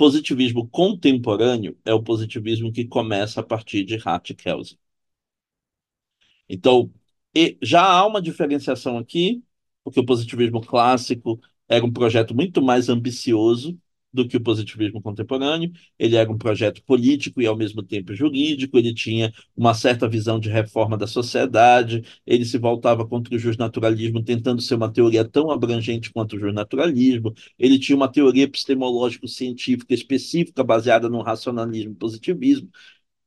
Positivismo 0.01 0.67
contemporâneo 0.67 1.77
é 1.85 1.93
o 1.93 2.03
positivismo 2.03 2.73
que 2.73 2.87
começa 2.87 3.41
a 3.41 3.43
partir 3.43 3.85
de 3.85 3.97
Hart 4.03 4.31
e 4.31 4.35
Kelsen. 4.35 4.79
Então, 6.49 6.91
já 7.63 7.83
há 7.85 8.07
uma 8.07 8.23
diferenciação 8.23 8.97
aqui, 8.97 9.45
porque 9.85 10.01
o 10.01 10.07
positivismo 10.07 10.63
clássico 10.63 11.39
era 11.69 11.85
um 11.85 11.93
projeto 11.93 12.35
muito 12.35 12.63
mais 12.63 12.89
ambicioso 12.89 13.79
do 14.13 14.27
que 14.27 14.37
o 14.37 14.41
positivismo 14.41 15.01
contemporâneo. 15.01 15.71
Ele 15.99 16.17
era 16.17 16.31
um 16.31 16.39
projeto 16.39 16.83
político 16.85 17.41
e, 17.41 17.47
ao 17.47 17.57
mesmo 17.57 17.83
tempo, 17.83 18.15
jurídico. 18.15 18.77
Ele 18.79 18.93
tinha 18.95 19.33
uma 19.57 19.75
certa 19.75 20.09
visão 20.09 20.39
de 20.39 20.49
reforma 20.49 20.97
da 20.97 21.07
sociedade. 21.07 22.03
Ele 22.27 22.45
se 22.45 22.59
voltava 22.59 23.07
contra 23.07 23.35
o 23.35 23.39
justnaturalismo, 23.39 24.23
tentando 24.23 24.61
ser 24.63 24.75
uma 24.75 24.93
teoria 24.93 25.25
tão 25.25 25.51
abrangente 25.51 26.13
quanto 26.13 26.37
o 26.37 26.39
justnaturalismo. 26.39 27.35
Ele 27.59 27.79
tinha 27.79 27.97
uma 27.97 28.11
teoria 28.11 28.45
epistemológico-científica 28.45 29.95
específica 29.95 30.63
baseada 30.65 31.09
no 31.09 31.23
racionalismo 31.23 31.93
e 31.93 31.97
positivismo. 31.97 32.69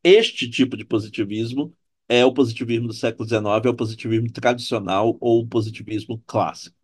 Este 0.04 0.50
tipo 0.50 0.78
de 0.78 0.86
positivismo 0.86 1.74
é 2.08 2.26
o 2.26 2.34
positivismo 2.34 2.88
do 2.88 2.94
século 2.94 3.28
XIX, 3.28 3.66
é 3.66 3.70
o 3.70 3.76
positivismo 3.76 4.32
tradicional 4.32 5.18
ou 5.20 5.42
o 5.42 5.48
positivismo 5.48 6.22
clássico. 6.26 6.83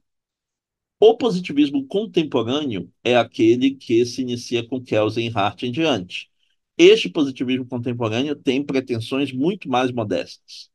O 0.99 1.15
positivismo 1.15 1.87
contemporâneo 1.87 2.91
é 3.03 3.15
aquele 3.15 3.71
que 3.71 4.05
se 4.05 4.21
inicia 4.21 4.65
com 4.67 4.81
Kelsen 4.81 5.27
e 5.27 5.31
Hart 5.33 5.63
em 5.63 5.71
diante. 5.71 6.29
Este 6.77 7.09
positivismo 7.09 7.65
contemporâneo 7.65 8.35
tem 8.35 8.63
pretensões 8.65 9.31
muito 9.31 9.69
mais 9.69 9.91
modestas. 9.91 10.69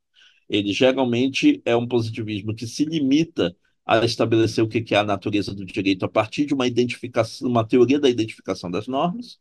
Ele 0.49 0.73
geralmente 0.73 1.61
é 1.65 1.75
um 1.75 1.87
positivismo 1.87 2.55
que 2.55 2.67
se 2.67 2.85
limita 2.85 3.55
a 3.85 4.03
estabelecer 4.03 4.63
o 4.63 4.67
que 4.67 4.95
é 4.95 4.97
a 4.97 5.03
natureza 5.03 5.53
do 5.53 5.65
direito 5.65 6.05
a 6.05 6.09
partir 6.09 6.45
de 6.45 6.53
uma 6.55 6.67
identificação, 6.67 7.47
uma 7.47 7.67
teoria 7.67 7.99
da 7.99 8.09
identificação 8.09 8.69
das 8.71 8.87
normas. 8.87 9.39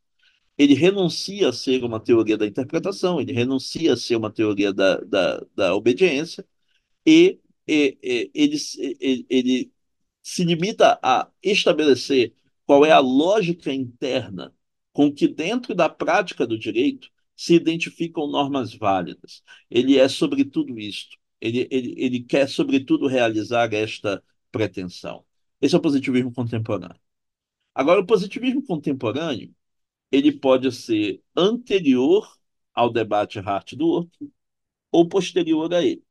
Ele 0.59 0.75
renuncia 0.75 1.49
a 1.49 1.53
ser 1.53 1.83
uma 1.85 2.01
teoria 2.01 2.37
da 2.39 2.47
interpretação, 2.47 3.21
ele 3.21 3.33
renuncia 3.33 3.95
a 3.95 3.97
ser 3.97 4.17
uma 4.17 4.31
teoria 4.31 4.73
da, 4.73 4.99
da, 4.99 5.47
da 5.57 5.75
obediência, 5.75 6.47
e, 7.07 7.41
e, 7.67 7.99
e 8.03 8.31
ele, 8.35 8.59
ele, 9.01 9.27
ele 9.31 9.74
se 10.25 10.43
limita 10.43 10.99
a 11.03 11.31
estabelecer 11.43 12.35
qual 12.67 12.85
é 12.87 12.91
a 12.91 12.99
lógica 12.99 13.73
interna 13.73 14.55
com 14.93 15.13
que, 15.13 15.29
dentro 15.29 15.75
da 15.75 15.89
prática 15.89 16.47
do 16.47 16.59
direito, 16.59 17.11
se 17.37 17.55
identificam 17.55 18.27
normas 18.27 18.75
válidas. 18.75 19.43
Ele 19.71 19.99
é 19.99 20.09
sobre 20.09 20.45
tudo 20.45 20.79
isto. 20.79 21.19
Ele, 21.41 21.69
ele, 21.71 21.95
ele 21.99 22.21
quer, 22.21 22.49
sobretudo, 22.49 23.07
realizar 23.07 23.75
esta 23.75 24.23
pretensão. 24.51 25.25
Esse 25.61 25.75
é 25.75 25.79
o 25.79 25.83
positivismo 25.83 26.33
contemporâneo. 26.33 27.01
Agora, 27.75 28.01
o 28.01 28.07
positivismo 28.07 28.65
contemporâneo 28.65 29.55
ele 30.13 30.33
pode 30.33 30.71
ser 30.73 31.23
anterior 31.37 32.39
ao 32.73 32.91
debate 32.91 33.41
Hart-Dworkin 33.41 34.33
ou 34.93 35.09
posterior 35.09 35.75
a 35.75 35.83
ele. 35.85 36.04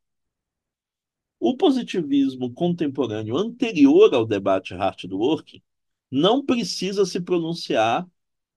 O 1.45 1.57
positivismo 1.57 2.53
contemporâneo 2.53 3.35
anterior 3.35 4.15
ao 4.15 4.25
debate 4.25 4.73
Hart 4.73 5.03
do 5.07 5.17
Work 5.17 5.61
não 6.09 6.41
precisa 6.45 7.05
se 7.05 7.19
pronunciar 7.19 8.07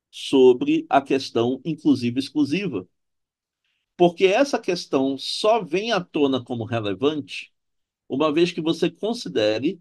sobre 0.09 0.87
a 0.89 1.03
questão 1.03 1.61
inclusiva 1.65 2.21
exclusiva, 2.21 2.89
porque 3.97 4.27
essa 4.27 4.57
questão 4.57 5.19
só 5.19 5.65
vem 5.65 5.91
à 5.91 6.01
tona 6.01 6.41
como 6.45 6.65
relevante 6.65 7.53
uma 8.09 8.33
vez 8.33 8.53
que 8.53 8.61
você 8.61 8.89
considere 8.89 9.81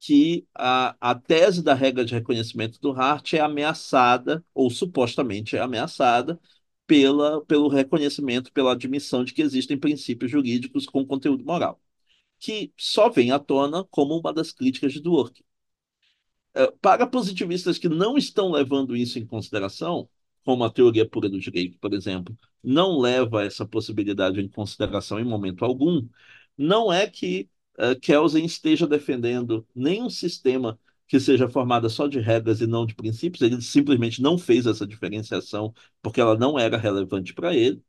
que 0.00 0.46
a, 0.54 0.96
a 1.00 1.14
tese 1.14 1.62
da 1.62 1.74
regra 1.74 2.04
de 2.04 2.14
reconhecimento 2.14 2.78
do 2.82 2.92
Hart 2.92 3.32
é 3.34 3.40
ameaçada, 3.40 4.44
ou 4.54 4.70
supostamente 4.70 5.56
é 5.56 5.60
ameaçada, 5.60 6.38
pela, 6.86 7.44
pelo 7.46 7.68
reconhecimento, 7.68 8.52
pela 8.52 8.72
admissão 8.72 9.24
de 9.24 9.32
que 9.34 9.42
existem 9.42 9.78
princípios 9.78 10.30
jurídicos 10.30 10.86
com 10.86 11.06
conteúdo 11.06 11.42
moral 11.44 11.80
que 12.38 12.72
só 12.76 13.08
vem 13.10 13.30
à 13.32 13.38
tona 13.38 13.84
como 13.84 14.18
uma 14.18 14.32
das 14.32 14.52
críticas 14.52 14.92
de 14.92 15.00
Dworkin. 15.02 15.44
é, 16.54 16.70
para 16.80 17.06
positivistas 17.06 17.78
que 17.78 17.88
não 17.88 18.16
estão 18.16 18.50
levando 18.50 18.96
isso 18.96 19.18
em 19.18 19.26
consideração, 19.26 20.08
como 20.44 20.64
a 20.64 20.70
teoria 20.70 21.08
pura 21.08 21.28
do 21.28 21.38
direito, 21.40 21.78
por 21.78 21.92
exemplo, 21.92 22.36
não 22.62 22.98
leva 22.98 23.44
essa 23.44 23.66
possibilidade 23.66 24.40
em 24.40 24.48
consideração 24.48 25.18
em 25.20 25.24
momento 25.24 25.64
algum, 25.64 26.08
não 26.56 26.92
é 26.92 27.06
que 27.08 27.48
uh, 27.78 27.98
Kelsen 28.00 28.44
esteja 28.44 28.86
defendendo 28.86 29.66
nenhum 29.74 30.08
sistema 30.10 30.78
que 31.06 31.20
seja 31.20 31.48
formada 31.48 31.88
só 31.88 32.06
de 32.08 32.18
regras 32.20 32.60
e 32.60 32.66
não 32.66 32.86
de 32.86 32.94
princípios, 32.94 33.42
ele 33.42 33.60
simplesmente 33.62 34.20
não 34.22 34.38
fez 34.38 34.66
essa 34.66 34.86
diferenciação 34.86 35.72
porque 36.02 36.20
ela 36.20 36.36
não 36.36 36.58
era 36.58 36.76
relevante 36.76 37.34
para 37.34 37.54
ele, 37.54 37.82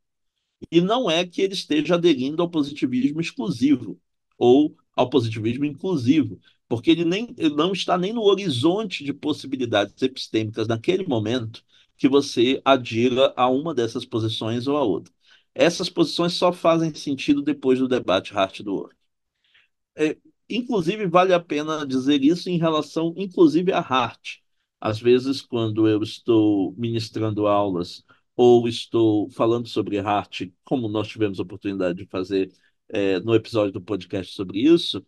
e 0.70 0.80
não 0.80 1.10
é 1.10 1.26
que 1.26 1.42
ele 1.42 1.54
esteja 1.54 1.94
aderindo 1.94 2.42
ao 2.42 2.50
positivismo 2.50 3.20
exclusivo 3.20 4.00
ou 4.38 4.76
ao 4.96 5.10
positivismo 5.10 5.64
inclusivo, 5.64 6.40
porque 6.68 6.90
ele, 6.90 7.04
nem, 7.04 7.34
ele 7.38 7.54
não 7.54 7.72
está 7.72 7.96
nem 7.98 8.12
no 8.12 8.22
horizonte 8.22 9.04
de 9.04 9.12
possibilidades 9.12 10.00
epistêmicas 10.02 10.68
naquele 10.68 11.06
momento 11.06 11.64
que 11.96 12.08
você 12.08 12.60
adira 12.64 13.32
a 13.36 13.48
uma 13.48 13.74
dessas 13.74 14.04
posições 14.04 14.66
ou 14.66 14.76
a 14.76 14.84
outra. 14.84 15.12
Essas 15.54 15.90
posições 15.90 16.34
só 16.34 16.52
fazem 16.52 16.94
sentido 16.94 17.42
depois 17.42 17.78
do 17.78 17.88
debate 17.88 18.32
Hart 18.36 18.60
do 18.62 18.74
Work. 18.74 18.96
É, 19.96 20.16
inclusive, 20.48 21.06
vale 21.06 21.32
a 21.34 21.40
pena 21.40 21.86
dizer 21.86 22.22
isso 22.22 22.48
em 22.48 22.58
relação, 22.58 23.12
inclusive, 23.16 23.72
a 23.72 23.80
Hart. 23.80 24.38
Às 24.80 25.00
vezes, 25.00 25.42
quando 25.42 25.88
eu 25.88 26.02
estou 26.02 26.72
ministrando 26.76 27.46
aulas 27.46 28.04
ou 28.36 28.68
estou 28.68 29.28
falando 29.30 29.66
sobre 29.66 29.98
Hart, 29.98 30.42
como 30.64 30.88
nós 30.88 31.08
tivemos 31.08 31.40
a 31.40 31.42
oportunidade 31.42 31.98
de 31.98 32.06
fazer 32.06 32.52
é, 32.88 33.20
no 33.20 33.34
episódio 33.34 33.72
do 33.72 33.80
podcast 33.80 34.34
sobre 34.34 34.60
isso, 34.60 35.04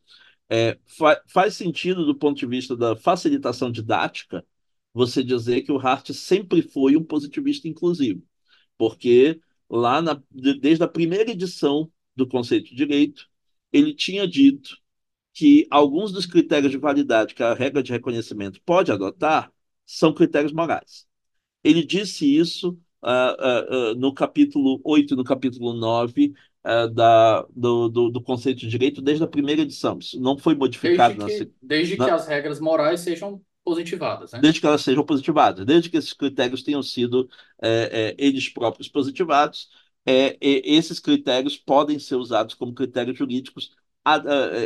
é, 0.49 0.79
fa 0.87 1.23
faz 1.29 1.55
sentido 1.55 2.05
do 2.05 2.15
ponto 2.15 2.39
de 2.39 2.47
vista 2.47 2.77
da 2.77 2.97
facilitação 2.97 3.71
didática 3.71 4.45
você 4.93 5.23
dizer 5.23 5.63
que 5.63 5.73
o 5.73 5.79
Hart 5.79 6.11
sempre 6.13 6.63
foi 6.63 6.97
um 6.97 7.05
positivista 7.05 7.69
inclusivo, 7.69 8.23
porque 8.77 9.41
lá 9.69 10.03
na, 10.03 10.21
desde 10.31 10.83
a 10.83 10.89
primeira 10.89 11.31
edição 11.31 11.91
do 12.17 12.27
conceito 12.27 12.71
de 12.71 12.75
direito, 12.75 13.29
ele 13.73 13.95
tinha 13.95 14.27
dito 14.27 14.77
que 15.33 15.67
alguns 15.71 16.13
dos 16.13 16.27
critérios 16.27 16.73
de 16.73 16.79
validade 16.79 17.35
que 17.35 17.43
a 17.43 17.55
regra 17.55 17.83
de 17.83 17.93
reconhecimento 17.93 18.61
pode 18.65 18.91
adotar 18.91 19.53
são 19.87 20.13
critérios 20.13 20.53
morais. 20.53 21.07
Ele 21.63 21.85
disse 21.85 22.27
isso 22.37 22.71
uh, 23.03 23.91
uh, 23.91 23.93
uh, 23.93 23.95
no 23.95 24.13
capítulo 24.13 24.81
8 24.85 25.15
e 25.15 25.17
no 25.17 25.25
capítulo 25.25 25.73
9 25.73 26.35
da, 26.63 27.47
do, 27.55 27.89
do, 27.89 28.11
do, 28.11 28.23
conceito 28.23 28.61
de 28.61 28.69
direito 28.69 29.01
desde 29.01 29.25
a 29.25 29.27
primeira 29.27 29.63
edição. 29.63 29.99
Isso 29.99 30.21
não 30.21 30.37
foi 30.37 30.55
modificado. 30.55 31.25
Desde 31.25 31.39
que, 31.39 31.45
na, 31.45 31.51
desde 31.63 31.97
na, 31.97 32.05
que 32.05 32.11
as 32.11 32.27
regras 32.27 32.61
morais 32.61 33.01
sejam 33.01 33.41
positivadas. 33.65 34.33
Né? 34.33 34.41
Desde 34.41 34.61
que 34.61 34.67
elas 34.67 34.83
sejam 34.83 35.05
positivadas, 35.05 35.65
desde 35.65 35.89
que 35.89 35.97
esses 35.97 36.13
critérios 36.13 36.63
tenham 36.63 36.83
sido 36.83 37.29
é, 37.63 37.69
é, 38.11 38.17
eles 38.19 38.49
próprios 38.49 38.89
positivados, 38.89 39.69
é, 40.05 40.37
esses 40.41 40.99
critérios 40.99 41.57
podem 41.57 41.99
ser 41.99 42.17
usados 42.17 42.55
como 42.55 42.75
critérios 42.75 43.19
jurídicos, 43.19 43.77
a, 44.05 44.17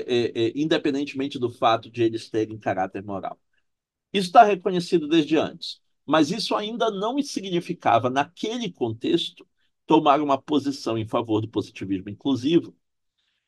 é, 0.06 0.52
independentemente 0.54 1.38
do 1.38 1.50
fato 1.50 1.90
de 1.90 2.02
eles 2.02 2.30
terem 2.30 2.58
caráter 2.58 3.04
moral. 3.04 3.38
Isso 4.12 4.28
está 4.28 4.44
reconhecido 4.44 5.08
desde 5.08 5.36
antes, 5.36 5.80
mas 6.06 6.30
isso 6.30 6.54
ainda 6.54 6.90
não 6.90 7.20
significava, 7.20 8.08
naquele 8.08 8.70
contexto, 8.70 9.46
tomar 9.86 10.20
uma 10.20 10.40
posição 10.40 10.96
em 10.98 11.06
favor 11.06 11.40
do 11.40 11.48
positivismo 11.48 12.08
inclusivo, 12.10 12.74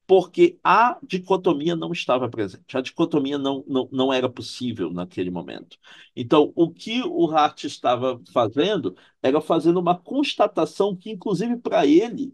porque 0.06 0.58
a 0.62 0.98
dicotomia 1.02 1.74
não 1.76 1.92
estava 1.92 2.28
presente. 2.28 2.76
A 2.76 2.80
dicotomia 2.80 3.38
não, 3.38 3.64
não, 3.66 3.88
não 3.92 4.12
era 4.12 4.28
possível 4.28 4.90
naquele 4.92 5.30
momento. 5.30 5.78
Então, 6.14 6.52
o 6.54 6.70
que 6.70 7.02
o 7.02 7.28
Hart 7.30 7.64
estava 7.64 8.20
fazendo 8.32 8.96
era 9.22 9.40
fazendo 9.40 9.80
uma 9.80 9.98
constatação 9.98 10.94
que, 10.96 11.10
inclusive 11.10 11.56
para 11.58 11.86
ele, 11.86 12.32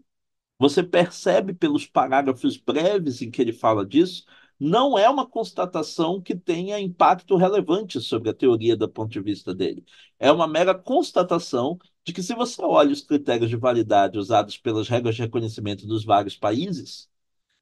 você 0.59 0.83
percebe 0.83 1.53
pelos 1.53 1.85
parágrafos 1.85 2.57
breves 2.57 3.21
em 3.21 3.31
que 3.31 3.41
ele 3.41 3.53
fala 3.53 3.85
disso, 3.85 4.25
não 4.59 4.97
é 4.97 5.09
uma 5.09 5.27
constatação 5.27 6.21
que 6.21 6.35
tenha 6.35 6.79
impacto 6.79 7.35
relevante 7.35 7.99
sobre 7.99 8.29
a 8.29 8.33
teoria 8.33 8.77
do 8.77 8.87
ponto 8.87 9.11
de 9.11 9.21
vista 9.21 9.53
dele. 9.53 9.83
É 10.19 10.31
uma 10.31 10.47
mera 10.47 10.73
constatação 10.75 11.77
de 12.05 12.13
que, 12.13 12.23
se 12.23 12.33
você 12.35 12.61
olha 12.61 12.91
os 12.93 13.01
critérios 13.01 13.49
de 13.49 13.55
validade 13.57 14.17
usados 14.17 14.57
pelas 14.57 14.89
regras 14.89 15.15
de 15.15 15.21
reconhecimento 15.21 15.87
dos 15.87 16.03
vários 16.05 16.35
países, 16.37 17.09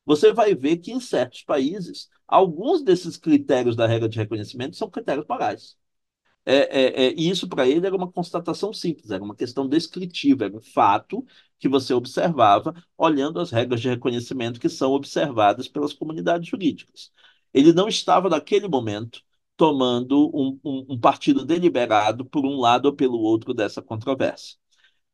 você 0.06 0.34
vai 0.34 0.56
ver 0.56 0.78
que 0.78 0.92
em 0.92 1.00
certos 1.00 1.44
países, 1.44 2.10
alguns 2.28 2.84
desses 2.84 3.18
critérios 3.18 3.76
da 3.76 3.88
regra 3.88 4.10
de 4.10 4.18
reconhecimento 4.20 4.76
são 4.78 4.90
critérios 4.90 5.26
morais. 5.28 5.78
É, 6.46 6.56
é, 6.56 7.08
é, 7.08 7.14
e 7.16 7.30
isso 7.30 7.48
para 7.48 7.68
ele 7.68 7.86
era 7.86 7.96
uma 7.96 8.12
constatação 8.12 8.74
simples, 8.74 9.12
era 9.12 9.24
uma 9.24 9.36
questão 9.36 9.68
descritiva, 9.70 10.46
era 10.46 10.58
um 10.58 10.62
fato 10.62 11.24
que 11.60 11.70
você 11.70 11.94
observava 11.94 12.74
olhando 12.98 13.40
as 13.40 13.52
regras 13.52 13.80
de 13.82 13.90
reconhecimento 13.90 14.60
que 14.60 14.68
são 14.70 14.92
observadas 14.92 15.68
pelas 15.68 15.94
comunidades 15.94 16.50
jurídicas. 16.50 17.12
Ele 17.54 17.72
não 17.74 17.88
estava, 17.88 18.28
naquele 18.30 18.68
momento, 18.68 19.22
tomando 19.62 20.32
um, 20.34 20.60
um, 20.66 20.86
um 20.90 21.00
partido 21.00 21.46
deliberado 21.46 22.26
por 22.26 22.44
um 22.48 22.60
lado 22.60 22.88
ou 22.88 22.96
pelo 22.96 23.20
outro 23.20 23.54
dessa 23.54 23.80
controvérsia. 23.80 24.58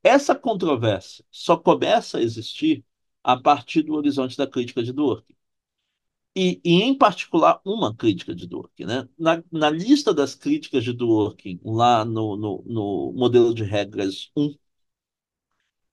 Essa 0.01 0.33
controvérsia 0.33 1.25
só 1.29 1.57
começa 1.57 2.17
a 2.17 2.21
existir 2.21 2.85
a 3.21 3.35
partir 3.37 3.83
do 3.83 3.93
horizonte 3.93 4.37
da 4.37 4.47
crítica 4.47 4.81
de 4.81 4.93
Durkheim. 4.93 5.35
E, 6.33 6.61
e, 6.63 6.81
em 6.81 6.97
particular, 6.97 7.59
uma 7.65 7.93
crítica 7.93 8.33
de 8.33 8.47
Durkheim. 8.47 8.85
Né? 8.87 9.09
Na, 9.19 9.43
na 9.51 9.69
lista 9.69 10.13
das 10.13 10.33
críticas 10.33 10.83
de 10.85 10.93
Durkheim, 10.93 11.59
lá 11.65 12.05
no, 12.05 12.37
no, 12.37 12.63
no 12.65 13.13
modelo 13.13 13.53
de 13.53 13.63
regras 13.65 14.31
1, 14.37 14.55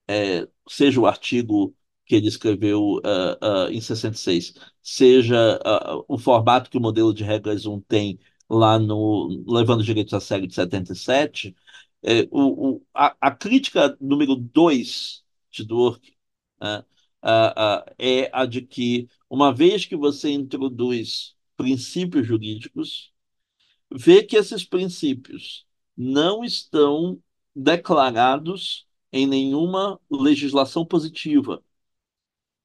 é, 0.07 0.47
seja 0.67 1.01
o 1.01 1.05
artigo 1.05 1.75
que 2.05 2.15
ele 2.15 2.27
escreveu 2.27 2.99
uh, 2.99 3.67
uh, 3.67 3.69
em 3.71 3.81
66, 3.81 4.53
seja 4.81 5.59
uh, 5.65 6.05
o 6.07 6.17
formato 6.17 6.69
que 6.69 6.77
o 6.77 6.81
modelo 6.81 7.13
de 7.13 7.23
regras 7.23 7.65
1 7.65 7.81
tem 7.81 8.19
lá 8.49 8.79
no 8.79 9.43
Levando 9.47 9.79
os 9.81 9.85
Direitos 9.85 10.13
a 10.13 10.19
Sério 10.19 10.47
de 10.47 10.53
77, 10.53 11.55
é, 12.03 12.27
o, 12.31 12.75
o, 12.75 12.85
a, 12.93 13.15
a, 13.19 13.31
crítica 13.31 13.97
número 13.99 14.35
2 14.35 15.23
de 15.51 15.63
Durkheim 15.65 16.15
né, 16.61 16.83
uh, 17.23 17.81
uh, 17.81 17.95
é 17.97 18.29
a 18.33 18.45
de 18.45 18.61
que, 18.61 19.09
uma 19.29 19.53
vez 19.53 19.85
que 19.85 19.95
você 19.95 20.31
introduz 20.31 21.35
princípios 21.57 22.27
jurídicos, 22.27 23.11
vê 23.91 24.23
que 24.23 24.35
esses 24.37 24.63
princípios 24.65 25.65
não 25.97 26.43
estão 26.43 27.21
declarados 27.55 28.87
em 29.11 29.25
nenhuma 29.27 29.99
legislação 30.09 30.85
positiva 30.85 31.63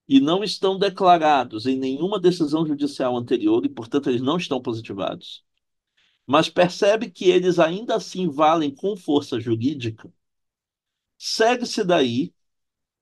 e 0.09 0.21
não 0.21 0.43
estão 0.43 0.79
declarados 0.79 1.67
em 1.67 1.77
nenhuma 1.79 2.19
decisão 2.19 2.67
judicial 2.67 3.17
anterior 3.17 3.65
e, 3.65 3.69
portanto, 3.69 4.11
eles 4.11 4.21
não 4.21 4.37
estão 4.37 4.61
positivados. 4.61 5.45
Mas 6.31 6.49
percebe 6.49 7.11
que 7.11 7.29
eles 7.29 7.59
ainda 7.59 7.97
assim 7.97 8.29
valem 8.29 8.73
com 8.73 8.97
força 8.97 9.41
jurídica. 9.41 10.13
Segue-se 11.19 11.83
daí 11.85 12.33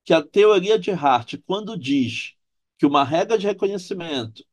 que 0.03 0.13
a 0.13 0.23
teoria 0.23 0.79
de 0.79 0.91
Hart, 0.91 1.35
quando 1.45 1.77
diz 1.77 2.33
que 2.77 2.87
uma 2.87 3.03
regra 3.03 3.37
de 3.37 3.45
reconhecimento, 3.45 4.43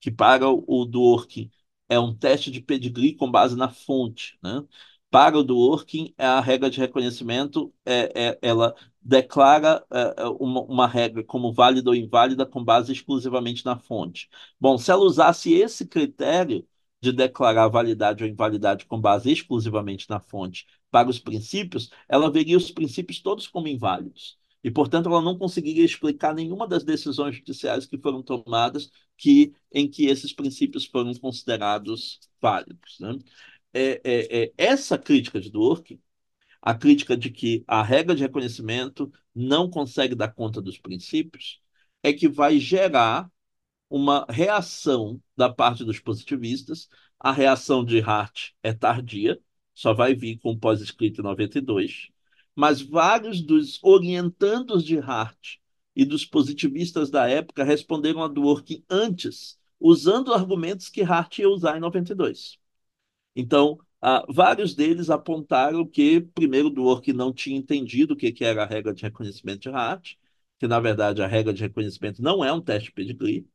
que 0.00 0.10
para 0.10 0.50
o 0.50 0.84
Dworkin 0.84 1.50
é 1.88 1.98
um 1.98 2.14
teste 2.14 2.50
de 2.50 2.60
pedigree 2.60 3.14
com 3.14 3.30
base 3.30 3.56
na 3.56 3.70
fonte, 3.70 4.38
né? 4.42 4.62
Para 5.10 5.38
o 5.38 5.42
Dworkin, 5.42 6.12
é 6.18 6.26
a 6.26 6.40
regra 6.40 6.68
de 6.68 6.78
reconhecimento, 6.78 7.72
é, 7.86 8.12
é 8.34 8.38
ela 8.42 8.74
declara 9.00 9.82
é, 9.90 10.24
é, 10.24 10.26
uma, 10.28 10.60
uma, 10.62 10.86
regra 10.86 11.24
como 11.24 11.54
válida 11.54 11.88
ou 11.88 11.96
inválida 11.96 12.44
com 12.44 12.62
base 12.62 12.92
exclusivamente 12.92 13.64
na 13.64 13.78
fonte. 13.78 14.28
Bom, 14.60 14.76
se 14.76 14.90
ela 14.90 15.04
usasse 15.04 15.54
esse 15.54 15.86
critério 15.86 16.68
de 17.00 17.12
declarar 17.12 17.68
validade 17.68 18.24
ou 18.24 18.30
invalidade 18.30 18.86
com 18.86 19.00
base 19.00 19.30
exclusivamente 19.30 20.08
na 20.08 20.20
fonte 20.20 20.66
para 20.90 21.08
os 21.08 21.18
princípios, 21.18 21.90
ela 22.08 22.30
veria 22.30 22.56
os 22.56 22.70
princípios 22.70 23.20
todos 23.20 23.46
como 23.46 23.68
inválidos 23.68 24.38
e, 24.66 24.70
portanto, 24.70 25.08
ela 25.08 25.22
não 25.22 25.38
conseguiria 25.38 25.84
explicar 25.84 26.34
nenhuma 26.34 26.66
das 26.66 26.82
decisões 26.82 27.36
judiciais 27.36 27.86
que 27.86 27.96
foram 27.98 28.20
tomadas 28.22 28.90
que, 29.16 29.54
em 29.72 29.88
que 29.88 30.06
esses 30.06 30.32
princípios 30.32 30.84
foram 30.84 31.14
considerados 31.14 32.18
válidos. 32.40 32.98
Né? 32.98 33.16
É, 33.72 34.00
é, 34.02 34.42
é, 34.44 34.52
essa 34.58 34.98
crítica 34.98 35.40
de 35.40 35.50
Dworkin, 35.52 36.00
a 36.60 36.74
crítica 36.74 37.16
de 37.16 37.30
que 37.30 37.64
a 37.66 37.82
regra 37.82 38.14
de 38.14 38.22
reconhecimento 38.22 39.12
não 39.34 39.70
consegue 39.70 40.14
dar 40.16 40.34
conta 40.34 40.60
dos 40.60 40.78
princípios, 40.78 41.60
é 42.02 42.12
que 42.12 42.28
vai 42.28 42.58
gerar 42.58 43.30
uma 43.88 44.26
reação 44.28 45.20
da 45.36 45.52
parte 45.52 45.84
dos 45.84 46.00
positivistas. 46.00 46.88
A 47.18 47.32
reação 47.32 47.84
de 47.84 48.00
Hart 48.00 48.50
é 48.62 48.72
tardia, 48.72 49.40
só 49.74 49.94
vai 49.94 50.14
vir 50.14 50.38
com 50.38 50.52
o 50.52 50.58
pós-escrito 50.58 51.20
em 51.20 51.24
92 51.24 52.10
mas 52.56 52.80
vários 52.80 53.42
dos 53.42 53.78
orientandos 53.84 54.82
de 54.82 54.98
Hart 54.98 55.58
e 55.94 56.04
dos 56.06 56.24
positivistas 56.24 57.10
da 57.10 57.28
época 57.28 57.62
responderam 57.62 58.22
a 58.22 58.28
Dworkin 58.28 58.82
antes, 58.88 59.58
usando 59.78 60.32
argumentos 60.32 60.88
que 60.88 61.02
Hart 61.02 61.38
ia 61.38 61.50
usar 61.50 61.76
em 61.76 61.80
92. 61.80 62.58
Então, 63.34 63.78
ah, 64.00 64.24
vários 64.28 64.74
deles 64.74 65.10
apontaram 65.10 65.86
que, 65.86 66.20
primeiro, 66.34 66.70
Dworkin 66.70 67.12
não 67.12 67.32
tinha 67.32 67.58
entendido 67.58 68.14
o 68.14 68.16
que, 68.16 68.32
que 68.32 68.44
era 68.44 68.62
a 68.64 68.66
regra 68.66 68.94
de 68.94 69.02
reconhecimento 69.02 69.60
de 69.60 69.68
Hart, 69.70 70.14
que, 70.58 70.66
na 70.66 70.80
verdade, 70.80 71.22
a 71.22 71.26
regra 71.26 71.52
de 71.52 71.62
reconhecimento 71.62 72.22
não 72.22 72.44
é 72.44 72.52
um 72.52 72.60
teste 72.60 72.92
pedigree, 72.92 73.46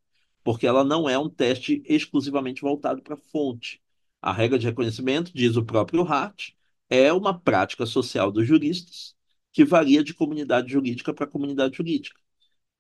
porque 0.44 0.68
ela 0.68 0.84
não 0.84 1.10
é 1.10 1.18
um 1.18 1.30
teste 1.30 1.82
exclusivamente 1.86 2.62
voltado 2.62 3.02
para 3.02 3.16
a 3.16 3.18
fonte. 3.18 3.82
A 4.22 4.32
regra 4.32 4.58
de 4.60 4.66
reconhecimento, 4.68 5.32
diz 5.34 5.56
o 5.56 5.66
próprio 5.66 6.04
Hart, 6.04 6.52
é 6.90 7.12
uma 7.14 7.40
prática 7.40 7.86
social 7.86 8.32
dos 8.32 8.48
juristas 8.48 9.16
que 9.52 9.66
varia 9.66 10.04
de 10.04 10.14
comunidade 10.14 10.72
jurídica 10.72 11.14
para 11.14 11.28
comunidade 11.28 11.78
jurídica. 11.78 12.20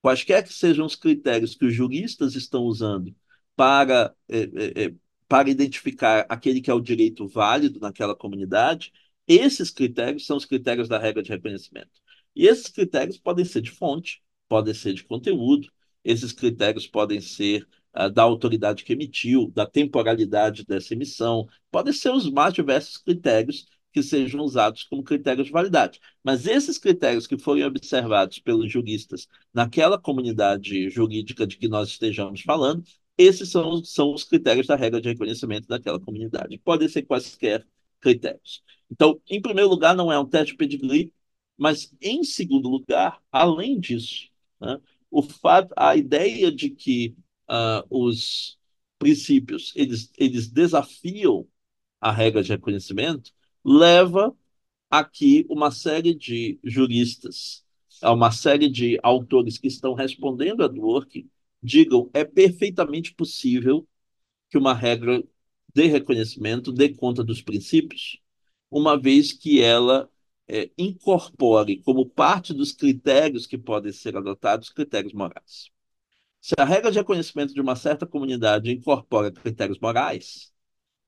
Quaisquer 0.01 0.43
que 0.43 0.53
sejam 0.53 0.85
os 0.85 0.95
critérios 0.95 1.55
que 1.55 1.65
os 1.65 1.73
juristas 1.73 2.35
estão 2.35 2.63
usando 2.63 3.15
para, 3.55 4.15
é, 4.27 4.85
é, 4.85 4.95
para 5.27 5.49
identificar 5.49 6.25
aquele 6.27 6.61
que 6.61 6.71
é 6.71 6.73
o 6.73 6.81
direito 6.81 7.27
válido 7.27 7.79
naquela 7.79 8.15
comunidade, 8.15 8.91
esses 9.27 9.69
critérios 9.69 10.25
são 10.25 10.37
os 10.37 10.45
critérios 10.45 10.89
da 10.89 10.97
regra 10.97 11.21
de 11.21 11.29
reconhecimento. 11.29 12.01
E 12.35 12.47
esses 12.47 12.67
critérios 12.69 13.17
podem 13.17 13.45
ser 13.45 13.61
de 13.61 13.71
fonte, 13.71 14.21
podem 14.49 14.73
ser 14.73 14.93
de 14.93 15.03
conteúdo, 15.03 15.71
esses 16.03 16.31
critérios 16.31 16.87
podem 16.87 17.21
ser 17.21 17.67
uh, 17.95 18.09
da 18.09 18.23
autoridade 18.23 18.83
que 18.83 18.93
emitiu, 18.93 19.51
da 19.53 19.65
temporalidade 19.65 20.65
dessa 20.65 20.93
emissão, 20.93 21.47
podem 21.71 21.93
ser 21.93 22.11
os 22.11 22.29
mais 22.29 22.53
diversos 22.53 22.97
critérios 22.97 23.65
que 23.91 24.01
sejam 24.01 24.41
usados 24.41 24.83
como 24.83 25.03
critérios 25.03 25.47
de 25.47 25.53
validade. 25.53 25.99
Mas 26.23 26.47
esses 26.47 26.77
critérios 26.77 27.27
que 27.27 27.37
forem 27.37 27.63
observados 27.65 28.39
pelos 28.39 28.71
juristas 28.71 29.27
naquela 29.53 29.99
comunidade 29.99 30.89
jurídica 30.89 31.45
de 31.45 31.57
que 31.57 31.67
nós 31.67 31.89
estejamos 31.89 32.41
falando, 32.41 32.83
esses 33.17 33.49
são, 33.49 33.83
são 33.83 34.13
os 34.13 34.23
critérios 34.23 34.67
da 34.67 34.75
regra 34.75 35.01
de 35.01 35.09
reconhecimento 35.09 35.67
daquela 35.67 35.99
comunidade. 35.99 36.57
Podem 36.59 36.87
ser 36.87 37.03
quaisquer 37.03 37.67
critérios. 37.99 38.63
Então, 38.89 39.21
em 39.29 39.41
primeiro 39.41 39.69
lugar, 39.69 39.95
não 39.95 40.11
é 40.11 40.19
um 40.19 40.25
teste 40.25 40.55
pedigree, 40.55 41.13
mas 41.57 41.93
em 42.01 42.23
segundo 42.23 42.69
lugar, 42.69 43.21
além 43.31 43.79
disso, 43.79 44.29
né, 44.59 44.79
o 45.11 45.21
fato, 45.21 45.73
a 45.77 45.95
ideia 45.95 46.51
de 46.51 46.69
que 46.69 47.15
uh, 47.49 47.85
os 47.89 48.57
princípios 48.97 49.73
eles, 49.75 50.11
eles 50.17 50.49
desafiam 50.49 51.47
a 51.99 52.11
regra 52.11 52.43
de 52.43 52.49
reconhecimento 52.51 53.31
leva 53.63 54.35
aqui 54.89 55.45
uma 55.49 55.71
série 55.71 56.13
de 56.15 56.59
juristas, 56.63 57.65
uma 58.03 58.31
série 58.31 58.69
de 58.69 58.99
autores 59.03 59.57
que 59.57 59.67
estão 59.67 59.93
respondendo 59.93 60.63
a 60.63 60.67
Dworkin, 60.67 61.29
digam 61.61 62.09
é 62.13 62.23
perfeitamente 62.25 63.13
possível 63.13 63.87
que 64.49 64.57
uma 64.57 64.73
regra 64.73 65.23
de 65.73 65.87
reconhecimento 65.87 66.71
dê 66.71 66.89
conta 66.89 67.23
dos 67.23 67.41
princípios, 67.41 68.19
uma 68.69 68.99
vez 68.99 69.31
que 69.31 69.61
ela 69.61 70.09
é, 70.47 70.69
incorpore 70.77 71.81
como 71.83 72.05
parte 72.09 72.53
dos 72.53 72.71
critérios 72.73 73.47
que 73.47 73.57
podem 73.57 73.91
ser 73.91 74.17
adotados 74.17 74.69
critérios 74.69 75.13
morais. 75.13 75.69
Se 76.41 76.55
a 76.57 76.65
regra 76.65 76.91
de 76.91 76.99
reconhecimento 76.99 77.53
de 77.53 77.61
uma 77.61 77.75
certa 77.75 78.07
comunidade 78.07 78.71
incorpora 78.71 79.31
critérios 79.31 79.79
morais, 79.79 80.53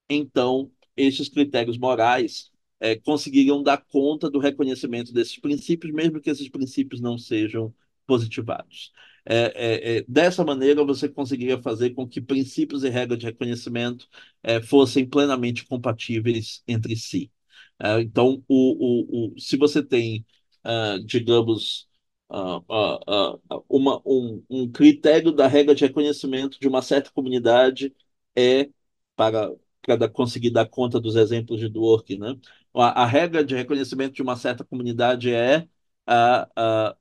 então 0.10 0.72
estes 0.98 1.30
critérios 1.30 1.78
morais 1.78 2.52
é, 2.80 2.96
conseguiriam 2.98 3.64
dar 3.64 3.78
conta 3.86 4.30
do 4.30 4.40
reconhecimento 4.40 5.14
desses 5.14 5.40
princípios, 5.40 5.94
mesmo 5.94 6.22
que 6.22 6.32
esses 6.32 6.50
princípios 6.50 7.02
não 7.02 7.18
sejam 7.18 7.76
positivados. 8.08 8.94
É, 9.26 9.98
é, 9.98 9.98
é, 10.00 10.06
dessa 10.08 10.46
maneira, 10.46 10.86
você 10.86 11.10
conseguiria 11.10 11.62
fazer 11.62 11.92
com 11.92 12.08
que 12.08 12.22
princípios 12.22 12.84
e 12.86 12.90
regras 12.90 13.20
de 13.20 13.26
reconhecimento 13.28 14.08
é, 14.44 14.62
fossem 14.62 15.08
plenamente 15.10 15.66
compatíveis 15.66 16.64
entre 16.68 16.96
si. 16.98 17.33
É, 17.82 18.02
então, 18.02 18.44
o, 18.48 19.28
o, 19.30 19.34
o, 19.36 19.40
se 19.40 19.58
você 19.58 19.84
tem, 19.84 20.26
uh, 20.66 21.04
digamos, 21.06 21.88
uh, 22.30 22.64
uma, 23.70 24.02
um, 24.06 24.44
um 24.50 24.72
critério 24.72 25.32
da 25.32 25.48
regra 25.48 25.76
de 25.76 25.86
reconhecimento 25.86 26.60
de 26.60 26.68
uma 26.68 26.82
certa 26.82 27.12
comunidade 27.12 27.94
é 28.36 28.70
para 29.16 29.52
para 29.86 30.08
conseguir 30.08 30.50
dar 30.52 30.66
conta 30.66 30.98
dos 30.98 31.18
exemplos 31.18 31.60
de 31.60 31.68
Dworkin, 31.68 32.18
né? 32.18 32.38
A, 32.74 33.04
a, 33.04 33.06
regra 33.06 33.44
de 33.44 33.54
reconhecimento 33.54 34.14
de 34.14 34.22
uma 34.22 34.38
certa 34.38 34.64
comunidade 34.64 35.34
é, 35.34 35.68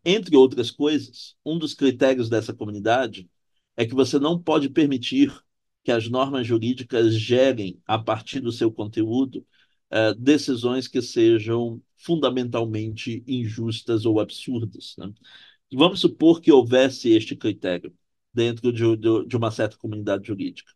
entre 0.04 0.36
outras 0.36 0.70
coisas, 0.70 1.36
um 1.44 1.58
dos 1.58 1.74
critérios 1.74 2.28
dessa 2.28 2.52
comunidade 2.54 3.28
é 3.76 3.86
que 3.86 3.94
você 3.94 4.18
não 4.18 4.40
pode 4.40 4.68
permitir 4.68 5.32
que 5.84 5.90
as 5.90 6.08
normas 6.08 6.46
jurídicas 6.46 7.14
gerem, 7.14 7.80
a 7.86 7.98
partir 7.98 8.40
do 8.40 8.52
seu 8.52 8.70
conteúdo, 8.70 9.44
uh, 9.92 10.14
decisões 10.14 10.88
que 10.88 11.02
sejam 11.02 11.80
fundamentalmente 11.96 13.22
injustas 13.26 14.04
ou 14.04 14.18
absurdas. 14.20 14.94
Né? 14.98 15.12
Vamos 15.72 16.00
supor 16.00 16.40
que 16.40 16.50
houvesse 16.52 17.10
este 17.10 17.36
critério 17.36 17.94
dentro 18.32 18.72
de, 18.72 18.96
de, 18.96 19.26
de 19.26 19.36
uma 19.36 19.50
certa 19.50 19.76
comunidade 19.76 20.26
jurídica. 20.26 20.72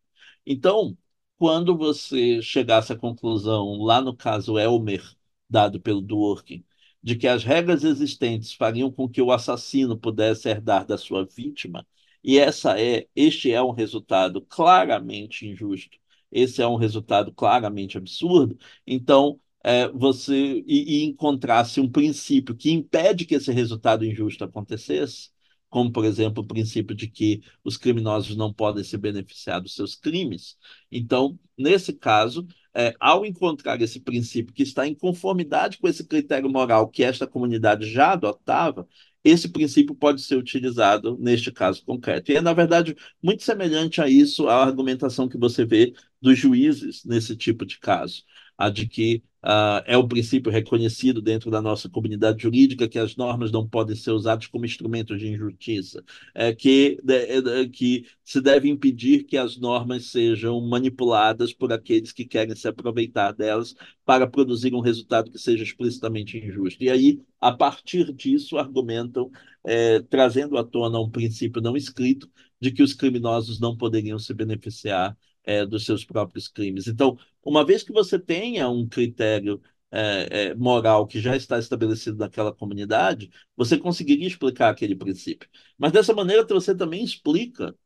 Então, 0.47 0.97
quando 1.38 1.76
você 1.76 2.40
chegasse 2.43 2.93
à 2.93 2.97
conclusão, 2.97 3.82
lá 3.82 4.01
no 4.01 4.16
caso 4.16 4.59
Elmer, 4.59 5.02
dado 5.48 5.80
pelo 5.80 6.01
Dworkin, 6.01 6.64
de 7.02 7.16
que 7.16 7.28
as 7.28 7.44
regras 7.44 7.84
existentes 7.84 8.52
fariam 8.52 8.90
com 8.90 9.09
que 9.09 9.22
o 9.22 9.32
assassino 9.32 9.98
pudesse 9.98 10.48
herdar 10.48 10.86
da 10.86 10.98
sua 10.98 11.24
vítima, 11.24 11.86
e 12.22 12.38
essa 12.38 12.80
é, 12.80 13.06
este 13.14 13.52
é 13.52 13.62
um 13.62 13.70
resultado 13.70 14.40
claramente 14.43 15.47
injusto, 15.47 15.98
esse 16.36 16.62
é 16.62 16.66
um 16.68 16.76
resultado 16.76 17.32
claramente 17.32 17.96
absurdo, 17.98 18.58
então 18.86 19.40
é, 19.64 19.88
você 19.88 20.62
e, 20.66 21.02
e 21.02 21.04
encontrasse 21.04 21.80
um 21.80 21.90
princípio 21.90 22.54
que 22.54 22.70
impede 22.70 23.24
que 23.24 23.34
esse 23.34 23.50
resultado 23.52 24.04
injusto 24.04 24.44
acontecesse, 24.44 25.30
como, 25.68 25.90
por 25.90 26.04
exemplo, 26.04 26.42
o 26.42 26.46
princípio 26.46 26.94
de 26.94 27.08
que 27.08 27.42
os 27.64 27.76
criminosos 27.76 28.36
não 28.36 28.52
podem 28.52 28.84
se 28.84 28.96
beneficiar 28.96 29.60
dos 29.60 29.74
seus 29.74 29.96
crimes. 29.96 30.56
Então, 30.90 31.38
nesse 31.58 31.92
caso, 31.92 32.46
é, 32.72 32.94
ao 33.00 33.26
encontrar 33.26 33.80
esse 33.82 33.98
princípio 34.00 34.54
que 34.54 34.62
está 34.62 34.86
em 34.86 34.94
conformidade 34.94 35.78
com 35.78 35.88
esse 35.88 36.06
critério 36.06 36.48
moral 36.48 36.88
que 36.88 37.02
esta 37.02 37.26
comunidade 37.26 37.90
já 37.90 38.12
adotava, 38.12 38.86
esse 39.28 39.48
princípio 39.48 39.94
pode 39.94 40.23
ser 40.23 40.36
utilizado 40.36 41.16
neste 41.19 41.51
caso 41.53 41.85
concreto. 41.85 42.31
E 42.32 42.36
é, 42.36 42.40
na 42.40 42.53
verdade, 42.53 42.97
muito 43.23 43.43
semelhante 43.43 44.01
a 44.01 44.09
isso, 44.09 44.48
a 44.48 44.62
argumentação 44.65 45.28
que 45.28 45.39
você 45.39 45.65
vê 45.65 45.94
dos 46.20 46.39
juízes 46.39 47.05
nesse 47.05 47.36
tipo 47.36 47.66
de 47.66 47.78
caso, 47.78 48.24
a 48.58 48.70
de 48.70 48.86
que 48.86 49.22
Uh, 49.46 49.78
é 49.86 49.96
o 49.96 50.08
princípio 50.08 50.50
reconhecido 50.50 51.22
dentro 51.22 51.52
da 51.52 51.62
nossa 51.62 51.88
comunidade 51.88 52.42
jurídica 52.42 52.88
que 52.88 52.98
as 52.98 53.14
normas 53.14 53.52
não 53.52 53.64
podem 53.68 53.94
ser 53.94 54.10
usadas 54.10 54.48
como 54.48 54.64
instrumentos 54.64 55.20
de 55.20 55.28
injustiça, 55.28 56.02
é 56.34 56.52
que, 56.52 56.98
é, 57.08 57.68
que 57.68 58.06
se 58.24 58.40
deve 58.40 58.68
impedir 58.68 59.22
que 59.22 59.36
as 59.36 59.56
normas 59.56 60.06
sejam 60.06 60.60
manipuladas 60.60 61.52
por 61.52 61.72
aqueles 61.72 62.10
que 62.10 62.24
querem 62.24 62.56
se 62.56 62.66
aproveitar 62.66 63.30
delas 63.30 63.72
para 64.04 64.26
produzir 64.26 64.74
um 64.74 64.80
resultado 64.80 65.30
que 65.30 65.38
seja 65.38 65.62
explicitamente 65.62 66.36
injusto. 66.36 66.82
E 66.82 66.90
aí, 66.90 67.20
a 67.40 67.52
partir 67.52 68.12
disso, 68.12 68.58
argumentam, 68.58 69.30
é, 69.64 70.00
trazendo 70.00 70.58
à 70.58 70.64
tona 70.64 70.98
um 70.98 71.08
princípio 71.08 71.62
não 71.62 71.76
escrito 71.76 72.28
de 72.60 72.72
que 72.72 72.82
os 72.82 72.94
criminosos 72.94 73.60
não 73.60 73.76
poderiam 73.76 74.18
se 74.18 74.34
beneficiar 74.34 75.16
é, 75.44 75.64
dos 75.64 75.84
seus 75.84 76.04
próprios 76.04 76.48
crimes. 76.48 76.88
Então, 76.88 77.16
uma 77.47 77.64
vez 77.64 77.82
que 77.82 77.93
você 77.93 78.18
tenha 78.18 78.68
um 78.68 78.89
critério 78.89 79.62
é, 79.90 80.48
é, 80.51 80.55
moral 80.55 81.06
que 81.06 81.20
já 81.20 81.36
está 81.36 81.59
estabelecido 81.59 82.18
naquela 82.18 82.52
comunidade, 82.52 83.31
você 83.56 83.78
conseguiria 83.78 84.27
explicar 84.27 84.70
aquele 84.70 84.97
princípio. 84.97 85.48
Mas 85.78 85.93
dessa 85.93 86.12
maneira 86.14 86.44
você 86.47 86.74
também 86.74 87.05
explica 87.05 87.77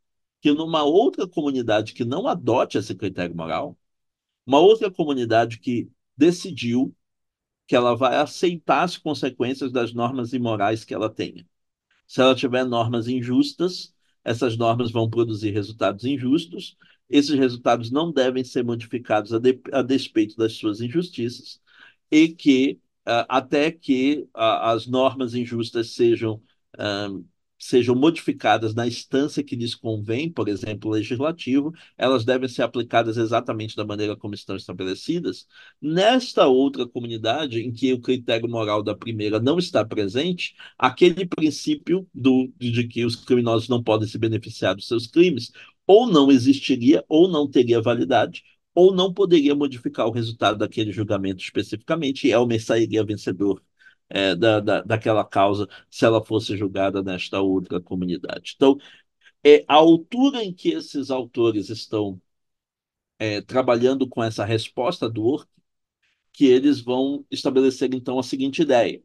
que 0.40 0.52
numa 0.52 0.82
outra 0.82 1.28
comunidade 1.28 1.92
que 1.92 2.04
não 2.04 2.26
adote 2.26 2.78
esse 2.78 2.94
critério 2.94 3.36
moral, 3.36 3.78
uma 4.46 4.58
outra 4.60 4.90
comunidade 4.90 5.58
que 5.58 5.90
decidiu 6.16 6.94
que 7.66 7.76
ela 7.76 7.94
vai 7.94 8.16
aceitar 8.16 8.82
as 8.82 8.96
consequências 8.98 9.72
das 9.72 9.92
normas 9.94 10.32
imorais 10.32 10.84
que 10.84 10.94
ela 10.94 11.10
tenha. 11.10 11.46
Se 12.06 12.20
ela 12.20 12.34
tiver 12.34 12.64
normas 12.64 13.08
injustas, 13.08 13.94
essas 14.24 14.56
normas 14.56 14.90
vão 14.90 15.08
produzir 15.08 15.50
resultados 15.52 16.04
injustos, 16.04 16.76
esses 17.10 17.36
resultados 17.38 17.90
não 17.90 18.12
devem 18.12 18.44
ser 18.44 18.64
modificados 18.64 19.32
a, 19.32 19.38
de, 19.38 19.60
a 19.72 19.82
despeito 19.82 20.36
das 20.36 20.54
suas 20.54 20.80
injustiças 20.80 21.60
e 22.10 22.28
que 22.28 22.80
uh, 23.06 23.26
até 23.28 23.70
que 23.70 24.28
uh, 24.34 24.62
as 24.62 24.86
normas 24.86 25.34
injustas 25.34 25.90
sejam 25.94 26.42
uh, 26.78 27.24
sejam 27.60 27.94
modificadas 27.94 28.74
na 28.74 28.86
instância 28.86 29.44
que 29.44 29.54
lhes 29.54 29.74
convém, 29.74 30.32
por 30.32 30.48
exemplo, 30.48 30.90
legislativo, 30.90 31.72
elas 31.96 32.24
devem 32.24 32.48
ser 32.48 32.62
aplicadas 32.62 33.18
exatamente 33.18 33.76
da 33.76 33.84
maneira 33.84 34.16
como 34.16 34.34
estão 34.34 34.56
estabelecidas. 34.56 35.46
Nesta 35.80 36.46
outra 36.46 36.88
comunidade, 36.88 37.60
em 37.60 37.70
que 37.70 37.92
o 37.92 38.00
critério 38.00 38.48
moral 38.48 38.82
da 38.82 38.94
primeira 38.96 39.38
não 39.38 39.58
está 39.58 39.84
presente, 39.84 40.54
aquele 40.78 41.26
princípio 41.26 42.08
do, 42.14 42.50
de 42.58 42.88
que 42.88 43.04
os 43.04 43.14
criminosos 43.14 43.68
não 43.68 43.82
podem 43.82 44.08
se 44.08 44.16
beneficiar 44.18 44.74
dos 44.74 44.88
seus 44.88 45.06
crimes 45.06 45.52
ou 45.90 46.06
não 46.06 46.30
existiria 46.30 47.04
ou 47.08 47.26
não 47.28 47.50
teria 47.50 47.82
validade, 47.82 48.44
ou 48.72 48.94
não 48.94 49.12
poderia 49.12 49.56
modificar 49.56 50.06
o 50.06 50.12
resultado 50.12 50.58
daquele 50.58 50.92
julgamento 50.92 51.42
especificamente, 51.42 52.28
e 52.28 52.30
Elmer 52.30 52.62
sairia 52.64 53.04
vencedor 53.04 53.60
é, 54.08 54.36
da, 54.36 54.60
da, 54.60 54.82
daquela 54.82 55.24
causa 55.24 55.68
se 55.90 56.04
ela 56.04 56.24
fosse 56.24 56.56
julgada 56.56 57.02
nesta 57.02 57.40
outra 57.40 57.80
comunidade. 57.80 58.52
Então, 58.54 58.78
é 59.44 59.64
a 59.68 59.74
altura 59.74 60.44
em 60.44 60.52
que 60.54 60.70
esses 60.70 61.10
autores 61.10 61.70
estão 61.70 62.20
é, 63.18 63.40
trabalhando 63.40 64.08
com 64.08 64.22
essa 64.22 64.44
resposta 64.44 65.10
do 65.10 65.24
Orc, 65.24 65.48
que 66.32 66.46
eles 66.46 66.80
vão 66.80 67.26
estabelecer 67.32 67.92
então 67.94 68.18
a 68.18 68.22
seguinte 68.22 68.62
ideia, 68.62 69.02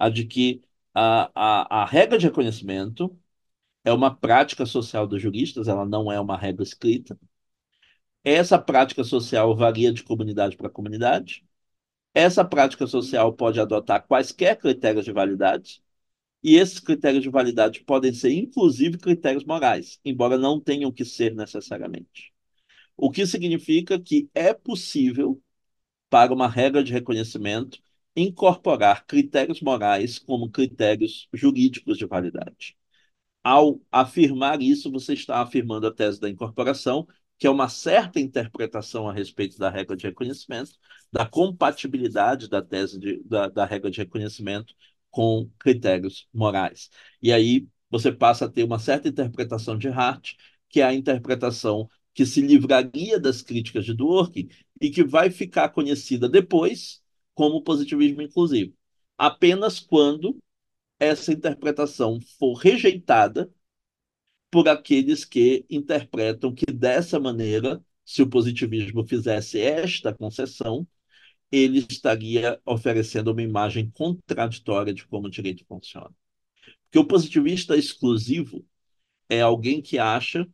a 0.00 0.08
de 0.08 0.24
que 0.26 0.62
a, 0.94 1.30
a, 1.34 1.82
a 1.82 1.86
regra 1.86 2.18
de 2.18 2.26
reconhecimento 2.26 3.14
é 3.84 3.92
uma 3.92 4.14
prática 4.14 4.66
social 4.66 5.06
dos 5.06 5.20
juristas, 5.20 5.68
ela 5.68 5.84
não 5.86 6.10
é 6.10 6.20
uma 6.20 6.36
regra 6.36 6.62
escrita. 6.62 7.18
Essa 8.24 8.58
prática 8.58 9.02
social 9.04 9.54
varia 9.56 9.92
de 9.92 10.02
comunidade 10.02 10.56
para 10.56 10.70
comunidade. 10.70 11.44
Essa 12.14 12.44
prática 12.44 12.86
social 12.86 13.32
pode 13.32 13.60
adotar 13.60 14.06
quaisquer 14.06 14.56
critérios 14.58 15.04
de 15.04 15.12
validade, 15.12 15.82
e 16.42 16.56
esses 16.56 16.80
critérios 16.80 17.22
de 17.22 17.30
validade 17.30 17.84
podem 17.84 18.12
ser, 18.12 18.32
inclusive, 18.32 18.98
critérios 18.98 19.44
morais, 19.44 20.00
embora 20.04 20.38
não 20.38 20.60
tenham 20.60 20.92
que 20.92 21.04
ser 21.04 21.34
necessariamente. 21.34 22.32
O 22.96 23.10
que 23.10 23.26
significa 23.26 24.00
que 24.00 24.28
é 24.34 24.54
possível, 24.54 25.40
para 26.10 26.32
uma 26.32 26.48
regra 26.48 26.84
de 26.84 26.92
reconhecimento, 26.92 27.80
incorporar 28.16 29.06
critérios 29.06 29.60
morais 29.62 30.18
como 30.18 30.50
critérios 30.50 31.28
jurídicos 31.32 31.98
de 31.98 32.06
validade. 32.06 32.76
Ao 33.42 33.80
afirmar 33.90 34.62
isso, 34.62 34.90
você 34.90 35.14
está 35.14 35.40
afirmando 35.42 35.86
a 35.86 35.92
tese 35.92 36.20
da 36.20 36.28
incorporação, 36.28 37.06
que 37.38 37.46
é 37.46 37.50
uma 37.50 37.68
certa 37.68 38.20
interpretação 38.20 39.08
a 39.08 39.12
respeito 39.12 39.58
da 39.58 39.68
regra 39.68 39.96
de 39.96 40.06
reconhecimento, 40.06 40.72
da 41.12 41.26
compatibilidade 41.26 42.48
da 42.48 42.62
tese 42.62 42.98
de, 42.98 43.20
da, 43.24 43.48
da 43.48 43.64
regra 43.64 43.90
de 43.90 43.98
reconhecimento 43.98 44.74
com 45.10 45.50
critérios 45.58 46.28
morais. 46.32 46.88
E 47.20 47.32
aí 47.32 47.66
você 47.90 48.12
passa 48.12 48.46
a 48.46 48.48
ter 48.48 48.62
uma 48.62 48.78
certa 48.78 49.08
interpretação 49.08 49.76
de 49.76 49.88
Hart, 49.88 50.34
que 50.68 50.80
é 50.80 50.84
a 50.84 50.94
interpretação 50.94 51.88
que 52.14 52.24
se 52.24 52.40
livraria 52.40 53.18
das 53.18 53.42
críticas 53.42 53.84
de 53.84 53.94
Dworkin 53.94 54.48
e 54.80 54.90
que 54.90 55.02
vai 55.02 55.30
ficar 55.30 55.68
conhecida 55.70 56.28
depois 56.28 57.02
como 57.34 57.62
positivismo 57.62 58.22
inclusivo. 58.22 58.72
Apenas 59.18 59.80
quando 59.80 60.38
essa 61.02 61.32
interpretação 61.32 62.20
for 62.38 62.54
rejeitada 62.54 63.52
por 64.50 64.68
aqueles 64.68 65.24
que 65.24 65.64
interpretam 65.68 66.54
que 66.54 66.66
dessa 66.66 67.18
maneira, 67.18 67.82
se 68.04 68.22
o 68.22 68.28
positivismo 68.28 69.04
fizesse 69.04 69.58
esta 69.60 70.14
concessão, 70.14 70.86
ele 71.50 71.84
estaria 71.90 72.60
oferecendo 72.64 73.32
uma 73.32 73.42
imagem 73.42 73.90
contraditória 73.90 74.94
de 74.94 75.06
como 75.06 75.26
o 75.26 75.30
direito 75.30 75.64
funciona. 75.66 76.10
Porque 76.84 76.98
o 76.98 77.06
positivista 77.06 77.76
exclusivo 77.76 78.64
é 79.28 79.40
alguém 79.40 79.82
que 79.82 79.98
acha 79.98 80.46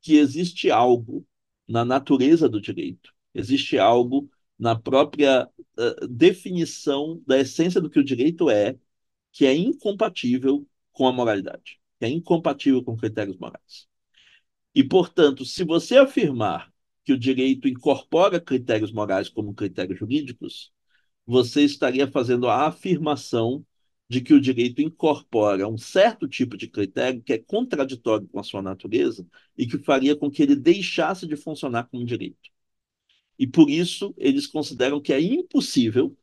que 0.00 0.16
existe 0.16 0.70
algo 0.70 1.26
na 1.66 1.84
natureza 1.84 2.48
do 2.48 2.60
direito, 2.60 3.12
existe 3.34 3.78
algo 3.78 4.30
na 4.58 4.78
própria 4.78 5.46
uh, 5.46 6.08
definição 6.08 7.22
da 7.26 7.38
essência 7.38 7.80
do 7.80 7.90
que 7.90 7.98
o 7.98 8.04
direito 8.04 8.50
é, 8.50 8.76
que 9.32 9.46
é 9.46 9.54
incompatível 9.54 10.66
com 10.92 11.06
a 11.06 11.12
moralidade, 11.12 11.80
que 11.98 12.04
é 12.06 12.08
incompatível 12.08 12.82
com 12.82 12.96
critérios 12.96 13.36
morais. 13.38 13.88
E, 14.74 14.84
portanto, 14.84 15.44
se 15.44 15.64
você 15.64 15.96
afirmar 15.96 16.72
que 17.04 17.12
o 17.12 17.18
direito 17.18 17.68
incorpora 17.68 18.40
critérios 18.40 18.92
morais 18.92 19.28
como 19.28 19.54
critérios 19.54 19.98
jurídicos, 19.98 20.72
você 21.26 21.62
estaria 21.62 22.06
fazendo 22.10 22.48
a 22.48 22.66
afirmação 22.66 23.64
de 24.08 24.20
que 24.22 24.32
o 24.32 24.40
direito 24.40 24.80
incorpora 24.80 25.68
um 25.68 25.76
certo 25.76 26.26
tipo 26.26 26.56
de 26.56 26.68
critério 26.68 27.22
que 27.22 27.32
é 27.32 27.38
contraditório 27.38 28.26
com 28.28 28.40
a 28.40 28.42
sua 28.42 28.62
natureza 28.62 29.26
e 29.56 29.66
que 29.66 29.78
faria 29.78 30.16
com 30.16 30.30
que 30.30 30.42
ele 30.42 30.56
deixasse 30.56 31.26
de 31.26 31.36
funcionar 31.36 31.84
como 31.90 32.04
direito. 32.04 32.50
E 33.38 33.46
por 33.46 33.70
isso 33.70 34.14
eles 34.16 34.46
consideram 34.46 35.00
que 35.00 35.12
é 35.12 35.20
impossível, 35.20 36.16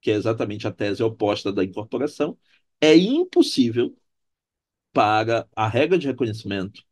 que 0.00 0.10
é 0.10 0.14
exatamente 0.14 0.66
a 0.66 0.72
tese 0.72 1.02
oposta 1.02 1.52
da 1.52 1.64
incorporação, 1.64 2.38
é 2.80 2.96
impossível 2.96 3.96
para 4.92 5.48
a 5.54 5.68
regra 5.68 5.98
de 5.98 6.06
reconhecimento 6.06 6.84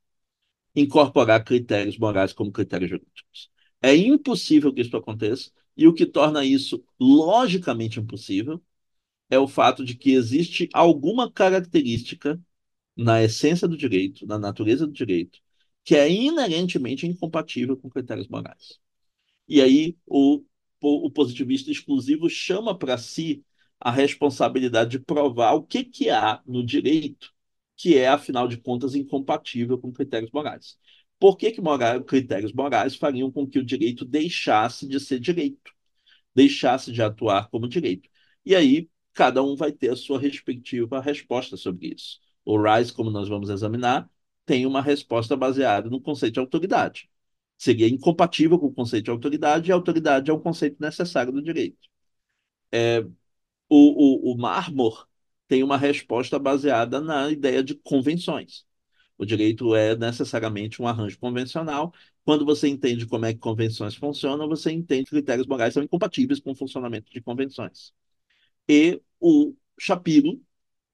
incorporar 0.74 1.44
critérios 1.44 1.98
morais 1.98 2.32
como 2.32 2.52
critérios 2.52 2.90
jurídicos. 2.90 3.50
É 3.82 3.94
impossível 3.96 4.72
que 4.74 4.82
isso 4.82 4.96
aconteça, 4.96 5.50
e 5.76 5.86
o 5.86 5.94
que 5.94 6.06
torna 6.06 6.44
isso 6.44 6.84
logicamente 7.00 8.00
impossível 8.00 8.62
é 9.30 9.38
o 9.38 9.48
fato 9.48 9.84
de 9.84 9.96
que 9.96 10.12
existe 10.12 10.68
alguma 10.72 11.30
característica 11.32 12.40
na 12.96 13.22
essência 13.22 13.68
do 13.68 13.76
direito, 13.76 14.26
na 14.26 14.38
natureza 14.38 14.86
do 14.86 14.92
direito, 14.92 15.40
que 15.84 15.96
é 15.96 16.10
inerentemente 16.10 17.06
incompatível 17.06 17.76
com 17.76 17.90
critérios 17.90 18.28
morais. 18.28 18.78
E 19.48 19.60
aí 19.62 19.96
o, 20.06 20.44
o 20.80 21.10
positivista 21.10 21.70
exclusivo 21.70 22.28
chama 22.28 22.76
para 22.76 22.98
si 22.98 23.44
a 23.80 23.90
responsabilidade 23.90 24.90
de 24.92 24.98
provar 25.00 25.52
o 25.54 25.62
que, 25.62 25.84
que 25.84 26.10
há 26.10 26.42
no 26.46 26.64
direito 26.64 27.32
que 27.76 27.96
é, 27.96 28.08
afinal 28.08 28.48
de 28.48 28.56
contas, 28.58 28.94
incompatível 28.94 29.78
com 29.78 29.92
critérios 29.92 30.32
morais. 30.32 30.76
Por 31.18 31.36
que, 31.36 31.52
que 31.52 31.60
moral, 31.60 32.02
critérios 32.04 32.52
morais 32.52 32.96
fariam 32.96 33.30
com 33.30 33.46
que 33.46 33.58
o 33.58 33.64
direito 33.64 34.04
deixasse 34.04 34.86
de 34.86 34.98
ser 35.00 35.20
direito, 35.20 35.72
deixasse 36.34 36.92
de 36.92 37.02
atuar 37.02 37.48
como 37.50 37.68
direito? 37.68 38.08
E 38.44 38.54
aí, 38.56 38.90
cada 39.14 39.42
um 39.42 39.56
vai 39.56 39.72
ter 39.72 39.90
a 39.90 39.96
sua 39.96 40.18
respectiva 40.20 41.00
resposta 41.00 41.56
sobre 41.56 41.94
isso. 41.94 42.20
O 42.44 42.60
Rice, 42.60 42.92
como 42.92 43.10
nós 43.10 43.28
vamos 43.28 43.50
examinar, 43.50 44.10
tem 44.46 44.66
uma 44.66 44.82
resposta 44.82 45.36
baseada 45.36 45.90
no 45.90 46.00
conceito 46.00 46.34
de 46.34 46.40
autoridade. 46.40 47.10
Seria 47.58 47.88
incompatível 47.88 48.58
com 48.58 48.66
o 48.68 48.74
conceito 48.74 49.06
de 49.06 49.10
autoridade, 49.10 49.70
e 49.70 49.72
a 49.72 49.74
autoridade 49.76 50.30
é 50.30 50.34
um 50.34 50.40
conceito 50.40 50.78
necessário 50.80 51.32
do 51.32 51.42
direito. 51.42 51.88
É, 52.72 53.00
o, 53.68 54.30
o, 54.30 54.34
o 54.34 54.38
Marmor 54.38 55.08
tem 55.48 55.62
uma 55.62 55.76
resposta 55.78 56.38
baseada 56.38 57.00
na 57.00 57.30
ideia 57.30 57.62
de 57.62 57.74
convenções. 57.74 58.66
O 59.18 59.26
direito 59.26 59.74
é 59.74 59.96
necessariamente 59.96 60.80
um 60.80 60.86
arranjo 60.88 61.18
convencional. 61.18 61.92
Quando 62.24 62.44
você 62.44 62.68
entende 62.68 63.06
como 63.06 63.26
é 63.26 63.32
que 63.34 63.40
convenções 63.40 63.94
funcionam, 63.96 64.48
você 64.48 64.70
entende 64.72 65.04
que 65.04 65.10
critérios 65.10 65.46
morais 65.46 65.74
são 65.74 65.82
incompatíveis 65.82 66.40
com 66.40 66.52
o 66.52 66.54
funcionamento 66.54 67.10
de 67.12 67.20
convenções. 67.20 67.92
E 68.68 69.00
o 69.20 69.54
Shapiro 69.78 70.40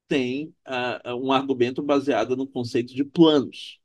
tem 0.09 0.55
uh, 0.69 1.15
um 1.17 1.33
argumento 1.33 1.83
baseado 1.83 2.37
no 2.37 2.47
conceito 2.47 2.95
de 2.95 3.05
planos. 3.05 3.81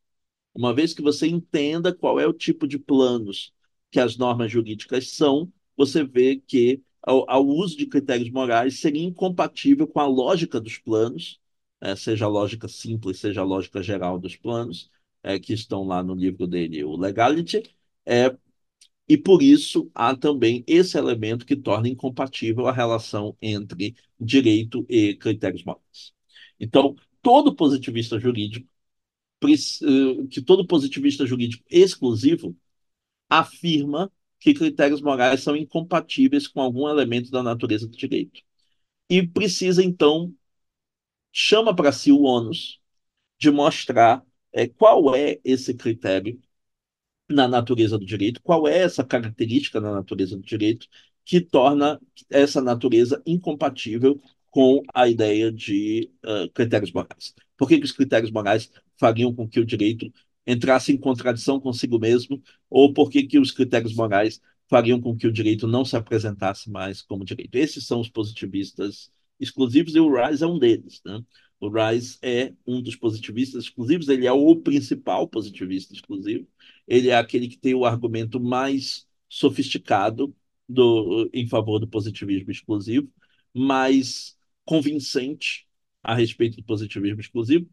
Uma 0.53 0.73
vez 0.73 0.93
que 0.93 1.01
você 1.01 1.27
entenda 1.27 1.93
qual 1.93 2.19
é 2.19 2.27
o 2.27 2.33
tipo 2.33 2.67
de 2.67 2.77
planos 2.77 3.53
que 3.91 3.99
as 3.99 4.17
normas 4.17 4.51
jurídicas 4.51 5.11
são, 5.11 5.51
você 5.75 6.03
vê 6.03 6.37
que 6.37 6.81
ao, 7.01 7.45
uso 7.45 7.77
de 7.77 7.85
critérios 7.87 8.29
morais 8.29 8.79
seria 8.79 9.03
incompatível 9.03 9.87
com 9.87 9.99
a 9.99 10.05
lógica 10.07 10.59
dos 10.59 10.77
planos, 10.77 11.39
é, 11.81 11.95
seja 11.95 12.25
a 12.25 12.27
lógica 12.27 12.67
simples, 12.67 13.19
seja 13.19 13.41
a 13.41 13.43
lógica 13.43 13.81
geral 13.81 14.19
dos 14.19 14.35
planos, 14.35 14.91
é, 15.23 15.39
que 15.39 15.53
estão 15.53 15.83
lá 15.83 16.03
no 16.03 16.13
livro 16.13 16.47
dele, 16.47 16.83
o 16.83 16.95
Legality, 16.97 17.63
é, 18.05 18.35
e 19.07 19.17
por 19.17 19.41
isso 19.41 19.89
há 19.95 20.15
também 20.15 20.63
esse 20.67 20.97
elemento 20.97 21.45
que 21.45 21.55
torna 21.55 21.89
incompatível 21.89 22.67
a 22.67 22.71
relação 22.71 23.35
entre 23.41 23.95
direito 24.19 24.85
e 24.89 25.15
critérios 25.15 25.63
morais. 25.63 26.13
Então, 26.59 26.95
todo 27.21 27.55
positivista 27.55 28.19
jurídico, 28.19 28.67
que 30.29 30.41
todo 30.41 30.67
positivista 30.67 31.25
jurídico 31.25 31.63
exclusivo 31.69 32.55
afirma 33.29 34.11
que 34.39 34.53
critérios 34.53 35.01
morais 35.01 35.41
são 35.41 35.55
incompatíveis 35.55 36.47
com 36.47 36.61
algum 36.61 36.87
elemento 36.89 37.29
da 37.31 37.43
natureza 37.43 37.87
do 37.87 37.97
direito. 37.97 38.41
E 39.09 39.25
precisa, 39.25 39.83
então, 39.83 40.33
chama 41.31 41.75
para 41.75 41.91
si 41.91 42.11
o 42.11 42.21
ônus 42.21 42.79
de 43.37 43.51
mostrar 43.51 44.23
é, 44.53 44.67
qual 44.67 45.15
é 45.15 45.39
esse 45.43 45.73
critério 45.73 46.39
na 47.29 47.47
natureza 47.47 47.97
do 47.97 48.05
direito, 48.05 48.41
qual 48.41 48.67
é 48.67 48.79
essa 48.79 49.03
característica 49.03 49.79
na 49.79 49.91
natureza 49.91 50.35
do 50.35 50.43
direito 50.43 50.87
que 51.23 51.39
torna 51.39 51.99
essa 52.29 52.61
natureza 52.61 53.21
incompatível 53.25 54.19
com 54.49 54.81
a 54.93 55.07
ideia 55.07 55.51
de 55.51 56.11
uh, 56.25 56.49
critérios 56.53 56.91
morais. 56.91 57.35
Por 57.55 57.67
que, 57.67 57.77
que 57.77 57.85
os 57.85 57.91
critérios 57.91 58.31
morais 58.31 58.71
fariam 58.99 59.33
com 59.33 59.47
que 59.47 59.59
o 59.59 59.65
direito 59.65 60.11
entrasse 60.45 60.91
em 60.91 60.97
contradição 60.97 61.59
consigo 61.59 61.99
mesmo, 61.99 62.41
ou 62.69 62.93
por 62.93 63.09
que, 63.09 63.39
os 63.39 63.51
critérios 63.51 63.93
morais 63.95 64.41
fariam 64.67 64.99
com 64.99 65.15
que 65.15 65.27
o 65.27 65.31
direito 65.31 65.67
não 65.67 65.85
se 65.85 65.95
apresentasse 65.95 66.69
mais 66.69 67.01
como 67.01 67.25
direito. 67.25 67.55
Esses 67.55 67.85
são 67.85 67.99
os 67.99 68.09
positivistas 68.09 69.11
exclusivos 69.39 69.95
e 69.95 69.99
o 69.99 70.13
Rice 70.13 70.43
é 70.43 70.47
um 70.47 70.59
deles. 70.59 71.01
Né? 71.05 71.23
O 71.59 71.69
Rice 71.69 72.17
é 72.21 72.53
um 72.65 72.81
dos 72.81 72.95
positivistas 72.95 73.65
exclusivos, 73.65 74.09
ele 74.09 74.27
é 74.27 74.31
o 74.31 74.55
principal 74.55 75.27
positivista 75.27 75.93
exclusivo, 75.93 76.47
ele 76.87 77.09
é 77.09 77.15
aquele 77.15 77.47
que 77.47 77.57
tem 77.57 77.73
o 77.73 77.85
argumento 77.85 78.39
mais 78.39 79.07
sofisticado 79.27 80.35
do, 80.67 81.29
em 81.33 81.47
favor 81.47 81.79
do 81.79 81.87
positivismo 81.87 82.51
exclusivo, 82.51 83.11
mais 83.53 84.37
convincente 84.65 85.67
a 86.03 86.15
respeito 86.15 86.57
do 86.57 86.63
positivismo 86.63 87.19
exclusivo, 87.19 87.67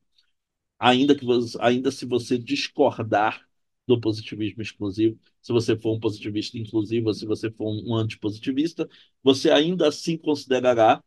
ainda 0.79 1.15
que 1.17 1.25
você, 1.25 1.57
ainda 1.61 1.91
se 1.91 2.07
você 2.07 2.39
discordar 2.39 3.47
do 3.87 4.01
positivismo 4.01 4.63
exclusivo, 4.63 5.19
se 5.41 5.53
você 5.53 5.77
for 5.77 5.95
um 5.95 6.01
positivista 6.01 6.59
inclusivo, 6.59 7.13
se 7.15 7.25
você 7.27 7.51
for 7.51 7.69
um 7.69 7.95
antipositivista, 7.95 8.89
você 9.23 9.51
ainda 9.51 9.89
assim 9.89 10.17
considerará 10.19 11.03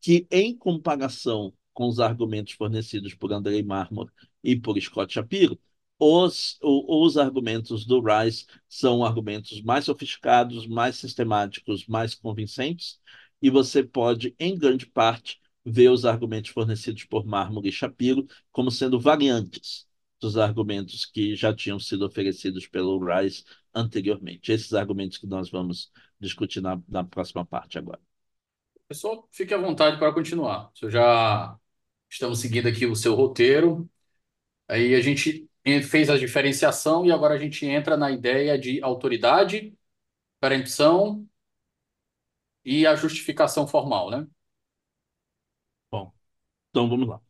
que, 0.00 0.26
em 0.30 0.56
comparação 0.56 1.52
com 1.72 1.88
os 1.88 2.00
argumentos 2.00 2.54
fornecidos 2.54 3.14
por 3.14 3.32
Andrei 3.32 3.62
Marmor 3.62 4.10
e 4.42 4.56
por 4.58 4.80
Scott 4.80 5.12
Shapiro, 5.14 5.58
os, 5.98 6.58
os 6.62 7.16
argumentos 7.16 7.84
do 7.84 8.00
Rice 8.00 8.46
são 8.68 9.04
argumentos 9.04 9.60
mais 9.62 9.84
sofisticados, 9.84 10.66
mais 10.66 10.96
sistemáticos, 10.96 11.86
mais 11.86 12.14
convincentes, 12.14 13.00
e 13.42 13.50
você 13.50 13.82
pode, 13.82 14.34
em 14.38 14.56
grande 14.56 14.86
parte, 14.86 15.40
ver 15.68 15.90
os 15.90 16.04
argumentos 16.04 16.50
fornecidos 16.50 17.04
por 17.04 17.26
Marmor 17.26 17.66
e 17.66 17.72
Shapiro 17.72 18.26
como 18.50 18.70
sendo 18.70 18.98
variantes 19.00 19.86
dos 20.20 20.36
argumentos 20.36 21.06
que 21.06 21.34
já 21.36 21.54
tinham 21.54 21.78
sido 21.78 22.04
oferecidos 22.04 22.66
pelo 22.66 22.98
Rice 22.98 23.44
anteriormente. 23.74 24.52
Esses 24.52 24.74
argumentos 24.74 25.18
que 25.18 25.26
nós 25.26 25.50
vamos 25.50 25.92
discutir 26.20 26.60
na, 26.60 26.80
na 26.88 27.04
próxima 27.04 27.44
parte 27.44 27.78
agora. 27.78 28.00
Pessoal, 28.88 29.28
fique 29.30 29.54
à 29.54 29.58
vontade 29.58 29.98
para 29.98 30.12
continuar. 30.12 30.72
Eu 30.80 30.90
já 30.90 31.56
estamos 32.10 32.40
seguindo 32.40 32.66
aqui 32.68 32.86
o 32.86 32.96
seu 32.96 33.14
roteiro. 33.14 33.88
Aí 34.66 34.94
a 34.94 35.00
gente 35.00 35.48
fez 35.82 36.08
a 36.08 36.18
diferenciação 36.18 37.04
e 37.04 37.12
agora 37.12 37.34
a 37.34 37.38
gente 37.38 37.66
entra 37.66 37.96
na 37.96 38.10
ideia 38.10 38.58
de 38.58 38.82
autoridade, 38.82 39.74
perempção 40.40 41.28
e 42.64 42.86
a 42.86 42.94
justificação 42.94 43.66
formal, 43.66 44.10
né? 44.10 44.26
Então 46.78 46.88
vamos 46.88 47.08
lá. 47.08 47.20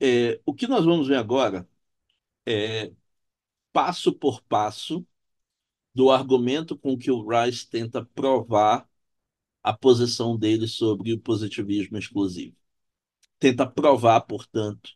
É, 0.00 0.40
o 0.44 0.52
que 0.52 0.66
nós 0.66 0.84
vamos 0.84 1.06
ver 1.06 1.16
agora 1.16 1.68
é 2.46 2.92
passo 3.72 4.12
por 4.12 4.42
passo 4.42 5.06
do 5.94 6.10
argumento 6.10 6.76
com 6.76 6.98
que 6.98 7.10
o 7.10 7.26
Rice 7.28 7.68
tenta 7.70 8.04
provar 8.04 8.88
a 9.62 9.72
posição 9.72 10.36
dele 10.36 10.68
sobre 10.68 11.12
o 11.12 11.20
positivismo 11.20 11.98
exclusivo. 11.98 12.56
Tenta 13.38 13.66
provar, 13.66 14.22
portanto, 14.22 14.92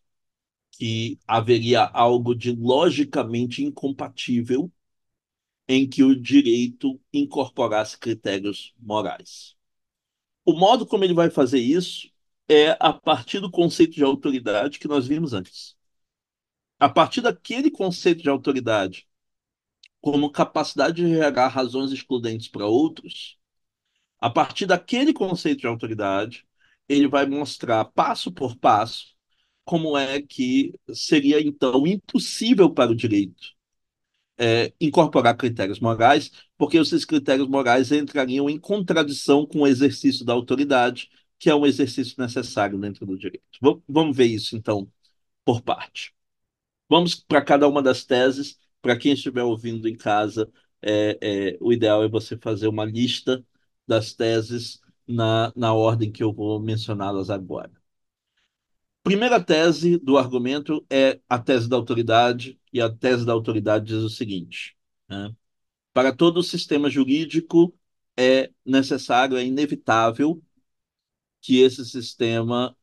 que 0.73 1.19
haveria 1.27 1.85
algo 1.85 2.35
de 2.35 2.52
logicamente 2.52 3.65
incompatível 3.65 4.73
em 5.69 5.89
que 5.89 6.02
o 6.02 6.20
direito 6.20 7.01
incorporasse 7.12 7.98
critérios 7.98 8.74
morais. 8.78 9.57
O 10.44 10.52
modo 10.55 10.86
como 10.86 11.05
ele 11.05 11.15
vai 11.15 11.31
fazer 11.31 11.61
isso 11.61 12.11
é 12.51 12.77
a 12.81 12.93
partir 12.93 13.39
do 13.39 13.48
conceito 13.48 13.94
de 13.94 14.02
autoridade 14.02 14.81
que 14.81 14.89
nós 14.89 15.06
vimos 15.06 15.32
antes. 15.32 15.77
A 16.81 16.89
partir 16.89 17.20
daquele 17.20 17.70
conceito 17.70 18.22
de 18.22 18.28
autoridade 18.28 19.06
como 20.01 20.32
capacidade 20.32 20.97
de 21.02 21.09
gerar 21.09 21.48
razões 21.48 21.93
excludentes 21.93 22.48
para 22.48 22.66
outros, 22.66 23.39
a 24.20 24.31
partir 24.31 24.66
daquele 24.66 25.12
conceito 25.12 25.60
de 25.60 25.66
autoridade, 25.68 26.47
ele 26.89 27.09
vai 27.09 27.27
mostrar 27.27 27.85
passo 27.86 28.32
por 28.32 28.56
passo 28.56 29.14
como 29.64 29.97
é 29.97 30.20
que 30.22 30.74
seria 30.93 31.40
então 31.40 31.86
impossível 31.86 32.70
para 32.72 32.90
o 32.93 32.97
direito 32.97 33.55
é, 34.40 34.72
incorporar 34.81 35.36
critérios 35.36 35.81
morais, 35.81 36.31
porque 36.56 36.78
esses 36.78 37.05
critérios 37.05 37.47
morais 37.47 37.93
entrariam 37.93 38.48
em 38.48 38.59
contradição 38.59 39.47
com 39.47 39.60
o 39.60 39.66
exercício 39.66 40.24
da 40.24 40.32
autoridade, 40.32 41.10
que 41.41 41.51
é 41.51 41.55
um 41.55 41.67
exercício 41.67 42.15
necessário 42.19 42.79
dentro 42.79 43.07
do 43.07 43.19
direito. 43.19 43.43
Vamos 43.89 44.17
ver 44.17 44.27
isso, 44.27 44.57
então, 44.57 44.93
por 45.45 45.62
parte. 45.62 46.15
Vamos 46.89 47.15
para 47.15 47.43
cada 47.43 47.67
uma 47.67 47.83
das 47.83 48.05
teses. 48.05 48.59
Para 48.83 48.97
quem 48.99 49.12
estiver 49.12 49.43
ouvindo 49.43 49.89
em 49.89 49.97
casa, 49.97 50.51
é, 50.83 51.19
é, 51.21 51.59
o 51.61 51.73
ideal 51.73 52.05
é 52.05 52.09
você 52.09 52.37
fazer 52.37 52.69
uma 52.69 52.85
lista 52.85 53.45
das 53.87 54.12
teses 54.15 54.81
na, 55.09 55.53
na 55.57 55.75
ordem 55.75 56.12
que 56.12 56.23
eu 56.23 56.33
vou 56.33 56.61
mencioná-las 56.61 57.31
agora. 57.31 57.73
Primeira 59.03 59.43
tese 59.43 59.99
do 59.99 60.19
argumento 60.19 60.85
é 60.91 61.21
a 61.29 61.39
tese 61.39 61.69
da 61.69 61.77
autoridade, 61.77 62.61
e 62.73 62.83
a 62.83 62.91
tese 62.91 63.25
da 63.25 63.33
autoridade 63.33 63.87
diz 63.87 64.03
o 64.03 64.11
seguinte: 64.11 64.77
né? 65.09 65.35
para 65.93 66.12
todo 66.15 66.43
sistema 66.43 66.91
jurídico 66.91 67.75
é 68.17 68.51
necessário, 68.65 69.37
é 69.39 69.45
inevitável 69.45 70.43
que 71.41 71.61
esse 71.61 71.85
sistema 71.85 72.77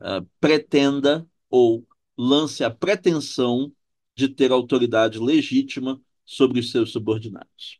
uh, 0.00 0.26
pretenda 0.40 1.28
ou 1.50 1.86
lance 2.16 2.64
a 2.64 2.70
pretensão 2.70 3.72
de 4.14 4.28
ter 4.28 4.50
autoridade 4.50 5.18
legítima 5.18 6.00
sobre 6.24 6.60
os 6.60 6.70
seus 6.70 6.90
subordinados. 6.90 7.78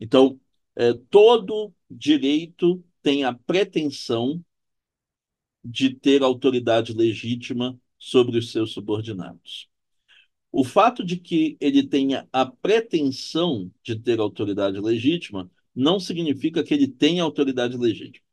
Então, 0.00 0.38
é, 0.74 0.92
todo 0.92 1.72
direito 1.90 2.82
tem 3.02 3.24
a 3.24 3.32
pretensão 3.32 4.44
de 5.64 5.94
ter 5.94 6.22
autoridade 6.22 6.92
legítima 6.92 7.78
sobre 7.98 8.38
os 8.38 8.50
seus 8.50 8.72
subordinados. 8.72 9.68
O 10.50 10.64
fato 10.64 11.04
de 11.04 11.16
que 11.16 11.56
ele 11.60 11.86
tenha 11.86 12.28
a 12.32 12.44
pretensão 12.44 13.70
de 13.82 13.96
ter 13.96 14.18
autoridade 14.18 14.78
legítima 14.80 15.50
não 15.74 15.98
significa 15.98 16.62
que 16.62 16.74
ele 16.74 16.88
tenha 16.88 17.22
autoridade 17.22 17.76
legítima. 17.76 18.26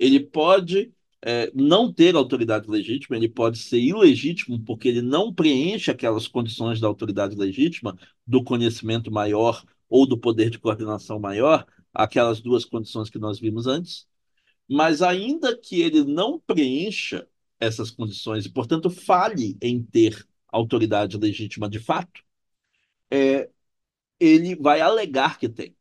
Ele 0.00 0.20
pode 0.20 0.92
é, 1.22 1.52
não 1.54 1.92
ter 1.92 2.16
autoridade 2.16 2.68
legítima, 2.70 3.16
ele 3.16 3.28
pode 3.28 3.58
ser 3.58 3.78
ilegítimo 3.80 4.58
porque 4.64 4.88
ele 4.88 5.02
não 5.02 5.32
preenche 5.34 5.90
aquelas 5.90 6.26
condições 6.26 6.80
da 6.80 6.88
autoridade 6.88 7.36
legítima, 7.36 7.98
do 8.26 8.42
conhecimento 8.42 9.12
maior 9.12 9.64
ou 9.88 10.06
do 10.06 10.18
poder 10.18 10.50
de 10.50 10.58
coordenação 10.58 11.20
maior, 11.20 11.66
aquelas 11.94 12.40
duas 12.40 12.64
condições 12.64 13.10
que 13.10 13.18
nós 13.18 13.38
vimos 13.38 13.66
antes, 13.66 14.08
mas 14.68 15.02
ainda 15.02 15.56
que 15.58 15.82
ele 15.82 16.04
não 16.04 16.40
preencha 16.40 17.28
essas 17.60 17.90
condições 17.90 18.46
e, 18.46 18.50
portanto, 18.50 18.88
falhe 18.90 19.58
em 19.60 19.82
ter 19.82 20.26
autoridade 20.48 21.18
legítima 21.18 21.68
de 21.68 21.78
fato, 21.78 22.22
é, 23.10 23.50
ele 24.20 24.56
vai 24.56 24.80
alegar 24.80 25.38
que 25.38 25.48
tem. 25.48 25.76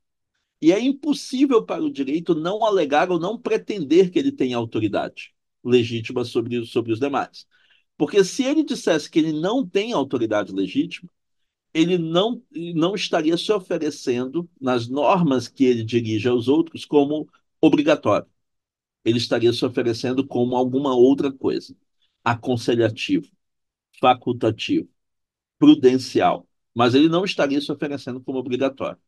E 0.61 0.72
é 0.72 0.80
impossível 0.80 1.64
para 1.65 1.84
o 1.84 1.91
direito 1.91 2.36
não 2.36 2.65
alegar 2.65 3.10
ou 3.11 3.19
não 3.19 3.38
pretender 3.40 4.10
que 4.11 4.19
ele 4.19 4.31
tenha 4.31 4.57
autoridade 4.57 5.34
legítima 5.64 6.26
sobre, 6.26 6.65
sobre 6.65 6.91
os 6.91 6.99
demais. 6.99 7.48
Porque 7.98 8.23
se 8.23 8.44
ele 8.44 8.64
dissesse 8.64 9.10
que 9.10 9.19
ele 9.19 9.34
não 9.34 9.68
tem 9.68 9.94
autoridade 9.94 10.53
legítima, 10.53 11.10
ele 11.73 11.98
não, 11.98 12.44
não 12.76 12.95
estaria 12.95 13.38
se 13.38 13.52
oferecendo 13.52 14.49
nas 14.60 14.88
normas 14.88 15.48
que 15.48 15.65
ele 15.65 15.84
dirige 15.84 16.27
aos 16.27 16.48
outros 16.48 16.86
como 16.86 17.27
obrigatório 17.61 18.27
ele 19.03 19.18
estaria 19.18 19.52
se 19.53 19.65
oferecendo 19.65 20.26
como 20.26 20.56
alguma 20.56 20.95
outra 20.95 21.31
coisa. 21.31 21.76
Aconselhativo, 22.23 23.27
facultativo, 23.99 24.90
prudencial. 25.60 26.48
Mas 26.76 26.95
ele 26.95 27.10
não 27.10 27.26
estaria 27.26 27.61
se 27.61 27.72
oferecendo 27.72 28.22
como 28.22 28.40
obrigatório. 28.40 28.99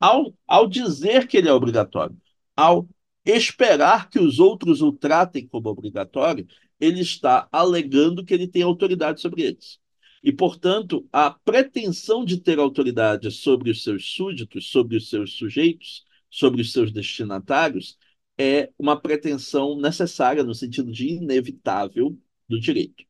Ao, 0.00 0.34
ao 0.46 0.68
dizer 0.68 1.26
que 1.26 1.36
ele 1.36 1.48
é 1.48 1.52
obrigatório, 1.52 2.16
ao 2.56 2.88
esperar 3.24 4.08
que 4.08 4.18
os 4.18 4.38
outros 4.38 4.80
o 4.80 4.92
tratem 4.92 5.46
como 5.48 5.68
obrigatório, 5.68 6.46
ele 6.80 7.00
está 7.00 7.48
alegando 7.50 8.24
que 8.24 8.32
ele 8.32 8.48
tem 8.48 8.62
autoridade 8.62 9.20
sobre 9.20 9.42
eles. 9.42 9.78
E, 10.22 10.32
portanto, 10.32 11.06
a 11.12 11.30
pretensão 11.30 12.24
de 12.24 12.40
ter 12.40 12.58
autoridade 12.58 13.30
sobre 13.30 13.70
os 13.70 13.82
seus 13.82 14.12
súditos, 14.14 14.70
sobre 14.70 14.96
os 14.96 15.08
seus 15.08 15.34
sujeitos, 15.34 16.04
sobre 16.30 16.60
os 16.62 16.72
seus 16.72 16.92
destinatários, 16.92 17.96
é 18.36 18.70
uma 18.78 19.00
pretensão 19.00 19.76
necessária, 19.80 20.44
no 20.44 20.54
sentido 20.54 20.92
de 20.92 21.08
inevitável, 21.08 22.16
do 22.48 22.58
direito. 22.58 23.04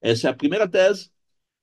Essa 0.00 0.28
é 0.28 0.30
a 0.30 0.34
primeira 0.34 0.68
tese. 0.68 1.10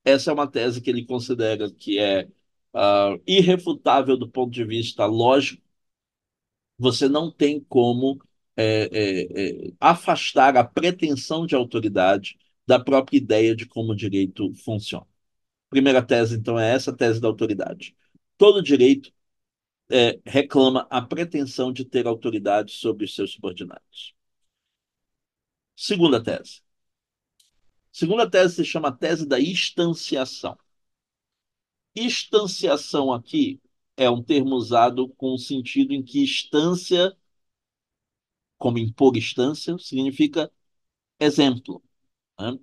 Essa 0.03 0.31
é 0.31 0.33
uma 0.33 0.47
tese 0.47 0.81
que 0.81 0.89
ele 0.89 1.05
considera 1.05 1.71
que 1.71 1.99
é 1.99 2.27
uh, 2.73 3.21
irrefutável 3.27 4.17
do 4.17 4.29
ponto 4.29 4.51
de 4.51 4.63
vista 4.65 5.05
lógico. 5.05 5.61
Você 6.77 7.07
não 7.07 7.31
tem 7.31 7.59
como 7.59 8.19
é, 8.55 8.89
é, 8.91 9.67
é, 9.67 9.73
afastar 9.79 10.57
a 10.57 10.63
pretensão 10.63 11.45
de 11.45 11.55
autoridade 11.55 12.37
da 12.65 12.79
própria 12.79 13.17
ideia 13.17 13.55
de 13.55 13.65
como 13.65 13.91
o 13.93 13.95
direito 13.95 14.53
funciona. 14.55 15.07
Primeira 15.69 16.01
tese, 16.03 16.35
então, 16.37 16.59
é 16.59 16.73
essa 16.73 16.93
tese 16.95 17.19
da 17.21 17.27
autoridade. 17.27 17.95
Todo 18.37 18.61
direito 18.61 19.11
é, 19.91 20.19
reclama 20.25 20.87
a 20.89 21.01
pretensão 21.01 21.71
de 21.73 21.85
ter 21.85 22.07
autoridade 22.07 22.73
sobre 22.73 23.05
os 23.05 23.15
seus 23.15 23.31
subordinados. 23.33 24.15
Segunda 25.75 26.23
tese. 26.23 26.61
Segunda 27.91 28.29
tese 28.29 28.55
se 28.55 28.65
chama 28.65 28.91
tese 28.91 29.25
da 29.27 29.39
instanciação. 29.39 30.57
Instanciação 31.95 33.13
aqui 33.13 33.61
é 33.97 34.09
um 34.09 34.23
termo 34.23 34.55
usado 34.55 35.09
com 35.09 35.33
o 35.33 35.37
sentido 35.37 35.93
em 35.93 36.03
que 36.03 36.23
instância, 36.23 37.15
como 38.57 38.77
impor 38.77 39.17
instância, 39.17 39.77
significa 39.77 40.51
exemplo. 41.19 41.83
Né? 42.39 42.59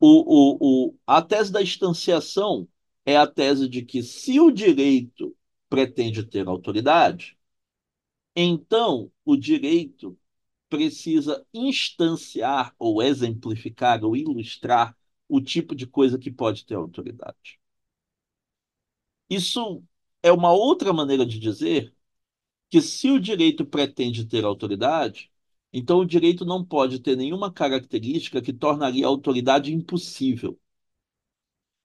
O, 0.00 0.88
o, 0.88 0.88
o, 0.90 0.98
a 1.06 1.22
tese 1.22 1.52
da 1.52 1.62
instanciação 1.62 2.68
é 3.06 3.16
a 3.16 3.26
tese 3.26 3.68
de 3.68 3.82
que 3.84 4.02
se 4.02 4.40
o 4.40 4.50
direito 4.50 5.36
pretende 5.68 6.24
ter 6.24 6.48
autoridade, 6.48 7.38
então 8.34 9.10
o 9.24 9.36
direito 9.36 10.18
precisa 10.68 11.46
instanciar 11.54 12.74
ou 12.78 13.02
exemplificar 13.02 14.04
ou 14.04 14.16
ilustrar 14.16 14.96
o 15.28 15.40
tipo 15.40 15.74
de 15.74 15.86
coisa 15.86 16.18
que 16.18 16.30
pode 16.30 16.66
ter 16.66 16.74
autoridade. 16.74 17.58
Isso 19.28 19.82
é 20.22 20.32
uma 20.32 20.52
outra 20.52 20.92
maneira 20.92 21.26
de 21.26 21.38
dizer 21.38 21.94
que 22.70 22.80
se 22.82 23.10
o 23.10 23.20
direito 23.20 23.64
pretende 23.66 24.26
ter 24.26 24.44
autoridade, 24.44 25.30
então 25.72 26.00
o 26.00 26.06
direito 26.06 26.44
não 26.44 26.64
pode 26.64 27.00
ter 27.00 27.16
nenhuma 27.16 27.52
característica 27.52 28.42
que 28.42 28.52
tornaria 28.52 29.06
a 29.06 29.08
autoridade 29.08 29.72
impossível. 29.72 30.58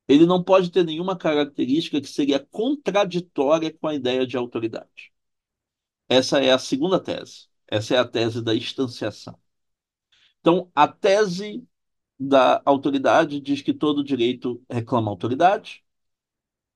Ele 0.08 0.26
não 0.26 0.44
pode 0.44 0.72
ter 0.72 0.84
nenhuma 0.84 1.18
característica 1.18 2.02
que 2.02 2.08
seria 2.08 2.40
contraditória 2.40 3.72
com 3.74 3.88
a 3.88 3.96
ideia 3.96 4.28
de 4.28 4.38
autoridade. 4.38 5.12
Essa 6.10 6.40
é 6.44 6.52
a 6.52 6.60
segunda 6.60 7.00
tese. 7.00 7.48
Essa 7.68 7.96
é 7.96 7.98
a 8.00 8.06
tese 8.08 8.42
da 8.42 8.56
instanciação. 8.56 9.40
Então, 10.40 10.72
a 10.76 10.88
tese 10.88 11.66
da 12.20 12.62
autoridade 12.66 13.40
diz 13.40 13.62
que 13.62 13.74
todo 13.74 14.04
direito 14.04 14.64
reclama 14.70 15.10
autoridade. 15.12 15.84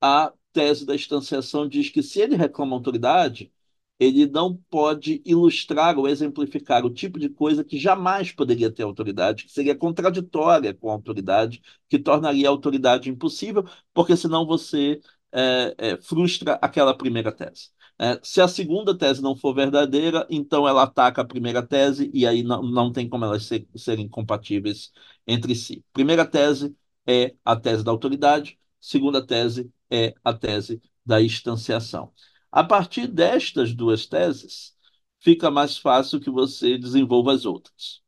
A 0.01 0.33
tese 0.55 0.85
da 0.85 0.95
instanciação 0.95 1.67
diz 1.67 1.89
que 1.89 2.01
se 2.01 2.21
ele 2.21 2.35
reclama 2.37 2.75
autoridade, 2.75 3.51
ele 3.99 4.25
não 4.27 4.55
pode 4.69 5.21
ilustrar 5.25 5.97
ou 5.97 6.07
exemplificar 6.07 6.85
o 6.85 6.89
tipo 6.89 7.19
de 7.19 7.29
coisa 7.29 7.63
que 7.63 7.77
jamais 7.77 8.31
poderia 8.31 8.71
ter 8.71 8.83
autoridade, 8.83 9.45
que 9.45 9.51
seria 9.51 9.75
contraditória 9.75 10.73
com 10.73 10.89
a 10.89 10.93
autoridade, 10.93 11.61
que 11.89 11.99
tornaria 11.99 12.47
a 12.47 12.51
autoridade 12.51 13.09
impossível, 13.09 13.65
porque 13.93 14.15
senão 14.17 14.45
você 14.45 14.99
é, 15.31 15.75
é, 15.77 15.97
frustra 16.01 16.53
aquela 16.61 16.97
primeira 16.97 17.31
tese. 17.31 17.69
É, 17.97 18.19
se 18.23 18.41
a 18.41 18.47
segunda 18.47 18.97
tese 18.97 19.21
não 19.21 19.35
for 19.35 19.53
verdadeira, 19.55 20.27
então 20.29 20.67
ela 20.67 20.83
ataca 20.83 21.21
a 21.21 21.25
primeira 21.25 21.65
tese 21.65 22.11
e 22.13 22.27
aí 22.27 22.43
não, 22.43 22.61
não 22.61 22.91
tem 22.91 23.07
como 23.09 23.23
elas 23.25 23.45
ser, 23.45 23.67
serem 23.75 24.07
compatíveis 24.09 24.91
entre 25.25 25.55
si. 25.55 25.83
Primeira 25.93 26.25
tese 26.25 26.75
é 27.07 27.35
a 27.43 27.55
tese 27.55 27.83
da 27.83 27.91
autoridade, 27.91 28.59
segunda 28.79 29.25
tese 29.25 29.71
é 29.89 30.13
a 30.23 30.33
tese 30.33 30.81
da 31.05 31.21
instanciação. 31.21 32.13
A 32.51 32.63
partir 32.63 33.07
destas 33.07 33.73
duas 33.73 34.05
teses, 34.05 34.75
fica 35.19 35.51
mais 35.51 35.77
fácil 35.77 36.19
que 36.19 36.29
você 36.29 36.77
desenvolva 36.77 37.33
as 37.33 37.45
outras. 37.45 38.01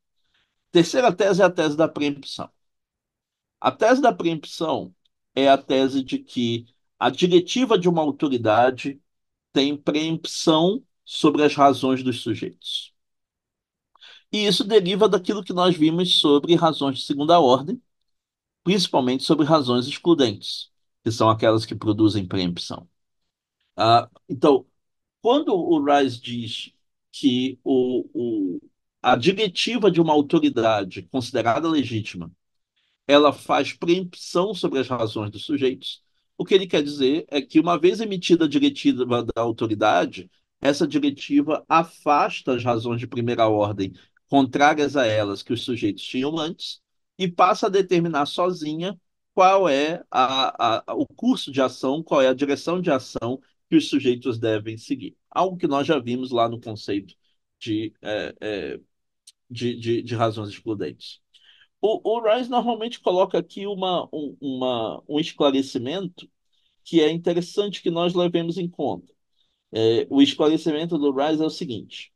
Terceira 0.72 1.12
tese 1.14 1.42
é 1.42 1.44
a 1.44 1.50
tese 1.50 1.76
da 1.76 1.88
preempção. 1.88 2.50
A 3.60 3.70
tese 3.72 4.00
da 4.00 4.12
preempção 4.12 4.94
é 5.34 5.48
a 5.48 5.58
tese 5.58 6.02
de 6.02 6.18
que 6.18 6.66
a 6.98 7.10
diretiva 7.10 7.78
de 7.78 7.88
uma 7.88 8.02
autoridade 8.02 9.00
tem 9.52 9.76
preempção 9.76 10.82
sobre 11.04 11.42
as 11.42 11.54
razões 11.54 12.02
dos 12.02 12.20
sujeitos. 12.20 12.94
E 14.32 14.46
isso 14.46 14.64
deriva 14.64 15.08
daquilo 15.08 15.42
que 15.42 15.52
nós 15.52 15.76
vimos 15.76 16.20
sobre 16.20 16.54
razões 16.54 16.98
de 16.98 17.04
segunda 17.04 17.40
ordem, 17.40 17.80
principalmente 18.64 19.24
sobre 19.24 19.46
razões 19.46 19.86
excludentes, 19.86 20.70
que 21.08 21.12
são 21.12 21.30
aquelas 21.30 21.64
que 21.66 21.74
produzem 21.74 22.26
preempção. 22.26 22.88
Ah, 23.76 24.10
então, 24.28 24.66
quando 25.22 25.54
o 25.54 25.84
Rice 25.84 26.20
diz 26.20 26.72
que 27.12 27.58
o, 27.64 28.06
o, 28.14 28.60
a 29.02 29.16
diretiva 29.16 29.90
de 29.90 30.00
uma 30.00 30.12
autoridade 30.12 31.02
considerada 31.04 31.68
legítima 31.68 32.32
ela 33.06 33.32
faz 33.32 33.72
preempção 33.72 34.54
sobre 34.54 34.78
as 34.80 34.88
razões 34.88 35.30
dos 35.30 35.44
sujeitos, 35.44 36.02
o 36.36 36.44
que 36.44 36.54
ele 36.54 36.66
quer 36.66 36.82
dizer 36.82 37.24
é 37.28 37.40
que, 37.40 37.58
uma 37.60 37.78
vez 37.78 38.00
emitida 38.00 38.44
a 38.44 38.48
diretiva 38.48 39.24
da 39.24 39.42
autoridade, 39.42 40.30
essa 40.60 40.86
diretiva 40.86 41.64
afasta 41.68 42.54
as 42.54 42.64
razões 42.64 43.00
de 43.00 43.06
primeira 43.06 43.48
ordem 43.48 43.92
contrárias 44.28 44.96
a 44.96 45.06
elas 45.06 45.42
que 45.42 45.52
os 45.52 45.64
sujeitos 45.64 46.02
tinham 46.04 46.38
antes 46.38 46.80
e 47.18 47.28
passa 47.28 47.66
a 47.66 47.70
determinar 47.70 48.26
sozinha 48.26 48.98
qual 49.38 49.68
é 49.68 50.04
a, 50.10 50.80
a, 50.90 50.94
o 50.94 51.06
curso 51.06 51.52
de 51.52 51.62
ação, 51.62 52.02
qual 52.02 52.20
é 52.20 52.26
a 52.26 52.34
direção 52.34 52.80
de 52.82 52.90
ação 52.90 53.40
que 53.70 53.76
os 53.76 53.88
sujeitos 53.88 54.36
devem 54.36 54.76
seguir. 54.76 55.16
Algo 55.30 55.56
que 55.56 55.68
nós 55.68 55.86
já 55.86 55.96
vimos 56.00 56.32
lá 56.32 56.48
no 56.48 56.60
conceito 56.60 57.14
de, 57.60 57.94
é, 58.02 58.34
é, 58.40 58.80
de, 59.48 59.76
de, 59.76 60.02
de 60.02 60.14
razões 60.16 60.48
excludentes. 60.50 61.20
O, 61.80 62.16
o 62.16 62.20
Rice 62.20 62.50
normalmente 62.50 62.98
coloca 62.98 63.38
aqui 63.38 63.64
uma, 63.64 64.08
um, 64.12 64.36
uma, 64.40 65.04
um 65.08 65.20
esclarecimento 65.20 66.28
que 66.82 67.00
é 67.00 67.08
interessante 67.08 67.80
que 67.80 67.90
nós 67.92 68.14
levemos 68.14 68.58
em 68.58 68.68
conta. 68.68 69.14
É, 69.72 70.04
o 70.10 70.20
esclarecimento 70.20 70.98
do 70.98 71.12
Rice 71.12 71.40
é 71.40 71.46
o 71.46 71.50
seguinte: 71.50 72.12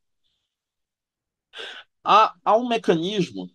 há, 2.05 2.35
há 2.45 2.57
um 2.57 2.67
mecanismo 2.69 3.49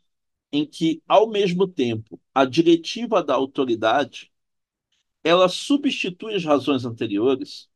em 0.57 0.65
que, 0.65 1.03
ao 1.07 1.29
mesmo 1.29 1.67
tempo, 1.67 2.19
a 2.33 2.43
diretiva 2.45 3.23
da 3.23 3.35
autoridade 3.35 4.31
ela 5.23 5.49
substitui 5.49 6.35
as 6.35 6.43
razões 6.43 6.85
anteriores 6.85 7.69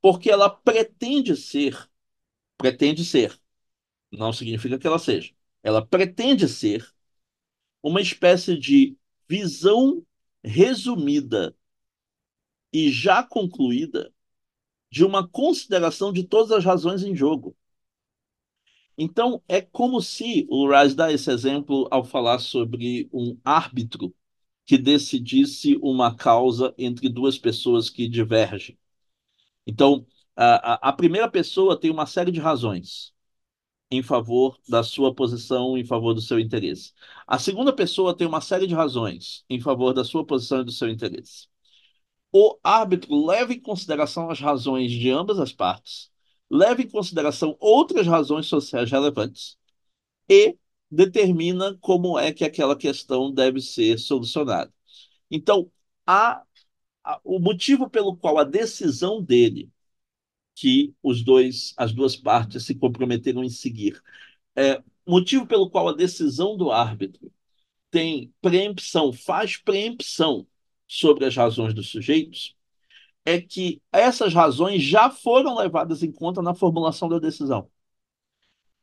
porque 0.00 0.30
ela 0.30 0.50
pretende 0.50 1.36
ser, 1.36 1.90
pretende 2.58 3.04
ser, 3.04 3.38
não 4.12 4.32
significa 4.32 4.78
que 4.78 4.86
ela 4.86 4.98
seja, 4.98 5.32
ela 5.62 5.84
pretende 5.86 6.48
ser 6.48 6.86
uma 7.82 8.00
espécie 8.00 8.58
de 8.58 8.96
visão 9.28 10.06
resumida 10.44 11.56
e 12.72 12.90
já 12.90 13.22
concluída 13.22 14.12
de 14.90 15.04
uma 15.04 15.26
consideração 15.28 16.12
de 16.12 16.24
todas 16.24 16.52
as 16.52 16.64
razões 16.64 17.02
em 17.02 17.14
jogo. 17.16 17.56
Então, 18.96 19.42
é 19.48 19.60
como 19.60 20.00
se 20.00 20.46
o 20.50 20.68
Rice 20.70 20.94
dá 20.94 21.12
esse 21.12 21.30
exemplo 21.30 21.88
ao 21.90 22.04
falar 22.04 22.38
sobre 22.38 23.08
um 23.12 23.38
árbitro 23.44 24.14
que 24.66 24.78
decidisse 24.78 25.78
uma 25.82 26.14
causa 26.16 26.74
entre 26.78 27.08
duas 27.08 27.38
pessoas 27.38 27.90
que 27.90 28.08
divergem. 28.08 28.78
Então, 29.66 30.06
a, 30.36 30.88
a 30.90 30.92
primeira 30.92 31.30
pessoa 31.30 31.78
tem 31.78 31.90
uma 31.90 32.06
série 32.06 32.32
de 32.32 32.40
razões 32.40 33.12
em 33.90 34.02
favor 34.02 34.58
da 34.68 34.82
sua 34.82 35.14
posição, 35.14 35.78
em 35.78 35.84
favor 35.84 36.14
do 36.14 36.20
seu 36.22 36.40
interesse. 36.40 36.92
A 37.26 37.38
segunda 37.38 37.72
pessoa 37.74 38.16
tem 38.16 38.26
uma 38.26 38.40
série 38.40 38.66
de 38.66 38.74
razões 38.74 39.44
em 39.50 39.60
favor 39.60 39.94
da 39.94 40.04
sua 40.04 40.26
posição 40.26 40.62
e 40.62 40.64
do 40.64 40.72
seu 40.72 40.88
interesse. 40.90 41.48
O 42.32 42.58
árbitro 42.64 43.26
leva 43.26 43.54
em 43.54 43.60
consideração 43.60 44.30
as 44.30 44.40
razões 44.40 44.92
de 44.92 45.10
ambas 45.10 45.40
as 45.40 45.52
partes, 45.52 46.11
leva 46.52 46.82
em 46.82 46.88
consideração 46.88 47.56
outras 47.58 48.06
razões 48.06 48.46
sociais 48.46 48.90
relevantes 48.90 49.56
e 50.28 50.58
determina 50.90 51.78
como 51.80 52.18
é 52.18 52.32
que 52.32 52.44
aquela 52.44 52.76
questão 52.76 53.32
deve 53.32 53.60
ser 53.62 53.98
solucionada. 53.98 54.72
Então, 55.30 55.72
a, 56.06 56.42
a, 57.04 57.20
o 57.24 57.38
motivo 57.40 57.88
pelo 57.88 58.16
qual 58.16 58.38
a 58.38 58.44
decisão 58.44 59.22
dele 59.22 59.70
que 60.54 60.94
os 61.02 61.22
dois, 61.24 61.72
as 61.78 61.92
duas 61.92 62.16
partes 62.16 62.64
se 62.66 62.74
comprometeram 62.74 63.42
em 63.42 63.48
seguir. 63.48 64.02
É, 64.54 64.82
motivo 65.06 65.46
pelo 65.46 65.70
qual 65.70 65.88
a 65.88 65.94
decisão 65.94 66.56
do 66.56 66.70
árbitro 66.70 67.32
tem 67.90 68.34
preempção, 68.42 69.12
faz 69.12 69.56
preempção 69.56 70.46
sobre 70.86 71.24
as 71.24 71.34
razões 71.36 71.74
dos 71.74 71.88
sujeitos, 71.88 72.54
é 73.24 73.40
que 73.40 73.80
essas 73.92 74.34
razões 74.34 74.82
já 74.82 75.10
foram 75.10 75.56
levadas 75.56 76.02
em 76.02 76.12
conta 76.12 76.42
na 76.42 76.54
formulação 76.54 77.08
da 77.08 77.18
decisão. 77.18 77.70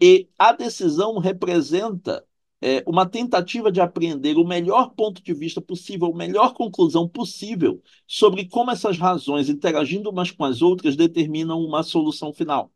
E 0.01 0.29
a 0.37 0.53
decisão 0.53 1.17
representa 1.19 2.25
é, 2.61 2.83
uma 2.87 3.05
tentativa 3.09 3.71
de 3.71 3.81
apreender 3.81 4.37
o 4.37 4.45
melhor 4.47 4.91
ponto 4.91 5.21
de 5.21 5.33
vista 5.33 5.61
possível, 5.61 6.11
a 6.13 6.17
melhor 6.17 6.53
conclusão 6.53 7.07
possível 7.07 7.81
sobre 8.07 8.47
como 8.47 8.71
essas 8.71 8.97
razões, 8.97 9.49
interagindo 9.49 10.09
umas 10.09 10.31
com 10.31 10.43
as 10.45 10.61
outras, 10.61 10.95
determinam 10.95 11.59
uma 11.61 11.83
solução 11.83 12.33
final. 12.33 12.71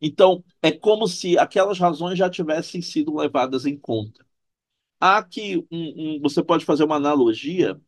Então, 0.00 0.44
é 0.62 0.70
como 0.72 1.06
se 1.08 1.38
aquelas 1.38 1.78
razões 1.78 2.18
já 2.18 2.28
tivessem 2.28 2.82
sido 2.82 3.14
levadas 3.16 3.64
em 3.66 3.76
conta. 3.78 4.26
Há 5.00 5.18
aqui 5.18 5.58
um, 5.70 6.16
um, 6.16 6.20
você 6.22 6.42
pode 6.42 6.64
fazer 6.64 6.84
uma 6.84 6.96
analogia 6.96 7.80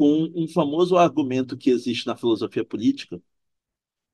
com 0.00 0.32
um 0.34 0.48
famoso 0.48 0.96
argumento 0.96 1.58
que 1.58 1.68
existe 1.68 2.06
na 2.06 2.16
filosofia 2.16 2.64
política, 2.64 3.20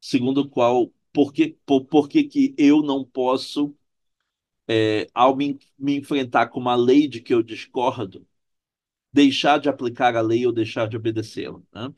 segundo 0.00 0.42
o 0.42 0.48
qual 0.48 0.92
por 1.12 1.32
que, 1.32 1.56
por, 1.64 1.84
por 1.86 2.08
que, 2.08 2.24
que 2.24 2.54
eu 2.58 2.82
não 2.82 3.04
posso 3.04 3.72
é, 4.68 5.08
ao 5.14 5.36
me, 5.36 5.58
me 5.78 5.96
enfrentar 5.96 6.48
com 6.48 6.60
uma 6.60 6.74
lei 6.74 7.08
de 7.08 7.20
que 7.20 7.32
eu 7.32 7.42
discordo, 7.42 8.26
deixar 9.12 9.58
de 9.58 9.68
aplicar 9.68 10.16
a 10.16 10.20
lei 10.20 10.46
ou 10.46 10.52
deixar 10.52 10.88
de 10.88 10.96
obedecê-la. 10.96 11.60
Né? 11.74 11.94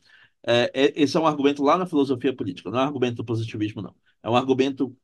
É, 0.46 0.72
é, 0.74 1.02
esse 1.02 1.16
é 1.16 1.20
um 1.20 1.26
argumento 1.26 1.62
lá 1.62 1.78
na 1.78 1.86
filosofia 1.86 2.34
política, 2.36 2.70
não 2.70 2.80
é 2.80 2.82
um 2.82 2.86
argumento 2.86 3.16
do 3.16 3.24
positivismo, 3.24 3.82
não. 3.82 3.94
É 4.22 4.30
um 4.30 4.36
argumento 4.36 4.96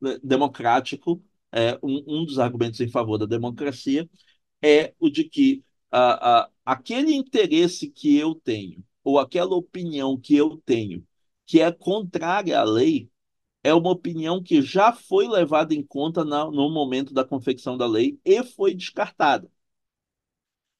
né, 0.00 0.18
democrático, 0.22 1.22
é, 1.52 1.78
um, 1.82 2.22
um 2.22 2.24
dos 2.24 2.38
argumentos 2.38 2.80
em 2.80 2.88
favor 2.88 3.18
da 3.18 3.26
democracia 3.26 4.08
é 4.62 4.94
o 4.98 5.10
de 5.10 5.24
que 5.24 5.64
a, 5.90 6.42
a, 6.42 6.50
aquele 6.64 7.14
interesse 7.14 7.90
que 7.90 8.16
eu 8.16 8.34
tenho, 8.34 8.84
ou 9.04 9.18
aquela 9.18 9.54
opinião 9.56 10.18
que 10.18 10.36
eu 10.36 10.56
tenho, 10.64 11.06
que 11.46 11.60
é 11.60 11.72
contrária 11.72 12.58
à 12.60 12.64
lei, 12.64 13.10
é 13.62 13.74
uma 13.74 13.90
opinião 13.90 14.42
que 14.42 14.62
já 14.62 14.92
foi 14.92 15.28
levada 15.28 15.74
em 15.74 15.82
conta 15.82 16.24
na, 16.24 16.46
no 16.46 16.70
momento 16.70 17.14
da 17.14 17.24
confecção 17.24 17.76
da 17.76 17.86
lei 17.86 18.18
e 18.24 18.42
foi 18.44 18.74
descartada. 18.74 19.50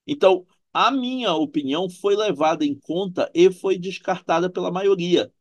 Então, 0.07 0.47
a 0.73 0.91
minha 0.91 1.35
opinião 1.35 1.89
foi 1.89 2.17
levada 2.17 2.65
em 2.65 2.75
conta 2.79 3.31
e 3.35 3.51
foi 3.53 3.79
descartada 3.79 4.51
pela 4.51 4.71
maioria. 4.71 5.33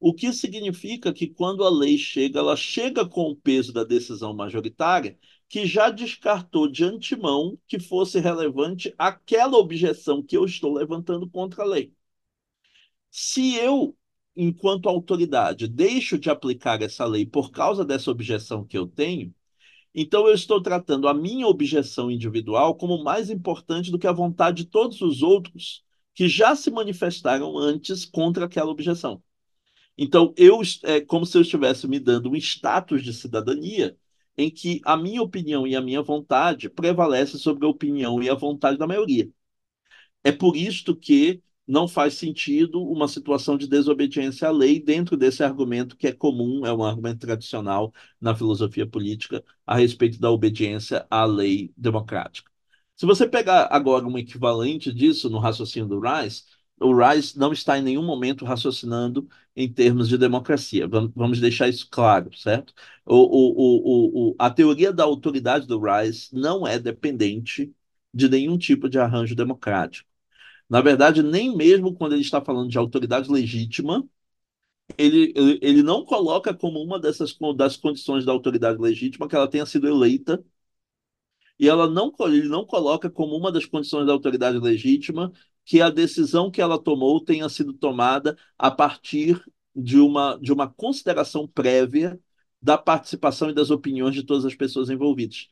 O 0.00 0.14
que 0.14 0.32
significa 0.32 1.12
que 1.12 1.26
quando 1.28 1.64
a 1.64 1.70
lei 1.70 1.98
chega, 1.98 2.38
ela 2.40 2.56
chega 2.56 3.08
com 3.08 3.30
o 3.30 3.36
peso 3.36 3.72
da 3.72 3.84
decisão 3.84 4.34
majoritária, 4.34 5.18
que 5.48 5.66
já 5.66 5.90
descartou 5.90 6.68
de 6.68 6.84
antemão 6.84 7.58
que 7.66 7.78
fosse 7.78 8.18
relevante 8.18 8.92
aquela 8.98 9.56
objeção 9.58 10.22
que 10.22 10.36
eu 10.36 10.44
estou 10.44 10.72
levantando 10.74 11.28
contra 11.28 11.62
a 11.62 11.66
lei. 11.66 11.92
Se 13.10 13.54
eu, 13.56 13.96
enquanto 14.36 14.88
autoridade, 14.88 15.68
deixo 15.68 16.18
de 16.18 16.28
aplicar 16.30 16.82
essa 16.82 17.04
lei 17.06 17.24
por 17.24 17.50
causa 17.50 17.84
dessa 17.84 18.10
objeção 18.10 18.64
que 18.64 18.76
eu 18.76 18.86
tenho, 18.86 19.34
então 19.94 20.26
eu 20.26 20.34
estou 20.34 20.60
tratando 20.60 21.08
a 21.08 21.14
minha 21.14 21.46
objeção 21.46 22.10
individual 22.10 22.74
como 22.76 23.02
mais 23.02 23.30
importante 23.30 23.90
do 23.90 23.98
que 23.98 24.06
a 24.06 24.12
vontade 24.12 24.64
de 24.64 24.70
todos 24.70 25.00
os 25.00 25.22
outros 25.22 25.84
que 26.14 26.28
já 26.28 26.54
se 26.56 26.70
manifestaram 26.70 27.56
antes 27.56 28.04
contra 28.04 28.46
aquela 28.46 28.70
objeção. 28.70 29.22
Então, 29.98 30.34
eu 30.36 30.60
é 30.84 31.00
como 31.00 31.24
se 31.24 31.38
eu 31.38 31.42
estivesse 31.42 31.88
me 31.88 31.98
dando 31.98 32.30
um 32.30 32.36
status 32.36 33.02
de 33.02 33.14
cidadania 33.14 33.96
em 34.36 34.50
que 34.50 34.80
a 34.84 34.96
minha 34.96 35.22
opinião 35.22 35.66
e 35.66 35.74
a 35.76 35.80
minha 35.80 36.02
vontade 36.02 36.68
prevalecem 36.68 37.38
sobre 37.40 37.66
a 37.66 37.68
opinião 37.68 38.22
e 38.22 38.28
a 38.28 38.34
vontade 38.34 38.78
da 38.78 38.86
maioria. 38.86 39.30
É 40.24 40.32
por 40.32 40.56
isto 40.56 40.94
que 40.96 41.42
não 41.66 41.88
faz 41.88 42.14
sentido 42.14 42.82
uma 42.82 43.08
situação 43.08 43.56
de 43.56 43.66
desobediência 43.66 44.48
à 44.48 44.50
lei 44.50 44.80
dentro 44.80 45.16
desse 45.16 45.42
argumento 45.42 45.96
que 45.96 46.06
é 46.06 46.12
comum, 46.12 46.64
é 46.64 46.72
um 46.72 46.84
argumento 46.84 47.20
tradicional 47.20 47.92
na 48.20 48.34
filosofia 48.34 48.86
política 48.86 49.44
a 49.66 49.76
respeito 49.76 50.20
da 50.20 50.30
obediência 50.30 51.06
à 51.10 51.24
lei 51.24 51.72
democrática. 51.76 52.50
Se 52.94 53.04
você 53.04 53.28
pegar 53.28 53.68
agora 53.70 54.06
um 54.06 54.16
equivalente 54.16 54.92
disso 54.92 55.28
no 55.28 55.38
raciocínio 55.38 55.88
do 55.88 56.00
Rice, 56.00 56.44
o 56.80 56.94
Rice 56.94 57.38
não 57.38 57.52
está 57.52 57.78
em 57.78 57.82
nenhum 57.82 58.04
momento 58.04 58.44
raciocinando 58.44 59.28
em 59.54 59.72
termos 59.72 60.08
de 60.08 60.18
democracia. 60.18 60.86
Vamos 60.88 61.40
deixar 61.40 61.68
isso 61.68 61.88
claro, 61.90 62.36
certo? 62.36 62.74
O, 63.04 63.16
o, 63.16 64.30
o, 64.32 64.36
a 64.38 64.50
teoria 64.50 64.92
da 64.92 65.04
autoridade 65.04 65.66
do 65.66 65.80
Rice 65.80 66.34
não 66.34 66.66
é 66.66 66.78
dependente 66.78 67.74
de 68.12 68.28
nenhum 68.28 68.58
tipo 68.58 68.88
de 68.88 68.98
arranjo 68.98 69.34
democrático. 69.34 70.08
Na 70.68 70.80
verdade, 70.82 71.22
nem 71.22 71.56
mesmo 71.56 71.94
quando 71.94 72.12
ele 72.14 72.22
está 72.22 72.40
falando 72.44 72.70
de 72.70 72.78
autoridade 72.78 73.30
legítima, 73.30 74.08
ele, 74.98 75.32
ele, 75.36 75.58
ele 75.62 75.82
não 75.82 76.04
coloca 76.04 76.54
como 76.54 76.80
uma 76.82 76.98
dessas 77.00 77.36
das 77.56 77.76
condições 77.76 78.24
da 78.24 78.32
autoridade 78.32 78.80
legítima 78.80 79.28
que 79.28 79.36
ela 79.36 79.48
tenha 79.50 79.66
sido 79.66 79.88
eleita 79.88 80.44
e 81.58 81.68
ela 81.68 81.88
não, 81.88 82.12
ele 82.20 82.48
não 82.48 82.64
coloca 82.66 83.10
como 83.10 83.36
uma 83.36 83.50
das 83.52 83.64
condições 83.66 84.06
da 84.06 84.12
autoridade 84.12 84.58
legítima 84.58 85.32
que 85.66 85.82
a 85.82 85.90
decisão 85.90 86.50
que 86.50 86.62
ela 86.62 86.78
tomou 86.82 87.20
tenha 87.22 87.48
sido 87.48 87.74
tomada 87.74 88.38
a 88.56 88.70
partir 88.70 89.44
de 89.74 89.98
uma, 89.98 90.38
de 90.40 90.52
uma 90.52 90.68
consideração 90.72 91.46
prévia 91.46 92.18
da 92.62 92.78
participação 92.78 93.50
e 93.50 93.54
das 93.54 93.70
opiniões 93.70 94.14
de 94.14 94.22
todas 94.22 94.44
as 94.44 94.54
pessoas 94.54 94.88
envolvidas. 94.90 95.48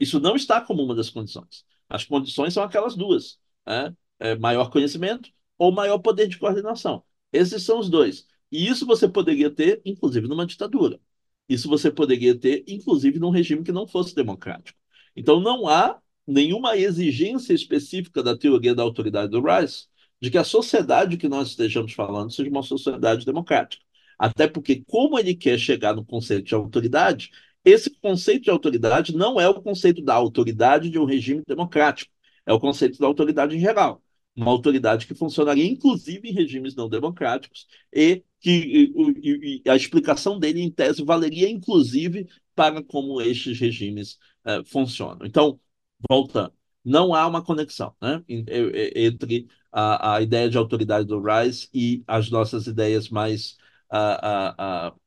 Isso 0.00 0.18
não 0.18 0.34
está 0.36 0.60
como 0.60 0.82
uma 0.82 0.94
das 0.94 1.10
condições. 1.10 1.64
As 1.88 2.04
condições 2.04 2.54
são 2.54 2.62
aquelas 2.62 2.96
duas: 2.96 3.38
né? 3.66 3.94
é, 4.18 4.36
maior 4.36 4.70
conhecimento 4.70 5.30
ou 5.58 5.70
maior 5.70 5.98
poder 5.98 6.28
de 6.28 6.38
coordenação. 6.38 7.04
Esses 7.32 7.62
são 7.62 7.78
os 7.78 7.90
dois. 7.90 8.26
E 8.50 8.66
isso 8.66 8.86
você 8.86 9.08
poderia 9.08 9.50
ter, 9.50 9.82
inclusive, 9.84 10.26
numa 10.28 10.46
ditadura. 10.46 11.00
Isso 11.48 11.68
você 11.68 11.90
poderia 11.90 12.38
ter, 12.38 12.64
inclusive, 12.66 13.18
num 13.18 13.30
regime 13.30 13.62
que 13.62 13.72
não 13.72 13.86
fosse 13.86 14.14
democrático. 14.14 14.78
Então, 15.14 15.40
não 15.40 15.68
há 15.68 16.00
nenhuma 16.32 16.76
exigência 16.76 17.52
específica 17.52 18.22
da 18.22 18.36
teoria 18.36 18.74
da 18.74 18.82
autoridade 18.82 19.30
do 19.30 19.42
Rice 19.42 19.86
de 20.20 20.30
que 20.30 20.38
a 20.38 20.44
sociedade 20.44 21.16
que 21.16 21.28
nós 21.28 21.48
estejamos 21.48 21.92
falando 21.92 22.32
seja 22.32 22.48
uma 22.48 22.62
sociedade 22.62 23.26
democrática. 23.26 23.82
Até 24.16 24.46
porque, 24.46 24.84
como 24.86 25.18
ele 25.18 25.34
quer 25.34 25.58
chegar 25.58 25.96
no 25.96 26.04
conceito 26.04 26.44
de 26.44 26.54
autoridade, 26.54 27.30
esse 27.64 27.90
conceito 27.90 28.44
de 28.44 28.50
autoridade 28.50 29.16
não 29.16 29.40
é 29.40 29.48
o 29.48 29.60
conceito 29.60 30.00
da 30.00 30.14
autoridade 30.14 30.90
de 30.90 30.98
um 30.98 31.04
regime 31.04 31.42
democrático, 31.46 32.12
é 32.46 32.52
o 32.52 32.60
conceito 32.60 33.00
da 33.00 33.06
autoridade 33.06 33.56
em 33.56 33.60
geral. 33.60 34.00
Uma 34.34 34.50
autoridade 34.50 35.06
que 35.08 35.14
funcionaria, 35.14 35.66
inclusive, 35.66 36.28
em 36.28 36.32
regimes 36.32 36.76
não 36.76 36.88
democráticos, 36.88 37.66
e 37.92 38.22
que 38.40 38.92
e, 39.22 39.62
e 39.64 39.70
a 39.70 39.76
explicação 39.76 40.38
dele, 40.38 40.62
em 40.62 40.70
tese, 40.70 41.04
valeria, 41.04 41.50
inclusive, 41.50 42.26
para 42.54 42.82
como 42.82 43.20
estes 43.20 43.58
regimes 43.58 44.18
uh, 44.46 44.64
funcionam. 44.64 45.26
Então, 45.26 45.60
voltando, 46.08 46.52
não 46.84 47.14
há 47.14 47.26
uma 47.26 47.42
conexão 47.42 47.94
né, 48.00 48.22
entre 48.28 49.48
a, 49.70 50.16
a 50.16 50.22
ideia 50.22 50.48
de 50.50 50.58
autoridade 50.58 51.06
do 51.06 51.20
Rice 51.22 51.68
e 51.72 52.02
as 52.06 52.30
nossas 52.30 52.66
ideias 52.66 53.08
mais 53.08 53.56
uh, 53.92 54.92
uh, 54.92 55.00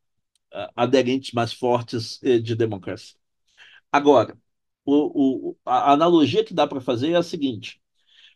aderentes, 0.76 1.34
mais 1.34 1.54
fortes 1.54 2.22
eh, 2.24 2.40
de 2.40 2.56
democracia. 2.56 3.18
Agora, 3.92 4.38
o, 4.86 5.52
o, 5.52 5.58
a 5.66 5.94
analogia 5.94 6.44
que 6.44 6.54
dá 6.54 6.68
para 6.68 6.82
fazer 6.82 7.12
é 7.12 7.16
a 7.16 7.24
seguinte: 7.24 7.82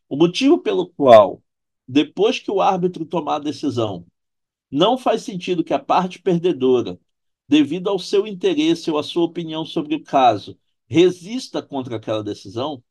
o 0.09 0.17
motivo 0.17 0.59
pelo 0.59 0.87
qual, 0.89 1.43
depois 1.87 2.39
que 2.39 2.51
o 2.51 2.61
árbitro 2.61 3.05
tomar 3.05 3.37
a 3.37 3.39
decisão, 3.39 4.05
não 4.71 4.97
faz 4.97 5.23
sentido 5.23 5.63
que 5.63 5.73
a 5.73 5.79
parte 5.79 6.21
perdedora, 6.21 6.99
devido 7.47 7.89
ao 7.89 7.99
seu 7.99 8.27
interesse 8.27 8.91
ou 8.91 8.97
à 8.97 9.03
sua 9.03 9.23
opinião 9.25 9.65
sobre 9.65 9.95
o 9.95 10.03
caso, 10.03 10.57
resista 10.89 11.61
contra 11.61 11.97
aquela 11.97 12.23
decisão, 12.23 12.83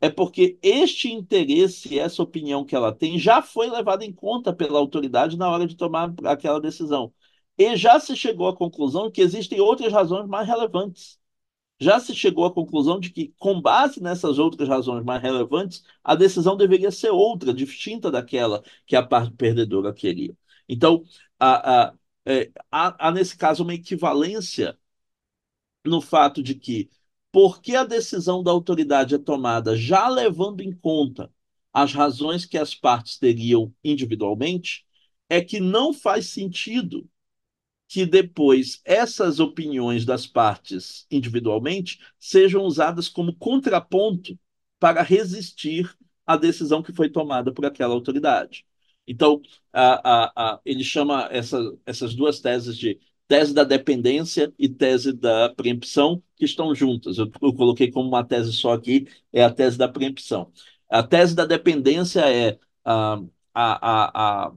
é 0.00 0.10
porque 0.10 0.58
este 0.62 1.10
interesse, 1.12 1.98
essa 1.98 2.22
opinião 2.22 2.64
que 2.64 2.76
ela 2.76 2.92
tem, 2.94 3.18
já 3.18 3.42
foi 3.42 3.68
levada 3.70 4.04
em 4.04 4.12
conta 4.12 4.52
pela 4.52 4.78
autoridade 4.78 5.36
na 5.36 5.48
hora 5.50 5.66
de 5.66 5.76
tomar 5.76 6.12
aquela 6.24 6.60
decisão. 6.60 7.12
E 7.56 7.76
já 7.76 7.98
se 8.00 8.16
chegou 8.16 8.48
à 8.48 8.56
conclusão 8.56 9.10
que 9.10 9.20
existem 9.22 9.60
outras 9.60 9.92
razões 9.92 10.26
mais 10.28 10.46
relevantes. 10.46 11.18
Já 11.80 12.00
se 12.00 12.14
chegou 12.14 12.44
à 12.46 12.52
conclusão 12.54 13.00
de 13.00 13.10
que, 13.10 13.34
com 13.38 13.60
base 13.60 14.02
nessas 14.02 14.38
outras 14.38 14.68
razões 14.68 15.04
mais 15.04 15.22
relevantes, 15.22 15.84
a 16.02 16.14
decisão 16.14 16.56
deveria 16.56 16.90
ser 16.90 17.10
outra, 17.10 17.52
distinta 17.54 18.10
daquela 18.10 18.62
que 18.86 18.96
a 18.96 19.02
parte 19.02 19.32
perdedora 19.34 19.92
queria. 19.92 20.36
Então, 20.68 21.04
há, 21.38 21.94
é, 22.24 22.50
há, 22.70 23.08
há 23.08 23.10
nesse 23.10 23.36
caso 23.36 23.62
uma 23.62 23.74
equivalência 23.74 24.78
no 25.84 26.00
fato 26.00 26.42
de 26.42 26.54
que 26.54 26.90
porque 27.34 27.74
a 27.74 27.82
decisão 27.82 28.44
da 28.44 28.52
autoridade 28.52 29.16
é 29.16 29.18
tomada 29.18 29.76
já 29.76 30.08
levando 30.08 30.60
em 30.60 30.70
conta 30.70 31.32
as 31.72 31.92
razões 31.92 32.46
que 32.46 32.56
as 32.56 32.76
partes 32.76 33.18
teriam 33.18 33.74
individualmente, 33.82 34.86
é 35.28 35.42
que 35.42 35.58
não 35.58 35.92
faz 35.92 36.26
sentido 36.26 37.10
que 37.88 38.06
depois 38.06 38.80
essas 38.84 39.40
opiniões 39.40 40.04
das 40.04 40.28
partes 40.28 41.08
individualmente 41.10 41.98
sejam 42.20 42.62
usadas 42.62 43.08
como 43.08 43.34
contraponto 43.34 44.38
para 44.78 45.02
resistir 45.02 45.92
à 46.24 46.36
decisão 46.36 46.84
que 46.84 46.92
foi 46.92 47.10
tomada 47.10 47.52
por 47.52 47.66
aquela 47.66 47.94
autoridade. 47.94 48.64
Então, 49.08 49.42
a, 49.72 50.26
a, 50.28 50.54
a, 50.54 50.60
ele 50.64 50.84
chama 50.84 51.28
essa, 51.32 51.58
essas 51.84 52.14
duas 52.14 52.38
teses 52.38 52.78
de 52.78 53.00
tese 53.28 53.54
da 53.54 53.64
dependência 53.64 54.52
e 54.58 54.68
tese 54.68 55.12
da 55.12 55.48
preempção, 55.50 56.22
que 56.36 56.44
estão 56.44 56.74
juntas. 56.74 57.18
Eu, 57.18 57.30
eu, 57.42 57.54
coloquei 57.54 57.90
como 57.90 58.08
uma 58.08 58.24
tese 58.24 58.52
só 58.52 58.72
aqui, 58.72 59.06
é 59.32 59.44
a 59.44 59.50
tese 59.52 59.78
da 59.78 59.88
preempção. 59.88 60.52
A 60.88 61.02
tese 61.02 61.34
da 61.34 61.44
dependência 61.44 62.20
é 62.30 62.58
a, 62.84 63.20
a, 63.54 64.46
a, 64.48 64.52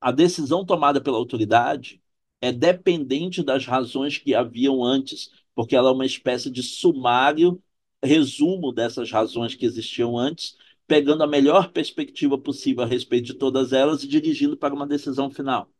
a 0.00 0.12
decisão 0.12 0.64
tomada 0.64 1.00
pela 1.00 1.18
autoridade 1.18 2.02
é 2.40 2.52
dependente 2.52 3.42
das 3.42 3.66
razões 3.66 4.18
que 4.18 4.34
haviam 4.34 4.84
antes, 4.84 5.30
porque 5.54 5.74
ela 5.76 5.90
é 5.90 5.92
uma 5.92 6.06
espécie 6.06 6.50
de 6.50 6.62
sumário, 6.62 7.62
resumo 8.02 8.72
dessas 8.72 9.10
razões 9.10 9.54
que 9.54 9.64
existiam 9.64 10.18
antes, 10.18 10.56
pegando 10.86 11.22
a 11.22 11.26
melhor 11.26 11.72
perspectiva 11.72 12.38
possível 12.38 12.82
a 12.84 12.86
respeito 12.86 13.26
de 13.26 13.34
todas 13.34 13.72
elas 13.72 14.04
e 14.04 14.08
dirigindo 14.08 14.56
para 14.56 14.74
uma 14.74 14.86
decisão 14.86 15.30
final. 15.30 15.73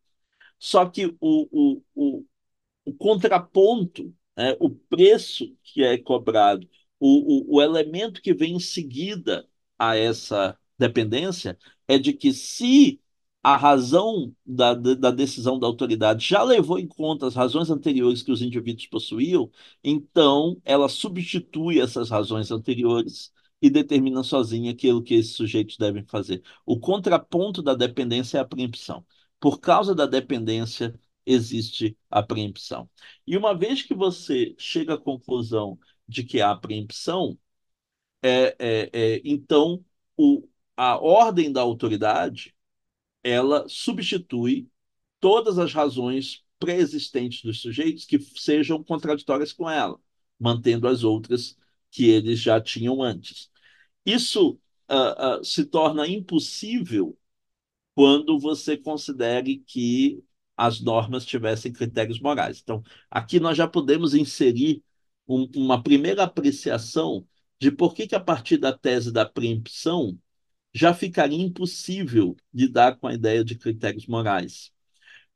Só 0.58 0.86
que 0.88 1.06
o, 1.06 1.16
o, 1.20 1.82
o, 1.94 2.24
o 2.86 2.94
contraponto, 2.94 4.14
né, 4.36 4.56
o 4.60 4.70
preço 4.70 5.56
que 5.62 5.82
é 5.84 5.98
cobrado, 5.98 6.68
o, 6.98 7.54
o, 7.54 7.56
o 7.58 7.62
elemento 7.62 8.22
que 8.22 8.34
vem 8.34 8.54
em 8.56 8.60
seguida 8.60 9.48
a 9.78 9.96
essa 9.96 10.58
dependência 10.78 11.58
é 11.88 11.98
de 11.98 12.12
que 12.12 12.32
se 12.32 13.00
a 13.42 13.56
razão 13.56 14.34
da, 14.44 14.72
da 14.74 15.10
decisão 15.10 15.58
da 15.58 15.66
autoridade 15.66 16.26
já 16.26 16.42
levou 16.42 16.78
em 16.78 16.86
conta 16.86 17.26
as 17.26 17.34
razões 17.34 17.68
anteriores 17.70 18.22
que 18.22 18.32
os 18.32 18.40
indivíduos 18.40 18.86
possuíam, 18.86 19.50
então 19.82 20.60
ela 20.64 20.88
substitui 20.88 21.78
essas 21.80 22.08
razões 22.10 22.50
anteriores 22.50 23.32
e 23.60 23.68
determina 23.70 24.22
sozinha 24.22 24.72
aquilo 24.72 25.02
que 25.02 25.14
esses 25.14 25.34
sujeitos 25.34 25.76
devem 25.76 26.04
fazer. 26.04 26.42
O 26.64 26.78
contraponto 26.80 27.62
da 27.62 27.74
dependência 27.74 28.38
é 28.38 28.40
a 28.40 28.44
preempção. 28.44 29.04
Por 29.40 29.60
causa 29.60 29.94
da 29.94 30.06
dependência, 30.06 30.98
existe 31.26 31.96
a 32.10 32.22
preempção. 32.22 32.88
E 33.26 33.36
uma 33.36 33.56
vez 33.56 33.82
que 33.82 33.94
você 33.94 34.54
chega 34.58 34.94
à 34.94 34.98
conclusão 34.98 35.78
de 36.08 36.24
que 36.24 36.40
há 36.40 36.54
preempção, 36.54 37.38
é, 38.22 38.56
é, 38.58 38.90
é, 38.92 39.22
então 39.24 39.84
o, 40.16 40.48
a 40.76 40.96
ordem 40.98 41.52
da 41.52 41.60
autoridade 41.60 42.54
ela 43.22 43.66
substitui 43.68 44.68
todas 45.20 45.58
as 45.58 45.72
razões 45.72 46.44
pré-existentes 46.58 47.42
dos 47.42 47.60
sujeitos 47.60 48.04
que 48.04 48.18
sejam 48.18 48.82
contraditórias 48.84 49.52
com 49.52 49.68
ela, 49.68 49.98
mantendo 50.38 50.86
as 50.88 51.04
outras 51.04 51.56
que 51.90 52.08
eles 52.08 52.40
já 52.40 52.60
tinham 52.60 53.02
antes. 53.02 53.50
Isso 54.04 54.58
uh, 54.90 55.40
uh, 55.40 55.44
se 55.44 55.64
torna 55.64 56.06
impossível 56.06 57.16
quando 57.94 58.38
você 58.38 58.76
considere 58.76 59.58
que 59.58 60.22
as 60.56 60.80
normas 60.80 61.24
tivessem 61.24 61.72
critérios 61.72 62.20
morais. 62.20 62.60
Então, 62.62 62.82
aqui 63.10 63.40
nós 63.40 63.56
já 63.56 63.66
podemos 63.66 64.14
inserir 64.14 64.82
um, 65.26 65.48
uma 65.56 65.82
primeira 65.82 66.24
apreciação 66.24 67.26
de 67.58 67.70
por 67.70 67.94
que, 67.94 68.06
que, 68.06 68.14
a 68.14 68.20
partir 68.20 68.58
da 68.58 68.72
tese 68.76 69.12
da 69.12 69.24
preempção, 69.26 70.18
já 70.72 70.92
ficaria 70.92 71.40
impossível 71.40 72.36
lidar 72.52 72.96
com 72.98 73.06
a 73.06 73.14
ideia 73.14 73.44
de 73.44 73.56
critérios 73.56 74.06
morais. 74.06 74.72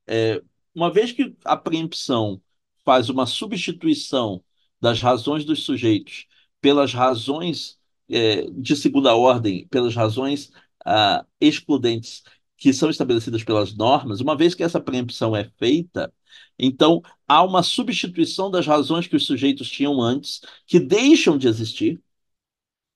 É, 0.07 0.41
uma 0.75 0.91
vez 0.91 1.11
que 1.11 1.35
a 1.45 1.55
preempção 1.57 2.41
faz 2.85 3.09
uma 3.09 3.25
substituição 3.25 4.43
das 4.81 5.01
razões 5.01 5.45
dos 5.45 5.63
sujeitos 5.63 6.27
pelas 6.61 6.93
razões 6.93 7.79
é, 8.09 8.49
de 8.51 8.75
segunda 8.75 9.15
ordem, 9.15 9.67
pelas 9.67 9.95
razões 9.95 10.51
ah, 10.85 11.25
excludentes 11.39 12.23
que 12.59 12.73
são 12.73 12.89
estabelecidas 12.89 13.43
pelas 13.43 13.75
normas, 13.75 14.21
uma 14.21 14.35
vez 14.37 14.53
que 14.55 14.63
essa 14.63 14.81
preempção 14.81 15.35
é 15.35 15.45
feita, 15.57 16.13
então 16.59 17.01
há 17.27 17.43
uma 17.43 17.63
substituição 17.63 18.51
das 18.51 18.67
razões 18.67 19.07
que 19.07 19.15
os 19.15 19.25
sujeitos 19.25 19.69
tinham 19.69 20.01
antes, 20.01 20.41
que 20.67 20.79
deixam 20.79 21.37
de 21.37 21.47
existir, 21.47 22.01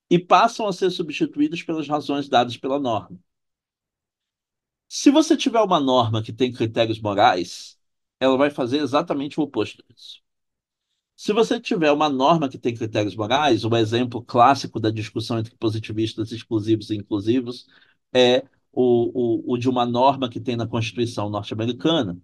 e 0.09 0.19
passam 0.19 0.67
a 0.67 0.73
ser 0.73 0.91
substituídas 0.91 1.63
pelas 1.63 1.87
razões 1.87 2.29
dadas 2.29 2.57
pela 2.57 2.79
norma. 2.79 3.17
Se 4.87 5.09
você 5.11 5.35
tiver 5.35 5.61
uma 5.61 5.79
norma 5.79 6.21
que 6.23 6.31
tem 6.31 6.51
critérios 6.51 6.99
morais, 7.01 7.77
ela 8.19 8.37
vai 8.37 8.49
fazer 8.51 8.77
exatamente 8.79 9.39
o 9.39 9.43
oposto 9.43 9.83
disso. 9.89 10.21
Se 11.15 11.31
você 11.33 11.59
tiver 11.59 11.91
uma 11.91 12.09
norma 12.09 12.49
que 12.49 12.57
tem 12.57 12.75
critérios 12.75 13.15
morais, 13.15 13.63
o 13.65 13.75
exemplo 13.77 14.21
clássico 14.23 14.79
da 14.79 14.91
discussão 14.91 15.39
entre 15.39 15.55
positivistas 15.55 16.31
exclusivos 16.31 16.89
e 16.89 16.95
inclusivos 16.95 17.67
é 18.13 18.45
o, 18.73 19.51
o, 19.51 19.53
o 19.53 19.57
de 19.57 19.69
uma 19.69 19.85
norma 19.85 20.29
que 20.29 20.39
tem 20.39 20.55
na 20.55 20.67
Constituição 20.67 21.29
norte-americana, 21.29 22.19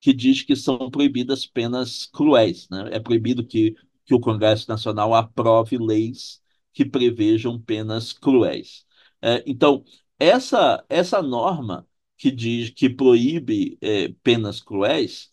que 0.00 0.12
diz 0.12 0.42
que 0.42 0.56
são 0.56 0.90
proibidas 0.90 1.46
penas 1.46 2.06
cruéis. 2.06 2.68
Né? 2.70 2.90
É 2.92 3.00
proibido 3.00 3.44
que, 3.46 3.74
que 4.04 4.14
o 4.14 4.20
Congresso 4.20 4.68
Nacional 4.68 5.14
aprove 5.14 5.78
leis 5.78 6.42
que 6.72 6.84
prevejam 6.84 7.60
penas 7.60 8.12
cruéis. 8.12 8.86
É, 9.22 9.42
então, 9.46 9.84
essa, 10.18 10.84
essa 10.88 11.22
norma 11.22 11.86
que 12.16 12.30
diz 12.30 12.70
que 12.70 12.88
proíbe 12.90 13.78
é, 13.80 14.08
penas 14.22 14.60
cruéis 14.60 15.32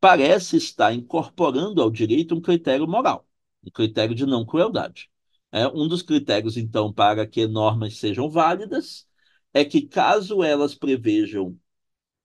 parece 0.00 0.56
estar 0.56 0.92
incorporando 0.94 1.82
ao 1.82 1.90
direito 1.90 2.34
um 2.34 2.40
critério 2.40 2.86
moral, 2.88 3.26
um 3.64 3.70
critério 3.70 4.14
de 4.14 4.26
não 4.26 4.44
crueldade. 4.44 5.10
É, 5.50 5.68
um 5.68 5.86
dos 5.88 6.02
critérios, 6.02 6.56
então, 6.56 6.92
para 6.92 7.26
que 7.26 7.46
normas 7.46 7.98
sejam 7.98 8.30
válidas 8.30 9.06
é 9.54 9.64
que, 9.64 9.82
caso 9.82 10.42
elas 10.42 10.74
prevejam 10.74 11.58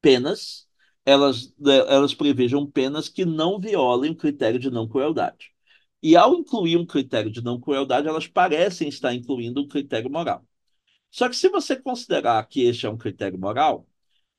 penas, 0.02 0.68
elas, 1.06 1.54
elas 1.66 2.14
prevejam 2.14 2.66
penas 2.70 3.10
que 3.10 3.26
não 3.26 3.60
violem 3.60 4.12
o 4.12 4.16
critério 4.16 4.60
de 4.60 4.70
não 4.72 4.88
crueldade. 4.88 5.52
E 6.02 6.16
ao 6.16 6.36
incluir 6.36 6.78
um 6.78 6.86
critério 6.86 7.32
de 7.32 7.44
não 7.44 7.60
crueldade, 7.60 8.08
elas 8.08 8.28
parecem 8.28 8.88
estar 8.88 9.14
incluindo 9.14 9.62
um 9.62 9.68
critério 9.68 10.10
moral. 10.12 10.46
Só 11.12 11.30
que 11.30 11.36
se 11.36 11.50
você 11.50 11.76
considerar 11.76 12.46
que 12.48 12.62
este 12.64 12.86
é 12.86 12.90
um 12.90 12.98
critério 12.98 13.40
moral, 13.40 13.88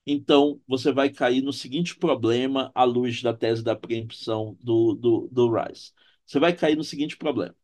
então 0.07 0.61
você 0.67 0.93
vai 0.93 1.11
cair 1.11 1.43
no 1.43 1.53
seguinte 1.53 1.97
problema 1.97 2.71
à 2.75 2.85
luz 2.85 3.23
da 3.23 3.35
tese 3.35 3.63
da 3.63 3.77
preempção 3.77 4.57
do, 4.61 4.95
do, 4.95 5.29
do 5.31 5.53
Rice. 5.53 5.93
Você 6.27 6.39
vai 6.39 6.55
cair 6.55 6.77
no 6.77 6.85
seguinte 6.85 7.17
problema. 7.17 7.55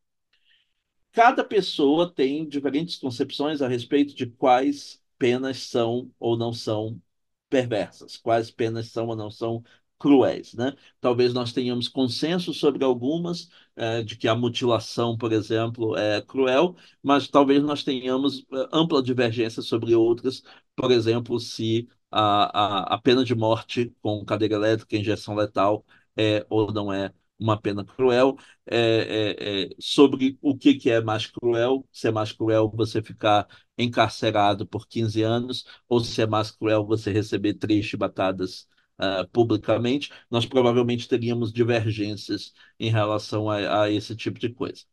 Cada 1.12 1.44
pessoa 1.44 2.12
tem 2.12 2.46
diferentes 2.48 2.96
concepções 2.96 3.62
a 3.62 3.68
respeito 3.68 4.14
de 4.14 4.26
quais 4.26 5.00
penas 5.18 5.58
são 5.68 6.10
ou 6.18 6.36
não 6.36 6.52
são 6.52 7.00
perversas, 7.48 8.16
quais 8.16 8.50
penas 8.50 8.88
são 8.90 9.06
ou 9.08 9.16
não 9.16 9.30
são 9.30 9.62
cruéis, 9.98 10.54
né? 10.54 10.74
Talvez 11.00 11.32
nós 11.32 11.52
tenhamos 11.52 11.88
consenso 11.88 12.52
sobre 12.52 12.84
algumas, 12.84 13.48
é, 13.76 14.02
de 14.02 14.16
que 14.16 14.28
a 14.28 14.34
mutilação, 14.34 15.16
por 15.16 15.32
exemplo, 15.32 15.96
é 15.96 16.20
cruel, 16.22 16.76
mas 17.02 17.28
talvez 17.28 17.62
nós 17.62 17.82
tenhamos 17.84 18.40
é, 18.52 18.68
ampla 18.72 19.02
divergência 19.02 19.62
sobre 19.62 19.94
outras, 19.94 20.42
por 20.76 20.90
exemplo, 20.90 21.38
se 21.40 21.88
a, 22.10 22.92
a, 22.92 22.94
a 22.94 22.98
pena 23.00 23.24
de 23.24 23.34
morte 23.34 23.94
com 24.02 24.24
cadeira 24.24 24.54
elétrica, 24.56 24.96
injeção 24.96 25.34
letal, 25.34 25.84
é 26.16 26.44
ou 26.50 26.72
não 26.72 26.92
é 26.92 27.12
uma 27.44 27.60
pena 27.60 27.84
cruel, 27.84 28.36
é, 28.66 28.78
é, 28.78 29.64
é, 29.64 29.70
sobre 29.78 30.38
o 30.42 30.56
que, 30.56 30.74
que 30.74 30.90
é 30.90 31.00
mais 31.00 31.26
cruel, 31.26 31.86
se 31.92 32.08
é 32.08 32.10
mais 32.10 32.32
cruel 32.32 32.70
você 32.70 33.02
ficar 33.02 33.46
encarcerado 33.78 34.66
por 34.66 34.86
15 34.88 35.22
anos, 35.22 35.64
ou 35.88 36.00
se 36.00 36.22
é 36.22 36.26
mais 36.26 36.50
cruel 36.50 36.86
você 36.86 37.12
receber 37.12 37.54
três 37.54 37.84
chibatadas 37.86 38.68
uh, 38.98 39.28
publicamente, 39.32 40.10
nós 40.30 40.46
provavelmente 40.46 41.08
teríamos 41.08 41.52
divergências 41.52 42.52
em 42.78 42.90
relação 42.90 43.50
a, 43.50 43.84
a 43.84 43.90
esse 43.90 44.16
tipo 44.16 44.38
de 44.38 44.48
coisa. 44.50 44.84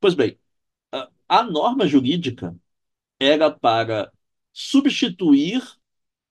Pois 0.00 0.14
bem, 0.14 0.38
a 1.28 1.42
norma 1.42 1.86
jurídica 1.86 2.56
era 3.20 3.50
para 3.50 4.12
substituir 4.52 5.62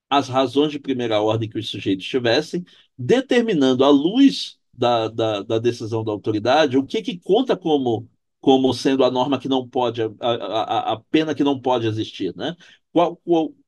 as 0.10 0.30
razões 0.30 0.72
de 0.72 0.80
primeira 0.80 1.22
ordem 1.22 1.50
que 1.50 1.60
os 1.60 1.70
sujeitos 1.70 2.06
tivessem, 2.08 2.66
determinando 2.98 3.84
à 3.84 3.90
luz 3.90 4.57
da, 4.78 5.08
da, 5.08 5.42
da, 5.42 5.60
decisão 5.60 6.04
da 6.04 6.12
autoridade 6.12 6.78
o 6.78 6.86
que, 6.86 7.02
que 7.02 7.18
conta 7.20 7.58
como, 7.58 8.10
como 8.40 8.74
sendo 8.74 9.04
a 9.04 9.12
norma 9.12 9.40
que 9.40 9.50
não 9.50 9.68
pode, 9.68 10.02
a, 10.04 10.10
a, 10.22 10.94
a 10.94 11.00
pena 11.00 11.34
que 11.36 11.44
não 11.44 11.60
pode 11.60 11.88
existir. 11.88 12.36
Né? 12.36 12.56
Qual, 12.92 13.20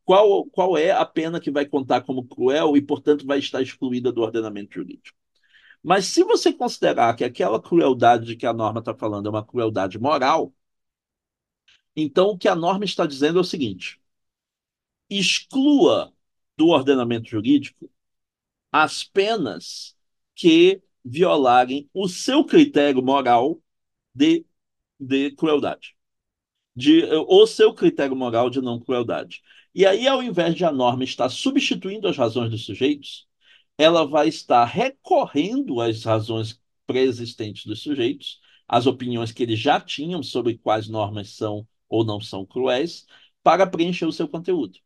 qual, 0.05 0.45
qual, 0.47 0.77
é 0.77 0.91
a 0.91 1.05
pena 1.05 1.39
que 1.39 1.51
vai 1.51 1.65
contar 1.65 2.01
como 2.01 2.25
cruel 2.27 2.77
e, 2.77 2.81
portanto, 2.81 3.25
vai 3.25 3.39
estar 3.39 3.61
excluída 3.61 4.11
do 4.11 4.21
ordenamento 4.21 4.75
jurídico. 4.75 5.17
Mas 5.83 6.05
se 6.05 6.23
você 6.23 6.53
considerar 6.53 7.15
que 7.15 7.23
aquela 7.23 7.61
crueldade 7.61 8.25
de 8.25 8.35
que 8.35 8.45
a 8.45 8.53
norma 8.53 8.79
está 8.79 8.93
falando 8.93 9.27
é 9.27 9.29
uma 9.29 9.45
crueldade 9.45 9.97
moral, 9.99 10.53
então 11.95 12.29
o 12.29 12.37
que 12.37 12.47
a 12.47 12.55
norma 12.55 12.85
está 12.85 13.05
dizendo 13.05 13.39
é 13.39 13.41
o 13.41 13.45
seguinte: 13.45 13.99
exclua 15.09 16.13
do 16.57 16.67
ordenamento 16.67 17.29
jurídico 17.29 17.89
as 18.71 19.03
penas 19.03 19.95
que 20.35 20.81
violarem 21.09 21.89
o 21.93 22.07
seu 22.07 22.43
critério 22.45 23.01
moral 23.01 23.59
de, 24.13 24.45
de 24.99 25.31
crueldade, 25.31 25.95
de, 26.75 27.03
o 27.27 27.47
seu 27.47 27.73
critério 27.73 28.15
moral 28.15 28.49
de 28.49 28.61
não 28.61 28.79
crueldade. 28.79 29.41
E 29.73 29.85
aí, 29.85 30.07
ao 30.07 30.21
invés 30.21 30.55
de 30.55 30.65
a 30.65 30.71
norma 30.71 31.03
estar 31.03 31.29
substituindo 31.29 32.07
as 32.07 32.17
razões 32.17 32.51
dos 32.51 32.65
sujeitos, 32.65 33.27
ela 33.77 34.05
vai 34.05 34.27
estar 34.27 34.65
recorrendo 34.65 35.81
às 35.81 36.03
razões 36.03 36.61
pré-existentes 36.85 37.65
dos 37.65 37.81
sujeitos, 37.81 38.39
às 38.67 38.85
opiniões 38.85 39.31
que 39.31 39.43
eles 39.43 39.59
já 39.59 39.79
tinham 39.79 40.21
sobre 40.21 40.57
quais 40.59 40.87
normas 40.87 41.31
são 41.31 41.67
ou 41.87 42.05
não 42.05 42.21
são 42.21 42.45
cruéis, 42.45 43.07
para 43.41 43.65
preencher 43.65 44.05
o 44.05 44.11
seu 44.11 44.27
conteúdo. 44.27 44.79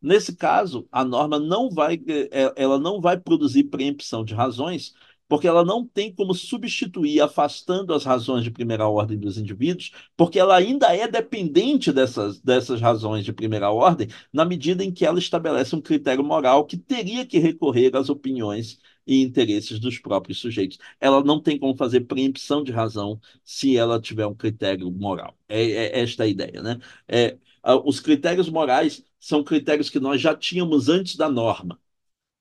Nesse 0.00 0.36
caso, 0.36 0.86
a 0.92 1.04
norma 1.04 1.38
não 1.38 1.70
vai, 1.70 1.94
eh, 2.06 2.52
ela 2.56 2.78
não 2.78 3.00
vai 3.00 3.18
produzir 3.18 3.64
preempção 3.64 4.24
de 4.24 4.34
razões, 4.34 4.94
porque 5.28 5.46
ela 5.46 5.64
não 5.64 5.86
tem 5.86 6.12
como 6.12 6.34
substituir, 6.34 7.20
afastando 7.20 7.92
as 7.94 8.04
razões 8.04 8.42
de 8.44 8.50
primeira 8.50 8.88
ordem 8.88 9.18
dos 9.18 9.38
indivíduos, 9.38 9.92
porque 10.16 10.38
ela 10.38 10.56
ainda 10.56 10.94
é 10.96 11.06
dependente 11.06 11.92
dessas, 11.92 12.40
dessas 12.40 12.80
razões 12.80 13.24
de 13.24 13.32
primeira 13.32 13.70
ordem, 13.70 14.08
na 14.32 14.44
medida 14.44 14.82
em 14.82 14.92
que 14.92 15.04
ela 15.04 15.18
estabelece 15.18 15.76
um 15.76 15.80
critério 15.80 16.24
moral 16.24 16.64
que 16.66 16.76
teria 16.76 17.26
que 17.26 17.38
recorrer 17.38 17.94
às 17.96 18.08
opiniões 18.08 18.78
e 19.06 19.22
interesses 19.22 19.78
dos 19.80 19.98
próprios 19.98 20.38
sujeitos. 20.38 20.78
Ela 21.00 21.22
não 21.22 21.40
tem 21.40 21.58
como 21.58 21.76
fazer 21.76 22.00
preempção 22.02 22.62
de 22.62 22.72
razão 22.72 23.20
se 23.44 23.76
ela 23.76 24.00
tiver 24.00 24.26
um 24.26 24.34
critério 24.34 24.90
moral. 24.90 25.36
É, 25.48 25.62
é 25.62 26.00
esta 26.00 26.24
a 26.24 26.26
ideia, 26.26 26.62
né? 26.62 26.78
É, 27.06 27.38
os 27.84 28.00
critérios 28.00 28.48
morais 28.48 29.04
são 29.18 29.42
critérios 29.42 29.90
que 29.90 30.00
nós 30.00 30.20
já 30.20 30.34
tínhamos 30.34 30.88
antes 30.88 31.16
da 31.16 31.28
norma. 31.28 31.80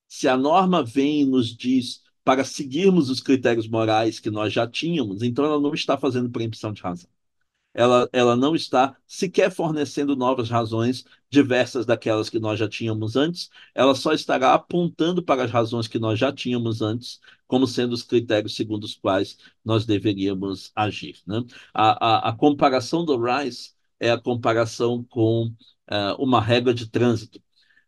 Se 0.08 0.28
a 0.28 0.38
norma 0.38 0.84
vem 0.84 1.22
e 1.22 1.26
nos 1.26 1.56
diz 1.56 2.04
para 2.28 2.44
seguirmos 2.44 3.10
os 3.10 3.22
critérios 3.22 3.68
morais 3.70 4.20
que 4.20 4.30
nós 4.30 4.52
já 4.54 4.68
tínhamos, 4.68 5.24
então 5.24 5.46
ela 5.46 5.60
não 5.62 5.74
está 5.74 5.98
fazendo 5.98 6.30
preempção 6.30 6.74
de 6.74 6.82
razão 6.82 7.10
ela, 7.78 8.10
ela 8.12 8.36
não 8.36 8.56
está 8.56 8.98
sequer 9.08 9.52
fornecendo 9.52 10.16
novas 10.16 10.50
razões 10.50 11.06
diversas 11.30 11.86
daquelas 11.86 12.28
que 12.30 12.40
nós 12.40 12.58
já 12.60 12.68
tínhamos 12.68 13.16
antes, 13.16 13.52
ela 13.76 13.94
só 13.94 14.14
estará 14.14 14.54
apontando 14.56 15.22
para 15.22 15.44
as 15.44 15.52
razões 15.52 15.88
que 15.88 16.00
nós 16.00 16.18
já 16.18 16.34
tínhamos 16.34 16.82
antes, 16.82 17.20
como 17.46 17.68
sendo 17.68 17.94
os 17.94 18.02
critérios 18.02 18.56
segundo 18.56 18.84
os 18.84 18.96
quais 18.96 19.38
nós 19.64 19.86
deveríamos 19.86 20.72
agir. 20.76 21.20
Né? 21.28 21.44
A, 21.72 22.28
a, 22.28 22.30
a 22.30 22.34
comparação 22.36 23.06
do 23.06 23.16
Rice 23.22 23.74
é 24.00 24.10
a 24.10 24.20
comparação 24.20 25.04
com 25.04 25.46
uh, 25.46 26.16
uma 26.18 26.42
regra 26.42 26.74
de 26.74 26.90
trânsito. 26.90 27.40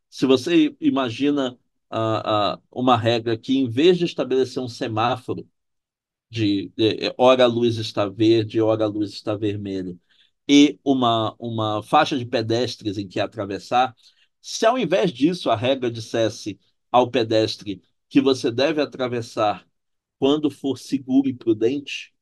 Se 0.10 0.26
você 0.28 0.76
imagina 0.80 1.57
uh, 1.91 2.61
uma 2.72 2.98
regra 2.98 3.38
que, 3.38 3.57
em 3.57 3.70
vez 3.70 3.98
de 3.98 4.06
estabelecer 4.06 4.61
um 4.61 4.68
semáforo, 4.68 5.48
de, 6.30 6.72
de 6.76 7.07
é, 7.07 7.16
hora 7.18 7.44
a 7.45 7.48
luz 7.48 7.78
está 7.78 8.07
verde, 8.07 8.61
hora 8.61 8.86
a 8.86 8.88
luz 8.88 9.11
está 9.11 9.36
vermelha, 9.36 9.98
e 10.48 10.80
uma, 10.84 11.36
uma 11.40 11.84
faixa 11.84 12.18
de 12.18 12.26
pedestres 12.26 12.98
em 12.98 13.07
que 13.07 13.20
atravessar, 13.20 13.95
se 14.41 14.66
ao 14.66 14.78
invés 14.78 15.11
disso 15.11 15.49
a 15.49 15.56
regra 15.56 15.91
dissesse 15.91 16.60
ao 16.91 17.10
pedestre 17.11 17.82
que 18.10 18.22
você 18.22 18.52
deve 18.52 18.82
atravessar 18.82 19.68
quando 20.20 20.49
for 20.52 20.78
seguro 20.78 21.30
e 21.30 21.34
prudente, 21.34 22.14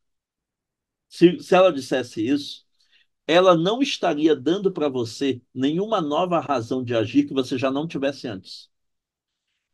se, 1.09 1.39
se 1.39 1.55
ela 1.55 1.71
dissesse 1.71 2.25
isso, 2.25 2.65
ela 3.27 3.55
não 3.55 3.81
estaria 3.81 4.35
dando 4.35 4.71
para 4.71 4.89
você 4.89 5.41
nenhuma 5.53 6.01
nova 6.01 6.39
razão 6.39 6.83
de 6.83 6.95
agir 6.95 7.25
que 7.27 7.33
você 7.33 7.57
já 7.57 7.71
não 7.71 7.87
tivesse 7.87 8.27
antes 8.27 8.69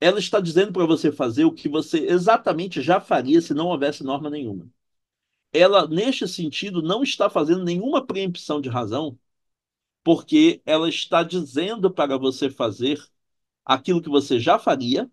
ela 0.03 0.19
está 0.19 0.41
dizendo 0.41 0.73
para 0.73 0.85
você 0.85 1.13
fazer 1.13 1.45
o 1.45 1.53
que 1.53 1.69
você 1.69 1.99
exatamente 2.07 2.81
já 2.81 2.99
faria 2.99 3.41
se 3.41 3.53
não 3.53 3.67
houvesse 3.67 4.03
norma 4.03 4.29
nenhuma. 4.29 4.69
Ela, 5.53 5.87
neste 5.87 6.27
sentido, 6.27 6.81
não 6.81 7.03
está 7.03 7.29
fazendo 7.29 7.63
nenhuma 7.63 8.05
preempção 8.05 8.59
de 8.59 8.67
razão, 8.69 9.17
porque 10.03 10.61
ela 10.65 10.89
está 10.89 11.23
dizendo 11.23 11.89
para 11.89 12.17
você 12.17 12.49
fazer 12.49 13.01
aquilo 13.65 14.01
que 14.01 14.09
você 14.09 14.39
já 14.41 14.59
faria, 14.59 15.09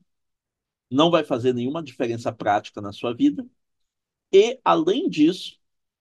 não 0.91 1.11
vai 1.11 1.25
fazer 1.25 1.55
nenhuma 1.55 1.85
diferença 1.85 2.33
prática 2.33 2.81
na 2.81 2.93
sua 2.93 3.15
vida, 3.15 3.47
e, 4.33 4.59
além 4.65 5.09
disso, 5.09 5.60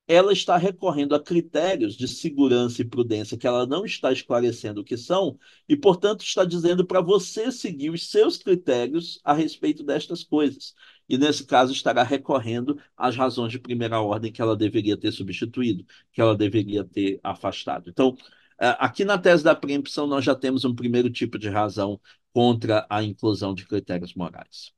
ela 0.09 0.33
está 0.33 0.57
recorrendo 0.57 1.13
a 1.13 1.23
critérios 1.23 1.95
de 1.95 2.07
segurança 2.07 2.81
e 2.81 2.85
prudência 2.85 3.37
que 3.37 3.45
ela 3.45 3.67
não 3.67 3.85
está 3.85 4.11
esclarecendo 4.11 4.81
o 4.81 4.83
que 4.83 4.97
são, 4.97 5.37
e, 5.67 5.77
portanto, 5.77 6.23
está 6.23 6.43
dizendo 6.43 6.83
para 6.83 6.99
você 6.99 7.51
seguir 7.51 7.91
os 7.91 8.09
seus 8.09 8.35
critérios 8.35 9.21
a 9.23 9.33
respeito 9.33 9.83
destas 9.83 10.23
coisas. 10.23 10.73
E, 11.07 11.15
nesse 11.15 11.45
caso, 11.45 11.71
estará 11.71 12.01
recorrendo 12.01 12.79
às 12.97 13.15
razões 13.15 13.51
de 13.51 13.59
primeira 13.59 14.01
ordem 14.01 14.31
que 14.31 14.41
ela 14.41 14.57
deveria 14.57 14.97
ter 14.97 15.11
substituído, 15.11 15.85
que 16.11 16.19
ela 16.19 16.35
deveria 16.35 16.83
ter 16.83 17.19
afastado. 17.23 17.87
Então, 17.87 18.17
é, 18.59 18.75
aqui 18.79 19.05
na 19.05 19.17
tese 19.17 19.43
da 19.43 19.55
preempção, 19.55 20.07
nós 20.07 20.25
já 20.25 20.33
temos 20.35 20.65
um 20.65 20.73
primeiro 20.75 21.09
tipo 21.11 21.37
de 21.37 21.49
razão 21.49 22.01
contra 22.33 22.85
a 22.89 23.03
inclusão 23.03 23.53
de 23.53 23.65
critérios 23.67 24.15
morais. 24.15 24.73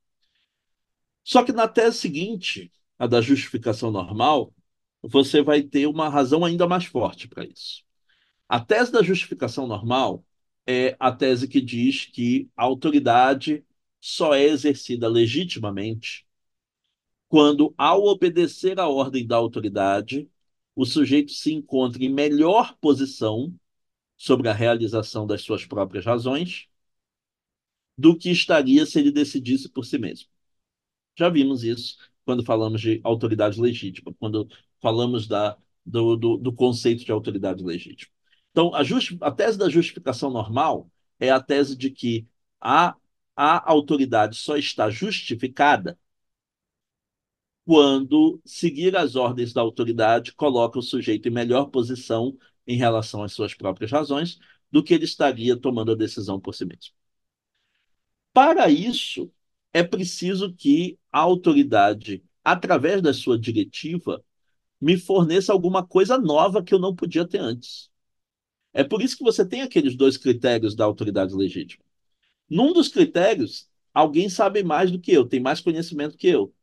Só 1.23 1.43
que 1.43 1.53
na 1.53 1.67
tese 1.69 1.97
seguinte, 1.99 2.71
a 2.99 3.07
da 3.07 3.21
justificação 3.21 3.91
normal, 3.91 4.53
você 5.01 5.41
vai 5.41 5.61
ter 5.61 5.87
uma 5.87 6.09
razão 6.09 6.45
ainda 6.45 6.67
mais 6.67 6.85
forte 6.85 7.27
para 7.27 7.45
isso. 7.45 7.83
A 8.49 8.59
tese 8.59 8.91
da 8.91 9.03
justificação 9.03 9.67
normal 9.67 10.25
é 10.67 10.95
a 10.99 11.11
tese 11.11 11.47
que 11.47 11.61
diz 11.61 12.05
que 12.05 12.49
a 12.55 12.63
autoridade 12.63 13.65
só 13.99 14.33
é 14.33 14.43
exercida 14.43 15.07
legitimamente 15.07 16.25
quando, 17.31 17.73
ao 17.77 18.03
obedecer 18.07 18.77
à 18.77 18.89
ordem 18.89 19.25
da 19.25 19.37
autoridade, 19.37 20.29
o 20.75 20.85
sujeito 20.85 21.31
se 21.31 21.53
encontra 21.53 22.03
em 22.03 22.09
melhor 22.09 22.75
posição 22.81 23.55
sobre 24.17 24.49
a 24.49 24.53
realização 24.53 25.25
das 25.25 25.41
suas 25.41 25.65
próprias 25.65 26.05
razões 26.05 26.67
do 27.97 28.17
que 28.17 28.29
estaria 28.29 28.85
se 28.85 28.99
ele 28.99 29.13
decidisse 29.13 29.69
por 29.69 29.85
si 29.85 29.97
mesmo. 29.97 30.27
Já 31.17 31.29
vimos 31.29 31.63
isso 31.63 31.97
quando 32.25 32.43
falamos 32.43 32.81
de 32.81 32.99
autoridade 33.03 33.61
legítima, 33.61 34.13
quando 34.19 34.47
falamos 34.81 35.27
da, 35.27 35.57
do, 35.85 36.15
do, 36.15 36.37
do 36.37 36.53
conceito 36.53 37.05
de 37.05 37.11
autoridade 37.11 37.63
legítima. 37.63 38.11
Então, 38.51 38.73
a, 38.75 38.83
just, 38.83 39.17
a 39.21 39.31
tese 39.31 39.57
da 39.57 39.69
justificação 39.69 40.29
normal 40.29 40.89
é 41.19 41.29
a 41.29 41.41
tese 41.41 41.75
de 41.75 41.89
que 41.89 42.27
a, 42.59 42.95
a 43.35 43.71
autoridade 43.71 44.37
só 44.37 44.57
está 44.57 44.89
justificada 44.89 45.97
quando 47.65 48.41
seguir 48.45 48.95
as 48.97 49.15
ordens 49.15 49.53
da 49.53 49.61
autoridade 49.61 50.33
coloca 50.33 50.79
o 50.79 50.81
sujeito 50.81 51.27
em 51.27 51.31
melhor 51.31 51.67
posição 51.67 52.37
em 52.67 52.77
relação 52.77 53.23
às 53.23 53.33
suas 53.33 53.53
próprias 53.53 53.91
razões 53.91 54.39
do 54.71 54.83
que 54.83 54.93
ele 54.93 55.05
estaria 55.05 55.55
tomando 55.57 55.91
a 55.91 55.95
decisão 55.95 56.39
por 56.39 56.53
si 56.55 56.65
mesmo. 56.65 56.93
Para 58.33 58.69
isso, 58.69 59.31
é 59.73 59.83
preciso 59.83 60.53
que 60.53 60.97
a 61.11 61.19
autoridade, 61.19 62.23
através 62.43 63.01
da 63.01 63.13
sua 63.13 63.37
diretiva, 63.37 64.23
me 64.81 64.97
forneça 64.97 65.53
alguma 65.53 65.85
coisa 65.85 66.17
nova 66.17 66.63
que 66.63 66.73
eu 66.73 66.79
não 66.79 66.95
podia 66.95 67.27
ter 67.27 67.39
antes. 67.39 67.89
É 68.73 68.83
por 68.83 69.01
isso 69.01 69.17
que 69.17 69.23
você 69.23 69.45
tem 69.45 69.61
aqueles 69.61 69.95
dois 69.95 70.17
critérios 70.17 70.75
da 70.75 70.85
autoridade 70.85 71.33
legítima. 71.35 71.83
Num 72.49 72.73
dos 72.73 72.87
critérios, 72.89 73.69
alguém 73.93 74.29
sabe 74.29 74.63
mais 74.63 74.91
do 74.91 74.99
que 74.99 75.11
eu, 75.11 75.25
tem 75.27 75.39
mais 75.39 75.61
conhecimento 75.61 76.17
que 76.17 76.27
eu. 76.27 76.53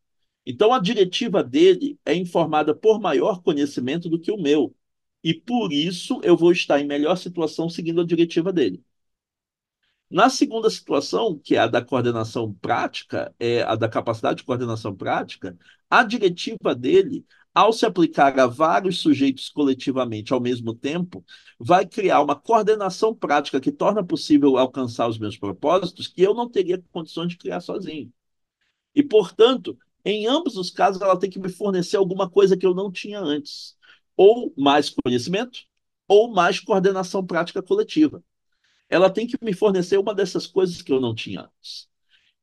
Então 0.45 0.73
a 0.73 0.79
diretiva 0.79 1.43
dele 1.43 1.99
é 2.05 2.15
informada 2.15 2.75
por 2.75 2.99
maior 2.99 3.41
conhecimento 3.41 4.09
do 4.09 4.19
que 4.19 4.31
o 4.31 4.37
meu. 4.41 4.75
E 5.23 5.33
por 5.33 5.73
isso 5.73 6.21
eu 6.23 6.37
vou 6.37 6.51
estar 6.51 6.79
em 6.79 6.87
melhor 6.87 7.17
situação 7.17 7.69
seguindo 7.69 8.01
a 8.01 8.05
diretiva 8.05 8.51
dele. 8.53 8.83
Na 10.09 10.29
segunda 10.29 10.69
situação, 10.69 11.37
que 11.37 11.55
é 11.55 11.59
a 11.59 11.67
da 11.67 11.83
coordenação 11.85 12.51
prática, 12.55 13.33
é 13.39 13.61
a 13.61 13.75
da 13.75 13.87
capacidade 13.87 14.37
de 14.37 14.43
coordenação 14.43 14.95
prática, 14.95 15.55
a 15.89 16.03
diretiva 16.03 16.73
dele 16.73 17.25
ao 17.59 17.73
se 17.73 17.85
aplicar 17.85 18.39
a 18.39 18.47
vários 18.47 18.99
sujeitos 18.99 19.49
coletivamente 19.49 20.31
ao 20.31 20.39
mesmo 20.39 20.73
tempo, 20.73 21.25
vai 21.59 21.85
criar 21.85 22.21
uma 22.21 22.33
coordenação 22.33 23.13
prática 23.13 23.59
que 23.59 23.69
torna 23.69 24.01
possível 24.01 24.57
alcançar 24.57 25.09
os 25.09 25.19
meus 25.19 25.37
propósitos 25.37 26.07
que 26.07 26.21
eu 26.21 26.33
não 26.33 26.49
teria 26.49 26.81
condições 26.89 27.27
de 27.27 27.37
criar 27.37 27.59
sozinho. 27.59 28.13
E, 28.95 29.03
portanto, 29.03 29.77
em 30.05 30.25
ambos 30.25 30.55
os 30.55 30.69
casos, 30.69 31.01
ela 31.01 31.19
tem 31.19 31.29
que 31.29 31.37
me 31.37 31.49
fornecer 31.49 31.97
alguma 31.97 32.29
coisa 32.29 32.55
que 32.55 32.65
eu 32.65 32.73
não 32.73 32.89
tinha 32.89 33.19
antes. 33.19 33.77
Ou 34.15 34.53
mais 34.57 34.89
conhecimento, 34.89 35.59
ou 36.07 36.31
mais 36.31 36.61
coordenação 36.61 37.25
prática 37.25 37.61
coletiva. 37.61 38.23
Ela 38.87 39.09
tem 39.09 39.27
que 39.27 39.37
me 39.43 39.51
fornecer 39.51 39.97
uma 39.97 40.15
dessas 40.15 40.47
coisas 40.47 40.81
que 40.81 40.93
eu 40.93 41.01
não 41.01 41.13
tinha 41.13 41.41
antes. 41.41 41.89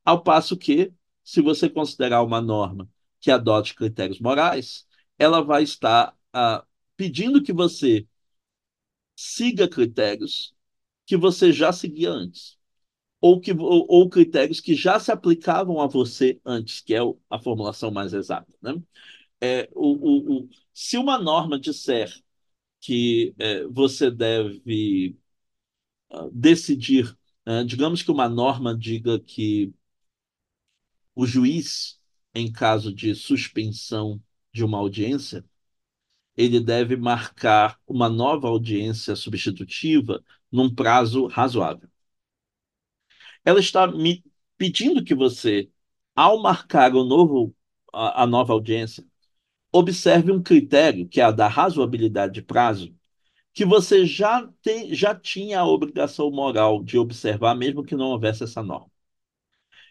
Ao 0.04 0.22
passo 0.22 0.58
que, 0.58 0.92
se 1.24 1.40
você 1.40 1.70
considerar 1.70 2.22
uma 2.22 2.42
norma 2.42 2.86
que 3.18 3.30
adote 3.30 3.74
critérios 3.74 4.20
morais, 4.20 4.85
ela 5.18 5.42
vai 5.42 5.62
estar 5.62 6.16
ah, 6.32 6.64
pedindo 6.96 7.42
que 7.42 7.52
você 7.52 8.06
siga 9.16 9.68
critérios 9.68 10.54
que 11.06 11.16
você 11.16 11.52
já 11.52 11.72
seguia 11.72 12.10
antes. 12.10 12.58
Ou, 13.20 13.40
que, 13.40 13.52
ou, 13.52 13.86
ou, 13.88 14.08
critérios 14.10 14.60
que 14.60 14.74
já 14.74 15.00
se 15.00 15.12
aplicavam 15.12 15.80
a 15.80 15.86
você 15.86 16.40
antes, 16.44 16.80
que 16.80 16.94
é 16.94 17.00
a 17.30 17.38
formulação 17.38 17.90
mais 17.90 18.12
exata. 18.12 18.52
Né? 18.62 18.74
É, 19.40 19.70
o, 19.74 20.38
o, 20.38 20.42
o, 20.44 20.50
se 20.72 20.98
uma 20.98 21.18
norma 21.18 21.58
disser 21.58 22.12
que 22.80 23.34
é, 23.38 23.64
você 23.68 24.10
deve 24.10 25.16
uh, 26.10 26.30
decidir, 26.32 27.16
uh, 27.46 27.64
digamos 27.64 28.02
que 28.02 28.10
uma 28.10 28.28
norma 28.28 28.76
diga 28.76 29.18
que 29.20 29.72
o 31.14 31.26
juiz, 31.26 31.98
em 32.34 32.52
caso 32.52 32.94
de 32.94 33.14
suspensão 33.14 34.22
de 34.56 34.64
uma 34.64 34.78
audiência, 34.78 35.44
ele 36.36 36.60
deve 36.60 36.96
marcar 36.96 37.78
uma 37.86 38.08
nova 38.08 38.48
audiência 38.48 39.16
substitutiva 39.16 40.24
num 40.52 40.74
prazo 40.74 41.26
razoável. 41.26 41.88
Ela 43.44 43.60
está 43.60 43.86
me 43.86 44.24
pedindo 44.58 45.04
que 45.04 45.14
você, 45.14 45.70
ao 46.14 46.40
marcar 46.42 46.94
o 46.94 47.04
novo, 47.04 47.54
a, 47.92 48.22
a 48.22 48.26
nova 48.26 48.52
audiência, 48.52 49.04
observe 49.72 50.32
um 50.32 50.42
critério, 50.42 51.08
que 51.08 51.20
é 51.20 51.24
a 51.24 51.30
da 51.32 51.48
razoabilidade 51.48 52.34
de 52.34 52.42
prazo, 52.42 52.94
que 53.54 53.64
você 53.66 54.06
já, 54.06 54.48
te, 54.62 54.94
já 54.94 55.14
tinha 55.14 55.60
a 55.60 55.66
obrigação 55.68 56.30
moral 56.30 56.82
de 56.84 56.98
observar, 56.98 57.54
mesmo 57.56 57.84
que 57.84 57.96
não 57.96 58.08
houvesse 58.10 58.44
essa 58.44 58.62
norma. 58.62 58.90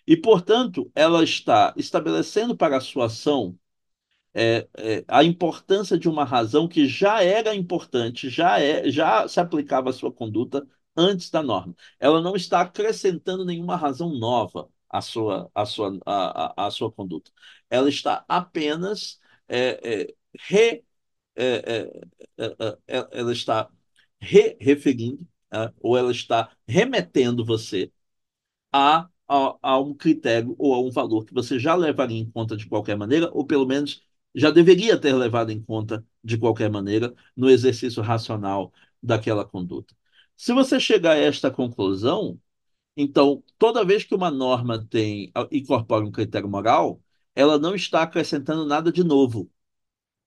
E, 0.08 0.16
portanto, 0.16 0.92
ela 0.96 1.24
está 1.24 1.74
estabelecendo 1.78 2.56
para 2.56 2.78
a 2.78 2.82
sua 2.82 3.06
ação 3.06 3.58
é, 4.36 4.68
é, 4.78 5.06
a 5.08 5.24
importância 5.24 5.98
de 5.98 6.10
uma 6.10 6.26
razão 6.26 6.68
que 6.68 6.88
já 6.88 7.24
era 7.24 7.56
importante, 7.56 8.30
já, 8.30 8.60
é, 8.60 8.90
já 8.92 9.28
se 9.28 9.40
aplicava 9.40 9.90
à 9.90 9.94
sua 9.94 10.12
conduta 10.12 10.68
antes 10.96 11.30
da 11.30 11.42
norma. 11.42 11.76
Ela 12.00 12.22
não 12.22 12.36
está 12.36 12.62
acrescentando 12.62 13.46
nenhuma 13.46 13.78
razão 13.78 14.10
nova 14.10 14.70
à 14.90 15.02
sua, 15.02 15.50
à 15.56 15.66
sua, 15.66 15.98
à, 16.06 16.68
à, 16.68 16.72
sua 16.72 16.92
conduta. 16.92 17.32
Ela 17.70 17.90
está 17.90 18.26
apenas 18.28 19.20
é, 19.48 20.04
é 20.04 20.16
re, 20.38 20.84
é, 21.36 21.90
ela 23.12 23.32
está 23.32 23.70
re 24.20 24.58
referindo, 24.60 25.26
ou 25.82 25.98
ela 25.98 26.12
está 26.12 26.52
remetendo 26.68 27.46
você 27.46 27.92
a 28.72 29.10
a, 29.28 29.58
a, 29.62 29.80
um 29.80 29.94
critério 29.94 30.56
ou 30.60 30.74
a 30.76 30.80
um 30.80 30.92
valor 30.92 31.26
que 31.26 31.34
você 31.34 31.58
já 31.60 31.74
levaria 31.76 32.20
em 32.20 32.30
conta 32.30 32.56
de 32.56 32.68
qualquer 32.68 32.96
maneira, 32.98 33.30
ou 33.34 33.46
pelo 33.46 33.66
menos 33.66 34.04
já 34.36 34.52
deveria 34.52 35.00
ter 35.00 35.14
levado 35.14 35.52
em 35.52 35.62
conta 35.62 36.06
de 36.24 36.38
qualquer 36.38 36.70
maneira 36.70 37.14
no 37.36 37.50
exercício 37.50 38.04
racional 38.04 38.74
daquela 39.02 39.46
conduta. 39.46 39.96
Se 40.36 40.54
você 40.54 40.80
chegar 40.80 41.14
a 41.14 41.18
esta 41.18 41.50
conclusão, 41.52 42.40
então 42.98 43.44
toda 43.58 43.86
vez 43.86 44.04
que 44.04 44.16
uma 44.16 44.32
norma 44.32 44.86
tem 44.86 45.32
incorpora 45.52 46.06
um 46.06 46.12
critério 46.12 46.50
moral, 46.50 47.02
ela 47.36 47.60
não 47.60 47.76
está 47.76 48.04
acrescentando 48.04 48.66
nada 48.66 48.92
de 48.92 49.04
novo, 49.04 49.50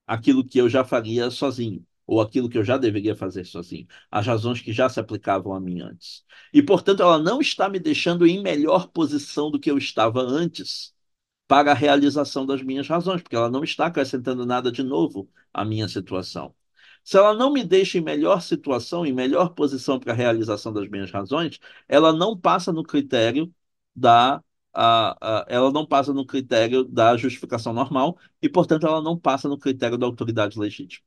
aquilo 0.06 0.44
que 0.44 0.58
eu 0.58 0.68
já 0.68 0.84
faria 0.84 1.30
sozinho 1.30 1.84
ou 2.06 2.20
aquilo 2.22 2.48
que 2.48 2.56
eu 2.56 2.64
já 2.64 2.78
deveria 2.78 3.14
fazer 3.14 3.44
sozinho, 3.44 3.86
as 4.10 4.26
razões 4.26 4.62
que 4.62 4.72
já 4.72 4.88
se 4.88 4.98
aplicavam 4.98 5.52
a 5.52 5.60
mim 5.60 5.80
antes. 5.82 6.24
E, 6.54 6.62
portanto, 6.62 7.02
ela 7.02 7.18
não 7.18 7.40
está 7.40 7.68
me 7.68 7.78
deixando 7.78 8.26
em 8.26 8.42
melhor 8.42 8.88
posição 8.88 9.50
do 9.50 9.60
que 9.60 9.70
eu 9.70 9.76
estava 9.76 10.22
antes 10.22 10.94
para 11.48 11.72
a 11.72 11.74
realização 11.74 12.46
das 12.46 12.62
minhas 12.62 12.88
razões, 12.88 13.22
porque 13.22 13.36
ela 13.36 13.50
não 13.50 13.64
está 13.64 13.86
acrescentando 13.86 14.46
nada 14.46 14.70
de 14.72 14.82
novo 14.84 15.30
à 15.52 15.64
minha 15.64 15.88
situação. 15.88 16.54
Se 17.04 17.16
ela 17.16 17.34
não 17.34 17.52
me 17.52 17.64
deixa 17.64 17.98
em 17.98 18.02
melhor 18.02 18.42
situação, 18.42 19.06
em 19.06 19.12
melhor 19.12 19.50
posição 19.54 19.98
para 19.98 20.12
a 20.12 20.16
realização 20.16 20.72
das 20.72 20.88
minhas 20.88 21.10
razões, 21.10 21.58
ela 21.88 22.12
não 22.12 22.38
passa 22.38 22.72
no 22.72 22.82
critério 22.84 23.52
da 23.96 24.42
ela 25.48 25.72
não 25.72 25.84
passa 25.86 26.12
no 26.12 26.24
critério 26.24 26.84
da 26.84 27.16
justificação 27.16 27.72
normal 27.72 28.16
e, 28.40 28.48
portanto, 28.48 28.86
ela 28.86 29.02
não 29.02 29.18
passa 29.18 29.48
no 29.48 29.58
critério 29.58 29.98
da 29.98 30.06
autoridade 30.06 30.58
legítima. 30.58 31.04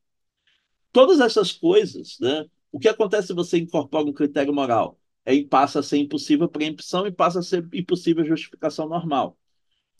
Todas 0.91 1.19
essas 1.19 1.51
coisas, 1.51 2.17
né? 2.19 2.45
O 2.71 2.79
que 2.79 2.87
acontece 2.89 3.27
se 3.27 3.33
você 3.33 3.57
incorpora 3.59 4.05
um 4.05 4.13
critério 4.13 4.53
moral? 4.53 4.99
É, 5.25 5.41
passa 5.43 5.79
a 5.79 5.83
ser 5.83 5.97
impossível 5.97 6.49
preempção 6.49 7.07
e 7.07 7.11
passa 7.11 7.39
a 7.39 7.43
ser 7.43 7.67
impossível 7.73 8.25
justificação 8.25 8.87
normal. 8.89 9.37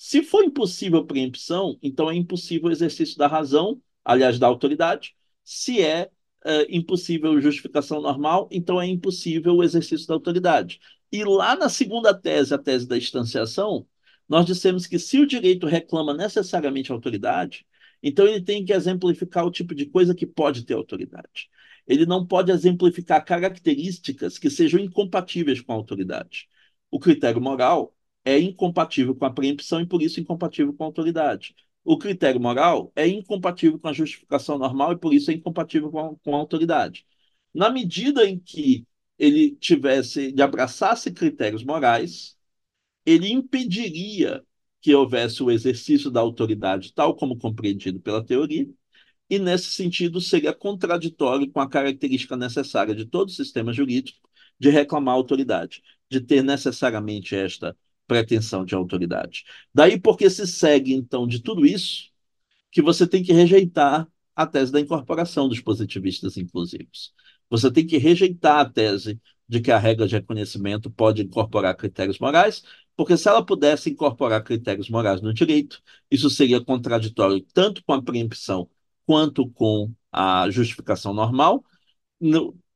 Se 0.04 0.24
for 0.24 0.44
impossível 0.44 1.06
preempção, 1.06 1.78
então 1.80 2.10
é 2.10 2.16
impossível 2.16 2.70
o 2.70 2.72
exercício 2.72 3.16
da 3.20 3.28
razão, 3.28 3.80
aliás, 4.04 4.40
da 4.40 4.48
autoridade. 4.48 5.16
Se 5.44 5.80
é, 5.80 6.10
é 6.44 6.76
impossível 6.76 7.40
justificação 7.40 8.02
normal, 8.02 8.50
então 8.52 8.82
é 8.82 8.88
impossível 8.88 9.56
o 9.56 9.64
exercício 9.64 10.08
da 10.08 10.16
autoridade. 10.16 10.80
E 11.12 11.24
lá 11.24 11.56
na 11.56 11.70
segunda 11.70 12.16
tese, 12.20 12.52
a 12.52 12.58
tese 12.58 12.88
da 12.88 12.98
instanciação, 12.98 13.88
nós 14.28 14.44
dissemos 14.44 14.88
que 14.88 14.98
se 14.98 15.20
o 15.20 15.28
direito 15.28 15.68
reclama 15.68 16.16
necessariamente 16.16 16.92
autoridade, 16.92 17.64
então 18.02 18.26
ele 18.26 18.42
tem 18.42 18.66
que 18.66 18.74
exemplificar 18.74 19.46
o 19.46 19.52
tipo 19.52 19.76
de 19.76 19.86
coisa 19.86 20.16
que 20.16 20.26
pode 20.26 20.66
ter 20.66 20.74
autoridade. 20.74 21.48
Ele 21.88 22.08
não 22.08 22.26
pode 22.26 22.52
exemplificar 22.52 23.24
características 23.24 24.40
que 24.40 24.50
sejam 24.50 24.80
incompatíveis 24.80 25.62
com 25.62 25.74
a 25.74 25.76
autoridade. 25.76 26.48
O 26.90 27.00
critério 27.00 27.40
moral 27.40 27.94
é 28.26 28.40
incompatível 28.40 29.16
com 29.16 29.26
a 29.26 29.32
preempção 29.34 29.82
e, 29.82 29.86
por 29.86 30.02
isso, 30.02 30.20
incompatível 30.20 30.74
com 30.74 30.84
a 30.84 30.88
autoridade. 30.88 31.56
O 31.84 31.98
critério 31.98 32.40
moral 32.40 32.92
é 32.96 33.08
incompatível 33.08 33.80
com 33.80 33.88
a 33.88 33.94
justificação 33.94 34.58
normal 34.58 34.94
e, 34.94 34.98
por 34.98 35.14
isso, 35.14 35.32
é 35.32 35.34
incompatível 35.34 35.90
com 35.92 36.00
a, 36.00 36.16
com 36.18 36.36
a 36.36 36.40
autoridade. 36.40 37.06
Na 37.54 37.70
medida 37.70 38.28
em 38.28 38.40
que 38.40 38.86
ele 39.18 39.56
tivesse, 39.56 40.22
ele 40.28 40.42
abraçasse 40.42 41.12
critérios 41.12 41.64
morais, 41.64 42.38
ele 43.06 43.32
impediria 43.32 44.44
que 44.82 44.94
houvesse 44.96 45.44
o 45.44 45.52
exercício 45.52 46.10
da 46.12 46.20
autoridade 46.22 46.94
tal 46.94 47.16
como 47.16 47.38
compreendido 47.38 48.00
pela 48.00 48.24
teoria, 48.26 48.68
e, 49.30 49.40
nesse 49.40 49.72
sentido, 49.72 50.20
seria 50.20 50.54
contraditório 50.54 51.50
com 51.52 51.62
a 51.62 51.70
característica 51.70 52.36
necessária 52.36 52.94
de 52.94 53.06
todo 53.06 53.32
sistema 53.32 53.72
jurídico 53.72 54.20
de 54.60 54.70
reclamar 54.70 55.16
autoridade, 55.16 55.82
de 56.10 56.20
ter 56.22 56.44
necessariamente 56.44 57.36
esta 57.36 57.76
pretensão 58.12 58.66
de 58.66 58.76
autoridade. 58.76 59.46
Daí 59.74 59.98
porque 59.98 60.30
se 60.30 60.46
segue, 60.46 60.94
então, 60.94 61.26
de 61.26 61.40
tudo 61.42 61.66
isso, 61.66 62.10
que 62.70 62.82
você 62.82 63.08
tem 63.08 63.24
que 63.24 63.32
rejeitar 63.32 64.06
a 64.36 64.46
tese 64.46 64.70
da 64.70 64.82
incorporação 64.82 65.48
dos 65.48 65.62
positivistas 65.62 66.36
inclusivos. 66.36 67.14
Você 67.50 67.72
tem 67.72 67.88
que 67.88 67.98
rejeitar 67.98 68.60
a 68.60 68.70
tese 68.70 69.18
de 69.48 69.62
que 69.62 69.72
a 69.72 69.78
regra 69.78 70.06
de 70.08 70.16
reconhecimento 70.16 70.92
pode 70.92 71.22
incorporar 71.22 71.74
critérios 71.78 72.20
morais, 72.20 72.64
porque 72.98 73.16
se 73.16 73.30
ela 73.30 73.46
pudesse 73.46 73.90
incorporar 73.90 74.44
critérios 74.44 74.90
morais 74.90 75.22
no 75.22 75.34
direito, 75.34 75.82
isso 76.10 76.30
seria 76.30 76.60
contraditório 76.60 77.40
tanto 77.54 77.82
com 77.86 77.94
a 77.94 78.02
preempção 78.04 78.70
quanto 79.06 79.50
com 79.52 79.90
a 80.12 80.50
justificação 80.50 81.14
normal, 81.14 81.64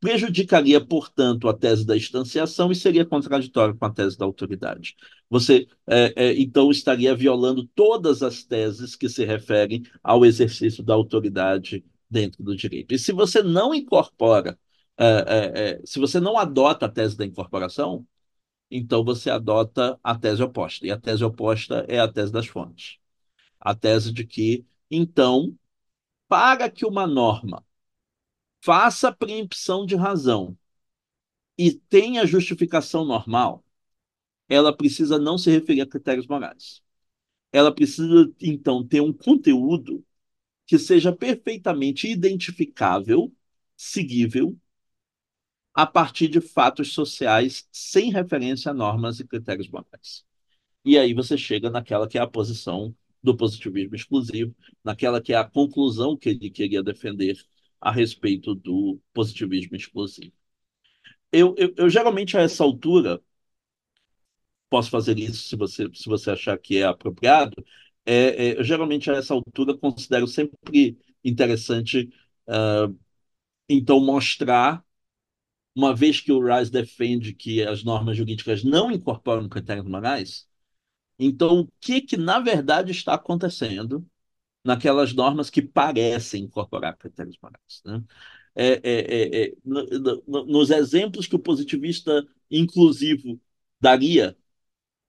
prejudicaria, 0.06 0.80
portanto, 0.80 1.50
a 1.50 1.54
tese 1.54 1.84
da 1.84 1.98
instanciação 1.98 2.72
e 2.72 2.76
seria 2.76 3.04
contraditório 3.04 3.76
com 3.76 3.86
a 3.86 3.90
tese 3.90 4.16
da 4.16 4.24
autoridade. 4.24 4.96
Você, 5.28 5.68
é, 5.88 6.14
é, 6.16 6.40
então, 6.40 6.70
estaria 6.70 7.16
violando 7.16 7.66
todas 7.74 8.22
as 8.22 8.44
teses 8.44 8.96
que 8.96 9.10
se 9.10 9.26
referem 9.26 9.82
ao 10.04 10.24
exercício 10.24 10.84
da 10.84 10.94
autoridade 10.94 11.84
dentro 12.08 12.44
do 12.44 12.56
direito. 12.56 12.94
E 12.94 13.00
se 13.00 13.12
você 13.12 13.42
não 13.42 13.74
incorpora, 13.74 14.60
é, 14.96 15.06
é, 15.08 15.70
é 15.80 15.82
se 15.84 15.98
você 15.98 16.20
não 16.20 16.38
adota 16.38 16.86
a 16.86 16.90
tese 16.90 17.18
da 17.18 17.26
incorporação, 17.26 18.06
então 18.70 19.04
você 19.04 19.32
adota 19.32 20.00
a 20.04 20.14
tese 20.16 20.44
oposta. 20.44 20.86
E 20.86 20.92
a 20.92 21.00
tese 21.00 21.24
oposta 21.24 21.84
é 21.88 22.00
a 22.00 22.08
tese 22.08 22.32
das 22.32 22.46
fontes. 22.46 23.00
A 23.60 23.74
tese 23.74 24.14
de 24.14 24.24
que, 24.24 24.64
então, 24.92 25.58
para 26.28 26.70
que 26.70 26.86
uma 26.86 27.08
norma 27.08 27.65
faça 28.66 29.12
preempção 29.12 29.86
de 29.86 29.96
razão 29.96 30.58
e 31.56 31.72
tenha 31.72 32.26
justificação 32.26 33.06
normal, 33.06 33.64
ela 34.50 34.76
precisa 34.76 35.20
não 35.20 35.38
se 35.38 35.52
referir 35.52 35.82
a 35.82 35.86
critérios 35.86 36.26
morais. 36.26 36.82
Ela 37.52 37.74
precisa, 37.74 38.34
então, 38.42 38.86
ter 38.86 39.02
um 39.02 39.14
conteúdo 39.14 40.04
que 40.66 40.80
seja 40.80 41.16
perfeitamente 41.16 42.08
identificável, 42.08 43.32
seguível, 43.78 44.58
a 45.72 45.86
partir 45.86 46.28
de 46.28 46.42
fatos 46.42 46.92
sociais 46.92 47.68
sem 47.72 48.12
referência 48.12 48.72
a 48.72 48.74
normas 48.74 49.20
e 49.20 49.28
critérios 49.28 49.70
morais. 49.70 50.26
E 50.84 50.98
aí 50.98 51.14
você 51.14 51.38
chega 51.38 51.70
naquela 51.70 52.08
que 52.08 52.18
é 52.18 52.22
a 52.22 52.28
posição 52.28 52.96
do 53.22 53.38
positivismo 53.38 53.96
exclusivo, 53.96 54.56
naquela 54.84 55.22
que 55.22 55.34
é 55.34 55.38
a 55.38 55.48
conclusão 55.48 56.18
que 56.18 56.30
ele 56.30 56.50
queria 56.50 56.82
defender 56.82 57.38
a 57.86 57.92
respeito 57.92 58.56
do 58.56 59.00
positivismo 59.14 59.76
exclusivo. 59.76 60.34
Eu, 61.32 61.54
eu, 61.56 61.72
eu, 61.78 61.88
geralmente, 61.90 62.36
a 62.36 62.42
essa 62.42 62.64
altura, 62.64 63.22
posso 64.70 64.90
fazer 64.90 65.20
isso 65.20 65.48
se 65.48 65.56
você, 65.56 65.88
se 65.94 66.10
você 66.10 66.32
achar 66.32 66.58
que 66.58 66.78
é 66.78 66.84
apropriado, 66.84 67.64
é, 68.04 68.54
é 68.54 68.60
eu 68.60 68.64
geralmente, 68.64 69.12
a 69.12 69.16
essa 69.16 69.36
altura, 69.36 69.78
considero 69.78 70.26
sempre 70.28 70.98
interessante, 71.24 72.10
uh, 72.48 72.98
então, 73.70 74.00
mostrar, 74.00 74.84
uma 75.76 75.96
vez 75.96 76.22
que 76.22 76.32
o 76.32 76.40
Rice 76.42 76.72
defende 76.72 77.34
que 77.34 77.64
as 77.64 77.84
normas 77.84 78.18
jurídicas 78.18 78.64
não 78.64 78.92
incorporam 78.92 79.50
critérios 79.50 79.88
morais, 79.88 80.48
então, 81.20 81.62
o 81.62 81.70
que, 81.82 82.02
que 82.02 82.18
na 82.18 82.40
verdade 82.40 82.92
está 82.92 83.16
acontecendo 83.16 84.06
naquelas 84.66 85.14
normas 85.14 85.50
que 85.50 85.62
parecem 85.62 86.44
incorporar 86.44 86.98
critérios 86.98 87.38
morais. 87.42 87.82
Né? 87.86 88.04
É, 88.56 88.68
é, 88.84 89.44
é, 89.44 89.46
é 89.50 89.54
no, 89.64 90.24
no, 90.28 90.46
nos 90.46 90.72
exemplos 90.72 91.28
que 91.28 91.36
o 91.36 91.40
positivista 91.40 92.26
inclusivo 92.50 93.40
daria, 93.80 94.36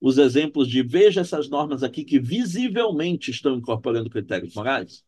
os 0.00 0.18
exemplos 0.18 0.68
de 0.68 0.82
veja 0.82 1.22
essas 1.22 1.48
normas 1.48 1.82
aqui 1.82 2.04
que 2.04 2.20
visivelmente 2.20 3.30
estão 3.30 3.56
incorporando 3.56 4.10
critérios 4.10 4.54
morais, 4.54 5.04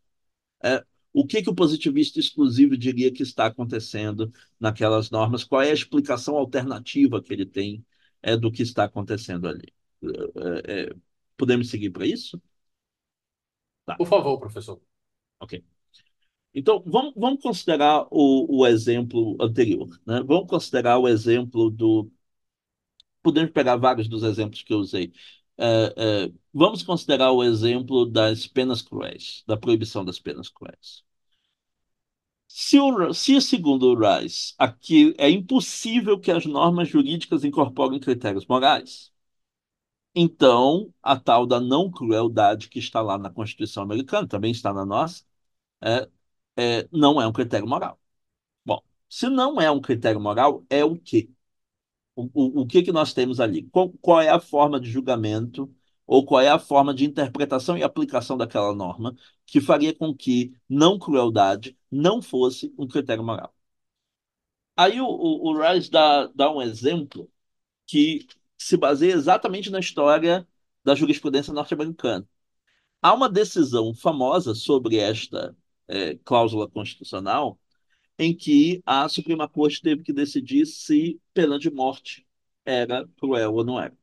é, 0.64 0.84
o 1.12 1.26
que, 1.26 1.42
que 1.42 1.50
o 1.50 1.54
positivista 1.54 2.20
exclusivo 2.20 2.76
diria 2.76 3.12
que 3.12 3.22
está 3.22 3.46
acontecendo 3.46 4.32
naquelas 4.60 5.10
normas? 5.10 5.44
Qual 5.44 5.62
é 5.62 5.70
a 5.70 5.74
explicação 5.74 6.36
alternativa 6.36 7.22
que 7.22 7.32
ele 7.32 7.46
tem 7.46 7.84
é, 8.22 8.36
do 8.36 8.52
que 8.52 8.62
está 8.62 8.84
acontecendo 8.84 9.48
ali? 9.48 9.72
Podemos 11.36 11.70
seguir 11.70 11.90
para 11.90 12.06
isso? 12.06 12.40
Tá. 13.88 13.96
Por 13.96 14.06
favor, 14.06 14.38
professor. 14.38 14.80
Ok. 15.40 15.64
Então, 16.54 16.82
vamos, 16.86 17.14
vamos 17.16 17.42
considerar 17.42 18.06
o, 18.10 18.60
o 18.60 18.66
exemplo 18.66 19.36
anterior. 19.40 19.88
Né? 20.06 20.22
Vamos 20.22 20.48
considerar 20.48 20.98
o 20.98 21.08
exemplo 21.08 21.70
do. 21.70 22.10
Podemos 23.22 23.50
pegar 23.52 23.76
vários 23.76 24.08
dos 24.08 24.22
exemplos 24.22 24.62
que 24.62 24.72
eu 24.72 24.78
usei. 24.78 25.12
é, 25.58 26.26
é, 26.26 26.32
vamos 26.52 26.82
considerar 26.82 27.32
o 27.32 27.42
exemplo 27.44 28.06
das 28.06 28.46
penas 28.46 28.82
cruéis, 28.82 29.42
da 29.46 29.56
proibição 29.56 30.04
das 30.04 30.18
penas 30.20 30.48
cruéis. 30.48 31.04
Se, 32.46 32.78
o, 32.80 33.12
se 33.14 33.40
segundo 33.40 33.86
o 33.92 33.94
Rice, 33.98 34.54
aqui 34.58 35.14
é 35.18 35.30
impossível 35.30 36.18
que 36.18 36.30
as 36.30 36.46
normas 36.46 36.88
jurídicas 36.88 37.44
incorporem 37.44 38.00
critérios 38.00 38.46
morais, 38.46 39.12
então 40.20 40.92
a 41.02 41.18
tal 41.18 41.46
da 41.46 41.60
não 41.60 41.90
crueldade 41.90 42.68
que 42.68 42.78
está 42.78 43.00
lá 43.02 43.18
na 43.18 43.30
Constituição 43.30 43.82
americana, 43.82 44.26
também 44.28 44.50
está 44.52 44.72
na 44.72 44.84
nossa, 44.84 45.24
é, 45.82 46.08
é, 46.56 46.88
não 46.92 47.20
é 47.22 47.26
um 47.26 47.32
critério 47.32 47.68
moral. 47.68 48.00
Bom, 48.64 48.82
se 49.08 49.28
não 49.30 49.60
é 49.60 49.70
um 49.70 49.80
critério 49.80 50.20
moral, 50.20 50.64
é 50.70 50.84
o 50.84 50.98
quê? 50.98 51.30
O, 52.16 52.24
o, 52.34 52.62
o 52.62 52.66
que 52.66 52.82
que 52.82 52.92
nós 52.92 53.12
temos 53.14 53.40
ali? 53.40 53.64
Qual, 53.70 53.90
qual 54.00 54.20
é 54.20 54.28
a 54.30 54.40
forma 54.40 54.80
de 54.80 54.90
julgamento 54.90 55.74
ou 56.06 56.24
qual 56.26 56.40
é 56.42 56.48
a 56.48 56.58
forma 56.58 56.94
de 56.94 57.04
interpretação 57.04 57.76
e 57.78 57.82
aplicação 57.82 58.36
daquela 58.36 58.74
norma 58.74 59.14
que 59.46 59.60
faria 59.60 59.94
com 59.94 60.14
que 60.14 60.52
não 60.68 60.98
crueldade 60.98 61.76
não 61.90 62.22
fosse 62.22 62.74
um 62.78 62.86
critério 62.88 63.24
moral? 63.24 63.54
Aí 64.76 65.00
o, 65.00 65.06
o, 65.06 65.50
o 65.52 65.60
Rice 65.60 65.90
dá, 65.90 66.26
dá 66.28 66.50
um 66.50 66.62
exemplo 66.62 67.30
que 67.86 68.26
se 68.58 68.76
baseia 68.76 69.14
exatamente 69.14 69.70
na 69.70 69.80
história 69.80 70.46
da 70.84 70.94
jurisprudência 70.94 71.52
norte-americana. 71.52 72.28
Há 73.02 73.14
uma 73.14 73.28
decisão 73.30 73.94
famosa 73.94 74.54
sobre 74.54 74.96
esta 74.98 75.56
é, 75.88 76.16
cláusula 76.24 76.68
constitucional 76.68 77.58
em 78.18 78.36
que 78.36 78.82
a 78.86 79.08
Suprema 79.08 79.48
Corte 79.48 79.82
teve 79.82 80.02
que 80.02 80.12
decidir 80.12 80.66
se 80.66 81.20
pena 81.34 81.58
de 81.58 81.70
morte 81.70 82.26
era 82.64 83.08
cruel 83.18 83.54
ou 83.54 83.64
não 83.64 83.80
era. 83.80 83.96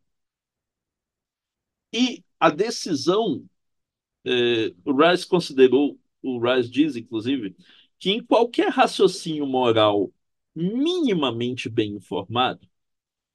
E 1.94 2.24
a 2.40 2.50
decisão, 2.50 3.46
eh, 4.26 4.74
o 4.86 4.94
Rice 4.94 5.28
considerou, 5.28 6.00
o 6.22 6.40
Rice 6.40 6.70
diz, 6.70 6.96
inclusive, 6.96 7.56
que 8.00 8.12
em 8.12 8.24
qualquer 8.24 8.70
raciocínio 8.70 9.46
moral 9.48 10.12
minimamente 10.56 11.70
bem 11.70 11.94
informado, 11.94 12.68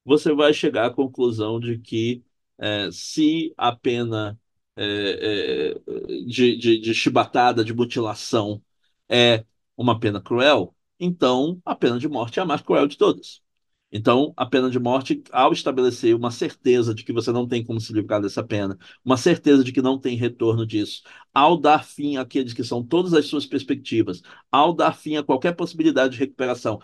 você 0.05 0.33
vai 0.35 0.53
chegar 0.55 0.87
à 0.87 0.91
conclusão 0.95 1.61
de 1.61 1.79
que 1.79 2.25
eh, 2.59 2.91
se 2.93 3.53
a 3.57 3.75
pena 3.75 4.39
eh, 4.77 5.75
de, 6.27 6.57
de, 6.57 6.79
de 6.81 6.95
chibatada, 6.95 7.65
de 7.65 7.75
mutilação, 7.75 8.63
é 9.09 9.45
uma 9.77 9.99
pena 9.99 10.21
cruel, 10.21 10.75
então 10.99 11.61
a 11.65 11.75
pena 11.75 11.99
de 11.99 12.09
morte 12.09 12.39
é 12.39 12.43
a 12.43 12.47
mais 12.47 12.61
cruel 12.63 12.87
de 12.87 12.97
todas. 12.97 13.43
Então, 13.93 14.33
a 14.37 14.47
pena 14.47 14.71
de 14.71 14.79
morte, 14.79 15.21
ao 15.33 15.53
estabelecer 15.53 16.15
uma 16.15 16.31
certeza 16.31 16.95
de 16.95 17.03
que 17.03 17.13
você 17.13 17.33
não 17.33 17.47
tem 17.49 17.65
como 17.65 17.81
se 17.81 17.93
livrar 17.93 18.23
dessa 18.23 18.43
pena, 18.45 18.79
uma 19.05 19.17
certeza 19.17 19.65
de 19.65 19.73
que 19.73 19.83
não 19.83 19.99
tem 19.99 20.17
retorno 20.17 20.65
disso, 20.65 21.03
ao 21.35 21.57
dar 21.57 21.85
fim 21.85 22.17
àqueles 22.17 22.53
que 22.53 22.63
são 22.63 22.85
todas 22.85 23.13
as 23.15 23.27
suas 23.27 23.45
perspectivas, 23.47 24.23
ao 24.51 24.73
dar 24.73 24.95
fim 24.97 25.17
a 25.17 25.25
qualquer 25.25 25.57
possibilidade 25.57 26.13
de 26.15 26.21
recuperação, 26.21 26.81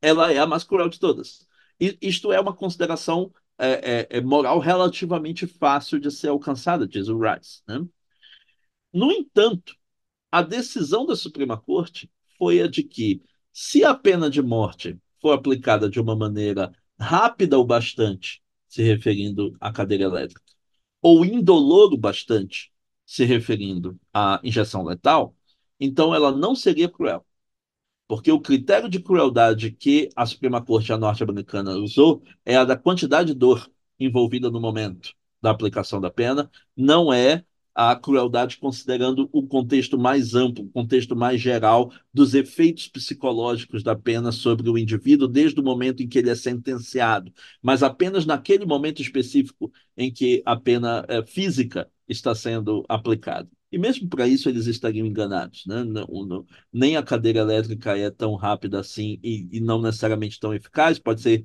ela 0.00 0.32
é 0.32 0.38
a 0.38 0.46
mais 0.46 0.64
cruel 0.64 0.88
de 0.88 0.98
todas. 0.98 1.46
Isto 1.80 2.32
é 2.32 2.40
uma 2.40 2.54
consideração 2.54 3.32
é, 3.58 4.06
é, 4.10 4.18
é 4.18 4.20
moral 4.20 4.58
relativamente 4.58 5.46
fácil 5.46 5.98
de 5.98 6.10
ser 6.10 6.28
alcançada, 6.28 6.86
diz 6.86 7.08
o 7.08 7.18
Rice. 7.18 7.62
Né? 7.66 7.84
No 8.92 9.10
entanto, 9.12 9.74
a 10.30 10.42
decisão 10.42 11.06
da 11.06 11.16
Suprema 11.16 11.56
Corte 11.60 12.10
foi 12.38 12.60
a 12.60 12.66
de 12.66 12.82
que, 12.82 13.22
se 13.52 13.84
a 13.84 13.94
pena 13.94 14.30
de 14.30 14.40
morte 14.40 14.98
for 15.20 15.32
aplicada 15.32 15.88
de 15.88 16.00
uma 16.00 16.16
maneira 16.16 16.72
rápida 16.98 17.58
o 17.58 17.64
bastante, 17.64 18.42
se 18.68 18.82
referindo 18.82 19.56
à 19.60 19.72
cadeira 19.72 20.04
elétrica, 20.04 20.42
ou 21.02 21.24
indolor 21.24 21.92
o 21.92 21.98
bastante, 21.98 22.72
se 23.04 23.24
referindo 23.24 23.98
à 24.12 24.40
injeção 24.44 24.84
letal, 24.84 25.34
então 25.78 26.14
ela 26.14 26.30
não 26.30 26.54
seria 26.54 26.88
cruel. 26.88 27.26
Porque 28.10 28.32
o 28.32 28.40
critério 28.40 28.88
de 28.88 28.98
crueldade 28.98 29.70
que 29.70 30.08
a 30.16 30.26
Suprema 30.26 30.60
Corte 30.60 30.90
norte-americana 30.96 31.76
usou 31.76 32.24
é 32.44 32.56
a 32.56 32.64
da 32.64 32.76
quantidade 32.76 33.28
de 33.32 33.38
dor 33.38 33.70
envolvida 34.00 34.50
no 34.50 34.60
momento 34.60 35.14
da 35.40 35.52
aplicação 35.52 36.00
da 36.00 36.10
pena, 36.10 36.50
não 36.76 37.12
é 37.12 37.44
a 37.72 37.94
crueldade 37.94 38.56
considerando 38.56 39.30
o 39.32 39.46
contexto 39.46 39.96
mais 39.96 40.34
amplo, 40.34 40.64
o 40.64 40.70
contexto 40.70 41.14
mais 41.14 41.40
geral 41.40 41.92
dos 42.12 42.34
efeitos 42.34 42.88
psicológicos 42.88 43.84
da 43.84 43.94
pena 43.94 44.32
sobre 44.32 44.68
o 44.68 44.76
indivíduo 44.76 45.28
desde 45.28 45.60
o 45.60 45.62
momento 45.62 46.02
em 46.02 46.08
que 46.08 46.18
ele 46.18 46.30
é 46.30 46.34
sentenciado, 46.34 47.32
mas 47.62 47.80
apenas 47.80 48.26
naquele 48.26 48.66
momento 48.66 49.00
específico 49.00 49.70
em 49.96 50.12
que 50.12 50.42
a 50.44 50.56
pena 50.56 51.04
é, 51.08 51.24
física 51.24 51.88
está 52.08 52.34
sendo 52.34 52.84
aplicada. 52.88 53.48
E 53.72 53.78
mesmo 53.78 54.08
para 54.08 54.26
isso 54.26 54.48
eles 54.48 54.66
estariam 54.66 55.06
enganados, 55.06 55.64
né? 55.66 55.84
Não, 55.84 56.06
não, 56.26 56.46
nem 56.72 56.96
a 56.96 57.02
cadeira 57.02 57.40
elétrica 57.40 57.96
é 57.96 58.10
tão 58.10 58.34
rápida 58.34 58.80
assim 58.80 59.18
e, 59.22 59.48
e 59.52 59.60
não 59.60 59.80
necessariamente 59.80 60.40
tão 60.40 60.52
eficaz. 60.54 60.98
Pode 60.98 61.20
ser 61.20 61.44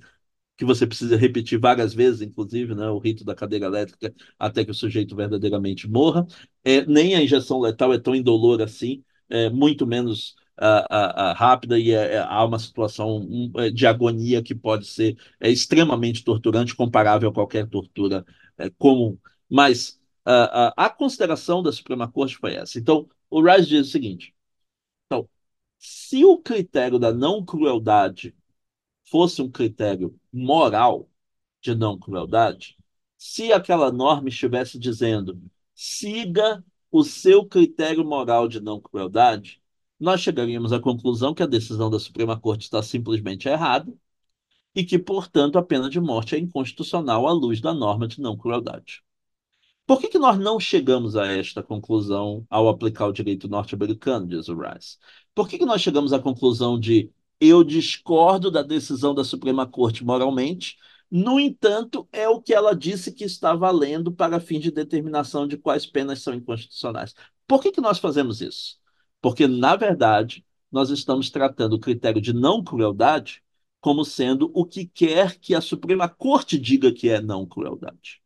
que 0.57 0.65
você 0.65 0.87
precisa 0.87 1.17
repetir 1.17 1.59
várias 1.59 1.93
vezes, 1.93 2.21
inclusive, 2.21 2.73
né, 2.75 2.89
o 2.89 2.97
rito 2.99 3.25
da 3.25 3.35
cadeira 3.35 3.65
elétrica, 3.65 4.13
até 4.39 4.63
que 4.63 4.71
o 4.71 4.73
sujeito 4.73 5.15
verdadeiramente 5.15 5.87
morra. 5.89 6.25
É, 6.63 6.85
nem 6.85 7.15
a 7.15 7.21
injeção 7.23 7.59
letal 7.59 7.93
é 7.93 7.99
tão 7.99 8.15
indolor 8.15 8.61
assim, 8.61 9.03
é 9.29 9.49
muito 9.49 9.85
menos 9.85 10.35
a, 10.57 11.29
a, 11.29 11.31
a 11.31 11.33
rápida 11.33 11.77
e 11.77 11.91
é, 11.91 12.15
é, 12.15 12.19
há 12.19 12.45
uma 12.45 12.57
situação 12.59 13.27
é, 13.57 13.69
de 13.69 13.85
agonia 13.85 14.41
que 14.41 14.55
pode 14.55 14.85
ser 14.87 15.17
é, 15.39 15.49
extremamente 15.49 16.23
torturante, 16.23 16.75
comparável 16.75 17.29
a 17.29 17.33
qualquer 17.33 17.67
tortura 17.67 18.25
comum. 18.77 19.17
Mas 19.49 19.99
a, 20.25 20.67
a, 20.69 20.85
a 20.87 20.89
consideração 20.89 21.63
da 21.63 21.71
Suprema 21.71 22.11
Corte 22.11 22.37
foi 22.37 22.55
essa. 22.55 22.79
Então, 22.79 23.09
o 23.29 23.41
Rice 23.41 23.67
diz 23.69 23.87
o 23.87 23.91
seguinte: 23.91 24.35
então, 25.05 25.29
se 25.79 26.25
o 26.25 26.37
critério 26.39 26.99
da 26.99 27.13
não 27.13 27.45
crueldade 27.45 28.35
fosse 29.09 29.41
um 29.41 29.51
critério 29.51 30.19
moral 30.33 31.09
de 31.61 31.75
não 31.75 31.99
crueldade, 31.99 32.77
se 33.17 33.53
aquela 33.53 33.91
norma 33.91 34.29
estivesse 34.29 34.79
dizendo 34.79 35.41
siga 35.73 36.63
o 36.91 37.03
seu 37.03 37.45
critério 37.45 38.05
moral 38.05 38.47
de 38.47 38.61
não 38.61 38.81
crueldade, 38.81 39.61
nós 39.99 40.21
chegaríamos 40.21 40.73
à 40.73 40.79
conclusão 40.79 41.33
que 41.33 41.43
a 41.43 41.47
decisão 41.47 41.89
da 41.89 41.99
Suprema 41.99 42.39
Corte 42.39 42.63
está 42.63 42.81
simplesmente 42.83 43.47
errada 43.47 43.93
e 44.75 44.83
que, 44.85 44.99
portanto, 44.99 45.57
a 45.57 45.63
pena 45.63 45.89
de 45.89 46.01
morte 46.01 46.35
é 46.35 46.39
inconstitucional 46.39 47.27
à 47.27 47.33
luz 47.33 47.61
da 47.61 47.73
norma 47.73 48.07
de 48.07 48.21
não 48.21 48.37
crueldade. 48.37 49.04
Por 49.85 49.99
que, 49.99 50.07
que 50.07 50.17
nós 50.17 50.39
não 50.39 50.59
chegamos 50.59 51.15
a 51.15 51.27
esta 51.27 51.61
conclusão 51.61 52.45
ao 52.49 52.67
aplicar 52.67 53.07
o 53.07 53.13
direito 53.13 53.47
norte-americano, 53.47 54.27
diz 54.27 54.49
o 54.49 54.57
Rice? 54.57 54.97
Por 55.33 55.47
que, 55.47 55.57
que 55.59 55.65
nós 55.65 55.81
chegamos 55.81 56.11
à 56.11 56.19
conclusão 56.19 56.79
de 56.79 57.11
eu 57.39 57.63
discordo 57.63 58.49
da 58.49 58.61
decisão 58.61 59.13
da 59.13 59.23
Suprema 59.23 59.67
Corte 59.67 60.03
moralmente. 60.03 60.77
No 61.11 61.39
entanto, 61.39 62.07
é 62.11 62.27
o 62.27 62.41
que 62.41 62.53
ela 62.53 62.75
disse 62.75 63.11
que 63.11 63.23
está 63.23 63.53
valendo 63.53 64.11
para 64.11 64.39
fim 64.39 64.59
de 64.59 64.71
determinação 64.71 65.47
de 65.47 65.57
quais 65.57 65.85
penas 65.85 66.21
são 66.21 66.33
inconstitucionais. 66.33 67.13
Por 67.47 67.61
que, 67.61 67.71
que 67.71 67.81
nós 67.81 67.99
fazemos 67.99 68.41
isso? 68.41 68.77
Porque, 69.21 69.47
na 69.47 69.75
verdade, 69.75 70.45
nós 70.71 70.89
estamos 70.89 71.29
tratando 71.29 71.73
o 71.73 71.79
critério 71.79 72.21
de 72.21 72.33
não 72.33 72.63
crueldade 72.63 73.43
como 73.79 74.03
sendo 74.03 74.51
o 74.53 74.65
que 74.65 74.85
quer 74.87 75.37
que 75.37 75.53
a 75.53 75.61
Suprema 75.61 76.09
Corte 76.09 76.57
diga 76.57 76.91
que 76.91 77.09
é 77.09 77.21
não 77.21 77.45
crueldade 77.45 78.24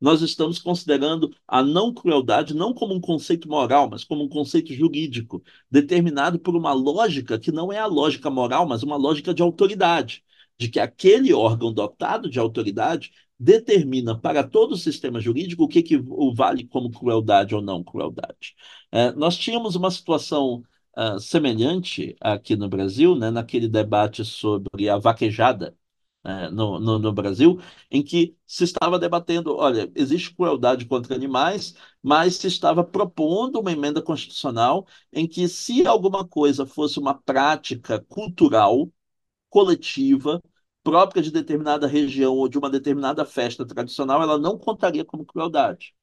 nós 0.00 0.22
estamos 0.22 0.58
considerando 0.58 1.34
a 1.46 1.62
não 1.62 1.92
crueldade 1.92 2.54
não 2.54 2.74
como 2.74 2.94
um 2.94 3.00
conceito 3.00 3.48
moral, 3.48 3.88
mas 3.90 4.04
como 4.04 4.22
um 4.24 4.28
conceito 4.28 4.72
jurídico, 4.72 5.42
determinado 5.70 6.38
por 6.38 6.56
uma 6.56 6.72
lógica 6.72 7.38
que 7.38 7.52
não 7.52 7.72
é 7.72 7.78
a 7.78 7.86
lógica 7.86 8.30
moral, 8.30 8.66
mas 8.66 8.82
uma 8.82 8.96
lógica 8.96 9.32
de 9.34 9.42
autoridade, 9.42 10.22
de 10.58 10.68
que 10.68 10.80
aquele 10.80 11.32
órgão 11.32 11.72
dotado 11.72 12.30
de 12.30 12.38
autoridade 12.38 13.12
determina 13.38 14.18
para 14.18 14.44
todo 14.44 14.72
o 14.72 14.76
sistema 14.76 15.20
jurídico 15.20 15.64
o 15.64 15.68
que, 15.68 15.82
que 15.82 15.96
o 15.96 16.34
vale 16.34 16.66
como 16.66 16.90
crueldade 16.90 17.54
ou 17.54 17.60
não 17.62 17.82
crueldade. 17.82 18.54
É, 18.92 19.12
nós 19.12 19.36
tínhamos 19.36 19.74
uma 19.76 19.90
situação 19.90 20.62
uh, 20.96 21.18
semelhante 21.20 22.16
aqui 22.20 22.56
no 22.56 22.68
Brasil, 22.68 23.16
né, 23.16 23.30
naquele 23.30 23.68
debate 23.68 24.24
sobre 24.24 24.88
a 24.88 24.98
vaquejada, 24.98 25.76
é, 26.24 26.50
no, 26.50 26.80
no, 26.80 26.98
no, 26.98 27.12
Brasil, 27.12 27.60
em 27.90 28.02
que 28.02 28.36
se 28.46 28.64
estava 28.64 28.98
debatendo, 28.98 29.54
olha, 29.56 29.90
existe 29.94 30.34
crueldade 30.34 30.86
contra 30.86 31.14
animais, 31.14 31.74
mas 32.02 32.36
se 32.36 32.46
estava 32.46 32.82
propondo 32.82 33.60
uma 33.60 33.72
emenda 33.72 34.00
constitucional 34.02 34.86
em 35.12 35.28
que 35.28 35.46
se 35.48 35.86
alguma 35.86 36.26
coisa 36.26 36.66
fosse 36.66 36.98
uma 36.98 37.14
prática 37.14 38.00
cultural 38.08 38.90
coletiva 39.50 40.42
própria 40.82 41.22
de 41.22 41.30
determinada 41.30 41.86
região 41.86 42.34
ou 42.36 42.48
de 42.48 42.58
uma 42.58 42.70
determinada 42.70 43.24
festa 43.24 43.66
tradicional, 43.66 44.22
ela 44.22 44.38
não 44.38 44.58
contaria 44.58 45.04
como 45.04 45.24
crueldade. 45.24 45.94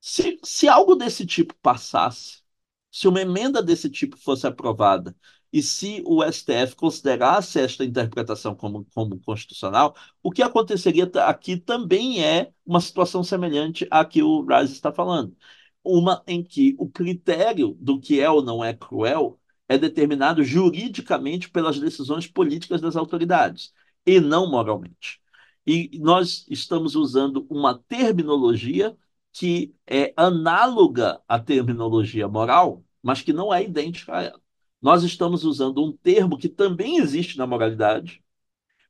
Se, 0.00 0.38
se 0.44 0.68
algo 0.68 0.94
desse 0.96 1.26
tipo 1.26 1.54
passasse, 1.62 2.42
se 2.90 3.08
uma 3.08 3.20
emenda 3.22 3.62
desse 3.62 3.90
tipo 3.90 4.16
fosse 4.16 4.46
aprovada 4.46 5.16
e 5.54 5.62
se 5.62 6.02
o 6.04 6.20
STF 6.24 6.74
considerasse 6.74 7.60
esta 7.60 7.84
interpretação 7.84 8.56
como, 8.56 8.84
como 8.92 9.20
constitucional, 9.20 9.94
o 10.20 10.32
que 10.32 10.42
aconteceria 10.42 11.04
aqui 11.26 11.56
também 11.56 12.24
é 12.24 12.52
uma 12.66 12.80
situação 12.80 13.22
semelhante 13.22 13.86
à 13.88 14.04
que 14.04 14.20
o 14.20 14.44
Rice 14.44 14.72
está 14.72 14.92
falando. 14.92 15.36
Uma 15.84 16.24
em 16.26 16.42
que 16.42 16.74
o 16.76 16.88
critério 16.90 17.76
do 17.80 18.00
que 18.00 18.20
é 18.20 18.28
ou 18.28 18.42
não 18.42 18.64
é 18.64 18.74
cruel 18.74 19.40
é 19.68 19.78
determinado 19.78 20.42
juridicamente 20.42 21.48
pelas 21.48 21.78
decisões 21.78 22.26
políticas 22.26 22.80
das 22.80 22.96
autoridades 22.96 23.72
e 24.04 24.18
não 24.20 24.50
moralmente. 24.50 25.20
E 25.66 25.98
nós 26.00 26.46
estamos 26.50 26.96
usando 26.96 27.46
uma 27.48 27.78
terminologia 27.78 28.96
que 29.32 29.72
é 29.86 30.12
análoga 30.16 31.22
à 31.28 31.38
terminologia 31.38 32.26
moral, 32.28 32.84
mas 33.02 33.22
que 33.22 33.32
não 33.32 33.54
é 33.54 33.62
idêntica 33.64 34.16
a 34.16 34.22
ela. 34.22 34.43
Nós 34.84 35.02
estamos 35.02 35.44
usando 35.44 35.82
um 35.82 35.90
termo 35.90 36.36
que 36.36 36.46
também 36.46 36.98
existe 36.98 37.38
na 37.38 37.46
moralidade, 37.46 38.22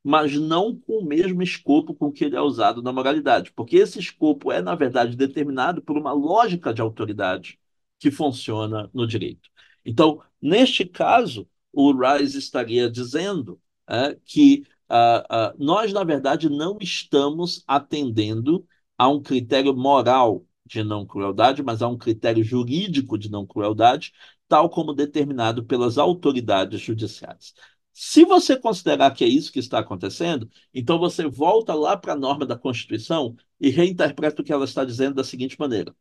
mas 0.03 0.35
não 0.35 0.77
com 0.77 0.99
o 0.99 1.07
mesmo 1.07 1.41
escopo 1.41 1.95
com 1.95 2.11
que 2.11 2.25
ele 2.25 2.35
é 2.35 2.41
usado 2.41 2.83
na 2.83 2.93
moralidade, 2.93 3.53
porque 3.53 3.77
esse 3.77 4.01
escopo 4.01 4.51
é, 4.51 4.61
na 4.61 4.75
verdade, 4.75 5.17
determinado 5.17 5.81
por 5.81 5.97
uma 5.97 6.13
lógica 6.13 6.75
de 6.75 6.83
autoridade 6.83 7.61
que 8.01 8.11
funciona 8.11 8.91
no 8.93 9.07
direito. 9.07 9.49
Então, 9.85 10.21
neste 10.43 10.85
caso, 10.85 11.49
o 11.73 11.93
Rice 11.93 12.39
estaria 12.39 12.91
dizendo 12.91 13.61
é, 13.89 14.19
que 14.25 14.65
uh, 14.91 15.55
uh, 15.55 15.65
nós, 15.65 15.93
na 15.93 16.03
verdade, 16.03 16.49
não 16.49 16.77
estamos 16.81 17.63
atendendo 17.69 18.67
a 18.99 19.09
um 19.09 19.23
critério 19.23 19.73
moral 19.77 20.45
de 20.67 20.83
não 20.83 21.07
crueldade, 21.07 21.63
mas 21.63 21.83
a 21.83 21.89
um 21.89 21.97
critério 21.97 22.43
jurídico 22.43 23.17
de 23.17 23.31
não 23.31 23.47
crueldade, 23.47 24.13
tal 24.55 24.71
como 24.71 24.95
determinado 24.95 25.65
pelas 25.65 25.99
autoridades 25.99 26.81
judiciais. 26.81 27.55
Se 27.93 28.25
você 28.25 28.57
considerar 28.57 29.11
que 29.13 29.25
é 29.25 29.27
isso 29.27 29.53
que 29.53 29.59
está 29.59 29.81
acontecendo, 29.81 30.49
então 30.73 30.97
você 30.97 31.27
volta 31.27 31.75
lá 31.75 31.97
para 31.97 32.13
a 32.13 32.17
norma 32.17 32.47
da 32.47 32.57
Constituição 32.57 33.35
e 33.61 33.69
reinterpreta 33.69 34.43
o 34.43 34.45
que 34.45 34.53
ela 34.53 34.65
está 34.65 34.85
dizendo 34.85 35.17
da 35.17 35.25
seguinte 35.25 35.59
maneira: 35.59 35.93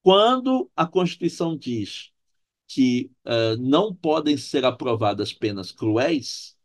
quando 0.00 0.70
a 0.76 0.86
Constituição 0.86 1.56
diz 1.56 2.12
que 2.68 3.10
uh, 3.24 3.56
não 3.58 3.92
podem 3.92 4.36
ser 4.36 4.64
aprovadas 4.64 5.32
penas 5.32 5.72
cruéis, 5.72 6.56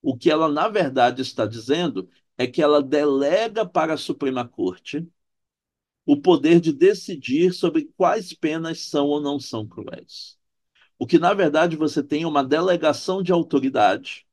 o 0.00 0.16
que 0.16 0.30
ela, 0.30 0.48
na 0.48 0.68
verdade, 0.68 1.20
está 1.22 1.46
dizendo 1.46 2.08
é 2.38 2.46
que 2.46 2.62
ela 2.62 2.80
delega 2.80 3.66
para 3.66 3.94
a 3.94 3.98
Suprema 3.98 4.46
Corte 4.46 5.04
o 6.06 6.16
poder 6.20 6.60
de 6.60 6.72
decidir 6.72 7.52
sobre 7.52 7.90
quais 7.96 8.32
penas 8.32 8.80
são 8.82 9.06
ou 9.08 9.20
não 9.20 9.40
são 9.40 9.66
cruéis. 9.66 10.38
O 10.98 11.06
que, 11.06 11.18
na 11.18 11.34
verdade, 11.34 11.76
você 11.76 12.02
tem 12.02 12.22
é 12.22 12.26
uma 12.26 12.44
delegação 12.44 13.22
de 13.22 13.32
autoridade 13.32 14.26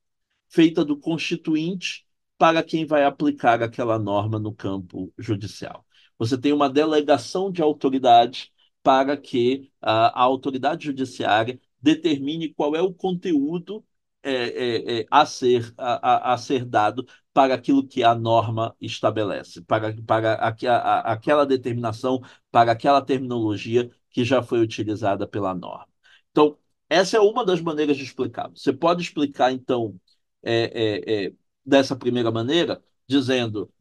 feita 0.50 0.86
do 0.86 0.98
constituinte 0.98 2.06
para 2.38 2.64
quem 2.64 2.86
vai 2.86 3.04
aplicar 3.06 3.62
aquela 3.64 4.00
norma 4.00 4.40
no 4.40 4.54
campo 4.54 5.14
judicial. 5.18 5.86
Você 6.18 6.38
tem 6.38 6.54
uma 6.54 6.70
delegação 6.70 7.52
de 7.52 7.62
autoridade 7.62 8.52
para 8.84 9.18
que 9.18 9.72
a, 9.82 10.08
a 10.20 10.24
autoridade 10.24 10.86
judiciária 10.86 11.60
determine 11.82 12.54
qual 12.54 12.76
é 12.76 12.82
o 12.82 12.94
conteúdo 12.94 13.86
é, 14.24 14.32
é, 14.34 15.02
é, 15.02 15.08
a, 15.10 15.26
ser, 15.26 15.74
a, 15.78 16.34
a, 16.34 16.38
ser 16.38 16.66
dado 16.66 17.08
para 17.34 17.56
aquilo 17.56 17.88
que 17.88 18.04
a 18.04 18.14
norma 18.14 18.76
estabelece, 18.80 19.62
para, 19.64 19.94
para 20.04 20.36
a, 20.36 21.14
aquela 21.14 21.46
determinação, 21.46 22.22
para 22.52 22.72
aquela 22.72 23.02
terminologia 23.02 23.90
que 24.12 24.24
já 24.24 24.44
foi 24.44 24.62
utilizada 24.62 25.28
pela 25.28 25.56
norma. 25.56 25.91
Então, 26.32 26.58
essa 26.90 27.18
é 27.18 27.20
uma 27.20 27.46
das 27.46 27.62
maneiras 27.62 27.98
de 27.98 28.04
explicar. 28.04 28.50
Você 28.50 28.74
pode 28.74 29.02
explicar, 29.04 29.52
então, 29.52 30.00
é, 30.44 31.26
é, 31.26 31.26
é, 31.28 31.34
dessa 31.66 31.96
primeira 31.96 32.32
maneira, 32.32 32.84
dizendo, 33.08 33.72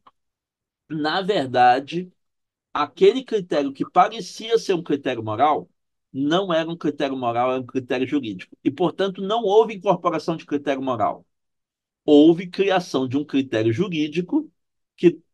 na 0.89 1.21
verdade, 1.21 2.11
aquele 2.73 3.23
critério 3.23 3.73
que 3.73 3.89
parecia 3.89 4.57
ser 4.59 4.75
um 4.75 4.83
critério 4.83 5.23
moral 5.23 5.69
não 6.13 6.53
era 6.53 6.69
um 6.69 6.77
critério 6.77 7.17
moral, 7.17 7.51
era 7.53 7.61
um 7.61 7.65
critério 7.65 8.07
jurídico. 8.07 8.57
E, 8.63 8.71
portanto, 8.71 9.21
não 9.21 9.43
houve 9.43 9.75
incorporação 9.75 10.37
de 10.37 10.45
critério 10.45 10.81
moral. 10.81 11.25
Houve 12.05 12.47
criação 12.49 13.07
de 13.07 13.17
um 13.17 13.25
critério 13.25 13.73
jurídico 13.73 14.51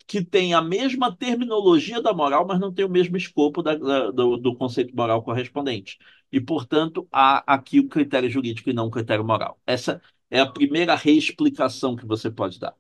que, 0.08 0.24
tem 0.24 0.54
a 0.54 0.62
mesma 0.62 1.16
terminologia 1.16 2.02
da 2.02 2.14
moral, 2.14 2.46
mas 2.48 2.60
não 2.60 2.74
tem 2.74 2.86
o 2.86 2.90
mesmo 2.90 3.18
escopo 3.18 3.62
da, 3.62 3.76
da, 3.76 4.12
do, 4.12 4.38
do 4.38 4.56
conceito 4.56 4.96
moral 4.96 5.22
correspondente. 5.24 6.00
E, 6.32 6.40
portanto, 6.42 7.08
há 7.12 7.44
aqui 7.54 7.80
o 7.80 7.88
critério 7.90 8.30
jurídico 8.30 8.70
e 8.70 8.74
não 8.74 8.88
o 8.88 8.92
critério 8.92 9.26
moral. 9.26 9.60
Essa 9.66 10.02
é 10.30 10.40
a 10.40 10.46
primeira 10.52 10.96
reexplicação 10.96 11.96
que 11.96 12.06
você 12.06 12.32
pode 12.32 12.60
dar. 12.60 12.76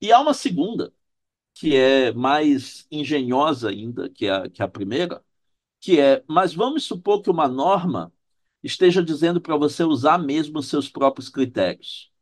E 0.00 0.12
há 0.12 0.20
uma 0.20 0.34
segunda, 0.34 0.92
que 1.54 1.76
é 1.76 2.12
mais 2.12 2.86
engenhosa 2.90 3.70
ainda 3.70 4.08
que 4.10 4.28
a, 4.28 4.48
que 4.50 4.62
a 4.62 4.68
primeira, 4.68 5.24
que 5.80 6.00
é, 6.00 6.24
mas 6.28 6.54
vamos 6.54 6.84
supor 6.84 7.22
que 7.22 7.30
uma 7.30 7.48
norma 7.48 8.12
esteja 8.62 9.02
dizendo 9.04 9.40
para 9.40 9.56
você 9.56 9.84
usar 9.84 10.18
mesmo 10.18 10.58
os 10.60 10.68
seus 10.68 10.88
próprios 10.88 11.28
critérios. 11.30 12.12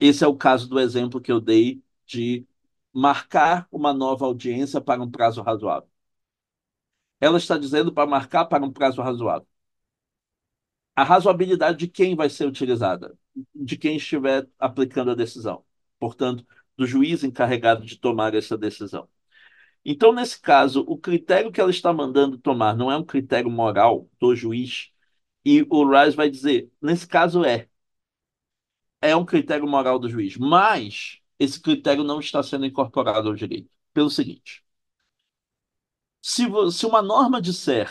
Esse 0.00 0.24
é 0.24 0.26
o 0.28 0.36
caso 0.36 0.68
do 0.68 0.80
exemplo 0.80 1.20
que 1.20 1.32
eu 1.32 1.40
dei 1.40 1.82
de 2.06 2.46
marcar 2.96 3.68
uma 3.70 3.92
nova 3.92 4.24
audiência 4.24 4.80
para 4.80 5.02
um 5.02 5.10
prazo 5.10 5.42
razoável. 5.42 5.88
Ela 7.20 7.36
está 7.38 7.58
dizendo 7.58 7.92
para 7.92 8.08
marcar 8.08 8.46
para 8.46 8.64
um 8.64 8.72
prazo 8.72 9.02
razoável. 9.02 9.46
A 10.94 11.04
razoabilidade 11.04 11.78
de 11.78 11.88
quem 11.88 12.16
vai 12.16 12.30
ser 12.30 12.46
utilizada? 12.46 13.16
De 13.54 13.76
quem 13.76 13.96
estiver 13.96 14.48
aplicando 14.58 15.10
a 15.10 15.14
decisão. 15.14 15.64
Portanto, 15.98 16.46
do 16.76 16.86
juiz 16.86 17.22
encarregado 17.22 17.84
de 17.84 17.98
tomar 17.98 18.34
essa 18.34 18.56
decisão. 18.56 19.08
Então, 19.84 20.12
nesse 20.12 20.40
caso, 20.40 20.84
o 20.88 20.98
critério 20.98 21.52
que 21.52 21.60
ela 21.60 21.70
está 21.70 21.92
mandando 21.92 22.38
tomar 22.38 22.76
não 22.76 22.90
é 22.90 22.96
um 22.96 23.04
critério 23.04 23.50
moral 23.50 24.08
do 24.20 24.34
juiz, 24.34 24.90
e 25.44 25.62
o 25.70 25.84
Rice 25.90 26.16
vai 26.16 26.30
dizer, 26.30 26.70
nesse 26.82 27.06
caso 27.06 27.44
é. 27.44 27.68
É 29.00 29.14
um 29.16 29.24
critério 29.24 29.66
moral 29.68 29.98
do 29.98 30.08
juiz, 30.08 30.36
mas 30.36 31.20
esse 31.38 31.60
critério 31.60 32.04
não 32.04 32.20
está 32.20 32.42
sendo 32.42 32.66
incorporado 32.66 33.28
ao 33.28 33.34
direito. 33.34 33.70
Pelo 33.92 34.10
seguinte: 34.10 34.64
se, 36.22 36.44
se 36.72 36.86
uma 36.86 37.00
norma 37.02 37.40
disser 37.40 37.90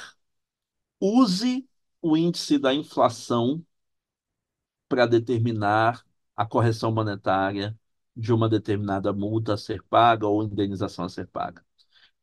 use 1.00 1.68
o 2.02 2.18
índice 2.18 2.60
da 2.60 2.74
inflação 2.74 3.66
para 4.88 5.06
determinar 5.06 6.06
a 6.36 6.46
correção 6.46 6.92
monetária 6.92 7.78
de 8.16 8.34
uma 8.34 8.48
determinada 8.50 9.12
multa 9.14 9.54
a 9.54 9.58
ser 9.58 9.84
paga 9.84 10.28
ou 10.28 10.44
indenização 10.44 11.06
a 11.06 11.10
ser 11.10 11.28
paga 11.28 11.66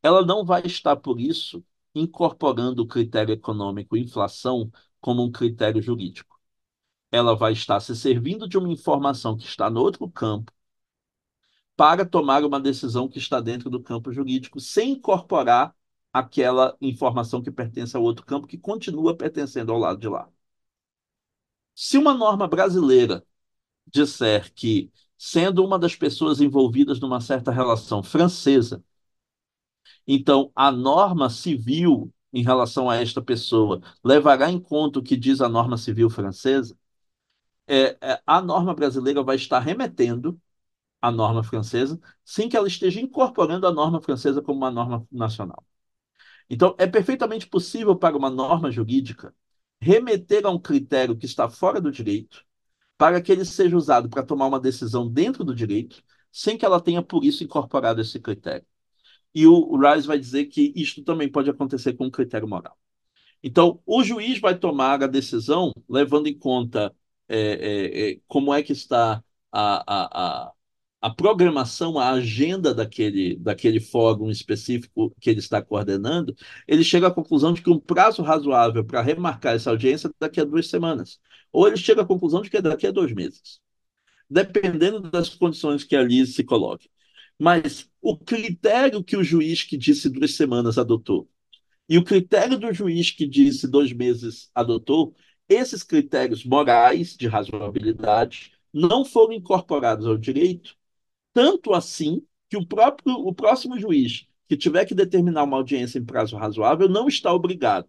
ela 0.03 0.25
não 0.25 0.45
vai 0.45 0.63
estar, 0.65 0.97
por 0.97 1.19
isso, 1.19 1.65
incorporando 1.95 2.83
o 2.83 2.87
critério 2.87 3.33
econômico 3.33 3.97
inflação 3.97 4.71
como 5.01 5.23
um 5.23 5.31
critério 5.31 5.81
jurídico. 5.81 6.39
Ela 7.11 7.35
vai 7.35 7.53
estar 7.53 7.79
se 7.79 7.95
servindo 7.95 8.47
de 8.47 8.57
uma 8.57 8.71
informação 8.71 9.37
que 9.37 9.45
está 9.45 9.69
no 9.69 9.81
outro 9.81 10.09
campo 10.09 10.51
para 11.75 12.05
tomar 12.05 12.43
uma 12.45 12.59
decisão 12.59 13.07
que 13.09 13.17
está 13.19 13.39
dentro 13.41 13.69
do 13.69 13.81
campo 13.81 14.11
jurídico, 14.11 14.59
sem 14.59 14.91
incorporar 14.93 15.75
aquela 16.11 16.77
informação 16.81 17.41
que 17.41 17.51
pertence 17.51 17.95
ao 17.97 18.03
outro 18.03 18.25
campo, 18.25 18.47
que 18.47 18.57
continua 18.57 19.17
pertencendo 19.17 19.71
ao 19.71 19.79
lado 19.79 19.99
de 19.99 20.07
lá. 20.07 20.29
Se 21.75 21.97
uma 21.97 22.13
norma 22.13 22.47
brasileira 22.47 23.25
disser 23.87 24.53
que, 24.53 24.91
sendo 25.17 25.65
uma 25.65 25.79
das 25.79 25.95
pessoas 25.95 26.41
envolvidas 26.41 26.99
numa 26.99 27.21
certa 27.21 27.51
relação 27.51 28.03
francesa, 28.03 28.83
então, 30.07 30.51
a 30.55 30.71
norma 30.71 31.29
civil 31.29 32.13
em 32.31 32.43
relação 32.43 32.89
a 32.89 32.95
esta 32.97 33.21
pessoa 33.21 33.81
levará 34.03 34.49
em 34.51 34.59
conta 34.59 34.99
o 34.99 35.03
que 35.03 35.15
diz 35.15 35.41
a 35.41 35.49
norma 35.49 35.77
civil 35.77 36.09
francesa? 36.09 36.77
É, 37.67 37.97
é, 38.01 38.21
a 38.25 38.41
norma 38.41 38.73
brasileira 38.75 39.23
vai 39.23 39.37
estar 39.37 39.59
remetendo 39.59 40.39
à 41.03 41.11
norma 41.11 41.43
francesa, 41.43 41.99
sem 42.23 42.47
que 42.47 42.55
ela 42.55 42.67
esteja 42.67 43.01
incorporando 43.01 43.67
a 43.67 43.73
norma 43.73 44.01
francesa 44.01 44.41
como 44.41 44.59
uma 44.59 44.71
norma 44.71 45.05
nacional. 45.11 45.65
Então, 46.49 46.75
é 46.79 46.87
perfeitamente 46.87 47.45
possível 47.45 47.93
para 47.93 48.17
uma 48.17 48.29
norma 48.29 48.71
jurídica 48.71 49.35
remeter 49.81 50.45
a 50.45 50.49
um 50.49 50.57
critério 50.57 51.17
que 51.17 51.25
está 51.25 51.49
fora 51.49 51.81
do 51.81 51.91
direito, 51.91 52.45
para 52.97 53.21
que 53.21 53.33
ele 53.33 53.43
seja 53.43 53.75
usado 53.75 54.09
para 54.09 54.23
tomar 54.23 54.47
uma 54.47 54.61
decisão 54.61 55.09
dentro 55.09 55.43
do 55.43 55.53
direito, 55.53 56.01
sem 56.31 56.57
que 56.57 56.65
ela 56.65 56.79
tenha, 56.79 57.03
por 57.03 57.25
isso, 57.25 57.43
incorporado 57.43 57.99
esse 57.99 58.17
critério. 58.19 58.65
E 59.35 59.45
o 59.45 59.77
Rice 59.77 60.07
vai 60.07 60.17
dizer 60.17 60.45
que 60.45 60.71
isto 60.75 61.03
também 61.03 61.29
pode 61.29 61.49
acontecer 61.49 61.93
com 61.93 62.05
um 62.05 62.11
critério 62.11 62.47
moral. 62.47 62.77
Então, 63.43 63.81
o 63.85 64.03
juiz 64.03 64.39
vai 64.39 64.57
tomar 64.57 65.03
a 65.03 65.07
decisão 65.07 65.73
levando 65.89 66.27
em 66.27 66.37
conta 66.37 66.95
é, 67.27 67.37
é, 67.37 68.11
é, 68.13 68.19
como 68.27 68.53
é 68.53 68.63
que 68.63 68.71
está 68.73 69.23
a, 69.51 70.45
a, 70.45 70.45
a 70.47 70.53
programação, 71.09 71.97
a 71.99 72.11
agenda 72.11 72.73
daquele, 72.73 73.35
daquele 73.37 73.79
fórum 73.79 74.29
específico 74.29 75.13
que 75.19 75.29
ele 75.29 75.39
está 75.39 75.61
coordenando, 75.61 76.35
ele 76.67 76.83
chega 76.83 77.07
à 77.07 77.11
conclusão 77.11 77.53
de 77.53 77.61
que 77.61 77.69
um 77.69 77.79
prazo 77.79 78.21
razoável 78.21 78.85
para 78.85 79.01
remarcar 79.01 79.55
essa 79.55 79.69
audiência 79.69 80.07
é 80.07 80.11
daqui 80.19 80.39
a 80.39 80.45
duas 80.45 80.67
semanas. 80.67 81.19
Ou 81.51 81.67
ele 81.67 81.77
chega 81.77 82.01
à 82.01 82.05
conclusão 82.05 82.41
de 82.41 82.49
que 82.49 82.57
é 82.57 82.61
daqui 82.61 82.87
a 82.87 82.91
dois 82.91 83.13
meses. 83.13 83.59
Dependendo 84.29 85.01
das 85.11 85.29
condições 85.29 85.83
que 85.83 85.95
ali 85.95 86.25
se 86.25 86.43
coloque. 86.43 86.89
Mas 87.39 87.89
o 88.01 88.17
critério 88.17 89.03
que 89.03 89.17
o 89.17 89.23
juiz 89.23 89.63
que 89.63 89.77
disse 89.77 90.09
duas 90.09 90.35
semanas 90.35 90.77
adotou 90.77 91.29
e 91.87 91.97
o 91.97 92.03
critério 92.03 92.57
do 92.57 92.73
juiz 92.73 93.11
que 93.11 93.27
disse 93.27 93.67
dois 93.67 93.91
meses 93.91 94.49
adotou, 94.55 95.13
esses 95.49 95.83
critérios 95.83 96.45
morais 96.45 97.15
de 97.15 97.27
razoabilidade 97.27 98.53
não 98.73 99.03
foram 99.03 99.33
incorporados 99.33 100.05
ao 100.07 100.17
direito, 100.17 100.75
tanto 101.33 101.73
assim 101.73 102.25
que 102.49 102.57
o 102.57 102.65
próprio 102.65 103.13
o 103.15 103.33
próximo 103.33 103.79
juiz 103.79 104.27
que 104.47 104.57
tiver 104.57 104.85
que 104.85 104.95
determinar 104.95 105.43
uma 105.43 105.57
audiência 105.57 105.99
em 105.99 106.05
prazo 106.05 106.37
razoável 106.37 106.87
não 106.89 107.07
está 107.07 107.33
obrigado 107.33 107.87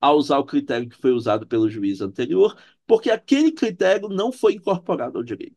a 0.00 0.12
usar 0.12 0.38
o 0.38 0.44
critério 0.44 0.88
que 0.88 0.96
foi 0.96 1.12
usado 1.12 1.46
pelo 1.46 1.68
juiz 1.68 2.00
anterior, 2.00 2.56
porque 2.86 3.10
aquele 3.10 3.52
critério 3.52 4.08
não 4.08 4.32
foi 4.32 4.54
incorporado 4.54 5.18
ao 5.18 5.24
direito. 5.24 5.56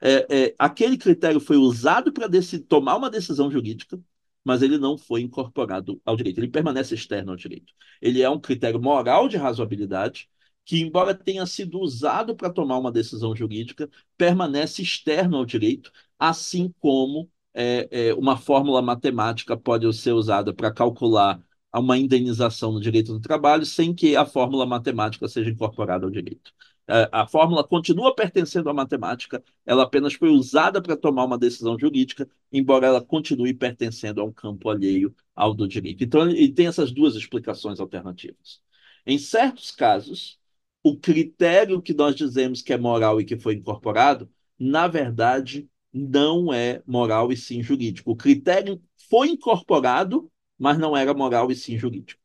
É, 0.00 0.46
é, 0.46 0.54
aquele 0.58 0.96
critério 0.96 1.40
foi 1.40 1.56
usado 1.56 2.12
para 2.12 2.28
tomar 2.68 2.96
uma 2.96 3.10
decisão 3.10 3.50
jurídica, 3.50 4.00
mas 4.44 4.62
ele 4.62 4.78
não 4.78 4.98
foi 4.98 5.22
incorporado 5.22 6.00
ao 6.04 6.16
direito. 6.16 6.38
Ele 6.38 6.48
permanece 6.48 6.94
externo 6.94 7.32
ao 7.32 7.36
direito. 7.36 7.72
Ele 8.00 8.22
é 8.22 8.28
um 8.30 8.40
critério 8.40 8.80
moral 8.80 9.28
de 9.28 9.36
razoabilidade 9.36 10.28
que, 10.72 10.80
embora 10.80 11.14
tenha 11.14 11.44
sido 11.44 11.78
usado 11.78 12.34
para 12.34 12.50
tomar 12.50 12.78
uma 12.78 12.90
decisão 12.90 13.36
jurídica, 13.36 13.90
permanece 14.16 14.80
externo 14.80 15.36
ao 15.36 15.44
direito, 15.44 15.92
assim 16.18 16.74
como 16.80 17.30
é, 17.52 18.08
é, 18.08 18.14
uma 18.14 18.38
fórmula 18.38 18.80
matemática 18.80 19.54
pode 19.54 19.92
ser 19.92 20.12
usada 20.12 20.54
para 20.54 20.72
calcular 20.72 21.38
uma 21.74 21.98
indenização 21.98 22.72
no 22.72 22.80
direito 22.80 23.12
do 23.12 23.20
trabalho 23.20 23.66
sem 23.66 23.94
que 23.94 24.16
a 24.16 24.24
fórmula 24.24 24.64
matemática 24.64 25.28
seja 25.28 25.50
incorporada 25.50 26.06
ao 26.06 26.10
direito. 26.10 26.52
É, 26.88 27.06
a 27.12 27.26
fórmula 27.26 27.62
continua 27.62 28.14
pertencendo 28.14 28.70
à 28.70 28.72
matemática, 28.74 29.44
ela 29.66 29.82
apenas 29.82 30.14
foi 30.14 30.30
usada 30.30 30.80
para 30.80 30.96
tomar 30.96 31.24
uma 31.26 31.36
decisão 31.38 31.78
jurídica, 31.78 32.26
embora 32.50 32.86
ela 32.86 33.04
continue 33.04 33.52
pertencendo 33.52 34.22
a 34.22 34.24
um 34.24 34.32
campo 34.32 34.70
alheio 34.70 35.14
ao 35.34 35.52
do 35.52 35.68
direito. 35.68 36.02
Então, 36.02 36.30
ele 36.30 36.50
tem 36.50 36.66
essas 36.66 36.90
duas 36.92 37.14
explicações 37.14 37.78
alternativas. 37.78 38.62
Em 39.06 39.18
certos 39.18 39.70
casos, 39.70 40.40
o 40.82 40.96
critério 40.96 41.80
que 41.80 41.94
nós 41.94 42.14
dizemos 42.16 42.62
que 42.62 42.72
é 42.72 42.78
moral 42.78 43.20
e 43.20 43.24
que 43.24 43.38
foi 43.38 43.54
incorporado, 43.54 44.30
na 44.58 44.88
verdade, 44.88 45.68
não 45.92 46.52
é 46.52 46.82
moral 46.86 47.32
e 47.32 47.36
sim 47.36 47.62
jurídico. 47.62 48.10
O 48.12 48.16
critério 48.16 48.82
foi 49.10 49.28
incorporado, 49.28 50.30
mas 50.58 50.78
não 50.78 50.96
era 50.96 51.14
moral 51.14 51.50
e 51.50 51.56
sim 51.56 51.78
jurídico. 51.78 52.20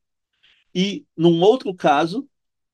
E, 0.74 1.06
num 1.16 1.42
outro 1.42 1.74
caso, 1.74 2.30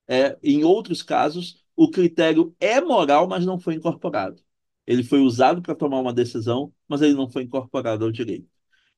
é, 0.07 0.37
em 0.43 0.63
outros 0.63 1.01
casos, 1.03 1.63
o 1.75 1.89
critério 1.89 2.55
é 2.59 2.81
moral, 2.81 3.27
mas 3.27 3.45
não 3.45 3.59
foi 3.59 3.75
incorporado. 3.75 4.41
Ele 4.85 5.03
foi 5.03 5.21
usado 5.21 5.61
para 5.61 5.75
tomar 5.75 5.99
uma 5.99 6.13
decisão, 6.13 6.73
mas 6.87 7.01
ele 7.01 7.13
não 7.13 7.29
foi 7.29 7.43
incorporado 7.43 8.05
ao 8.05 8.11
direito. 8.11 8.49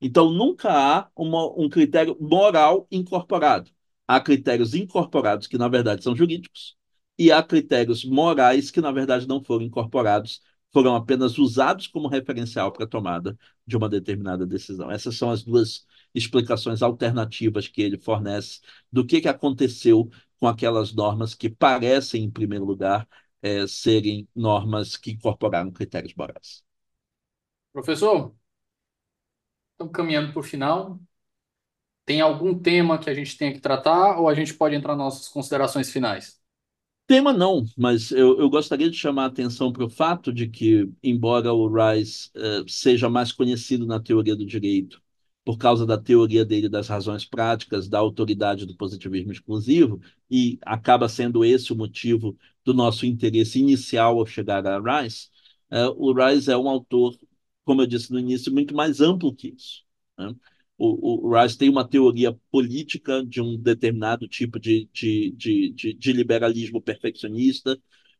Então, 0.02 0.32
nunca 0.32 0.72
há 0.72 1.10
uma, 1.16 1.46
um 1.60 1.70
critério 1.70 2.18
moral 2.20 2.88
incorporado. 2.92 3.72
Há 4.08 4.20
critérios 4.20 4.74
incorporados 4.74 5.48
que, 5.48 5.58
na 5.58 5.68
verdade, 5.68 6.04
são 6.04 6.16
jurídicos, 6.16 6.78
e 7.18 7.32
há 7.32 7.42
critérios 7.42 8.04
morais 8.06 8.70
que, 8.72 8.82
na 8.82 8.92
verdade, 8.92 9.28
não 9.28 9.44
foram 9.44 9.66
incorporados, 9.66 10.42
foram 10.72 10.96
apenas 10.96 11.38
usados 11.38 11.88
como 11.88 12.08
referencial 12.08 12.72
para 12.72 12.84
a 12.86 12.88
tomada 12.88 13.38
de 13.66 13.78
uma 13.78 13.88
determinada 13.90 14.46
decisão. 14.46 14.92
Essas 14.92 15.18
são 15.18 15.32
as 15.32 15.44
duas 15.44 15.86
explicações 16.14 16.82
alternativas 16.82 17.68
que 17.68 17.82
ele 17.82 17.98
fornece 17.98 18.60
do 18.92 19.06
que, 19.06 19.22
que 19.22 19.28
aconteceu 19.28 20.10
com 20.40 20.48
aquelas 20.48 20.94
normas 20.94 21.34
que 21.34 21.50
parecem, 21.50 22.24
em 22.24 22.32
primeiro 22.32 22.66
lugar, 22.66 23.08
é, 23.42 23.66
serem 23.68 24.28
normas 24.36 24.98
que 24.98 25.12
incorporaram 25.12 25.72
critérios 25.72 26.14
morais. 26.16 26.64
Professor, 27.74 28.34
estamos 29.74 29.94
caminhando 29.94 30.32
para 30.34 30.40
o 30.40 30.44
final. 30.44 31.00
Tem 32.06 32.22
algum 32.22 32.58
tema 32.58 33.00
que 33.00 33.10
a 33.10 33.14
gente 33.14 33.38
tenha 33.38 33.52
que 33.52 33.60
tratar 33.60 34.20
ou 34.20 34.30
a 34.30 34.36
gente 34.36 34.54
pode 34.54 34.76
entrar 34.76 34.96
nas 34.96 35.06
nossas 35.06 35.28
considerações 35.28 35.92
finais? 35.92 36.40
Tema 37.08 37.32
não, 37.32 37.64
mas 37.78 38.12
eu, 38.12 38.40
eu 38.40 38.50
gostaria 38.50 38.90
de 38.90 38.98
chamar 38.98 39.24
a 39.24 39.28
atenção 39.28 39.72
para 39.72 39.86
o 39.86 39.90
fato 39.90 40.34
de 40.34 40.48
que, 40.48 40.90
embora 41.04 41.54
o 41.54 41.68
Rice 41.68 42.32
uh, 42.36 42.68
seja 42.68 43.10
mais 43.10 43.32
conhecido 43.32 43.86
na 43.86 44.00
teoria 44.00 44.36
do 44.36 44.46
direito 44.46 45.02
por 45.44 45.60
causa 45.60 45.86
da 45.86 46.00
teoria 46.00 46.44
dele 46.44 46.68
das 46.68 46.88
razões 46.88 47.24
práticas, 47.24 47.88
da 47.88 48.00
autoridade 48.00 48.66
do 48.66 48.76
positivismo 48.76 49.32
exclusivo, 49.32 50.02
e 50.30 50.58
acaba 50.64 51.08
sendo 51.08 51.46
esse 51.46 51.72
o 51.72 51.76
motivo 51.76 52.36
do 52.64 52.74
nosso 52.74 53.06
interesse 53.06 53.60
inicial 53.60 54.18
ao 54.18 54.26
chegar 54.26 54.66
a 54.66 55.02
Rice, 55.02 55.30
uh, 55.72 55.94
o 55.96 56.12
Rice 56.12 56.52
é 56.52 56.58
um 56.58 56.68
autor, 56.68 57.16
como 57.64 57.84
eu 57.84 57.86
disse 57.86 58.12
no 58.12 58.20
início, 58.20 58.52
muito 58.52 58.76
mais 58.76 59.00
amplo 59.00 59.36
que 59.36 59.50
isso. 59.50 59.84
Né? 60.18 60.34
O, 60.78 61.28
o, 61.30 61.42
Rice 61.42 61.58
tem 61.58 61.70
uma 61.70 61.88
teoria 61.88 62.38
política 62.52 63.26
de 63.26 63.42
um 63.42 63.58
determinado 63.58 64.28
tipo 64.28 64.60
de, 64.60 64.90
de, 64.94 65.32
de, 65.38 65.74
de, 65.74 65.94
de 65.94 66.14
liberalismo 66.14 66.82
perfeccionista. 66.82 67.78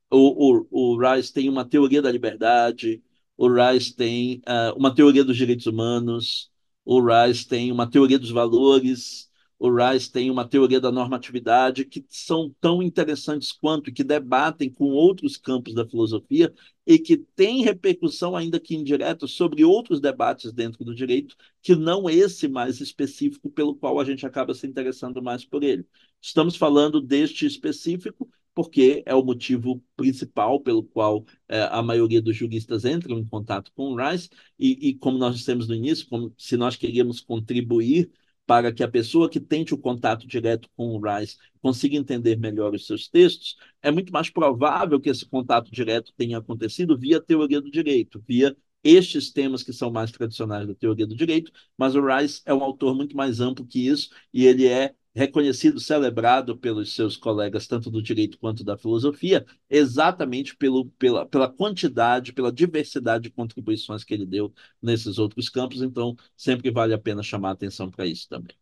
O, 0.10 0.64
o, 0.72 0.96
o 0.96 0.98
Rice 1.00 1.34
tem 1.34 1.50
uma 1.50 1.66
teoria 1.66 2.02
da 2.02 2.12
liberdade. 2.12 3.04
O 3.38 3.48
Rice 3.50 3.96
tem 3.96 4.42
uh, 4.48 4.78
uma 4.78 4.94
teoria 4.96 5.24
dos 5.24 5.36
direitos 5.38 5.66
humanos 5.68 6.50
o 6.86 7.02
Rice 7.02 7.48
tem 7.48 7.72
uma 7.72 7.90
teoria 7.90 8.20
dos 8.20 8.30
valores, 8.30 9.28
o 9.66 9.76
Rice 9.76 10.12
tem 10.12 10.30
uma 10.30 10.48
teoria 10.48 10.80
da 10.80 10.92
normatividade, 10.92 11.86
que 11.86 12.06
são 12.08 12.54
tão 12.62 12.82
interessantes 12.82 13.52
quanto, 13.52 13.92
que 13.92 14.04
debatem 14.04 14.70
com 14.70 14.86
outros 14.86 15.38
campos 15.38 15.74
da 15.74 15.88
filosofia 15.88 16.54
e 16.86 17.00
que 17.00 17.18
têm 17.18 17.64
repercussão, 17.64 18.36
ainda 18.36 18.60
que 18.60 18.76
indireta, 18.76 19.28
sobre 19.28 19.64
outros 19.64 20.00
debates 20.00 20.54
dentro 20.54 20.86
do 20.86 20.94
direito, 20.94 21.36
que 21.62 21.76
não 21.76 22.10
esse 22.10 22.48
mais 22.48 22.80
específico 22.80 23.50
pelo 23.50 23.76
qual 23.76 24.00
a 24.00 24.06
gente 24.06 24.26
acaba 24.26 24.54
se 24.54 24.68
interessando 24.68 25.22
mais 25.22 25.44
por 25.44 25.64
ele. 25.64 25.86
Estamos 26.22 26.56
falando 26.56 27.02
deste 27.02 27.46
específico 27.46 28.30
porque 28.56 29.04
é 29.06 29.14
o 29.14 29.22
motivo 29.24 29.84
principal 29.98 30.62
pelo 30.62 30.82
qual 30.82 31.26
é, 31.48 31.64
a 31.64 31.84
maioria 31.84 32.22
dos 32.22 32.36
juristas 32.38 32.86
entram 32.86 33.20
em 33.20 33.26
contato 33.26 33.70
com 33.76 33.92
o 33.92 33.96
Rice, 33.98 34.30
e, 34.58 34.90
e 34.90 34.96
como 34.96 35.18
nós 35.18 35.36
dissemos 35.38 35.68
no 35.68 35.76
início, 35.76 36.08
como 36.08 36.34
se 36.38 36.56
nós 36.56 36.78
queríamos 36.78 37.20
contribuir 37.20 38.10
para 38.46 38.72
que 38.72 38.84
a 38.84 38.88
pessoa 38.88 39.30
que 39.30 39.40
tente 39.40 39.74
o 39.74 39.78
contato 39.78 40.28
direto 40.28 40.70
com 40.76 40.90
o 40.96 41.00
Rice 41.02 41.38
consiga 41.62 41.96
entender 41.98 42.38
melhor 42.38 42.74
os 42.76 42.86
seus 42.86 43.08
textos, 43.08 43.56
é 43.82 43.92
muito 43.92 44.12
mais 44.14 44.30
provável 44.30 45.00
que 45.00 45.10
esse 45.10 45.26
contato 45.26 45.72
direto 45.72 46.14
tenha 46.16 46.38
acontecido 46.38 46.98
via 46.98 47.22
teoria 47.22 47.60
do 47.62 47.72
direito, 47.72 48.24
via 48.28 48.56
estes 48.84 49.32
temas 49.32 49.64
que 49.64 49.74
são 49.74 49.90
mais 49.92 50.12
tradicionais 50.12 50.68
da 50.68 50.76
teoria 50.76 51.08
do 51.08 51.16
direito, 51.16 51.52
mas 51.78 51.96
o 51.96 52.06
Rice 52.06 52.42
é 52.46 52.54
um 52.54 52.64
autor 52.64 52.96
muito 52.96 53.16
mais 53.18 53.40
amplo 53.40 53.66
que 53.66 53.88
isso 53.88 54.10
e 54.32 54.46
ele 54.46 54.68
é 54.68 54.94
reconhecido, 55.16 55.80
celebrado 55.80 56.58
pelos 56.58 56.94
seus 56.96 57.16
colegas, 57.18 57.68
tanto 57.68 57.90
do 57.90 58.02
direito 58.02 58.38
quanto 58.40 58.64
da 58.64 58.78
filosofia, 58.78 59.46
exatamente 59.70 60.56
pelo, 60.58 60.86
pela, 60.92 61.26
pela 61.26 61.50
quantidade, 61.52 62.34
pela 62.34 62.52
diversidade 62.52 63.24
de 63.26 63.30
contribuições 63.32 64.04
que 64.04 64.14
ele 64.14 64.26
deu 64.26 64.54
nesses 64.82 65.18
outros 65.18 65.50
campos. 65.50 65.82
Então, 65.82 66.16
sempre 66.36 66.72
vale 66.72 66.94
a 66.94 66.98
pena 67.00 67.24
chamar 67.24 67.50
a 67.50 67.52
atenção 67.54 67.90
para 67.90 68.06
isso 68.06 68.28
também. 68.30 68.56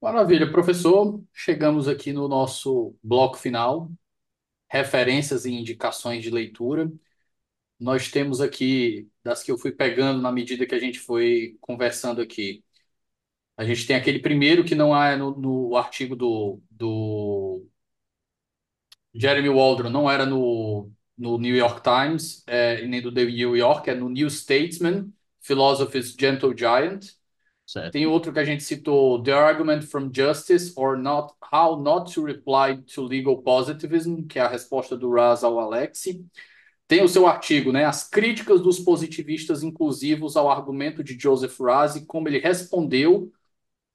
Maravilha, 0.00 0.50
professor. 0.50 1.22
Chegamos 1.32 1.86
aqui 1.88 2.12
no 2.12 2.26
nosso 2.28 2.96
bloco 3.02 3.36
final, 3.38 3.90
referências 4.70 5.44
e 5.46 5.52
indicações 5.52 6.22
de 6.22 6.30
leitura. 6.30 6.92
Nós 7.80 8.10
temos 8.10 8.40
aqui, 8.40 9.08
das 9.24 9.42
que 9.42 9.52
eu 9.52 9.58
fui 9.58 9.72
pegando 9.72 10.22
na 10.22 10.32
medida 10.32 10.66
que 10.66 10.74
a 10.74 10.78
gente 10.80 11.00
foi 11.00 11.56
conversando 11.60 12.22
aqui, 12.22 12.64
a 13.62 13.64
gente 13.64 13.86
tem 13.86 13.94
aquele 13.94 14.18
primeiro 14.18 14.64
que 14.64 14.74
não 14.74 14.96
é 14.96 15.16
no, 15.16 15.30
no 15.38 15.76
artigo 15.76 16.16
do, 16.16 16.60
do 16.68 17.64
Jeremy 19.14 19.48
Waldron, 19.48 19.88
não 19.88 20.10
era 20.10 20.26
no, 20.26 20.90
no 21.16 21.38
New 21.38 21.54
York 21.54 21.80
Times, 21.80 22.42
é, 22.46 22.84
nem 22.86 23.00
do 23.00 23.12
The 23.12 23.24
New 23.24 23.56
York, 23.56 23.88
é 23.88 23.94
no 23.94 24.08
New 24.08 24.28
Statesman, 24.28 25.12
Philosophy's 25.40 26.14
Gentle 26.18 26.56
Giant. 26.56 27.06
Certo. 27.64 27.92
Tem 27.92 28.04
outro 28.06 28.32
que 28.32 28.40
a 28.40 28.44
gente 28.44 28.64
citou, 28.64 29.22
The 29.22 29.32
Argument 29.32 29.82
from 29.82 30.10
Justice 30.12 30.72
or 30.76 30.98
not, 30.98 31.32
How 31.52 31.80
Not 31.80 32.12
to 32.12 32.24
Reply 32.24 32.82
to 32.94 33.04
Legal 33.04 33.40
Positivism, 33.42 34.22
que 34.22 34.40
é 34.40 34.42
a 34.42 34.48
resposta 34.48 34.96
do 34.96 35.10
Raz 35.12 35.44
ao 35.44 35.60
Alexi. 35.60 36.26
Tem 36.88 37.02
o 37.02 37.08
seu 37.08 37.26
artigo, 37.26 37.70
né? 37.70 37.84
As 37.84 38.06
críticas 38.08 38.60
dos 38.60 38.80
positivistas 38.80 39.62
inclusivos 39.62 40.36
ao 40.36 40.50
argumento 40.50 41.02
de 41.04 41.16
Joseph 41.18 41.58
Raz 41.60 41.94
e 41.94 42.04
como 42.04 42.28
ele 42.28 42.38
respondeu 42.38 43.32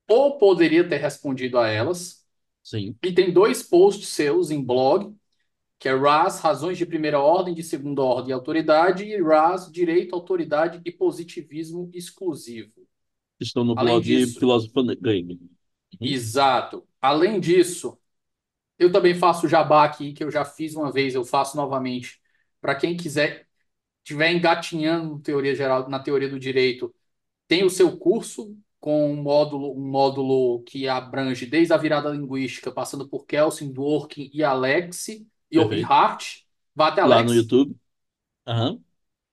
ou 0.07 0.37
poderia 0.37 0.87
ter 0.87 0.97
respondido 0.97 1.57
a 1.57 1.67
elas. 1.67 2.25
Sim. 2.63 2.95
E 3.03 3.11
tem 3.13 3.31
dois 3.31 3.63
posts 3.63 4.09
seus 4.09 4.51
em 4.51 4.63
blog 4.63 5.15
que 5.79 5.87
é 5.89 5.93
RAS, 5.95 6.39
razões 6.39 6.77
de 6.77 6.85
primeira 6.85 7.19
ordem, 7.19 7.53
de 7.53 7.63
segunda 7.63 8.01
ordem 8.01 8.31
e 8.31 8.33
autoridade, 8.33 9.03
e 9.03 9.21
RAS, 9.21 9.71
direito, 9.71 10.15
autoridade 10.15 10.81
e 10.83 10.91
positivismo 10.91 11.89
exclusivo. 11.93 12.71
Estão 13.39 13.63
no 13.63 13.75
Além 13.75 13.95
blog 13.95 14.03
disso- 14.03 14.39
Filósofo 14.39 14.83
Grego. 14.99 15.37
Exato. 16.01 16.87
Além 17.01 17.39
disso, 17.39 17.97
eu 18.79 18.91
também 18.91 19.15
faço 19.15 19.47
jabá 19.47 19.85
aqui, 19.85 20.13
que 20.13 20.23
eu 20.23 20.31
já 20.31 20.45
fiz 20.45 20.75
uma 20.75 20.91
vez, 20.91 21.15
eu 21.15 21.25
faço 21.25 21.57
novamente. 21.57 22.21
Para 22.61 22.75
quem 22.75 22.97
quiser, 22.97 23.47
estiver 24.03 24.31
engatinhando 24.33 25.19
teoria 25.21 25.55
geral, 25.55 25.89
na 25.89 25.99
teoria 25.99 26.29
do 26.29 26.39
direito, 26.39 26.93
tem 27.47 27.63
o 27.65 27.69
seu 27.69 27.97
curso 27.97 28.57
com 28.87 29.11
um 29.11 29.21
módulo, 29.21 29.77
um 29.77 29.85
módulo 29.85 30.63
que 30.63 30.87
abrange 30.87 31.45
desde 31.45 31.73
a 31.73 31.77
virada 31.77 32.09
linguística, 32.09 32.71
passando 32.71 33.05
por 33.05 33.25
Kelsen, 33.25 33.73
Dworkin 33.73 34.31
e 34.33 34.41
Alex, 34.41 35.09
e 35.09 35.59
o 35.59 35.67
Perfeito. 35.67 35.91
Hart. 35.91 36.37
Vai 36.73 36.91
até 36.91 37.01
Lá 37.01 37.17
Alex. 37.17 37.29
no 37.29 37.35
YouTube. 37.35 37.75
Aham. 38.47 38.79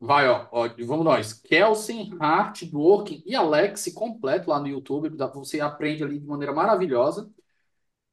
Vai, 0.01 0.29
ó, 0.29 0.49
ó, 0.51 0.69
vamos 0.85 1.05
nós. 1.05 1.35
Kelsen, 1.35 2.17
Hart, 2.19 2.65
Dworkin 2.65 3.23
e 3.25 3.37
Alex 3.37 3.93
completo 3.95 4.51
lá 4.51 4.59
no 4.59 4.67
YouTube. 4.67 5.09
Você 5.35 5.61
aprende 5.61 6.03
ali 6.03 6.19
de 6.19 6.27
maneira 6.27 6.53
maravilhosa. 6.53 7.31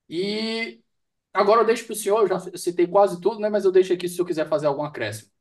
E 0.07 0.79
agora 1.33 1.61
eu 1.61 1.65
deixo 1.65 1.87
para 1.87 1.93
o 1.93 1.95
senhor, 1.95 2.21
eu 2.21 2.27
já 2.27 2.39
citei 2.55 2.85
quase 2.85 3.19
tudo, 3.19 3.39
né? 3.39 3.49
Mas 3.49 3.65
eu 3.65 3.71
deixo 3.71 3.91
aqui 3.93 4.07
se 4.07 4.13
o 4.13 4.17
senhor 4.17 4.27
quiser 4.27 4.47
fazer 4.47 4.67
algum 4.67 4.83
acréscimo. 4.83 5.31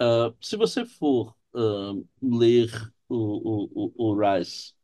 Ah, 0.00 0.32
se 0.40 0.56
você 0.56 0.84
for 0.84 1.32
ah, 1.54 1.92
ler 2.20 2.70
o, 3.08 3.88
o, 3.96 4.12
o, 4.12 4.14
Rise, 4.18 4.74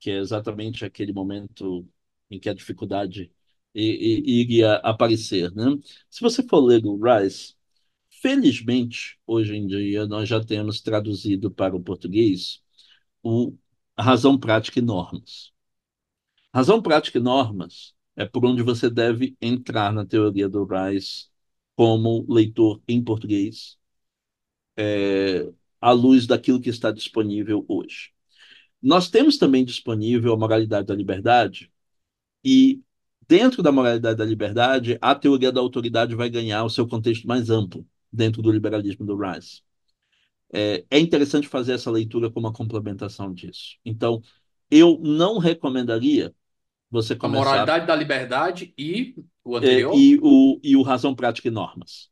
que 0.00 0.10
é 0.10 0.18
exatamente 0.18 0.84
aquele 0.84 1.12
momento 1.12 1.88
em 2.30 2.40
que 2.40 2.48
a 2.48 2.54
dificuldade 2.54 3.32
iria 3.74 4.76
aparecer, 4.76 5.52
né? 5.54 5.64
Se 6.10 6.20
você 6.20 6.42
for 6.42 6.60
ler 6.60 6.84
o 6.86 6.96
Rise, 7.02 7.54
felizmente, 8.10 9.18
hoje 9.26 9.56
em 9.56 9.66
dia, 9.66 10.06
nós 10.06 10.28
já 10.28 10.44
temos 10.44 10.80
traduzido 10.80 11.50
para 11.50 11.76
o 11.76 11.82
português 11.82 12.62
o 13.22 13.56
Razão 13.98 14.38
Prática 14.38 14.78
e 14.80 14.82
Normas. 14.82 15.52
Razão 16.54 16.82
Prática 16.82 17.18
e 17.18 17.20
Normas 17.22 17.94
é 18.16 18.24
por 18.26 18.44
onde 18.44 18.62
você 18.62 18.90
deve 18.90 19.36
entrar 19.40 19.92
na 19.92 20.04
teoria 20.06 20.48
do 20.48 20.64
Rise 20.64 21.28
como 21.76 22.26
leitor 22.28 22.82
em 22.88 23.02
português 23.02 23.78
é, 24.76 25.52
à 25.82 25.90
luz 25.90 26.26
daquilo 26.26 26.60
que 26.60 26.70
está 26.70 26.92
disponível 26.92 27.66
hoje. 27.68 28.12
Nós 28.80 29.10
temos 29.10 29.36
também 29.36 29.64
disponível 29.64 30.32
a 30.32 30.36
moralidade 30.36 30.86
da 30.86 30.94
liberdade, 30.94 31.70
e 32.44 32.80
dentro 33.28 33.62
da 33.62 33.72
moralidade 33.72 34.16
da 34.18 34.24
liberdade, 34.24 34.98
a 35.00 35.14
teoria 35.14 35.52
da 35.52 35.60
autoridade 35.60 36.14
vai 36.14 36.30
ganhar 36.30 36.64
o 36.64 36.70
seu 36.70 36.86
contexto 36.86 37.26
mais 37.26 37.50
amplo 37.50 37.86
dentro 38.12 38.42
do 38.42 38.50
liberalismo 38.50 39.04
do 39.06 39.16
Rice. 39.16 39.62
É, 40.52 40.84
é 40.90 40.98
interessante 40.98 41.48
fazer 41.48 41.72
essa 41.72 41.90
leitura 41.90 42.30
como 42.30 42.46
uma 42.46 42.52
complementação 42.52 43.32
disso. 43.32 43.76
Então, 43.84 44.22
eu 44.70 44.98
não 45.02 45.38
recomendaria 45.38 46.34
você 46.90 47.14
A 47.14 47.16
começar 47.16 47.44
moralidade 47.44 47.86
da 47.86 47.96
liberdade 47.96 48.74
e 48.76 49.14
o 49.44 49.54
é, 49.54 49.58
anterior. 49.58 49.94
e 49.96 50.18
o, 50.22 50.60
e 50.62 50.76
o 50.76 50.82
Razão 50.82 51.14
Prática 51.14 51.48
e 51.48 51.50
Normas. 51.50 52.10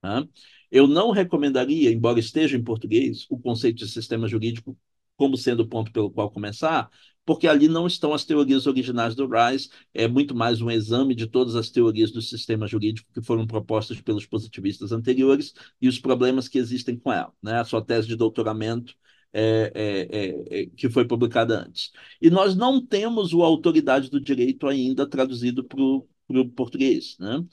tá? 0.00 0.24
Eu 0.72 0.88
não 0.88 1.10
recomendaria, 1.10 1.92
embora 1.92 2.18
esteja 2.18 2.56
em 2.56 2.64
português, 2.64 3.26
o 3.30 3.38
conceito 3.38 3.78
de 3.78 3.88
sistema 3.88 4.26
jurídico 4.26 4.76
como 5.16 5.36
sendo 5.36 5.60
o 5.60 5.68
ponto 5.68 5.92
pelo 5.92 6.10
qual 6.10 6.30
começar, 6.30 6.90
porque 7.24 7.46
ali 7.46 7.68
não 7.68 7.86
estão 7.86 8.12
as 8.12 8.24
teorias 8.24 8.66
originais 8.66 9.14
do 9.14 9.28
Rice, 9.28 9.68
é 9.94 10.08
muito 10.08 10.34
mais 10.34 10.60
um 10.60 10.70
exame 10.70 11.14
de 11.14 11.26
todas 11.26 11.54
as 11.54 11.70
teorias 11.70 12.10
do 12.10 12.20
sistema 12.20 12.66
jurídico 12.66 13.12
que 13.12 13.22
foram 13.22 13.46
propostas 13.46 14.00
pelos 14.00 14.26
positivistas 14.26 14.90
anteriores 14.90 15.52
e 15.80 15.88
os 15.88 15.98
problemas 16.00 16.48
que 16.48 16.58
existem 16.58 16.98
com 16.98 17.12
ela. 17.12 17.32
Né? 17.42 17.60
A 17.60 17.64
sua 17.64 17.84
tese 17.84 18.08
de 18.08 18.16
doutoramento 18.16 18.94
é, 19.32 19.72
é, 19.74 20.18
é, 20.18 20.62
é, 20.62 20.66
que 20.66 20.90
foi 20.90 21.06
publicada 21.06 21.60
antes. 21.60 21.92
E 22.20 22.28
nós 22.28 22.54
não 22.54 22.84
temos 22.84 23.32
o 23.32 23.42
Autoridade 23.42 24.10
do 24.10 24.20
Direito 24.20 24.66
ainda 24.66 25.06
traduzido 25.08 25.64
para 25.64 25.80
o 25.80 26.48
português. 26.54 27.16
Né? 27.18 27.44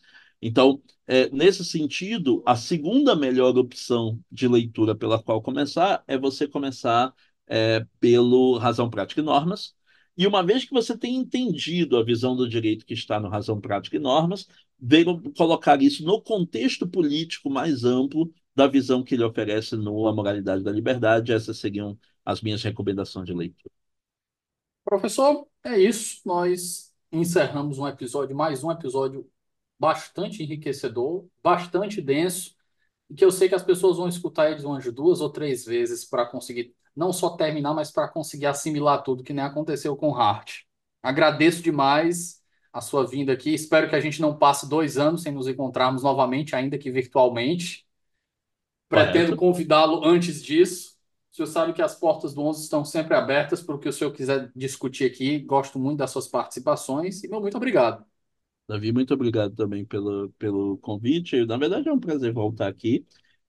Então, 0.41 0.81
é, 1.05 1.29
nesse 1.29 1.65
sentido, 1.65 2.41
a 2.45 2.55
segunda 2.55 3.15
melhor 3.15 3.57
opção 3.57 4.19
de 4.31 4.47
leitura 4.47 4.95
pela 4.95 5.21
qual 5.21 5.41
começar 5.41 6.03
é 6.07 6.17
você 6.17 6.47
começar 6.47 7.13
é, 7.47 7.85
pelo 7.99 8.57
Razão 8.57 8.89
Prática 8.89 9.19
e 9.21 9.23
Normas. 9.23 9.75
E 10.15 10.27
uma 10.27 10.43
vez 10.43 10.65
que 10.65 10.73
você 10.73 10.97
tem 10.97 11.15
entendido 11.15 11.97
a 11.97 12.03
visão 12.03 12.35
do 12.35 12.47
direito 12.47 12.85
que 12.85 12.93
está 12.93 13.19
no 13.19 13.29
Razão 13.29 13.59
Prática 13.59 13.95
e 13.95 13.99
Normas, 13.99 14.47
ver, 14.77 15.05
colocar 15.37 15.81
isso 15.81 16.05
no 16.05 16.21
contexto 16.21 16.87
político 16.87 17.49
mais 17.49 17.83
amplo 17.83 18.31
da 18.55 18.67
visão 18.67 19.03
que 19.03 19.15
ele 19.15 19.23
oferece 19.23 19.75
no 19.75 20.07
A 20.07 20.13
Moralidade 20.13 20.63
da 20.63 20.71
Liberdade. 20.71 21.31
Essas 21.31 21.57
seriam 21.57 21.97
as 22.25 22.41
minhas 22.41 22.61
recomendações 22.61 23.25
de 23.25 23.33
leitura. 23.33 23.71
Professor, 24.83 25.47
é 25.63 25.79
isso. 25.79 26.21
Nós 26.25 26.93
encerramos 27.11 27.79
um 27.79 27.87
episódio, 27.87 28.35
mais 28.35 28.63
um 28.63 28.71
episódio 28.71 29.29
bastante 29.79 30.43
enriquecedor, 30.43 31.25
bastante 31.43 32.01
denso, 32.01 32.55
e 33.09 33.15
que 33.15 33.25
eu 33.25 33.31
sei 33.31 33.49
que 33.49 33.55
as 33.55 33.63
pessoas 33.63 33.97
vão 33.97 34.07
escutar 34.07 34.51
eles 34.51 34.63
umas 34.63 34.85
duas 34.93 35.21
ou 35.21 35.29
três 35.29 35.65
vezes 35.65 36.05
para 36.05 36.25
conseguir 36.25 36.75
não 36.95 37.13
só 37.13 37.31
terminar, 37.31 37.73
mas 37.73 37.91
para 37.91 38.07
conseguir 38.07 38.45
assimilar 38.47 39.03
tudo, 39.03 39.23
que 39.23 39.33
nem 39.33 39.43
aconteceu 39.43 39.95
com 39.95 40.09
o 40.09 40.15
Hart. 40.15 40.61
Agradeço 41.01 41.61
demais 41.61 42.41
a 42.73 42.81
sua 42.81 43.05
vinda 43.07 43.33
aqui. 43.33 43.53
Espero 43.53 43.89
que 43.89 43.95
a 43.95 44.01
gente 44.01 44.21
não 44.21 44.37
passe 44.37 44.67
dois 44.69 44.97
anos 44.97 45.23
sem 45.23 45.31
nos 45.31 45.47
encontrarmos 45.47 46.03
novamente, 46.03 46.55
ainda 46.55 46.77
que 46.77 46.91
virtualmente. 46.91 47.85
Pretendo 48.87 49.35
convidá-lo 49.35 50.03
antes 50.03 50.43
disso. 50.43 50.97
O 51.31 51.35
senhor 51.35 51.47
sabe 51.47 51.73
que 51.73 51.81
as 51.81 51.95
portas 51.95 52.33
do 52.33 52.41
11 52.41 52.63
estão 52.63 52.83
sempre 52.83 53.15
abertas 53.15 53.61
para 53.61 53.75
o 53.75 53.79
que 53.79 53.87
o 53.87 53.93
senhor 53.93 54.11
quiser 54.11 54.51
discutir 54.55 55.05
aqui. 55.05 55.39
Gosto 55.39 55.77
muito 55.79 55.99
das 55.99 56.11
suas 56.11 56.27
participações 56.27 57.23
e 57.23 57.27
meu 57.27 57.39
muito 57.39 57.57
obrigado. 57.57 58.08
Davi, 58.69 58.91
muito 58.91 59.13
obrigado 59.15 59.55
também 59.55 59.83
pelo, 59.83 60.29
pelo 60.37 60.77
convite. 60.77 61.43
Na 61.45 61.57
verdade, 61.57 61.89
é 61.89 61.93
um 61.93 61.99
prazer 61.99 62.31
voltar 62.31 62.67
aqui. 62.67 63.03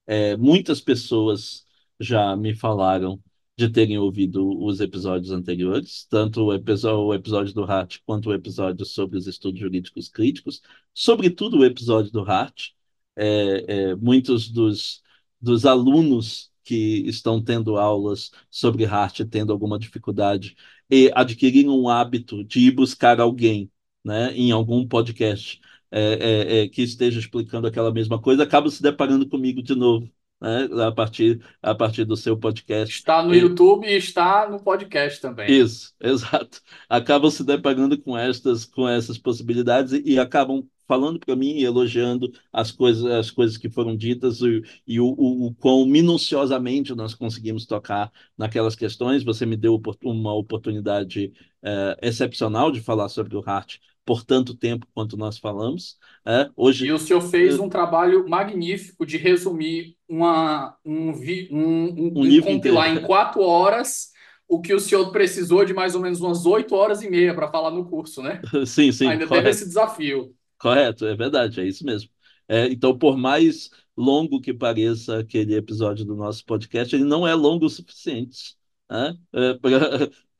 É, 0.06 0.34
muitas 0.36 0.80
pessoas 0.80 1.66
já 2.00 2.34
me 2.36 2.54
falaram 2.54 3.22
de 3.56 3.68
terem 3.68 3.98
ouvido 3.98 4.48
os 4.64 4.80
episódios 4.80 5.30
anteriores, 5.30 6.06
tanto 6.10 6.44
o 6.46 6.54
episódio, 6.54 7.00
o 7.00 7.14
episódio 7.14 7.52
do 7.54 7.64
Hart 7.64 7.98
quanto 8.06 8.30
o 8.30 8.34
episódio 8.34 8.86
sobre 8.86 9.18
os 9.18 9.26
estudos 9.26 9.60
jurídicos 9.60 10.08
críticos, 10.08 10.62
sobretudo 10.94 11.58
o 11.58 11.64
episódio 11.66 12.10
do 12.10 12.22
Hart. 12.22 12.70
É, 13.16 13.90
é, 13.90 13.96
muitos 13.96 14.48
dos, 14.50 15.02
dos 15.40 15.66
alunos 15.66 16.50
que 16.64 17.02
estão 17.06 17.42
tendo 17.42 17.76
aulas 17.76 18.30
sobre 18.50 18.86
Hart 18.86 19.20
tendo 19.30 19.52
alguma 19.52 19.78
dificuldade 19.78 20.56
e 20.90 21.10
adquiriram 21.14 21.78
um 21.78 21.88
hábito 21.88 22.42
de 22.44 22.60
ir 22.60 22.70
buscar 22.70 23.20
alguém 23.20 23.70
né, 24.04 24.32
em 24.34 24.50
algum 24.50 24.86
podcast 24.86 25.60
é, 25.90 26.00
é, 26.00 26.60
é, 26.62 26.68
que 26.68 26.82
esteja 26.82 27.18
explicando 27.18 27.66
aquela 27.66 27.92
mesma 27.92 28.20
coisa, 28.20 28.44
acaba 28.44 28.70
se 28.70 28.82
deparando 28.82 29.28
comigo 29.28 29.62
de 29.62 29.74
novo, 29.74 30.08
né, 30.40 30.68
a 30.86 30.92
partir, 30.92 31.40
a 31.60 31.74
partir 31.74 32.04
do 32.04 32.16
seu 32.16 32.36
podcast. 32.36 32.94
Está 32.94 33.22
no 33.22 33.34
YouTube 33.34 33.86
e 33.86 33.96
está 33.96 34.48
no 34.48 34.60
podcast 34.62 35.20
também. 35.20 35.50
Isso, 35.50 35.92
exato. 36.00 36.60
Acabam 36.88 37.30
se 37.30 37.44
deparando 37.44 38.00
com 38.00 38.16
estas, 38.16 38.64
com 38.64 38.88
essas 38.88 39.18
possibilidades 39.18 39.92
e, 39.92 40.02
e 40.12 40.18
acabam 40.18 40.64
falando 40.86 41.20
para 41.20 41.36
mim 41.36 41.52
e 41.52 41.64
elogiando 41.64 42.32
as 42.52 42.72
coisas, 42.72 43.04
as 43.04 43.30
coisas 43.30 43.56
que 43.56 43.70
foram 43.70 43.96
ditas 43.96 44.40
e, 44.40 44.60
e 44.84 44.98
o, 44.98 45.06
o, 45.06 45.46
o 45.46 45.54
quão 45.54 45.86
minuciosamente 45.86 46.94
nós 46.96 47.14
conseguimos 47.14 47.64
tocar 47.64 48.10
naquelas 48.36 48.74
questões. 48.74 49.22
Você 49.22 49.46
me 49.46 49.56
deu 49.56 49.80
uma 50.02 50.34
oportunidade 50.34 51.32
eh, 51.62 51.96
excepcional 52.02 52.72
de 52.72 52.80
falar 52.80 53.08
sobre 53.08 53.36
o 53.36 53.42
Hart 53.46 53.76
por 54.10 54.24
tanto 54.24 54.56
tempo 54.56 54.88
quanto 54.92 55.16
nós 55.16 55.38
falamos. 55.38 55.96
É, 56.26 56.50
hoje 56.56 56.84
E 56.84 56.90
o 56.92 56.98
senhor 56.98 57.20
fez 57.20 57.58
um 57.58 57.68
trabalho 57.68 58.26
magnífico 58.28 59.04
de 59.04 59.16
resumir 59.18 59.96
uma, 60.08 60.76
um, 60.84 61.12
vi- 61.12 61.48
um, 61.52 62.06
um, 62.06 62.10
Um 62.14 62.24
livro 62.24 62.52
compilar 62.52 62.88
inteiro. 62.88 62.88
em 62.88 63.02
quatro 63.02 63.42
horas 63.42 64.10
o 64.48 64.60
que 64.60 64.74
o 64.74 64.80
senhor 64.80 65.12
precisou 65.12 65.64
de 65.64 65.74
mais 65.74 65.94
ou 65.94 66.00
menos 66.00 66.20
umas 66.20 66.46
oito 66.46 66.74
horas 66.74 67.02
e 67.02 67.10
meia 67.10 67.34
para 67.34 67.50
falar 67.50 67.70
no 67.70 67.88
curso, 67.88 68.22
né? 68.22 68.42
sim, 68.66 68.92
sim, 68.92 69.12
Ainda 69.12 69.28
teve 69.30 69.50
correto. 69.50 69.50
esse 69.50 69.66
desafio. 69.66 70.34
Correto, 70.58 71.06
é 71.06 71.14
verdade, 71.16 71.60
é 71.60 71.66
isso 71.66 71.84
mesmo. 71.84 72.10
É, 72.48 72.66
então, 72.68 72.96
por 72.98 73.16
mais 73.16 73.70
longo 73.96 74.40
que 74.40 74.52
pareça 74.54 75.18
aquele 75.20 75.54
episódio 75.56 76.04
do 76.04 76.14
nosso 76.16 76.44
podcast, 76.44 76.94
ele 76.94 77.04
não 77.04 77.26
é 77.26 77.34
longo 77.34 77.66
o 77.66 77.70
suficiente, 77.70 78.56
né, 78.90 79.16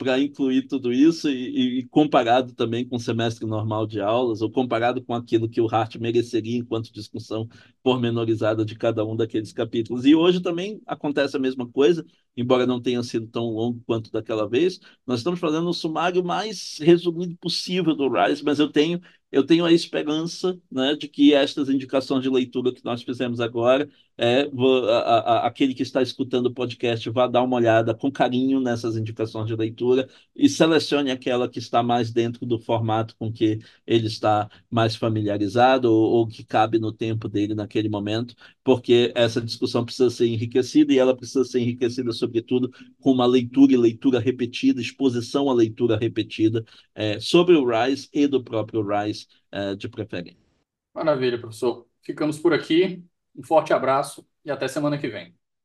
para 0.01 0.19
incluir 0.19 0.63
tudo 0.67 0.91
isso 0.95 1.29
e, 1.29 1.81
e, 1.81 1.87
comparado 1.89 2.55
também 2.55 2.89
com 2.89 2.97
o 2.97 2.99
semestre 2.99 3.45
normal 3.47 3.87
de 3.87 4.01
aulas, 4.01 4.41
ou 4.41 4.51
comparado 4.51 5.03
com 5.05 5.13
aquilo 5.15 5.47
que 5.47 5.61
o 5.61 5.67
Hart 5.67 5.97
mereceria 5.97 6.57
enquanto 6.57 6.91
discussão 6.91 7.47
pormenorizada 7.83 8.65
de 8.65 8.75
cada 8.77 9.05
um 9.05 9.15
daqueles 9.15 9.53
capítulos. 9.53 10.07
E 10.07 10.15
hoje 10.15 10.41
também 10.41 10.81
acontece 10.87 11.37
a 11.37 11.41
mesma 11.41 11.69
coisa, 11.69 12.03
embora 12.35 12.67
não 12.67 12.81
tenha 12.81 13.03
sido 13.03 13.27
tão 13.27 13.45
longo 13.51 13.83
quanto 13.87 14.11
daquela 14.11 14.49
vez. 14.49 14.81
Nós 15.07 15.21
estamos 15.21 15.39
fazendo 15.39 15.69
o 15.69 15.75
sumário 15.75 16.25
mais 16.25 16.79
resumido 16.81 17.37
possível 17.37 17.95
do 17.95 18.09
Rice, 18.09 18.43
mas 18.43 18.59
eu 18.59 18.73
tenho 18.73 19.03
eu 19.33 19.45
tenho 19.47 19.65
a 19.65 19.73
esperança 19.73 20.61
né, 20.71 20.97
de 20.97 21.07
que 21.09 21.33
estas 21.33 21.69
indicações 21.69 22.23
de 22.23 22.29
leitura 22.29 22.73
que 22.75 22.85
nós 22.85 23.03
fizemos 23.03 23.41
agora, 23.41 23.89
é, 24.19 24.43
a, 24.89 24.99
a, 24.99 25.47
aquele 25.47 25.73
que 25.73 25.83
está 25.83 26.03
escutando 26.03 26.47
o 26.47 26.55
podcast 26.55 27.09
vá 27.11 27.27
dar 27.27 27.43
uma 27.43 27.57
olhada 27.57 27.95
com 27.95 28.11
carinho 28.11 28.61
nessas 28.61 28.97
indicações 28.97 29.47
de 29.47 29.55
leitura 29.55 29.90
e 30.35 30.49
selecione 30.49 31.11
aquela 31.11 31.49
que 31.49 31.59
está 31.59 31.83
mais 31.83 32.11
dentro 32.13 32.47
do 32.47 32.59
formato 32.59 33.15
com 33.17 33.33
que 33.33 33.61
ele 33.87 34.07
está 34.07 34.49
mais 34.71 34.97
familiarizado 34.97 35.93
ou, 35.93 36.11
ou 36.13 36.27
que 36.27 36.45
cabe 36.45 36.79
no 36.79 36.93
tempo 36.93 37.29
dele 37.29 37.55
naquele 37.55 37.89
momento, 37.89 38.35
porque 38.63 39.13
essa 39.15 39.41
discussão 39.41 39.85
precisa 39.85 40.11
ser 40.11 40.27
enriquecida 40.27 40.93
e 40.93 40.99
ela 40.99 41.17
precisa 41.17 41.45
ser 41.45 41.61
enriquecida, 41.61 42.13
sobretudo, 42.13 42.71
com 43.01 43.13
uma 43.13 43.27
leitura 43.27 43.73
e 43.73 43.77
leitura 43.77 44.19
repetida, 44.19 44.81
exposição 44.81 45.49
à 45.49 45.55
leitura 45.55 45.97
repetida 45.97 46.65
é, 46.95 47.19
sobre 47.21 47.55
o 47.55 47.65
Rice 47.65 48.09
e 48.13 48.27
do 48.27 48.43
próprio 48.43 48.83
Rice 48.87 49.27
uh, 49.53 49.77
de 49.77 49.89
preferência. 49.89 50.39
Maravilha, 50.95 51.39
professor. 51.39 51.87
Ficamos 52.03 52.39
por 52.39 52.53
aqui. 52.53 53.03
Um 53.35 53.43
forte 53.43 53.73
abraço 53.73 54.27
e 54.45 54.51
até 54.51 54.67
semana 54.67 54.99
que 54.99 55.09
vem. 55.09 55.40